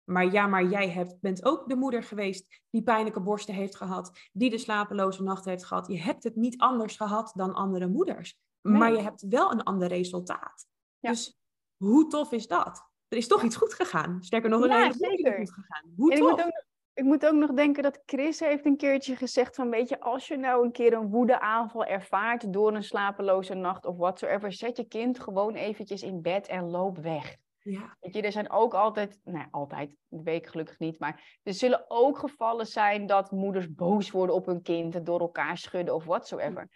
Maar 0.04 0.32
ja, 0.32 0.46
maar 0.46 0.64
jij 0.64 0.90
hebt, 0.90 1.20
bent 1.20 1.44
ook 1.44 1.68
de 1.68 1.76
moeder 1.76 2.02
geweest 2.02 2.62
die 2.70 2.82
pijnlijke 2.82 3.20
borsten 3.20 3.54
heeft 3.54 3.76
gehad, 3.76 4.28
die 4.32 4.50
de 4.50 4.58
slapeloze 4.58 5.22
nacht 5.22 5.44
heeft 5.44 5.64
gehad. 5.64 5.86
Je 5.86 6.00
hebt 6.00 6.24
het 6.24 6.36
niet 6.36 6.58
anders 6.58 6.96
gehad 6.96 7.32
dan 7.34 7.54
andere 7.54 7.86
moeders. 7.86 8.38
Maar 8.60 8.92
je 8.92 9.02
hebt 9.02 9.26
wel 9.28 9.52
een 9.52 9.62
ander 9.62 9.88
resultaat. 9.88 10.66
Dus 11.00 11.38
hoe 11.76 12.06
tof 12.06 12.32
is 12.32 12.46
dat? 12.46 12.87
Er 13.08 13.16
is 13.16 13.26
toch 13.26 13.42
iets 13.42 13.56
goed 13.56 13.74
gegaan. 13.74 14.18
Sterker 14.22 14.50
nog, 14.50 14.62
er 14.62 14.68
ja, 14.68 14.88
is 14.88 14.96
zeker. 14.96 15.36
goed 15.36 15.52
gegaan. 15.52 15.92
Hoe 15.96 16.12
en 16.12 16.16
ik 16.16 16.22
moet, 16.22 16.44
ook, 16.44 16.64
ik 16.94 17.04
moet 17.04 17.26
ook 17.26 17.34
nog 17.34 17.52
denken 17.52 17.82
dat 17.82 18.02
Chris 18.06 18.40
heeft 18.40 18.66
een 18.66 18.76
keertje 18.76 19.16
gezegd 19.16 19.54
van, 19.54 19.70
weet 19.70 19.88
je, 19.88 20.00
als 20.00 20.28
je 20.28 20.36
nou 20.36 20.64
een 20.64 20.72
keer 20.72 20.92
een 20.92 21.08
woedeaanval 21.08 21.84
ervaart 21.84 22.52
door 22.52 22.74
een 22.74 22.84
slapeloze 22.84 23.54
nacht 23.54 23.86
of 23.86 23.96
whatsoever, 23.96 24.52
zet 24.52 24.76
je 24.76 24.84
kind 24.84 25.20
gewoon 25.20 25.54
eventjes 25.54 26.02
in 26.02 26.22
bed 26.22 26.46
en 26.46 26.70
loop 26.70 26.98
weg. 26.98 27.36
Ja. 27.62 27.96
Weet 28.00 28.14
je, 28.14 28.22
er 28.22 28.32
zijn 28.32 28.50
ook 28.50 28.74
altijd, 28.74 29.20
nou 29.24 29.46
altijd, 29.50 29.94
dat 30.08 30.22
weet 30.22 30.42
ik 30.42 30.48
gelukkig 30.48 30.78
niet, 30.78 30.98
maar 30.98 31.38
er 31.42 31.54
zullen 31.54 31.84
ook 31.88 32.18
gevallen 32.18 32.66
zijn 32.66 33.06
dat 33.06 33.30
moeders 33.30 33.74
boos 33.74 34.10
worden 34.10 34.34
op 34.34 34.46
hun 34.46 34.62
kind 34.62 34.94
en 34.94 35.04
door 35.04 35.20
elkaar 35.20 35.58
schudden 35.58 35.94
of 35.94 36.04
whatsoever. 36.04 36.68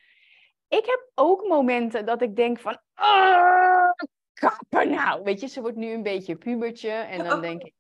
Ik 0.69 0.87
heb 0.87 1.11
ook 1.15 1.49
momenten 1.49 2.07
dat 2.07 2.23
ik 2.23 2.37
denk 2.37 2.61
van, 2.61 2.79
ah, 2.95 3.91
kappen 4.43 4.91
nou. 4.91 5.23
Weet 5.23 5.41
je, 5.41 5.47
ze 5.47 5.61
wordt 5.61 5.77
nu 5.77 5.93
een 5.93 6.03
beetje 6.03 6.37
pubertje 6.37 6.91
en 6.91 7.25
dan 7.25 7.41
denk 7.41 7.63
ik, 7.63 7.75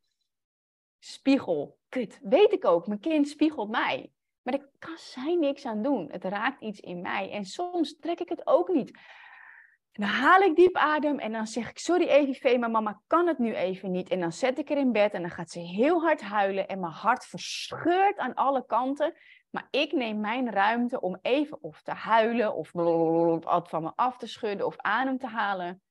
spiegel, 0.98 1.78
kut, 1.88 2.18
weet 2.22 2.52
ik 2.52 2.64
ook, 2.64 2.86
mijn 2.86 3.00
kind 3.00 3.28
spiegelt 3.28 3.70
mij. 3.70 4.10
Maar 4.42 4.58
daar 4.58 4.68
kan 4.78 4.96
zij 4.96 5.34
niks 5.34 5.66
aan 5.66 5.82
doen. 5.82 6.08
Het 6.10 6.24
raakt 6.24 6.60
iets 6.60 6.80
in 6.80 7.00
mij 7.00 7.30
en 7.30 7.44
soms 7.44 7.98
trek 7.98 8.20
ik 8.20 8.28
het 8.28 8.46
ook 8.46 8.68
niet. 8.68 8.90
En 9.92 10.02
dan 10.02 10.10
haal 10.10 10.40
ik 10.40 10.56
diep 10.56 10.76
adem 10.76 11.18
en 11.18 11.32
dan 11.32 11.46
zeg 11.46 11.70
ik, 11.70 11.78
sorry 11.78 12.08
EVV, 12.08 12.56
maar 12.58 12.70
mama 12.70 13.02
kan 13.06 13.26
het 13.26 13.38
nu 13.38 13.54
even 13.54 13.90
niet. 13.90 14.08
En 14.08 14.20
dan 14.20 14.32
zet 14.32 14.58
ik 14.58 14.68
haar 14.68 14.78
in 14.78 14.92
bed 14.92 15.12
en 15.12 15.20
dan 15.20 15.30
gaat 15.30 15.50
ze 15.50 15.58
heel 15.58 16.00
hard 16.00 16.20
huilen 16.20 16.68
en 16.68 16.80
mijn 16.80 16.92
hart 16.92 17.24
verscheurt 17.24 18.18
aan 18.18 18.34
alle 18.34 18.66
kanten. 18.66 19.14
Maar 19.50 19.66
ik 19.70 19.92
neem 19.92 20.20
mijn 20.20 20.50
ruimte 20.50 21.00
om 21.00 21.18
even 21.22 21.62
of 21.62 21.82
te 21.82 21.90
huilen 21.90 22.54
of 22.54 22.72
wat 22.72 23.68
van 23.68 23.82
me 23.82 23.92
af 23.94 24.16
te 24.16 24.26
schudden 24.26 24.66
of 24.66 24.76
adem 24.76 25.18
te 25.18 25.26
halen. 25.26 25.82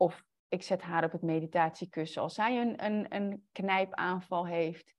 Of 0.00 0.24
ik 0.48 0.62
zet 0.62 0.82
haar 0.82 1.04
op 1.04 1.12
het 1.12 1.22
meditatiekussen 1.22 2.22
als 2.22 2.34
zij 2.34 2.60
een, 2.60 2.84
een, 2.84 3.14
een 3.14 3.48
knijpaanval 3.52 4.46
heeft. 4.46 4.94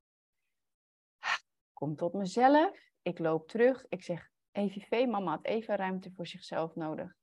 Kom 1.73 1.95
tot 1.95 2.13
mezelf. 2.13 2.79
Ik 3.01 3.19
loop 3.19 3.47
terug. 3.47 3.85
Ik 3.89 4.03
zeg, 4.03 4.29
EVV, 4.51 5.05
mama 5.07 5.31
had 5.31 5.45
even 5.45 5.75
ruimte 5.75 6.11
voor 6.11 6.27
zichzelf 6.27 6.75
nodig. 6.75 7.13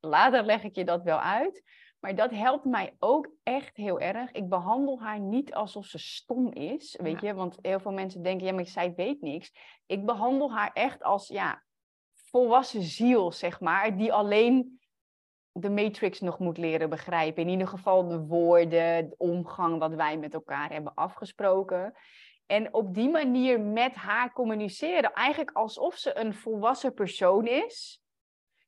Later 0.00 0.44
leg 0.44 0.62
ik 0.62 0.74
je 0.74 0.84
dat 0.84 1.02
wel 1.02 1.20
uit. 1.20 1.62
Maar 2.00 2.14
dat 2.14 2.30
helpt 2.30 2.64
mij 2.64 2.96
ook 2.98 3.28
echt 3.42 3.76
heel 3.76 4.00
erg. 4.00 4.32
Ik 4.32 4.48
behandel 4.48 5.00
haar 5.00 5.20
niet 5.20 5.54
alsof 5.54 5.86
ze 5.86 5.98
stom 5.98 6.52
is. 6.52 6.96
Weet 7.02 7.20
je, 7.20 7.34
want 7.34 7.58
heel 7.62 7.80
veel 7.80 7.92
mensen 7.92 8.22
denken, 8.22 8.46
ja, 8.46 8.52
maar 8.52 8.66
zij 8.66 8.94
weet 8.94 9.20
niks. 9.20 9.52
Ik 9.86 10.06
behandel 10.06 10.52
haar 10.52 10.70
echt 10.72 11.02
als 11.02 11.28
ja, 11.28 11.62
volwassen 12.14 12.82
ziel, 12.82 13.32
zeg 13.32 13.60
maar, 13.60 13.96
die 13.96 14.12
alleen 14.12 14.79
de 15.60 15.70
matrix 15.70 16.20
nog 16.20 16.38
moet 16.38 16.58
leren 16.58 16.88
begrijpen. 16.88 17.42
In 17.42 17.48
ieder 17.48 17.68
geval 17.68 18.08
de 18.08 18.18
woorden, 18.18 19.08
de 19.08 19.14
omgang 19.16 19.78
wat 19.78 19.94
wij 19.94 20.18
met 20.18 20.34
elkaar 20.34 20.72
hebben 20.72 20.94
afgesproken. 20.94 21.94
En 22.46 22.74
op 22.74 22.94
die 22.94 23.08
manier 23.08 23.60
met 23.60 23.94
haar 23.94 24.32
communiceren, 24.32 25.12
eigenlijk 25.12 25.50
alsof 25.50 25.94
ze 25.94 26.18
een 26.18 26.34
volwassen 26.34 26.94
persoon 26.94 27.46
is 27.46 28.00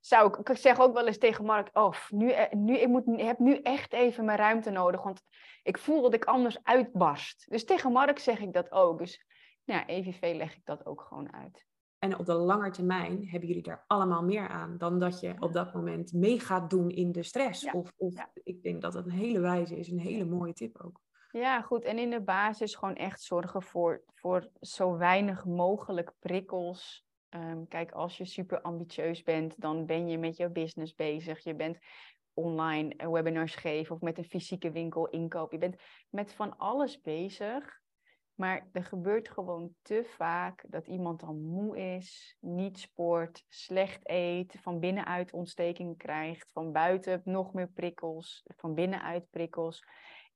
zou 0.05 0.29
ik, 0.29 0.49
ik 0.49 0.57
zeg 0.57 0.81
ook 0.81 0.95
wel 0.95 1.07
eens 1.07 1.19
tegen 1.19 1.45
Mark, 1.45 1.69
oh, 1.73 1.95
nu, 2.09 2.31
eh, 2.31 2.53
nu, 2.53 2.79
ik 2.79 2.89
moet, 2.89 3.21
heb 3.21 3.39
nu 3.39 3.57
echt 3.57 3.93
even 3.93 4.25
mijn 4.25 4.39
ruimte 4.39 4.71
nodig, 4.71 5.03
want 5.03 5.23
ik 5.63 5.79
voel 5.79 6.03
dat 6.03 6.15
ik 6.15 6.25
anders 6.25 6.59
uitbarst. 6.63 7.51
Dus 7.51 7.65
tegen 7.65 7.93
Mark 7.93 8.19
zeg 8.19 8.41
ik 8.41 8.53
dat 8.53 8.71
ook. 8.71 8.99
Dus 8.99 9.25
ja, 9.65 9.87
EVV 9.87 10.35
leg 10.37 10.55
ik 10.55 10.65
dat 10.65 10.87
ook 10.87 11.01
gewoon 11.01 11.33
uit. 11.33 11.67
En 12.03 12.19
op 12.19 12.27
de 12.27 12.35
lange 12.35 12.71
termijn 12.71 13.29
hebben 13.29 13.49
jullie 13.49 13.63
daar 13.63 13.85
allemaal 13.87 14.23
meer 14.23 14.49
aan 14.49 14.79
dan 14.79 14.99
dat 14.99 15.21
je 15.21 15.35
op 15.39 15.53
dat 15.53 15.75
moment 15.75 16.13
mee 16.13 16.41
gaat 16.41 16.71
doen 16.71 16.91
in 16.91 17.13
de 17.13 17.23
stress. 17.23 17.63
Ja. 17.63 17.73
Of, 17.73 17.93
of 17.97 18.15
Ja. 18.15 18.31
ik 18.35 18.63
denk 18.63 18.83
dat 18.83 18.95
het 18.95 19.07
een 19.07 19.13
hele 19.13 19.41
wijze 19.41 19.77
is, 19.79 19.89
een 19.89 19.99
hele 19.99 20.25
mooie 20.25 20.53
tip 20.53 20.81
ook. 20.85 21.01
Ja, 21.31 21.61
goed. 21.61 21.85
En 21.85 21.99
in 21.99 22.11
de 22.11 22.23
basis 22.23 22.75
gewoon 22.75 22.95
echt 22.95 23.23
zorgen 23.23 23.63
voor, 23.63 24.03
voor 24.15 24.49
zo 24.61 24.97
weinig 24.97 25.45
mogelijk 25.45 26.13
prikkels. 26.19 27.05
Ehm, 27.29 27.65
kijk, 27.69 27.93
als 27.93 28.17
je 28.17 28.25
super 28.25 28.61
ambitieus 28.61 29.23
bent, 29.23 29.61
dan 29.61 29.87
ben 29.87 30.09
je 30.09 30.19
met 30.19 30.37
jouw 30.37 30.51
business 30.51 30.95
bezig. 30.95 31.45
Je 31.45 31.55
bent 31.55 31.79
online 32.35 33.11
webinars 33.11 33.55
geven 33.55 33.95
of 33.95 34.01
met 34.01 34.19
een 34.19 34.25
fysieke 34.25 34.71
winkel 34.71 35.09
inkoop. 35.09 35.53
Je 35.53 35.59
bent 35.59 35.77
met 36.11 36.33
van 36.33 36.57
alles 36.57 37.01
bezig. 37.01 37.82
Maar 38.35 38.69
er 38.73 38.85
gebeurt 38.85 39.29
gewoon 39.29 39.75
te 39.83 40.05
vaak 40.17 40.65
dat 40.67 40.87
iemand 40.87 41.21
dan 41.21 41.43
moe 41.43 41.79
is, 41.79 42.37
niet 42.41 42.79
sport, 42.79 43.45
slecht 43.49 44.09
eet, 44.09 44.55
van 44.61 44.81
binnenuit 44.81 45.33
ontsteking 45.33 45.99
krijgt, 45.99 46.51
van 46.53 46.73
buiten 46.73 47.23
nog 47.25 47.53
meer 47.53 47.69
prikkels, 47.69 48.43
van 48.57 48.75
binnenuit 48.75 49.31
prikkels. 49.31 49.85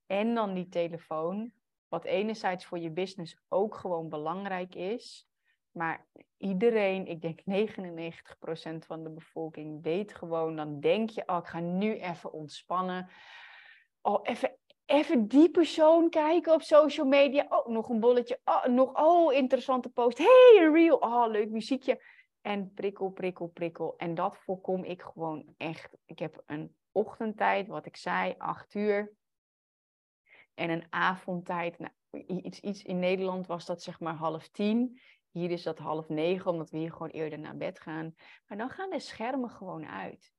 En 0.05 0.33
dan 0.33 0.53
die 0.53 0.69
telefoon, 0.69 1.51
wat 1.87 2.05
enerzijds 2.05 2.65
voor 2.65 2.79
je 2.79 2.91
business 2.91 3.37
ook 3.47 3.75
gewoon 3.75 4.09
belangrijk 4.09 4.75
is. 4.75 5.27
Maar 5.71 6.07
iedereen, 6.37 7.07
ik 7.07 7.21
denk 7.21 7.39
99% 7.39 8.85
van 8.85 9.03
de 9.03 9.09
bevolking, 9.09 9.83
weet 9.83 10.15
gewoon, 10.15 10.55
dan 10.55 10.79
denk 10.79 11.09
je, 11.09 11.23
oh, 11.25 11.37
ik 11.37 11.47
ga 11.47 11.59
nu 11.59 11.99
even 11.99 12.31
ontspannen. 12.31 13.09
Oh, 14.01 14.19
even, 14.23 14.57
even 14.87 15.27
die 15.27 15.49
persoon 15.49 16.09
kijken 16.09 16.53
op 16.53 16.61
social 16.61 17.07
media. 17.07 17.45
Oh, 17.49 17.67
nog 17.67 17.89
een 17.89 17.99
bolletje. 17.99 18.39
Oh, 18.45 18.65
nog, 18.65 18.93
oh, 18.93 19.33
interessante 19.33 19.89
post. 19.89 20.17
Hey, 20.17 20.57
een 20.59 20.73
reel. 20.73 20.97
Oh, 20.97 21.27
leuk 21.27 21.49
muziekje. 21.49 22.03
En 22.41 22.73
prikkel, 22.73 23.09
prikkel, 23.09 23.47
prikkel. 23.47 23.93
En 23.97 24.15
dat 24.15 24.37
voorkom 24.37 24.83
ik 24.83 25.01
gewoon 25.01 25.53
echt. 25.57 25.97
Ik 26.05 26.19
heb 26.19 26.43
een 26.45 26.75
ochtendtijd, 26.91 27.67
wat 27.67 27.85
ik 27.85 27.95
zei, 27.95 28.35
acht 28.37 28.75
uur. 28.75 29.13
En 30.53 30.69
een 30.69 30.85
avondtijd, 30.89 31.79
nou, 31.79 31.93
iets, 32.25 32.59
iets 32.59 32.83
in 32.83 32.99
Nederland 32.99 33.47
was 33.47 33.65
dat 33.65 33.81
zeg 33.81 33.99
maar 33.99 34.15
half 34.15 34.47
tien. 34.47 35.01
Hier 35.31 35.51
is 35.51 35.63
dat 35.63 35.77
half 35.77 36.09
negen, 36.09 36.51
omdat 36.51 36.69
we 36.69 36.77
hier 36.77 36.91
gewoon 36.91 37.09
eerder 37.09 37.39
naar 37.39 37.57
bed 37.57 37.79
gaan. 37.79 38.15
Maar 38.45 38.57
dan 38.57 38.69
gaan 38.69 38.89
de 38.89 38.99
schermen 38.99 39.49
gewoon 39.49 39.85
uit. 39.85 40.33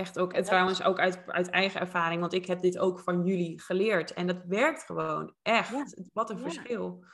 Echt 0.00 0.18
ook, 0.18 0.32
en 0.32 0.44
trouwens 0.44 0.82
ook 0.82 0.98
uit, 0.98 1.22
uit 1.26 1.50
eigen 1.50 1.80
ervaring, 1.80 2.20
want 2.20 2.32
ik 2.32 2.46
heb 2.46 2.60
dit 2.60 2.78
ook 2.78 3.00
van 3.00 3.24
jullie 3.24 3.60
geleerd. 3.60 4.12
En 4.12 4.26
dat 4.26 4.44
werkt 4.46 4.82
gewoon, 4.82 5.34
echt. 5.42 6.10
Wat 6.12 6.30
een 6.30 6.36
Ja. 6.36 6.42
verschil. 6.42 7.04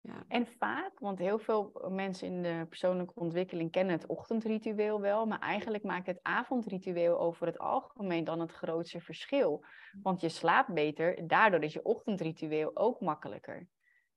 Ja. 0.00 0.24
En 0.28 0.46
vaak, 0.46 0.98
want 0.98 1.18
heel 1.18 1.38
veel 1.38 1.88
mensen 1.90 2.26
in 2.26 2.42
de 2.42 2.66
persoonlijke 2.68 3.14
ontwikkeling 3.14 3.70
kennen 3.70 3.94
het 3.94 4.06
ochtendritueel 4.06 5.00
wel, 5.00 5.26
maar 5.26 5.38
eigenlijk 5.38 5.84
maakt 5.84 6.06
het 6.06 6.18
avondritueel 6.22 7.18
over 7.18 7.46
het 7.46 7.58
algemeen 7.58 8.24
dan 8.24 8.40
het 8.40 8.52
grootste 8.52 9.00
verschil. 9.00 9.64
Want 10.02 10.20
je 10.20 10.28
slaapt 10.28 10.74
beter, 10.74 11.26
daardoor 11.26 11.62
is 11.62 11.72
je 11.72 11.82
ochtendritueel 11.82 12.70
ook 12.76 13.00
makkelijker. 13.00 13.68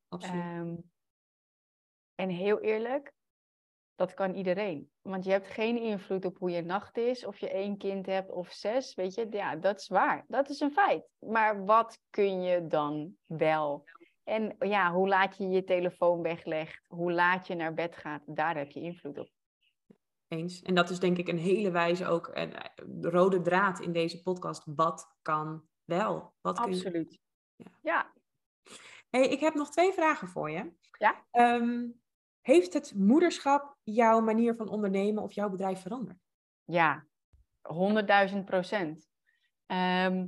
Absoluut. 0.09 0.41
Ehm, 0.41 0.75
en 2.15 2.29
heel 2.29 2.59
eerlijk, 2.59 3.13
dat 3.97 4.13
kan 4.13 4.33
iedereen. 4.35 4.91
Want 5.01 5.23
je 5.25 5.31
hebt 5.31 5.47
geen 5.47 5.81
invloed 5.81 6.25
op 6.25 6.37
hoe 6.37 6.49
je 6.51 6.61
nacht 6.61 6.97
is, 6.97 7.25
of 7.25 7.37
je 7.37 7.49
één 7.49 7.77
kind 7.77 8.05
hebt 8.05 8.31
of 8.31 8.51
zes, 8.51 8.95
weet 8.95 9.13
je. 9.13 9.27
Ja, 9.29 9.55
dat 9.55 9.79
is 9.79 9.87
waar. 9.87 10.25
Dat 10.27 10.49
is 10.49 10.59
een 10.59 10.71
feit. 10.71 11.09
Maar 11.19 11.65
wat 11.65 11.99
kun 12.09 12.41
je 12.41 12.67
dan 12.67 13.15
wel? 13.25 13.85
En 14.23 14.55
ja, 14.59 14.91
hoe 14.91 15.07
laat 15.07 15.37
je 15.37 15.47
je 15.47 15.63
telefoon 15.63 16.21
weglegt, 16.21 16.85
hoe 16.87 17.11
laat 17.11 17.47
je 17.47 17.55
naar 17.55 17.73
bed 17.73 17.95
gaat, 17.95 18.21
daar 18.25 18.57
heb 18.57 18.71
je 18.71 18.81
invloed 18.81 19.17
op. 19.17 19.29
Eens. 20.27 20.61
En 20.61 20.75
dat 20.75 20.89
is 20.89 20.99
denk 20.99 21.17
ik 21.17 21.27
een 21.27 21.37
hele 21.37 21.71
wijze 21.71 22.07
ook, 22.07 22.29
een 22.33 22.53
eh, 22.53 22.85
rode 23.01 23.41
draad 23.41 23.79
in 23.79 23.91
deze 23.91 24.21
podcast. 24.21 24.63
Wat 24.65 25.15
kan 25.21 25.67
wel? 25.83 26.33
Wat 26.41 26.59
kun 26.59 26.69
je- 26.69 26.75
Absoluut. 26.75 27.19
Ja. 27.55 27.65
Ja, 27.81 28.13
Hey, 29.09 29.27
ik 29.27 29.39
heb 29.39 29.53
nog 29.53 29.69
twee 29.69 29.91
vragen 29.91 30.27
voor 30.27 30.51
je. 30.51 30.71
Ja? 30.97 31.25
Ehm, 31.31 31.87
heeft 32.47 32.73
het 32.73 32.93
moederschap 32.95 33.75
jouw 33.83 34.21
manier 34.21 34.55
van 34.55 34.69
ondernemen 34.69 35.23
of 35.23 35.31
jouw 35.31 35.49
bedrijf 35.49 35.81
veranderd? 35.81 36.17
Ja, 36.65 37.05
honderdduizend 37.61 38.45
procent. 38.45 39.07
Ehm, 39.65 40.25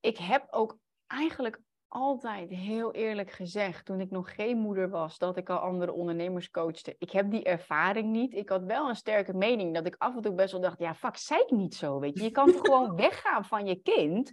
ik 0.00 0.18
heb 0.18 0.46
ook 0.50 0.78
eigenlijk 1.06 1.60
altijd 1.88 2.50
heel 2.50 2.92
eerlijk 2.92 3.30
gezegd, 3.30 3.84
toen 3.84 4.00
ik 4.00 4.10
nog 4.10 4.34
geen 4.34 4.58
moeder 4.58 4.90
was, 4.90 5.18
dat 5.18 5.36
ik 5.36 5.50
al 5.50 5.58
andere 5.58 5.92
ondernemers 5.92 6.50
coachte. 6.50 6.96
Ik 6.98 7.10
heb 7.10 7.30
die 7.30 7.44
ervaring 7.44 8.10
niet. 8.10 8.34
Ik 8.34 8.48
had 8.48 8.64
wel 8.64 8.88
een 8.88 8.96
sterke 8.96 9.34
mening 9.34 9.74
dat 9.74 9.86
ik 9.86 9.94
af 9.98 10.16
en 10.16 10.22
toe 10.22 10.34
best 10.34 10.52
wel 10.52 10.60
dacht, 10.60 10.78
ja, 10.78 10.94
fuck, 10.94 11.16
zei 11.16 11.40
ik 11.40 11.50
niet 11.50 11.74
zo, 11.74 11.98
weet 11.98 12.18
je. 12.18 12.24
Je 12.24 12.30
kan 12.30 12.52
toch 12.52 12.60
gewoon 12.60 12.96
weggaan 13.06 13.44
van 13.44 13.66
je 13.66 13.82
kind. 13.82 14.32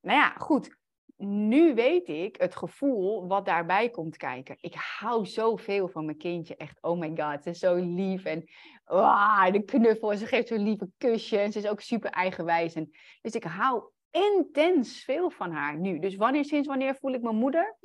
Nou 0.00 0.18
ja, 0.18 0.34
goed. 0.36 0.77
Nu 1.20 1.74
weet 1.74 2.08
ik 2.08 2.36
het 2.36 2.56
gevoel 2.56 3.26
wat 3.26 3.46
daarbij 3.46 3.90
komt 3.90 4.16
kijken. 4.16 4.56
Ik 4.60 4.74
hou 4.74 5.26
zoveel 5.26 5.88
van 5.88 6.04
mijn 6.04 6.16
kindje. 6.16 6.56
Echt, 6.56 6.78
oh 6.82 6.98
my 6.98 7.12
god, 7.16 7.42
ze 7.42 7.50
is 7.50 7.58
zo 7.58 7.74
lief. 7.74 8.24
En 8.24 8.44
wow, 8.84 9.52
de 9.52 9.64
knuffel. 9.64 10.12
En 10.12 10.18
ze 10.18 10.26
geeft 10.26 10.48
zo'n 10.48 10.62
lieve 10.62 10.88
kusje. 10.98 11.38
En 11.38 11.52
ze 11.52 11.58
is 11.58 11.68
ook 11.68 11.80
super 11.80 12.10
eigenwijs. 12.10 12.74
En, 12.74 12.90
dus 13.20 13.34
ik 13.34 13.44
hou 13.44 13.82
intens 14.10 15.04
veel 15.04 15.30
van 15.30 15.50
haar 15.50 15.78
nu. 15.78 15.98
Dus 15.98 16.16
wanneer, 16.16 16.44
sinds 16.44 16.68
wanneer 16.68 16.94
voel 16.94 17.12
ik 17.12 17.22
mijn 17.22 17.36
moeder? 17.36 17.76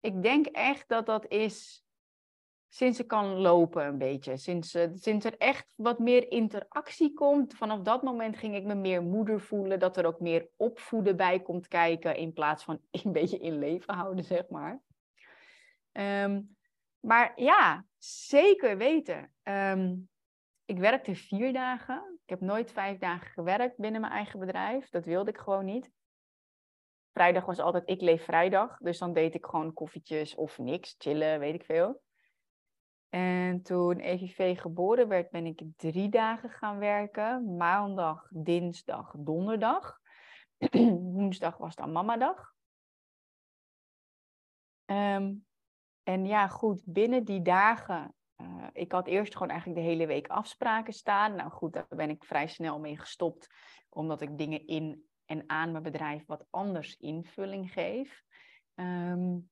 Ik 0.00 0.22
denk 0.22 0.46
echt 0.46 0.88
dat 0.88 1.06
dat 1.06 1.26
is 1.28 1.84
sinds 2.68 2.96
ze 2.96 3.04
kan 3.04 3.26
lopen 3.26 3.86
een 3.86 3.98
beetje. 3.98 4.36
Sinds, 4.36 4.74
uh, 4.74 4.86
sinds 4.94 5.24
er 5.24 5.36
echt 5.38 5.74
wat 5.76 5.98
meer 5.98 6.30
interactie 6.30 7.14
komt. 7.14 7.54
Vanaf 7.54 7.80
dat 7.80 8.02
moment 8.02 8.36
ging 8.36 8.54
ik 8.54 8.64
me 8.64 8.74
meer 8.74 9.02
moeder 9.02 9.40
voelen. 9.40 9.78
Dat 9.78 9.96
er 9.96 10.06
ook 10.06 10.20
meer 10.20 10.48
opvoeden 10.56 11.16
bij 11.16 11.40
komt 11.40 11.68
kijken. 11.68 12.16
In 12.16 12.32
plaats 12.32 12.64
van 12.64 12.80
een 12.90 13.12
beetje 13.12 13.38
in 13.38 13.58
leven 13.58 13.94
houden, 13.94 14.24
zeg 14.24 14.48
maar. 14.48 14.80
Ehm, 15.92 16.40
maar 17.00 17.32
ja, 17.36 17.84
zeker 17.98 18.76
weten. 18.76 19.32
Ehm, 19.42 19.96
ik 20.64 20.78
werkte 20.78 21.14
vier 21.14 21.52
dagen. 21.52 22.18
Ik 22.22 22.28
heb 22.30 22.40
nooit 22.40 22.72
vijf 22.72 22.98
dagen 22.98 23.30
gewerkt 23.30 23.76
binnen 23.76 24.00
mijn 24.00 24.12
eigen 24.12 24.38
bedrijf. 24.38 24.88
Dat 24.88 25.04
wilde 25.04 25.30
ik 25.30 25.38
gewoon 25.38 25.64
niet. 25.64 25.90
Vrijdag 27.12 27.44
was 27.44 27.58
altijd 27.58 27.88
ik 27.88 28.00
leef 28.00 28.24
vrijdag. 28.24 28.78
Dus 28.78 28.98
dan 28.98 29.12
deed 29.12 29.34
ik 29.34 29.44
gewoon 29.44 29.72
koffietjes 29.72 30.34
of 30.34 30.58
niks, 30.58 30.94
chillen, 30.98 31.38
weet 31.38 31.54
ik 31.54 31.64
veel. 31.64 32.00
En 33.08 33.62
toen 33.62 33.98
EVV 33.98 34.60
geboren 34.60 35.08
werd, 35.08 35.30
ben 35.30 35.46
ik 35.46 35.62
drie 35.76 36.08
dagen 36.08 36.50
gaan 36.50 36.78
werken. 36.78 37.56
Maandag, 37.56 38.28
dinsdag, 38.30 39.14
donderdag. 39.18 39.98
Woensdag 41.14 41.56
was 41.56 41.74
dan 41.74 41.92
mamadag. 41.92 42.54
Um, 44.84 45.46
en 46.02 46.26
ja, 46.26 46.48
goed, 46.48 46.82
binnen 46.84 47.24
die 47.24 47.42
dagen 47.42 48.14
uh, 48.42 48.66
ik 48.72 48.92
had 48.92 49.06
eerst 49.06 49.32
gewoon 49.32 49.50
eigenlijk 49.50 49.80
de 49.80 49.86
hele 49.86 50.06
week 50.06 50.26
afspraken 50.26 50.92
staan. 50.92 51.34
Nou 51.34 51.50
goed, 51.50 51.72
daar 51.72 51.86
ben 51.88 52.10
ik 52.10 52.24
vrij 52.24 52.46
snel 52.46 52.80
mee 52.80 52.98
gestopt, 52.98 53.48
omdat 53.88 54.20
ik 54.20 54.38
dingen 54.38 54.66
in 54.66 55.06
en 55.24 55.44
aan 55.46 55.70
mijn 55.70 55.82
bedrijf 55.82 56.26
wat 56.26 56.46
anders 56.50 56.96
invulling 56.96 57.72
geef. 57.72 58.22
Um, 58.74 59.50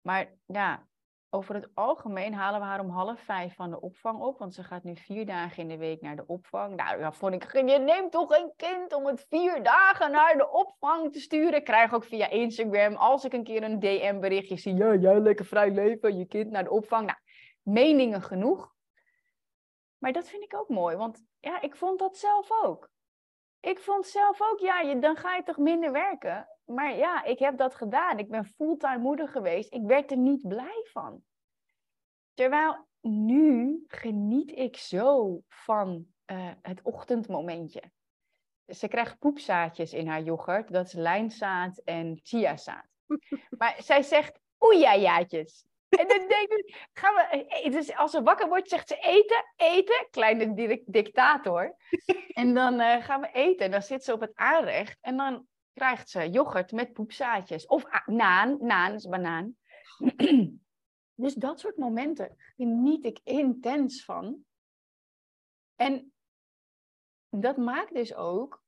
maar 0.00 0.34
ja, 0.46 0.86
over 1.34 1.54
het 1.54 1.68
algemeen 1.74 2.34
halen 2.34 2.60
we 2.60 2.66
haar 2.66 2.80
om 2.80 2.90
half 2.90 3.20
vijf 3.20 3.54
van 3.54 3.70
de 3.70 3.80
opvang 3.80 4.20
op, 4.20 4.38
want 4.38 4.54
ze 4.54 4.62
gaat 4.62 4.84
nu 4.84 4.96
vier 4.96 5.26
dagen 5.26 5.62
in 5.62 5.68
de 5.68 5.76
week 5.76 6.00
naar 6.00 6.16
de 6.16 6.26
opvang. 6.26 6.76
Nou, 6.76 6.98
ja, 6.98 7.12
vond 7.12 7.34
ik, 7.34 7.52
je 7.52 7.78
neemt 7.78 8.12
toch 8.12 8.36
een 8.36 8.52
kind 8.56 8.92
om 8.92 9.06
het 9.06 9.26
vier 9.28 9.62
dagen 9.62 10.10
naar 10.10 10.36
de 10.36 10.50
opvang 10.50 11.12
te 11.12 11.20
sturen? 11.20 11.54
Ik 11.54 11.64
krijg 11.64 11.94
ook 11.94 12.04
via 12.04 12.28
Instagram, 12.28 12.94
als 12.94 13.24
ik 13.24 13.32
een 13.32 13.44
keer 13.44 13.62
een 13.62 13.78
DM-berichtje 13.78 14.56
zie, 14.56 14.74
ja, 14.74 14.94
jij 14.94 15.20
lekker 15.20 15.44
vrij 15.44 15.70
leven, 15.70 16.18
je 16.18 16.26
kind 16.26 16.50
naar 16.50 16.64
de 16.64 16.70
opvang. 16.70 17.06
Nou, 17.06 17.18
meningen 17.62 18.22
genoeg. 18.22 18.74
Maar 19.98 20.12
dat 20.12 20.28
vind 20.28 20.42
ik 20.42 20.56
ook 20.56 20.68
mooi, 20.68 20.96
want 20.96 21.24
ja, 21.40 21.60
ik 21.60 21.76
vond 21.76 21.98
dat 21.98 22.16
zelf 22.16 22.48
ook. 22.62 22.90
Ik 23.62 23.80
vond 23.80 24.06
zelf 24.06 24.40
ook, 24.42 24.58
ja, 24.58 24.80
je, 24.80 24.98
dan 24.98 25.16
ga 25.16 25.34
je 25.34 25.42
toch 25.42 25.56
minder 25.56 25.92
werken. 25.92 26.48
Maar 26.64 26.96
ja, 26.96 27.24
ik 27.24 27.38
heb 27.38 27.56
dat 27.56 27.74
gedaan. 27.74 28.18
Ik 28.18 28.30
ben 28.30 28.44
fulltime 28.44 28.98
moeder 28.98 29.28
geweest. 29.28 29.72
Ik 29.72 29.82
werd 29.82 30.10
er 30.10 30.16
niet 30.16 30.48
blij 30.48 30.86
van. 30.92 31.22
Terwijl 32.34 32.86
nu 33.00 33.84
geniet 33.86 34.50
ik 34.50 34.76
zo 34.76 35.40
van 35.48 36.06
uh, 36.26 36.50
het 36.62 36.82
ochtendmomentje. 36.82 37.82
Ze 38.66 38.88
krijgt 38.88 39.18
poepzaadjes 39.18 39.92
in 39.92 40.06
haar 40.06 40.22
yoghurt. 40.22 40.72
Dat 40.72 40.86
is 40.86 40.92
lijnzaad 40.92 41.78
en 41.78 42.20
chiazaad. 42.22 42.86
Maar 43.58 43.74
zij 43.78 44.02
zegt 44.02 44.40
oeiajaatjes. 44.58 45.64
En 45.98 46.08
dan 46.08 46.28
denk 46.28 46.50
ik, 46.50 46.88
gaan 46.92 47.14
we, 47.14 47.68
dus 47.70 47.96
als 47.96 48.10
ze 48.10 48.22
wakker 48.22 48.48
wordt, 48.48 48.68
zegt 48.68 48.88
ze 48.88 48.96
eten, 48.96 49.44
eten, 49.56 50.06
kleine 50.10 50.82
dictator. 50.86 51.76
En 52.32 52.54
dan 52.54 52.80
uh, 52.80 53.04
gaan 53.04 53.20
we 53.20 53.30
eten 53.32 53.64
en 53.64 53.70
dan 53.70 53.82
zit 53.82 54.04
ze 54.04 54.12
op 54.12 54.20
het 54.20 54.34
aanrecht 54.34 54.98
en 55.00 55.16
dan 55.16 55.46
krijgt 55.74 56.10
ze 56.10 56.30
yoghurt 56.30 56.72
met 56.72 56.92
poepzaadjes. 56.92 57.66
Of 57.66 57.84
naan, 58.06 58.56
naan 58.60 58.92
is 58.92 59.08
banaan. 59.08 59.56
dus 61.22 61.34
dat 61.34 61.60
soort 61.60 61.76
momenten 61.76 62.36
geniet 62.56 63.04
ik 63.04 63.20
intens 63.24 64.04
van. 64.04 64.44
En 65.76 66.12
dat 67.28 67.56
maakt 67.56 67.94
dus 67.94 68.14
ook, 68.14 68.62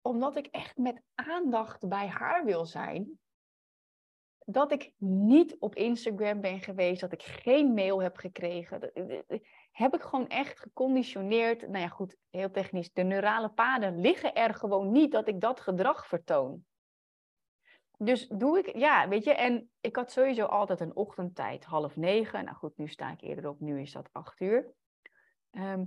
omdat 0.00 0.36
ik 0.36 0.46
echt 0.46 0.76
met 0.76 1.02
aandacht 1.14 1.88
bij 1.88 2.06
haar 2.06 2.44
wil 2.44 2.66
zijn, 2.66 3.20
dat 4.48 4.72
ik 4.72 4.92
niet 4.98 5.56
op 5.58 5.74
Instagram 5.74 6.40
ben 6.40 6.60
geweest, 6.60 7.00
dat 7.00 7.12
ik 7.12 7.22
geen 7.22 7.74
mail 7.74 8.02
heb 8.02 8.16
gekregen. 8.16 8.92
Heb 9.70 9.94
ik 9.94 10.02
gewoon 10.02 10.28
echt 10.28 10.60
geconditioneerd. 10.60 11.60
Nou 11.60 11.78
ja, 11.78 11.88
goed, 11.88 12.16
heel 12.30 12.50
technisch. 12.50 12.92
De 12.92 13.02
neurale 13.02 13.48
paden 13.48 14.00
liggen 14.00 14.34
er 14.34 14.54
gewoon 14.54 14.92
niet 14.92 15.12
dat 15.12 15.28
ik 15.28 15.40
dat 15.40 15.60
gedrag 15.60 16.06
vertoon. 16.06 16.64
Dus 17.98 18.28
doe 18.28 18.58
ik, 18.58 18.76
ja, 18.76 19.08
weet 19.08 19.24
je, 19.24 19.34
en 19.34 19.70
ik 19.80 19.96
had 19.96 20.12
sowieso 20.12 20.44
altijd 20.44 20.80
een 20.80 20.96
ochtendtijd, 20.96 21.64
half 21.64 21.96
negen. 21.96 22.44
Nou 22.44 22.56
goed, 22.56 22.76
nu 22.76 22.88
sta 22.88 23.12
ik 23.12 23.20
eerder 23.20 23.48
op, 23.48 23.60
nu 23.60 23.80
is 23.80 23.92
dat 23.92 24.08
acht 24.12 24.40
uur. 24.40 24.72
Ehm, 25.50 25.84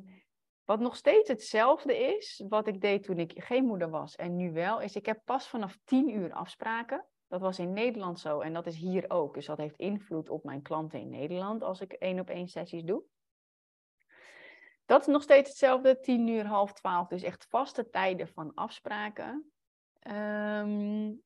wat 0.65 0.79
nog 0.79 0.95
steeds 0.95 1.29
hetzelfde 1.29 1.97
is, 1.97 2.43
wat 2.49 2.67
ik 2.67 2.81
deed 2.81 3.03
toen 3.03 3.19
ik 3.19 3.43
geen 3.43 3.65
moeder 3.65 3.89
was 3.89 4.15
en 4.15 4.35
nu 4.35 4.51
wel, 4.51 4.81
is 4.81 4.95
ik 4.95 5.05
heb 5.05 5.21
pas 5.25 5.47
vanaf 5.47 5.77
tien 5.83 6.09
uur 6.09 6.33
afspraken. 6.33 7.05
Dat 7.29 7.41
was 7.41 7.59
in 7.59 7.73
Nederland 7.73 8.19
zo 8.19 8.39
en 8.39 8.53
dat 8.53 8.65
is 8.65 8.75
hier 8.75 9.09
ook. 9.09 9.33
Dus 9.33 9.45
dat 9.45 9.57
heeft 9.57 9.77
invloed 9.77 10.29
op 10.29 10.43
mijn 10.43 10.61
klanten 10.61 10.99
in 10.99 11.09
Nederland 11.09 11.63
als 11.63 11.81
ik 11.81 11.93
één 11.93 12.19
op 12.19 12.29
één 12.29 12.47
sessies 12.47 12.83
doe. 12.83 13.03
Dat 14.85 15.01
is 15.01 15.07
nog 15.07 15.21
steeds 15.21 15.49
hetzelfde, 15.49 15.99
tien 15.99 16.27
uur, 16.27 16.45
half 16.45 16.73
twaalf. 16.73 17.07
Dus 17.07 17.23
echt 17.23 17.45
vaste 17.49 17.89
tijden 17.89 18.27
van 18.27 18.53
afspraken. 18.53 19.51
Um, 20.07 21.23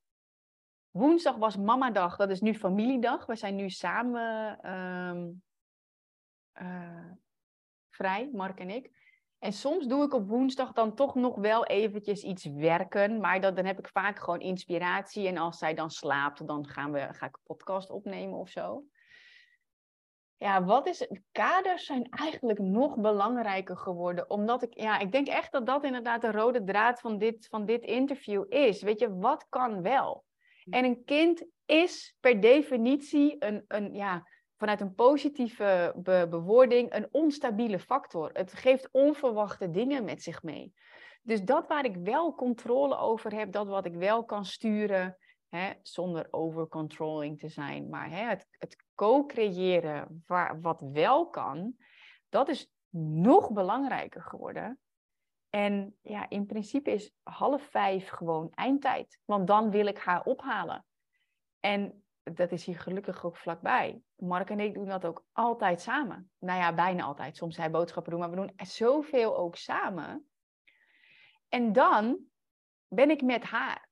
woensdag 0.91 1.35
was 1.35 1.57
mamadag, 1.57 2.15
dat 2.15 2.29
is 2.29 2.41
nu 2.41 2.53
familiedag. 2.53 3.25
We 3.25 3.35
zijn 3.35 3.55
nu 3.55 3.69
samen 3.69 4.71
um, 4.71 5.43
uh, 6.61 7.11
vrij, 7.89 8.29
Mark 8.33 8.59
en 8.59 8.69
ik. 8.69 9.02
En 9.43 9.53
soms 9.53 9.87
doe 9.87 10.03
ik 10.03 10.13
op 10.13 10.27
woensdag 10.27 10.71
dan 10.71 10.95
toch 10.95 11.15
nog 11.15 11.35
wel 11.35 11.65
eventjes 11.65 12.23
iets 12.23 12.45
werken. 12.45 13.19
Maar 13.19 13.41
dat, 13.41 13.55
dan 13.55 13.65
heb 13.65 13.79
ik 13.79 13.87
vaak 13.87 14.19
gewoon 14.19 14.39
inspiratie. 14.39 15.27
En 15.27 15.37
als 15.37 15.57
zij 15.57 15.73
dan 15.73 15.89
slaapt, 15.89 16.47
dan 16.47 16.67
gaan 16.67 16.91
we, 16.91 16.99
ga 16.99 17.25
ik 17.25 17.35
een 17.35 17.43
podcast 17.43 17.89
opnemen 17.89 18.39
of 18.39 18.49
zo. 18.49 18.83
Ja, 20.37 20.63
wat 20.63 20.87
is 20.87 20.99
het? 20.99 21.21
Kaders 21.31 21.85
zijn 21.85 22.07
eigenlijk 22.09 22.59
nog 22.59 22.95
belangrijker 22.97 23.77
geworden. 23.77 24.29
Omdat 24.29 24.63
ik, 24.63 24.73
ja, 24.79 24.99
ik 24.99 25.11
denk 25.11 25.27
echt 25.27 25.51
dat 25.51 25.65
dat 25.65 25.83
inderdaad 25.83 26.21
de 26.21 26.31
rode 26.31 26.63
draad 26.63 26.99
van 26.99 27.17
dit, 27.17 27.47
van 27.49 27.65
dit 27.65 27.83
interview 27.83 28.45
is. 28.49 28.81
Weet 28.81 28.99
je, 28.99 29.15
wat 29.15 29.45
kan 29.49 29.81
wel? 29.81 30.25
En 30.69 30.85
een 30.85 31.03
kind 31.05 31.45
is 31.65 32.15
per 32.19 32.41
definitie 32.41 33.35
een, 33.39 33.65
een 33.67 33.93
ja, 33.93 34.27
vanuit 34.63 34.81
een 34.81 34.95
positieve 34.95 35.93
be 35.95 36.27
bewoording 36.29 36.93
een 36.93 37.07
onstabiele 37.11 37.79
factor. 37.79 38.29
Het 38.33 38.53
geeft 38.53 38.89
onverwachte 38.91 39.69
dingen 39.71 40.03
met 40.03 40.23
zich 40.23 40.43
mee. 40.43 40.73
Dus 41.21 41.41
dat 41.41 41.67
waar 41.67 41.85
ik 41.85 41.95
wel 41.95 42.35
controle 42.35 42.97
over 42.97 43.33
heb, 43.33 43.51
dat 43.51 43.67
wat 43.67 43.85
ik 43.85 43.95
wel 43.95 44.25
kan 44.25 44.45
sturen, 44.45 45.17
hè, 45.49 45.71
zonder 45.81 46.27
overcontrolling 46.29 47.39
te 47.39 47.49
zijn, 47.49 47.89
maar 47.89 48.09
hè, 48.09 48.23
het, 48.23 48.47
het 48.51 48.83
co-creëren 48.95 50.23
wat 50.61 50.81
wel 50.91 51.29
kan, 51.29 51.75
dat 52.29 52.49
is 52.49 52.71
nog 53.19 53.51
belangrijker 53.51 54.21
geworden. 54.21 54.79
En 55.49 55.97
ja, 56.01 56.29
in 56.29 56.45
principe 56.45 56.91
is 56.91 57.11
half 57.23 57.63
vijf 57.63 58.09
gewoon 58.09 58.51
eindtijd, 58.53 59.19
want 59.25 59.47
dan 59.47 59.71
wil 59.71 59.85
ik 59.85 59.97
haar 59.97 60.23
ophalen. 60.23 60.85
En 61.59 62.02
dat 62.23 62.51
is 62.51 62.65
hier 62.65 62.79
gelukkig 62.79 63.25
ook 63.25 63.37
vlakbij. 63.37 64.01
Mark 64.15 64.49
en 64.49 64.59
ik 64.59 64.73
doen 64.73 64.87
dat 64.87 65.05
ook 65.05 65.25
altijd 65.31 65.81
samen. 65.81 66.31
Nou 66.39 66.59
ja, 66.59 66.73
bijna 66.73 67.03
altijd. 67.03 67.37
Soms 67.37 67.57
hij 67.57 67.71
boodschappen 67.71 68.11
doen, 68.11 68.19
maar 68.19 68.29
we 68.29 68.35
doen 68.35 68.53
zoveel 68.55 69.37
ook 69.37 69.55
samen. 69.55 70.27
En 71.49 71.73
dan 71.73 72.19
ben 72.87 73.09
ik 73.09 73.21
met 73.21 73.43
haar. 73.43 73.89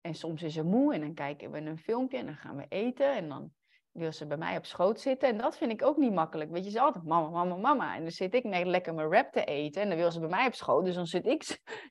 En 0.00 0.14
soms 0.14 0.42
is 0.42 0.54
ze 0.54 0.62
moe 0.62 0.94
en 0.94 1.00
dan 1.00 1.14
kijken 1.14 1.50
we 1.50 1.58
een 1.58 1.78
filmpje 1.78 2.18
en 2.18 2.26
dan 2.26 2.36
gaan 2.36 2.56
we 2.56 2.66
eten. 2.68 3.14
En 3.14 3.28
dan 3.28 3.52
wil 3.92 4.12
ze 4.12 4.26
bij 4.26 4.36
mij 4.36 4.56
op 4.56 4.66
schoot 4.66 5.00
zitten. 5.00 5.28
En 5.28 5.38
dat 5.38 5.56
vind 5.56 5.72
ik 5.72 5.84
ook 5.84 5.96
niet 5.96 6.12
makkelijk. 6.12 6.50
Weet 6.50 6.64
je, 6.64 6.70
ze 6.70 6.80
altijd 6.80 7.04
mama, 7.04 7.28
mama, 7.28 7.56
mama. 7.56 7.94
En 7.96 8.02
dan 8.02 8.10
zit 8.10 8.34
ik 8.34 8.44
net 8.44 8.66
lekker 8.66 8.94
mijn 8.94 9.12
rap 9.12 9.32
te 9.32 9.44
eten. 9.44 9.82
En 9.82 9.88
dan 9.88 9.98
wil 9.98 10.10
ze 10.10 10.20
bij 10.20 10.28
mij 10.28 10.46
op 10.46 10.54
schoot. 10.54 10.84
Dus 10.84 10.94
dan 10.94 11.06
zit 11.06 11.26
ik 11.26 11.42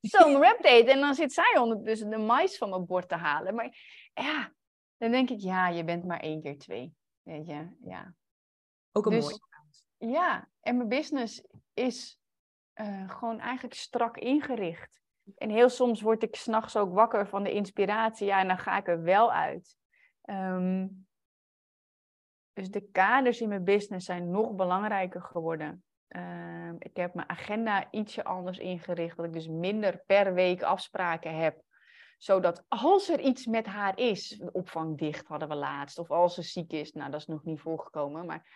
zo 0.01 0.29
mijn 0.29 0.43
rap 0.43 0.57
te 0.61 0.67
eten. 0.67 0.93
En 0.93 0.99
dan 0.99 1.13
zit 1.13 1.33
zij 1.33 1.57
ondertussen 1.59 2.09
de 2.09 2.17
mais 2.17 2.57
van 2.57 2.69
mijn 2.69 2.85
bord 2.85 3.09
te 3.09 3.15
halen. 3.15 3.55
Maar 3.55 3.77
ja, 4.13 4.53
Dan 5.01 5.11
denk 5.11 5.29
ik, 5.29 5.39
ja, 5.39 5.67
je 5.67 5.83
bent 5.83 6.05
maar 6.05 6.19
één 6.19 6.41
keer 6.41 6.57
twee. 6.57 6.93
Weet 7.21 7.47
je, 7.47 7.67
ja. 7.83 8.13
Ook 8.91 9.05
een 9.05 9.11
Dus- 9.11 9.23
mooie. 9.23 10.13
Ja, 10.13 10.49
en 10.61 10.77
mijn 10.77 10.89
business 10.89 11.43
is 11.73 12.19
eh, 12.73 13.09
gewoon 13.09 13.39
eigenlijk 13.39 13.73
strak 13.73 14.17
ingericht. 14.17 15.01
En 15.35 15.49
heel 15.49 15.69
soms 15.69 16.01
word 16.01 16.23
ik 16.23 16.35
s'nachts 16.35 16.75
ook 16.75 16.93
wakker 16.93 17.27
van 17.27 17.43
de 17.43 17.51
inspiratie. 17.51 18.25
Ja, 18.25 18.39
en 18.39 18.47
dan 18.47 18.57
ga 18.57 18.77
ik 18.77 18.87
er 18.87 19.01
wel 19.01 19.31
uit. 19.33 19.77
Ehm, 20.21 20.87
dus 22.53 22.69
de 22.69 22.89
kaders 22.91 23.41
in 23.41 23.49
mijn 23.49 23.63
business 23.63 24.05
zijn 24.05 24.31
nog 24.31 24.55
belangrijker 24.55 25.21
geworden. 25.21 25.83
Ehm, 26.07 26.75
ik 26.77 26.95
heb 26.95 27.13
mijn 27.13 27.29
agenda 27.29 27.91
ietsje 27.91 28.23
anders 28.23 28.57
ingericht. 28.57 29.17
Dat 29.17 29.25
ik 29.25 29.33
dus 29.33 29.47
minder 29.47 30.03
per 30.05 30.33
week 30.33 30.61
afspraken 30.61 31.35
heb. 31.35 31.61
Zodat 32.21 32.65
als 32.67 33.09
er 33.09 33.19
iets 33.19 33.45
met 33.45 33.65
haar 33.65 33.99
is, 33.99 34.41
opvang 34.51 34.97
dicht 34.97 35.27
hadden 35.27 35.47
we 35.47 35.55
laatst. 35.55 35.99
Of 35.99 36.11
als 36.11 36.33
ze 36.33 36.41
ziek 36.41 36.71
is, 36.71 36.91
nou 36.91 37.11
dat 37.11 37.19
is 37.19 37.27
nog 37.27 37.43
niet 37.43 37.59
voorgekomen. 37.59 38.25
Maar 38.25 38.47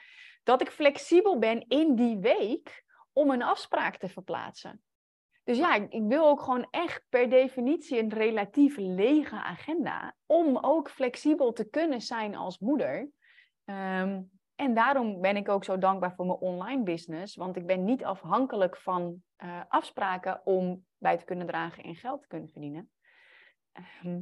dat 0.44 0.62
ik 0.62 0.70
flexibel 0.70 1.40
ben 1.40 1.68
in 1.68 1.96
die 1.96 2.18
week 2.18 2.86
om 3.14 3.30
een 3.30 3.44
afspraak 3.44 3.98
te 3.98 4.08
verplaatsen. 4.08 4.84
Dus 5.44 5.58
ja, 5.58 5.76
ik, 5.76 5.94
ik 5.94 6.04
wil 6.04 6.28
ook 6.28 6.42
gewoon 6.42 6.68
echt 6.72 7.06
per 7.10 7.30
definitie 7.30 8.00
een 8.00 8.14
relatief 8.14 8.78
lege 8.78 9.36
agenda. 9.36 10.16
Om 10.26 10.58
ook 10.58 10.90
flexibel 10.90 11.54
te 11.54 11.70
kunnen 11.70 12.02
zijn 12.02 12.36
als 12.36 12.60
moeder. 12.60 13.10
Ehm, 13.64 14.22
en 14.56 14.74
daarom 14.74 15.22
ben 15.22 15.36
ik 15.36 15.50
ook 15.50 15.64
zo 15.64 15.78
dankbaar 15.78 16.16
voor 16.16 16.26
mijn 16.26 16.40
online 16.40 16.84
business. 16.84 17.36
Want 17.36 17.56
ik 17.56 17.66
ben 17.66 17.84
niet 17.84 18.04
afhankelijk 18.04 18.78
van 18.78 19.24
eh, 19.36 19.62
afspraken 19.68 20.42
om 20.44 20.86
bij 20.98 21.18
te 21.18 21.26
kunnen 21.26 21.48
dragen 21.48 21.84
en 21.84 21.96
geld 21.96 22.22
te 22.22 22.28
kunnen 22.28 22.50
verdienen. 22.50 22.90
Ehm, 23.76 24.22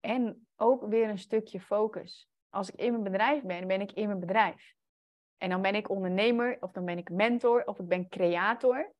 en 0.00 0.46
ook 0.56 0.86
weer 0.86 1.08
een 1.08 1.18
stukje 1.18 1.60
focus. 1.60 2.28
Als 2.48 2.70
ik 2.70 2.80
in 2.80 2.90
mijn 2.90 3.02
bedrijf 3.02 3.42
ben, 3.42 3.66
ben 3.66 3.80
ik 3.80 3.92
in 3.92 4.06
mijn 4.06 4.20
bedrijf. 4.20 4.74
En 5.38 5.50
dan 5.50 5.62
ben 5.62 5.74
ik 5.74 5.90
ondernemer, 5.90 6.56
of 6.60 6.72
dan 6.72 6.84
ben 6.84 6.98
ik 6.98 7.10
mentor, 7.10 7.64
of 7.64 7.78
ik 7.78 7.86
ben 7.86 8.08
creator. 8.08 8.94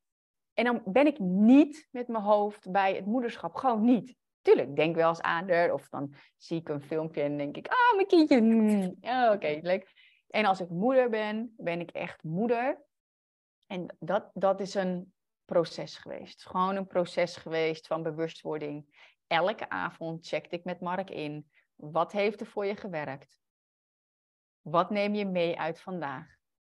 En 0.55 0.65
dan 0.65 0.82
ben 0.85 1.07
ik 1.07 1.19
niet 1.19 1.89
met 1.90 2.09
mijn 2.09 2.24
hoofd 2.24 2.70
bij 2.70 2.94
het 2.94 3.07
moederschap. 3.07 3.55
Gewoon 3.55 3.85
niet. 3.85 4.16
Tuurlijk, 4.43 4.69
ik 4.69 4.77
denk 4.77 4.94
wel 4.94 5.09
eens 5.09 5.20
aan 5.20 5.48
er. 5.48 5.73
Of 5.73 5.89
dan 5.89 6.15
zie 6.36 6.61
ik 6.61 6.69
een 6.69 6.82
filmpje 6.82 7.23
en 7.23 7.36
denk 7.36 7.57
ik, 7.57 7.69
ah, 7.69 7.94
mijn 7.94 8.07
kindje. 8.07 8.40
mm, 8.40 8.97
ja, 9.01 9.32
Oké, 9.32 9.59
leuk. 9.62 9.93
En 10.28 10.44
als 10.44 10.61
ik 10.61 10.69
moeder 10.69 11.11
ben, 11.11 11.55
ben 11.57 11.81
ik 11.81 11.90
echt 11.90 12.23
moeder. 12.23 12.85
En 13.66 13.97
dat, 13.98 14.31
dat 14.35 14.61
is 14.61 14.74
een 14.74 15.15
proces 15.47 15.97
geweest. 15.97 16.47
Gewoon 16.47 16.77
een 16.77 16.86
proces 16.86 17.36
geweest 17.36 17.86
van 17.86 18.02
bewustwording. 18.02 19.05
Elke 19.27 19.68
avond 19.68 20.27
checkte 20.27 20.56
ik 20.56 20.64
met 20.64 20.81
Mark 20.81 21.10
in. 21.10 21.51
Wat 21.74 22.12
heeft 22.12 22.40
er 22.40 22.47
voor 22.47 22.66
je 22.66 22.77
gewerkt? 22.77 23.39
Wat 24.60 24.90
neem 24.90 25.14
je 25.14 25.27
mee 25.27 25.59
uit 25.59 25.81
vandaag? 25.81 26.27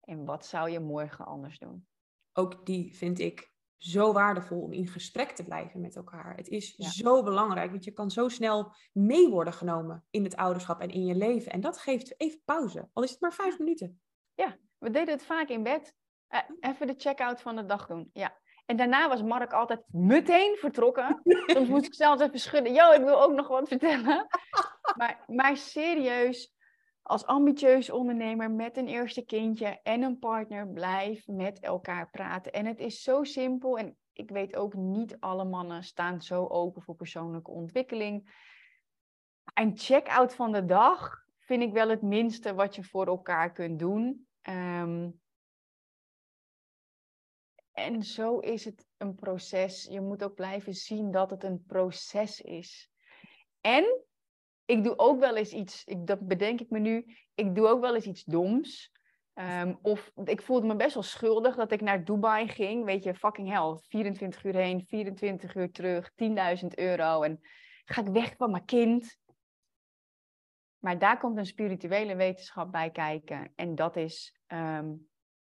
En 0.01 0.25
wat 0.25 0.45
zou 0.45 0.69
je 0.69 0.79
morgen 0.79 1.25
anders 1.25 1.59
doen? 1.59 1.87
Ook 2.33 2.65
die 2.65 2.95
vind 2.95 3.19
ik 3.19 3.51
zo 3.77 4.13
waardevol 4.13 4.61
om 4.61 4.73
in 4.73 4.87
gesprek 4.87 5.31
te 5.31 5.43
blijven 5.43 5.81
met 5.81 5.95
elkaar. 5.95 6.35
Het 6.35 6.47
is 6.47 6.73
Ja. 6.77 6.89
zo 6.89 7.23
belangrijk, 7.23 7.71
want 7.71 7.83
je 7.83 7.91
kan 7.91 8.11
zo 8.11 8.27
snel 8.27 8.75
mee 8.91 9.29
worden 9.29 9.53
genomen 9.53 10.05
in 10.09 10.23
het 10.23 10.35
ouderschap 10.35 10.81
en 10.81 10.89
in 10.89 11.05
je 11.05 11.15
leven. 11.15 11.51
En 11.51 11.61
dat 11.61 11.77
geeft 11.77 12.19
even 12.19 12.41
pauze, 12.45 12.89
al 12.93 13.03
is 13.03 13.11
het 13.11 13.21
maar 13.21 13.33
vijf 13.33 13.59
minuten. 13.59 14.01
We 14.81 14.89
deden 14.89 15.13
het 15.13 15.25
vaak 15.25 15.47
in 15.47 15.63
bed. 15.63 15.95
Eh, 16.27 16.39
even 16.59 16.87
de 16.87 16.93
check-out 16.97 17.41
van 17.41 17.55
de 17.55 17.65
dag 17.65 17.87
doen. 17.87 18.09
Ja. 18.13 18.40
En 18.65 18.77
daarna 18.77 19.09
was 19.09 19.23
Mark 19.23 19.53
altijd 19.53 19.83
meteen 19.87 20.55
vertrokken. 20.59 21.21
Soms 21.45 21.67
moest 21.67 21.85
ik 21.85 21.93
zelfs 21.93 22.21
even 22.21 22.39
schudden. 22.39 22.73
Yo, 22.73 22.91
ik 22.91 23.03
wil 23.03 23.21
ook 23.21 23.33
nog 23.33 23.47
wat 23.47 23.67
vertellen. 23.67 24.27
Maar, 24.97 25.23
maar 25.27 25.57
serieus, 25.57 26.53
als 27.01 27.25
ambitieus 27.25 27.89
ondernemer 27.89 28.51
met 28.51 28.77
een 28.77 28.87
eerste 28.87 29.25
kindje 29.25 29.79
en 29.83 30.01
een 30.01 30.19
partner, 30.19 30.67
blijf 30.67 31.27
met 31.27 31.59
elkaar 31.59 32.09
praten. 32.09 32.51
En 32.51 32.65
het 32.65 32.79
is 32.79 33.01
zo 33.01 33.23
simpel. 33.23 33.77
En 33.77 33.97
ik 34.13 34.29
weet 34.29 34.55
ook 34.55 34.73
niet 34.73 35.19
alle 35.19 35.45
mannen 35.45 35.83
staan 35.83 36.21
zo 36.21 36.47
open 36.47 36.81
voor 36.81 36.95
persoonlijke 36.95 37.51
ontwikkeling. 37.51 38.29
Een 39.53 39.77
check-out 39.77 40.35
van 40.35 40.51
de 40.51 40.65
dag 40.65 41.23
vind 41.39 41.61
ik 41.61 41.73
wel 41.73 41.89
het 41.89 42.01
minste 42.01 42.53
wat 42.53 42.75
je 42.75 42.83
voor 42.83 43.07
elkaar 43.07 43.51
kunt 43.51 43.79
doen. 43.79 44.27
Ehm, 44.41 45.09
en 47.73 48.03
zo 48.03 48.39
is 48.39 48.65
het 48.65 48.85
een 48.97 49.15
proces. 49.15 49.87
Je 49.89 50.01
moet 50.01 50.23
ook 50.23 50.35
blijven 50.35 50.73
zien 50.73 51.11
dat 51.11 51.29
het 51.29 51.43
een 51.43 51.63
proces 51.65 52.41
is. 52.41 52.89
En 53.61 54.03
ik 54.65 54.83
doe 54.83 54.97
ook 54.97 55.19
wel 55.19 55.35
eens 55.35 55.51
iets, 55.51 55.83
ik, 55.83 56.07
dat 56.07 56.27
bedenk 56.27 56.59
ik 56.59 56.69
me 56.69 56.79
nu, 56.79 57.17
ik 57.35 57.55
doe 57.55 57.67
ook 57.67 57.81
wel 57.81 57.95
eens 57.95 58.05
iets 58.05 58.23
doms. 58.23 58.91
Ehm, 59.33 59.75
of 59.81 60.11
ik 60.23 60.41
voelde 60.41 60.67
me 60.67 60.75
best 60.75 60.93
wel 60.93 61.03
schuldig 61.03 61.55
dat 61.55 61.71
ik 61.71 61.81
naar 61.81 62.03
Dubai 62.03 62.47
ging. 62.47 62.85
Weet 62.85 63.03
je, 63.03 63.15
fucking 63.15 63.49
hell. 63.49 63.77
24 63.87 64.43
uur 64.43 64.55
heen, 64.55 64.85
24 64.85 65.55
uur 65.55 65.71
terug, 65.71 66.11
10.000 66.15 66.67
euro. 66.75 67.21
En 67.21 67.39
ga 67.85 68.01
ik 68.01 68.07
weg 68.07 68.35
van 68.35 68.51
mijn 68.51 68.65
kind. 68.65 69.19
Maar 70.77 70.99
daar 70.99 71.17
komt 71.17 71.37
een 71.37 71.45
spirituele 71.45 72.15
wetenschap 72.15 72.71
bij 72.71 72.91
kijken. 72.91 73.51
En 73.55 73.75
dat 73.75 73.95
is, 73.95 74.39
ehm, 74.47 74.93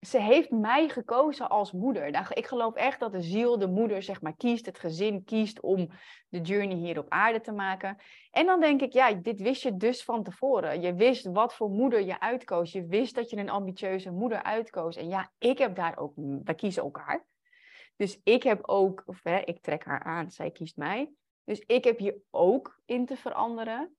ze 0.06 0.20
heeft 0.20 0.52
mij 0.52 0.90
gekozen 0.90 1.50
als 1.50 1.72
moeder. 1.72 2.12
Nou, 2.12 2.26
Ik 2.30 2.48
geloof 2.48 2.76
echt 2.76 3.00
dat 3.00 3.12
de 3.12 3.22
ziel, 3.22 3.60
de 3.60 3.68
moeder, 3.68 4.04
zeg 4.04 4.22
maar, 4.22 4.36
kiest, 4.36 4.66
het 4.66 4.80
gezin 4.80 5.24
kiest 5.24 5.62
om 5.62 5.90
de 6.30 6.42
journey 6.42 6.76
hier 6.76 7.00
op 7.00 7.10
aarde 7.10 7.42
te 7.42 7.52
maken. 7.52 7.98
En 8.32 8.46
dan 8.46 8.60
denk 8.60 8.82
ik, 8.82 8.94
ja, 8.94 9.14
dit 9.14 9.42
wist 9.42 9.64
je 9.64 9.78
dus 9.78 10.04
van 10.04 10.24
tevoren. 10.24 10.82
Je 10.82 10.94
wist 10.94 11.26
wat 11.26 11.54
voor 11.54 11.70
moeder 11.70 12.02
je 12.02 12.20
uitkoos. 12.20 12.72
Je 12.72 12.86
wist 12.86 13.16
dat 13.16 13.30
je 13.30 13.38
een 13.38 13.50
ambitieuze 13.50 14.12
moeder 14.12 14.44
uitkoos. 14.44 14.96
En 14.96 15.08
ja, 15.08 15.32
ik 15.38 15.58
heb 15.58 15.76
daar 15.76 15.98
ook, 15.98 16.14
wij 16.44 16.56
kiezen 16.56 16.84
elkaar. 16.84 17.26
Dus 17.96 18.20
ik 18.24 18.44
heb 18.44 18.68
ook, 18.68 19.04
of 19.06 19.24
hè, 19.24 19.40
ik 19.40 19.62
trek 19.62 19.86
haar 19.86 20.04
aan, 20.04 20.32
zij 20.32 20.52
kiest 20.52 20.78
mij. 20.78 21.12
Dus 21.44 21.60
ik 21.60 21.84
heb 21.84 21.98
hier 21.98 22.16
ook 22.30 22.80
in 22.86 23.06
te 23.06 23.16
veranderen. 23.16 23.96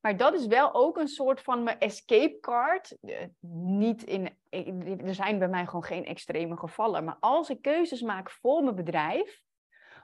Maar 0.00 0.16
dat 0.16 0.34
is 0.34 0.46
wel 0.46 0.74
ook 0.74 0.96
een 0.96 1.08
soort 1.08 1.40
van 1.40 1.62
mijn 1.62 1.78
escape 1.78 2.38
card. 2.40 2.96
Niet 3.40 4.02
in, 4.02 4.36
er 5.04 5.14
zijn 5.14 5.38
bij 5.38 5.48
mij 5.48 5.66
gewoon 5.66 5.84
geen 5.84 6.04
extreme 6.04 6.56
gevallen. 6.56 7.04
Maar 7.04 7.16
als 7.20 7.50
ik 7.50 7.62
keuzes 7.62 8.02
maak 8.02 8.30
voor 8.30 8.62
mijn 8.62 8.76
bedrijf, 8.76 9.44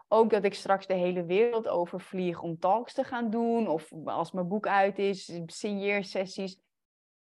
ook 0.08 0.30
dat 0.30 0.44
ik 0.44 0.54
straks 0.54 0.86
de 0.86 0.94
hele 0.94 1.24
wereld 1.24 1.68
overvlieg 1.68 2.42
om 2.42 2.58
talks 2.58 2.92
te 2.92 3.04
gaan 3.04 3.30
doen. 3.30 3.68
Of 3.68 3.92
als 4.04 4.32
mijn 4.32 4.48
boek 4.48 4.66
uit 4.66 4.98
is, 4.98 5.40
signeersessies. 5.46 6.60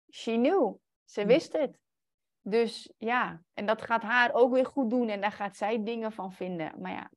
She 0.09 0.31
knew. 0.31 0.75
Ze 1.05 1.25
wist 1.25 1.53
het. 1.53 1.79
Dus 2.41 2.93
ja, 2.97 3.41
en 3.53 3.65
dat 3.65 3.81
gaat 3.81 4.01
haar 4.01 4.33
ook 4.33 4.53
weer 4.53 4.65
goed 4.65 4.89
doen. 4.89 5.09
En 5.09 5.21
daar 5.21 5.31
gaat 5.31 5.55
zij 5.55 5.83
dingen 5.83 6.11
van 6.11 6.31
vinden. 6.33 6.73
Maar 6.81 6.91
ja, 6.91 7.11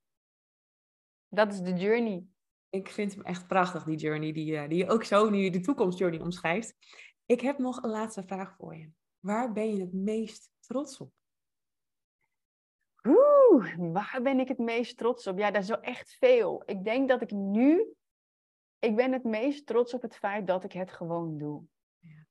dat 1.29 1.53
is 1.53 1.61
de 1.61 1.73
journey. 1.73 2.25
Ik 2.71 2.89
vind 2.89 3.15
hem 3.15 3.23
echt 3.23 3.47
prachtig, 3.47 3.85
die 3.85 3.97
journey, 3.97 4.33
die, 4.33 4.57
eh, 4.57 4.69
die 4.69 4.79
je 4.79 4.89
ook 4.89 5.05
zo 5.05 5.31
nu 5.31 5.51
de 5.51 5.61
toekomstjourney 5.61 6.21
omschrijft. 6.21 6.75
Ik 7.27 7.41
heb 7.41 7.59
nog 7.59 7.83
een 7.83 7.91
laatste 7.91 8.23
vraag 8.23 8.57
voor 8.57 8.77
je. 8.77 8.91
Waar 9.19 9.53
ben 9.53 9.75
je 9.75 9.81
het 9.81 9.93
meest 9.93 10.51
trots 10.61 10.99
op? 10.99 11.13
Oeh, 13.03 13.75
waar 13.79 14.21
ben 14.23 14.41
ik 14.41 14.49
het 14.49 14.59
meest 14.59 14.97
trots 14.97 15.27
op? 15.27 15.39
Ja, 15.39 15.51
dat 15.51 15.63
is 15.63 15.69
wel 15.69 15.81
echt 15.81 16.17
veel. 16.19 16.63
Ik 16.67 16.85
denk 16.85 17.09
dat 17.09 17.23
ik 17.23 17.31
nu, 17.31 17.95
ik 18.79 18.97
ben 18.97 19.13
het 19.13 19.25
meest 19.25 19.67
trots 19.67 19.95
op 19.95 20.03
het 20.03 20.17
feit 20.17 20.47
dat 20.47 20.65
ik 20.65 20.73
het 20.73 20.93
gewoon 20.93 21.39
doe. 21.39 21.65
Ja. 21.99 22.27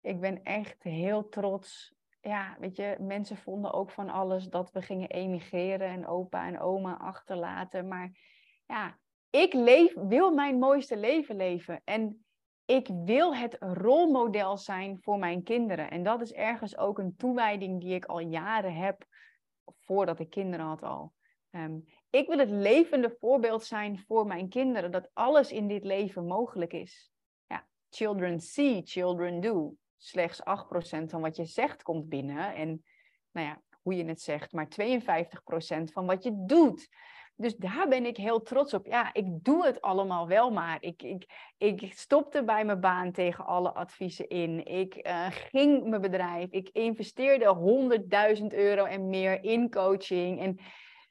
Ik 0.00 0.20
ben 0.20 0.42
echt 0.42 0.82
heel 0.82 1.28
trots. 1.28 1.94
Ja, 2.20 2.56
weet 2.60 2.76
je, 2.76 2.96
mensen 3.00 3.36
vonden 3.36 3.72
ook 3.72 3.90
van 3.90 4.08
alles 4.08 4.48
dat 4.48 4.72
we 4.72 4.82
gingen 4.82 5.08
emigreren 5.08 5.88
en 5.88 6.06
opa 6.06 6.46
en 6.46 6.60
oma 6.60 6.98
achterlaten. 6.98 7.88
Maar 7.88 8.18
ja, 8.66 8.98
ik 9.34 9.52
leef, 9.52 9.94
wil 9.94 10.30
mijn 10.30 10.58
mooiste 10.58 10.96
leven 10.96 11.36
leven. 11.36 11.80
En 11.84 12.24
ik 12.64 12.88
wil 13.04 13.36
het 13.36 13.56
rolmodel 13.60 14.56
zijn 14.56 14.98
voor 15.02 15.18
mijn 15.18 15.42
kinderen. 15.42 15.90
En 15.90 16.02
dat 16.02 16.20
is 16.20 16.32
ergens 16.32 16.76
ook 16.76 16.98
een 16.98 17.16
toewijding 17.16 17.80
die 17.80 17.94
ik 17.94 18.04
al 18.04 18.18
jaren 18.18 18.74
heb 18.74 19.06
voordat 19.78 20.18
ik 20.18 20.30
kinderen 20.30 20.66
had 20.66 20.82
al. 20.82 21.12
Ehm, 21.50 21.78
ik 22.10 22.28
wil 22.28 22.38
het 22.38 22.50
levende 22.50 23.16
voorbeeld 23.18 23.64
zijn 23.64 23.98
voor 23.98 24.26
mijn 24.26 24.48
kinderen 24.48 24.90
dat 24.90 25.10
alles 25.12 25.52
in 25.52 25.68
dit 25.68 25.84
leven 25.84 26.26
mogelijk 26.26 26.72
is. 26.72 27.12
Ja, 27.46 27.66
children 27.90 28.40
see, 28.40 28.82
children 28.84 29.40
do. 29.40 29.74
Slechts 29.96 30.40
8% 30.40 31.10
van 31.10 31.20
wat 31.20 31.36
je 31.36 31.44
zegt 31.44 31.82
komt 31.82 32.08
binnen. 32.08 32.54
En 32.54 32.84
nou 33.30 33.46
ja, 33.46 33.62
hoe 33.82 33.96
je 33.96 34.04
het 34.04 34.20
zegt, 34.20 34.52
maar 34.52 34.68
52% 34.68 35.92
van 35.92 36.06
wat 36.06 36.22
je 36.22 36.44
doet. 36.46 36.88
Dus 37.36 37.56
daar 37.56 37.88
ben 37.88 38.06
ik 38.06 38.16
heel 38.16 38.42
trots 38.42 38.74
op. 38.74 38.86
Ja, 38.86 39.14
ik 39.14 39.44
doe 39.44 39.66
het 39.66 39.80
allemaal 39.80 40.28
wel 40.28 40.50
maar. 40.50 40.76
Ik, 40.80 41.02
ik, 41.02 41.26
ik 41.58 41.92
stopte 41.92 42.44
bij 42.44 42.64
mijn 42.64 42.80
baan 42.80 43.12
tegen 43.12 43.46
alle 43.46 43.72
adviezen 43.72 44.28
in. 44.28 44.66
Ik 44.66 44.94
eh, 44.94 45.26
ging 45.30 45.84
mijn 45.84 46.00
bedrijf. 46.00 46.50
Ik 46.50 46.68
investeerde 46.68 47.56
100.000 48.38 48.46
euro 48.46 48.84
en 48.84 49.08
meer 49.08 49.44
in 49.44 49.70
coaching. 49.70 50.40
En 50.40 50.58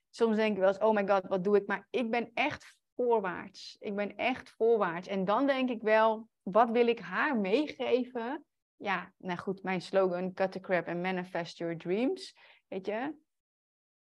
soms 0.10 0.36
denk 0.36 0.54
ik 0.54 0.60
wel 0.60 0.68
eens, 0.68 0.78
oh 0.78 0.94
my 0.94 1.08
god, 1.08 1.28
wat 1.28 1.44
doe 1.44 1.56
ik? 1.56 1.68
Maar 1.68 1.88
ik 1.90 2.10
ben 2.10 2.32
echt 2.34 2.78
voorwaarts. 2.96 3.78
Ik 3.80 3.96
ben 3.96 4.16
echt 4.16 4.50
voorwaarts. 4.50 5.08
En 5.08 5.26
dan 5.26 5.48
denk 5.48 5.70
ik 5.70 5.82
wel, 5.82 6.28
wat 6.42 6.70
wil 6.70 6.88
ik 6.88 7.00
haar 7.00 7.38
meegeven? 7.38 8.46
Ja, 8.78 9.14
nou 9.18 9.40
goed, 9.40 9.64
mijn 9.64 9.82
slogan, 9.82 10.34
cut 10.34 10.52
the 10.52 10.60
crap 10.60 10.88
and 10.88 11.02
manifest 11.02 11.58
your 11.58 11.78
dreams. 11.78 12.36
Weet 12.68 12.86
je, 12.86 13.16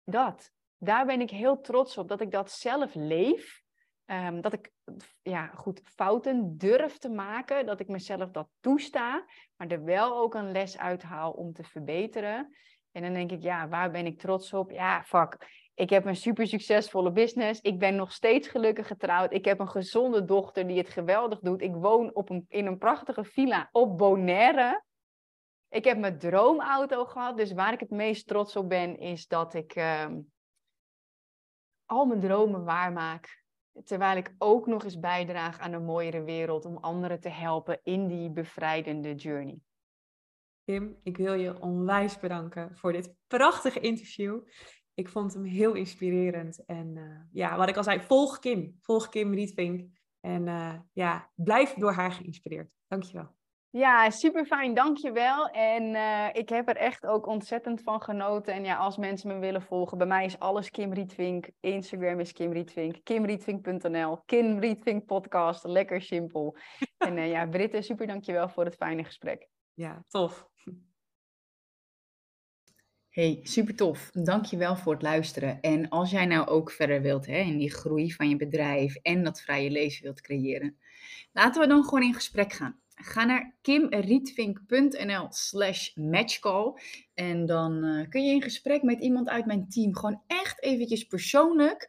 dat. 0.05 0.53
Daar 0.83 1.07
ben 1.07 1.21
ik 1.21 1.31
heel 1.31 1.61
trots 1.61 1.99
op, 1.99 2.09
dat 2.09 2.21
ik 2.21 2.31
dat 2.31 2.51
zelf 2.51 2.95
leef. 2.95 3.63
Ehm, 4.05 4.41
dat 4.41 4.53
ik 4.53 4.71
ja, 5.23 5.47
goed 5.47 5.81
fouten 5.85 6.59
durf 6.59 6.99
te 6.99 7.09
maken, 7.09 7.67
dat 7.67 7.81
ik 7.81 7.89
mezelf 7.89 8.31
dat 8.31 8.49
toesta, 8.61 9.25
maar 9.57 9.69
er 9.69 9.85
wel 9.85 10.17
ook 10.17 10.35
een 10.35 10.53
les 10.53 10.79
uithaal 10.79 11.31
om 11.33 11.53
te 11.53 11.65
verbeteren. 11.65 12.57
En 12.93 13.03
dan 13.03 13.13
denk 13.13 13.31
ik, 13.31 13.43
ja, 13.43 13.69
waar 13.69 13.91
ben 13.91 14.07
ik 14.07 14.19
trots 14.19 14.53
op? 14.53 14.71
Ja, 14.71 15.03
fuck. 15.03 15.37
Ik 15.75 15.91
heb 15.91 16.05
een 16.05 16.17
super 16.17 16.47
succesvolle 16.47 17.13
business. 17.13 17.61
Ik 17.61 17.79
ben 17.79 17.97
nog 17.97 18.13
steeds 18.13 18.49
gelukkig 18.49 18.87
getrouwd. 18.87 19.33
Ik 19.33 19.45
heb 19.45 19.59
een 19.59 19.69
gezonde 19.69 20.25
dochter 20.25 20.67
die 20.67 20.79
het 20.79 20.89
geweldig 20.89 21.39
doet. 21.39 21.63
Ik 21.63 21.75
woon 21.75 22.15
op 22.15 22.31
een, 22.31 22.45
in 22.49 22.67
een 22.67 22.79
prachtige 22.79 23.25
villa 23.25 23.69
op 23.73 23.99
Bonaire. 23.99 24.83
Ik 25.69 25.85
heb 25.85 25.99
mijn 25.99 26.19
droomauto 26.19 27.05
gehad. 27.05 27.37
Dus 27.37 27.53
waar 27.53 27.73
ik 27.73 27.81
het 27.81 27.91
meest 27.91 28.27
trots 28.27 28.57
op 28.57 28.69
ben, 28.69 28.99
is 28.99 29.27
dat 29.27 29.55
ik 29.55 29.75
ehm, 29.75 30.19
al 31.91 32.07
mijn 32.07 32.21
dromen 32.21 32.65
waarmaak. 32.65 33.45
Terwijl 33.85 34.17
ik 34.17 34.35
ook 34.39 34.67
nog 34.67 34.85
eens 34.85 34.99
bijdraag 34.99 35.59
aan 35.59 35.73
een 35.73 35.85
mooiere 35.85 36.23
wereld 36.23 36.65
om 36.65 36.77
anderen 36.77 37.21
te 37.21 37.29
helpen 37.29 37.81
in 37.83 38.07
die 38.07 38.31
bevrijdende 38.31 39.15
journey. 39.15 39.61
Kim, 40.65 40.97
ik 41.03 41.17
wil 41.17 41.35
je 41.35 41.61
onwijs 41.61 42.19
bedanken 42.19 42.77
voor 42.77 42.93
dit 42.93 43.15
prachtige 43.27 43.81
interview. 43.81 44.41
Ik 44.95 45.09
vond 45.09 45.35
hem 45.35 45.45
heel 45.45 45.75
inspirerend. 45.75 46.65
En 46.65 46.97
uh, 46.97 47.21
ja, 47.33 47.57
wat 47.57 47.69
ik 47.69 47.77
al 47.77 47.85
zei, 47.85 48.01
volg 48.01 48.39
Kim. 48.39 48.77
Volg 48.81 49.09
Kim 49.09 49.35
Rietvink. 49.35 49.89
En 50.21 50.47
uh, 50.47 50.75
ja, 50.93 51.31
blijf 51.35 51.75
door 51.75 51.93
haar 51.93 52.13
geïnspireerd. 52.13 52.75
Dankjewel. 52.87 53.40
Ja, 53.73 54.11
super 54.11 54.47
fijn, 54.47 54.75
dankjewel. 54.75 55.49
En 55.49 55.83
uh, 55.83 56.29
ik 56.33 56.49
heb 56.49 56.69
er 56.69 56.77
echt 56.77 57.07
ook 57.07 57.27
ontzettend 57.27 57.83
van 57.83 58.03
genoten. 58.03 58.55
En 58.55 58.65
ja, 58.65 58.77
als 58.77 58.97
mensen 58.97 59.29
me 59.29 59.39
willen 59.39 59.63
volgen, 59.63 59.99
bij 59.99 60.07
mij 60.07 60.25
is 60.25 60.39
alles 60.39 60.71
Kim 60.71 60.93
Rietvink. 60.93 61.51
Instagram 61.61 62.21
is 62.21 62.33
Kim 62.33 62.53
Rietvink, 62.53 62.97
kimrietvink.nl, 63.03 64.23
Kim 64.27 64.59
Rietvink 64.59 65.07
podcast, 65.07 65.65
lekker 65.65 66.03
simpel. 66.03 66.57
en 66.99 67.17
uh, 67.17 67.31
ja, 67.31 67.47
Britte, 67.47 67.83
super 67.83 68.07
dankjewel 68.07 68.49
voor 68.49 68.65
het 68.65 68.75
fijne 68.75 69.05
gesprek. 69.05 69.49
Ja, 69.75 70.05
tof. 70.09 70.49
Hey, 73.09 73.41
super 73.43 73.77
tof. 73.77 74.11
Dankjewel 74.11 74.77
voor 74.77 74.93
het 74.93 75.03
luisteren. 75.03 75.61
En 75.61 75.89
als 75.89 76.11
jij 76.11 76.27
nou 76.27 76.47
ook 76.47 76.71
verder 76.71 77.03
wilt 77.03 77.27
hè, 77.27 77.39
in 77.39 77.59
die 77.59 77.73
groei 77.73 78.13
van 78.13 78.29
je 78.29 78.37
bedrijf 78.37 78.95
en 78.95 79.25
dat 79.25 79.41
vrije 79.41 79.71
leven 79.71 80.03
wilt 80.03 80.21
creëren, 80.21 80.79
laten 81.33 81.61
we 81.61 81.69
dan 81.69 81.85
gewoon 81.85 82.03
in 82.03 82.15
gesprek 82.15 82.53
gaan. 82.53 82.81
Ga 83.03 83.25
naar 83.25 83.55
kimrietvink.nl 83.63 85.27
slash 85.31 85.95
matchcall 85.95 86.73
en 87.15 87.47
dan 87.47 87.85
uh, 87.85 88.09
kun 88.09 88.25
je 88.25 88.33
in 88.35 88.43
gesprek 88.43 88.83
met 88.83 89.01
iemand 89.01 89.29
uit 89.29 89.47
mijn 89.47 89.69
team 89.69 89.97
gewoon 89.97 90.23
echt 90.27 90.63
eventjes 90.63 91.05
persoonlijk 91.05 91.89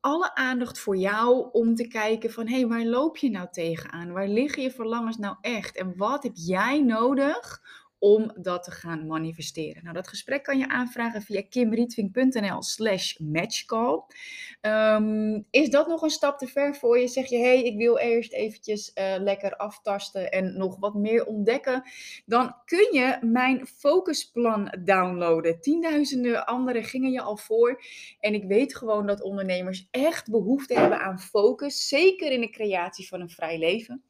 alle 0.00 0.34
aandacht 0.34 0.78
voor 0.78 0.96
jou 0.96 1.48
om 1.52 1.74
te 1.74 1.88
kijken 1.88 2.32
van 2.32 2.48
hé, 2.48 2.54
hey, 2.54 2.66
waar 2.66 2.84
loop 2.84 3.16
je 3.16 3.30
nou 3.30 3.48
tegenaan? 3.50 4.12
Waar 4.12 4.28
liggen 4.28 4.62
je 4.62 4.70
verlangens 4.70 5.16
nou 5.16 5.36
echt? 5.40 5.76
En 5.76 5.96
wat 5.96 6.22
heb 6.22 6.32
jij 6.34 6.80
nodig 6.80 7.62
om 7.98 8.32
dat 8.40 8.64
te 8.64 8.70
gaan 8.70 9.06
manifesteren. 9.06 9.82
Nou, 9.82 9.94
dat 9.94 10.08
gesprek 10.08 10.42
kan 10.42 10.58
je 10.58 10.68
aanvragen 10.68 11.22
via 11.22 11.42
kimrietving.nl 11.48 12.62
slash 12.62 13.18
matchcall. 13.18 14.02
Um, 14.60 15.46
is 15.50 15.70
dat 15.70 15.86
nog 15.86 16.02
een 16.02 16.10
stap 16.10 16.38
te 16.38 16.46
ver 16.46 16.74
voor 16.74 16.98
je? 16.98 17.08
Zeg 17.08 17.26
je, 17.26 17.38
hey, 17.38 17.62
ik 17.62 17.76
wil 17.76 17.98
eerst 17.98 18.32
eventjes 18.32 18.90
uh, 18.94 19.14
lekker 19.18 19.56
aftasten 19.56 20.32
en 20.32 20.56
nog 20.56 20.76
wat 20.78 20.94
meer 20.94 21.26
ontdekken. 21.26 21.82
Dan 22.24 22.54
kun 22.64 22.88
je 22.92 23.18
mijn 23.20 23.66
focusplan 23.66 24.74
downloaden. 24.84 25.60
Tienduizenden 25.60 26.46
anderen 26.46 26.84
gingen 26.84 27.10
je 27.10 27.20
al 27.20 27.36
voor. 27.36 27.82
En 28.20 28.34
ik 28.34 28.44
weet 28.44 28.76
gewoon 28.76 29.06
dat 29.06 29.22
ondernemers 29.22 29.88
echt 29.90 30.30
behoefte 30.30 30.74
hebben 30.78 31.00
aan 31.00 31.20
focus. 31.20 31.88
Zeker 31.88 32.30
in 32.30 32.40
de 32.40 32.50
creatie 32.50 33.08
van 33.08 33.20
een 33.20 33.30
vrij 33.30 33.58
leven. 33.58 34.02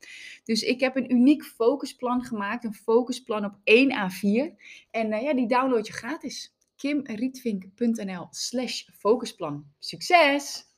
Dus 0.45 0.63
ik 0.63 0.81
heb 0.81 0.97
een 0.97 1.13
uniek 1.13 1.45
focusplan 1.45 2.25
gemaakt. 2.25 2.65
Een 2.65 2.75
focusplan 2.75 3.45
op 3.45 3.55
1 3.77 3.93
A4. 3.93 4.55
En 4.91 5.13
uh, 5.13 5.23
ja, 5.23 5.35
die 5.35 5.49
download 5.49 5.87
je 5.87 5.93
gratis. 5.93 6.55
kimrietvink.nl 6.77 8.27
slash 8.31 8.89
focusplan. 8.93 9.73
Succes! 9.79 10.76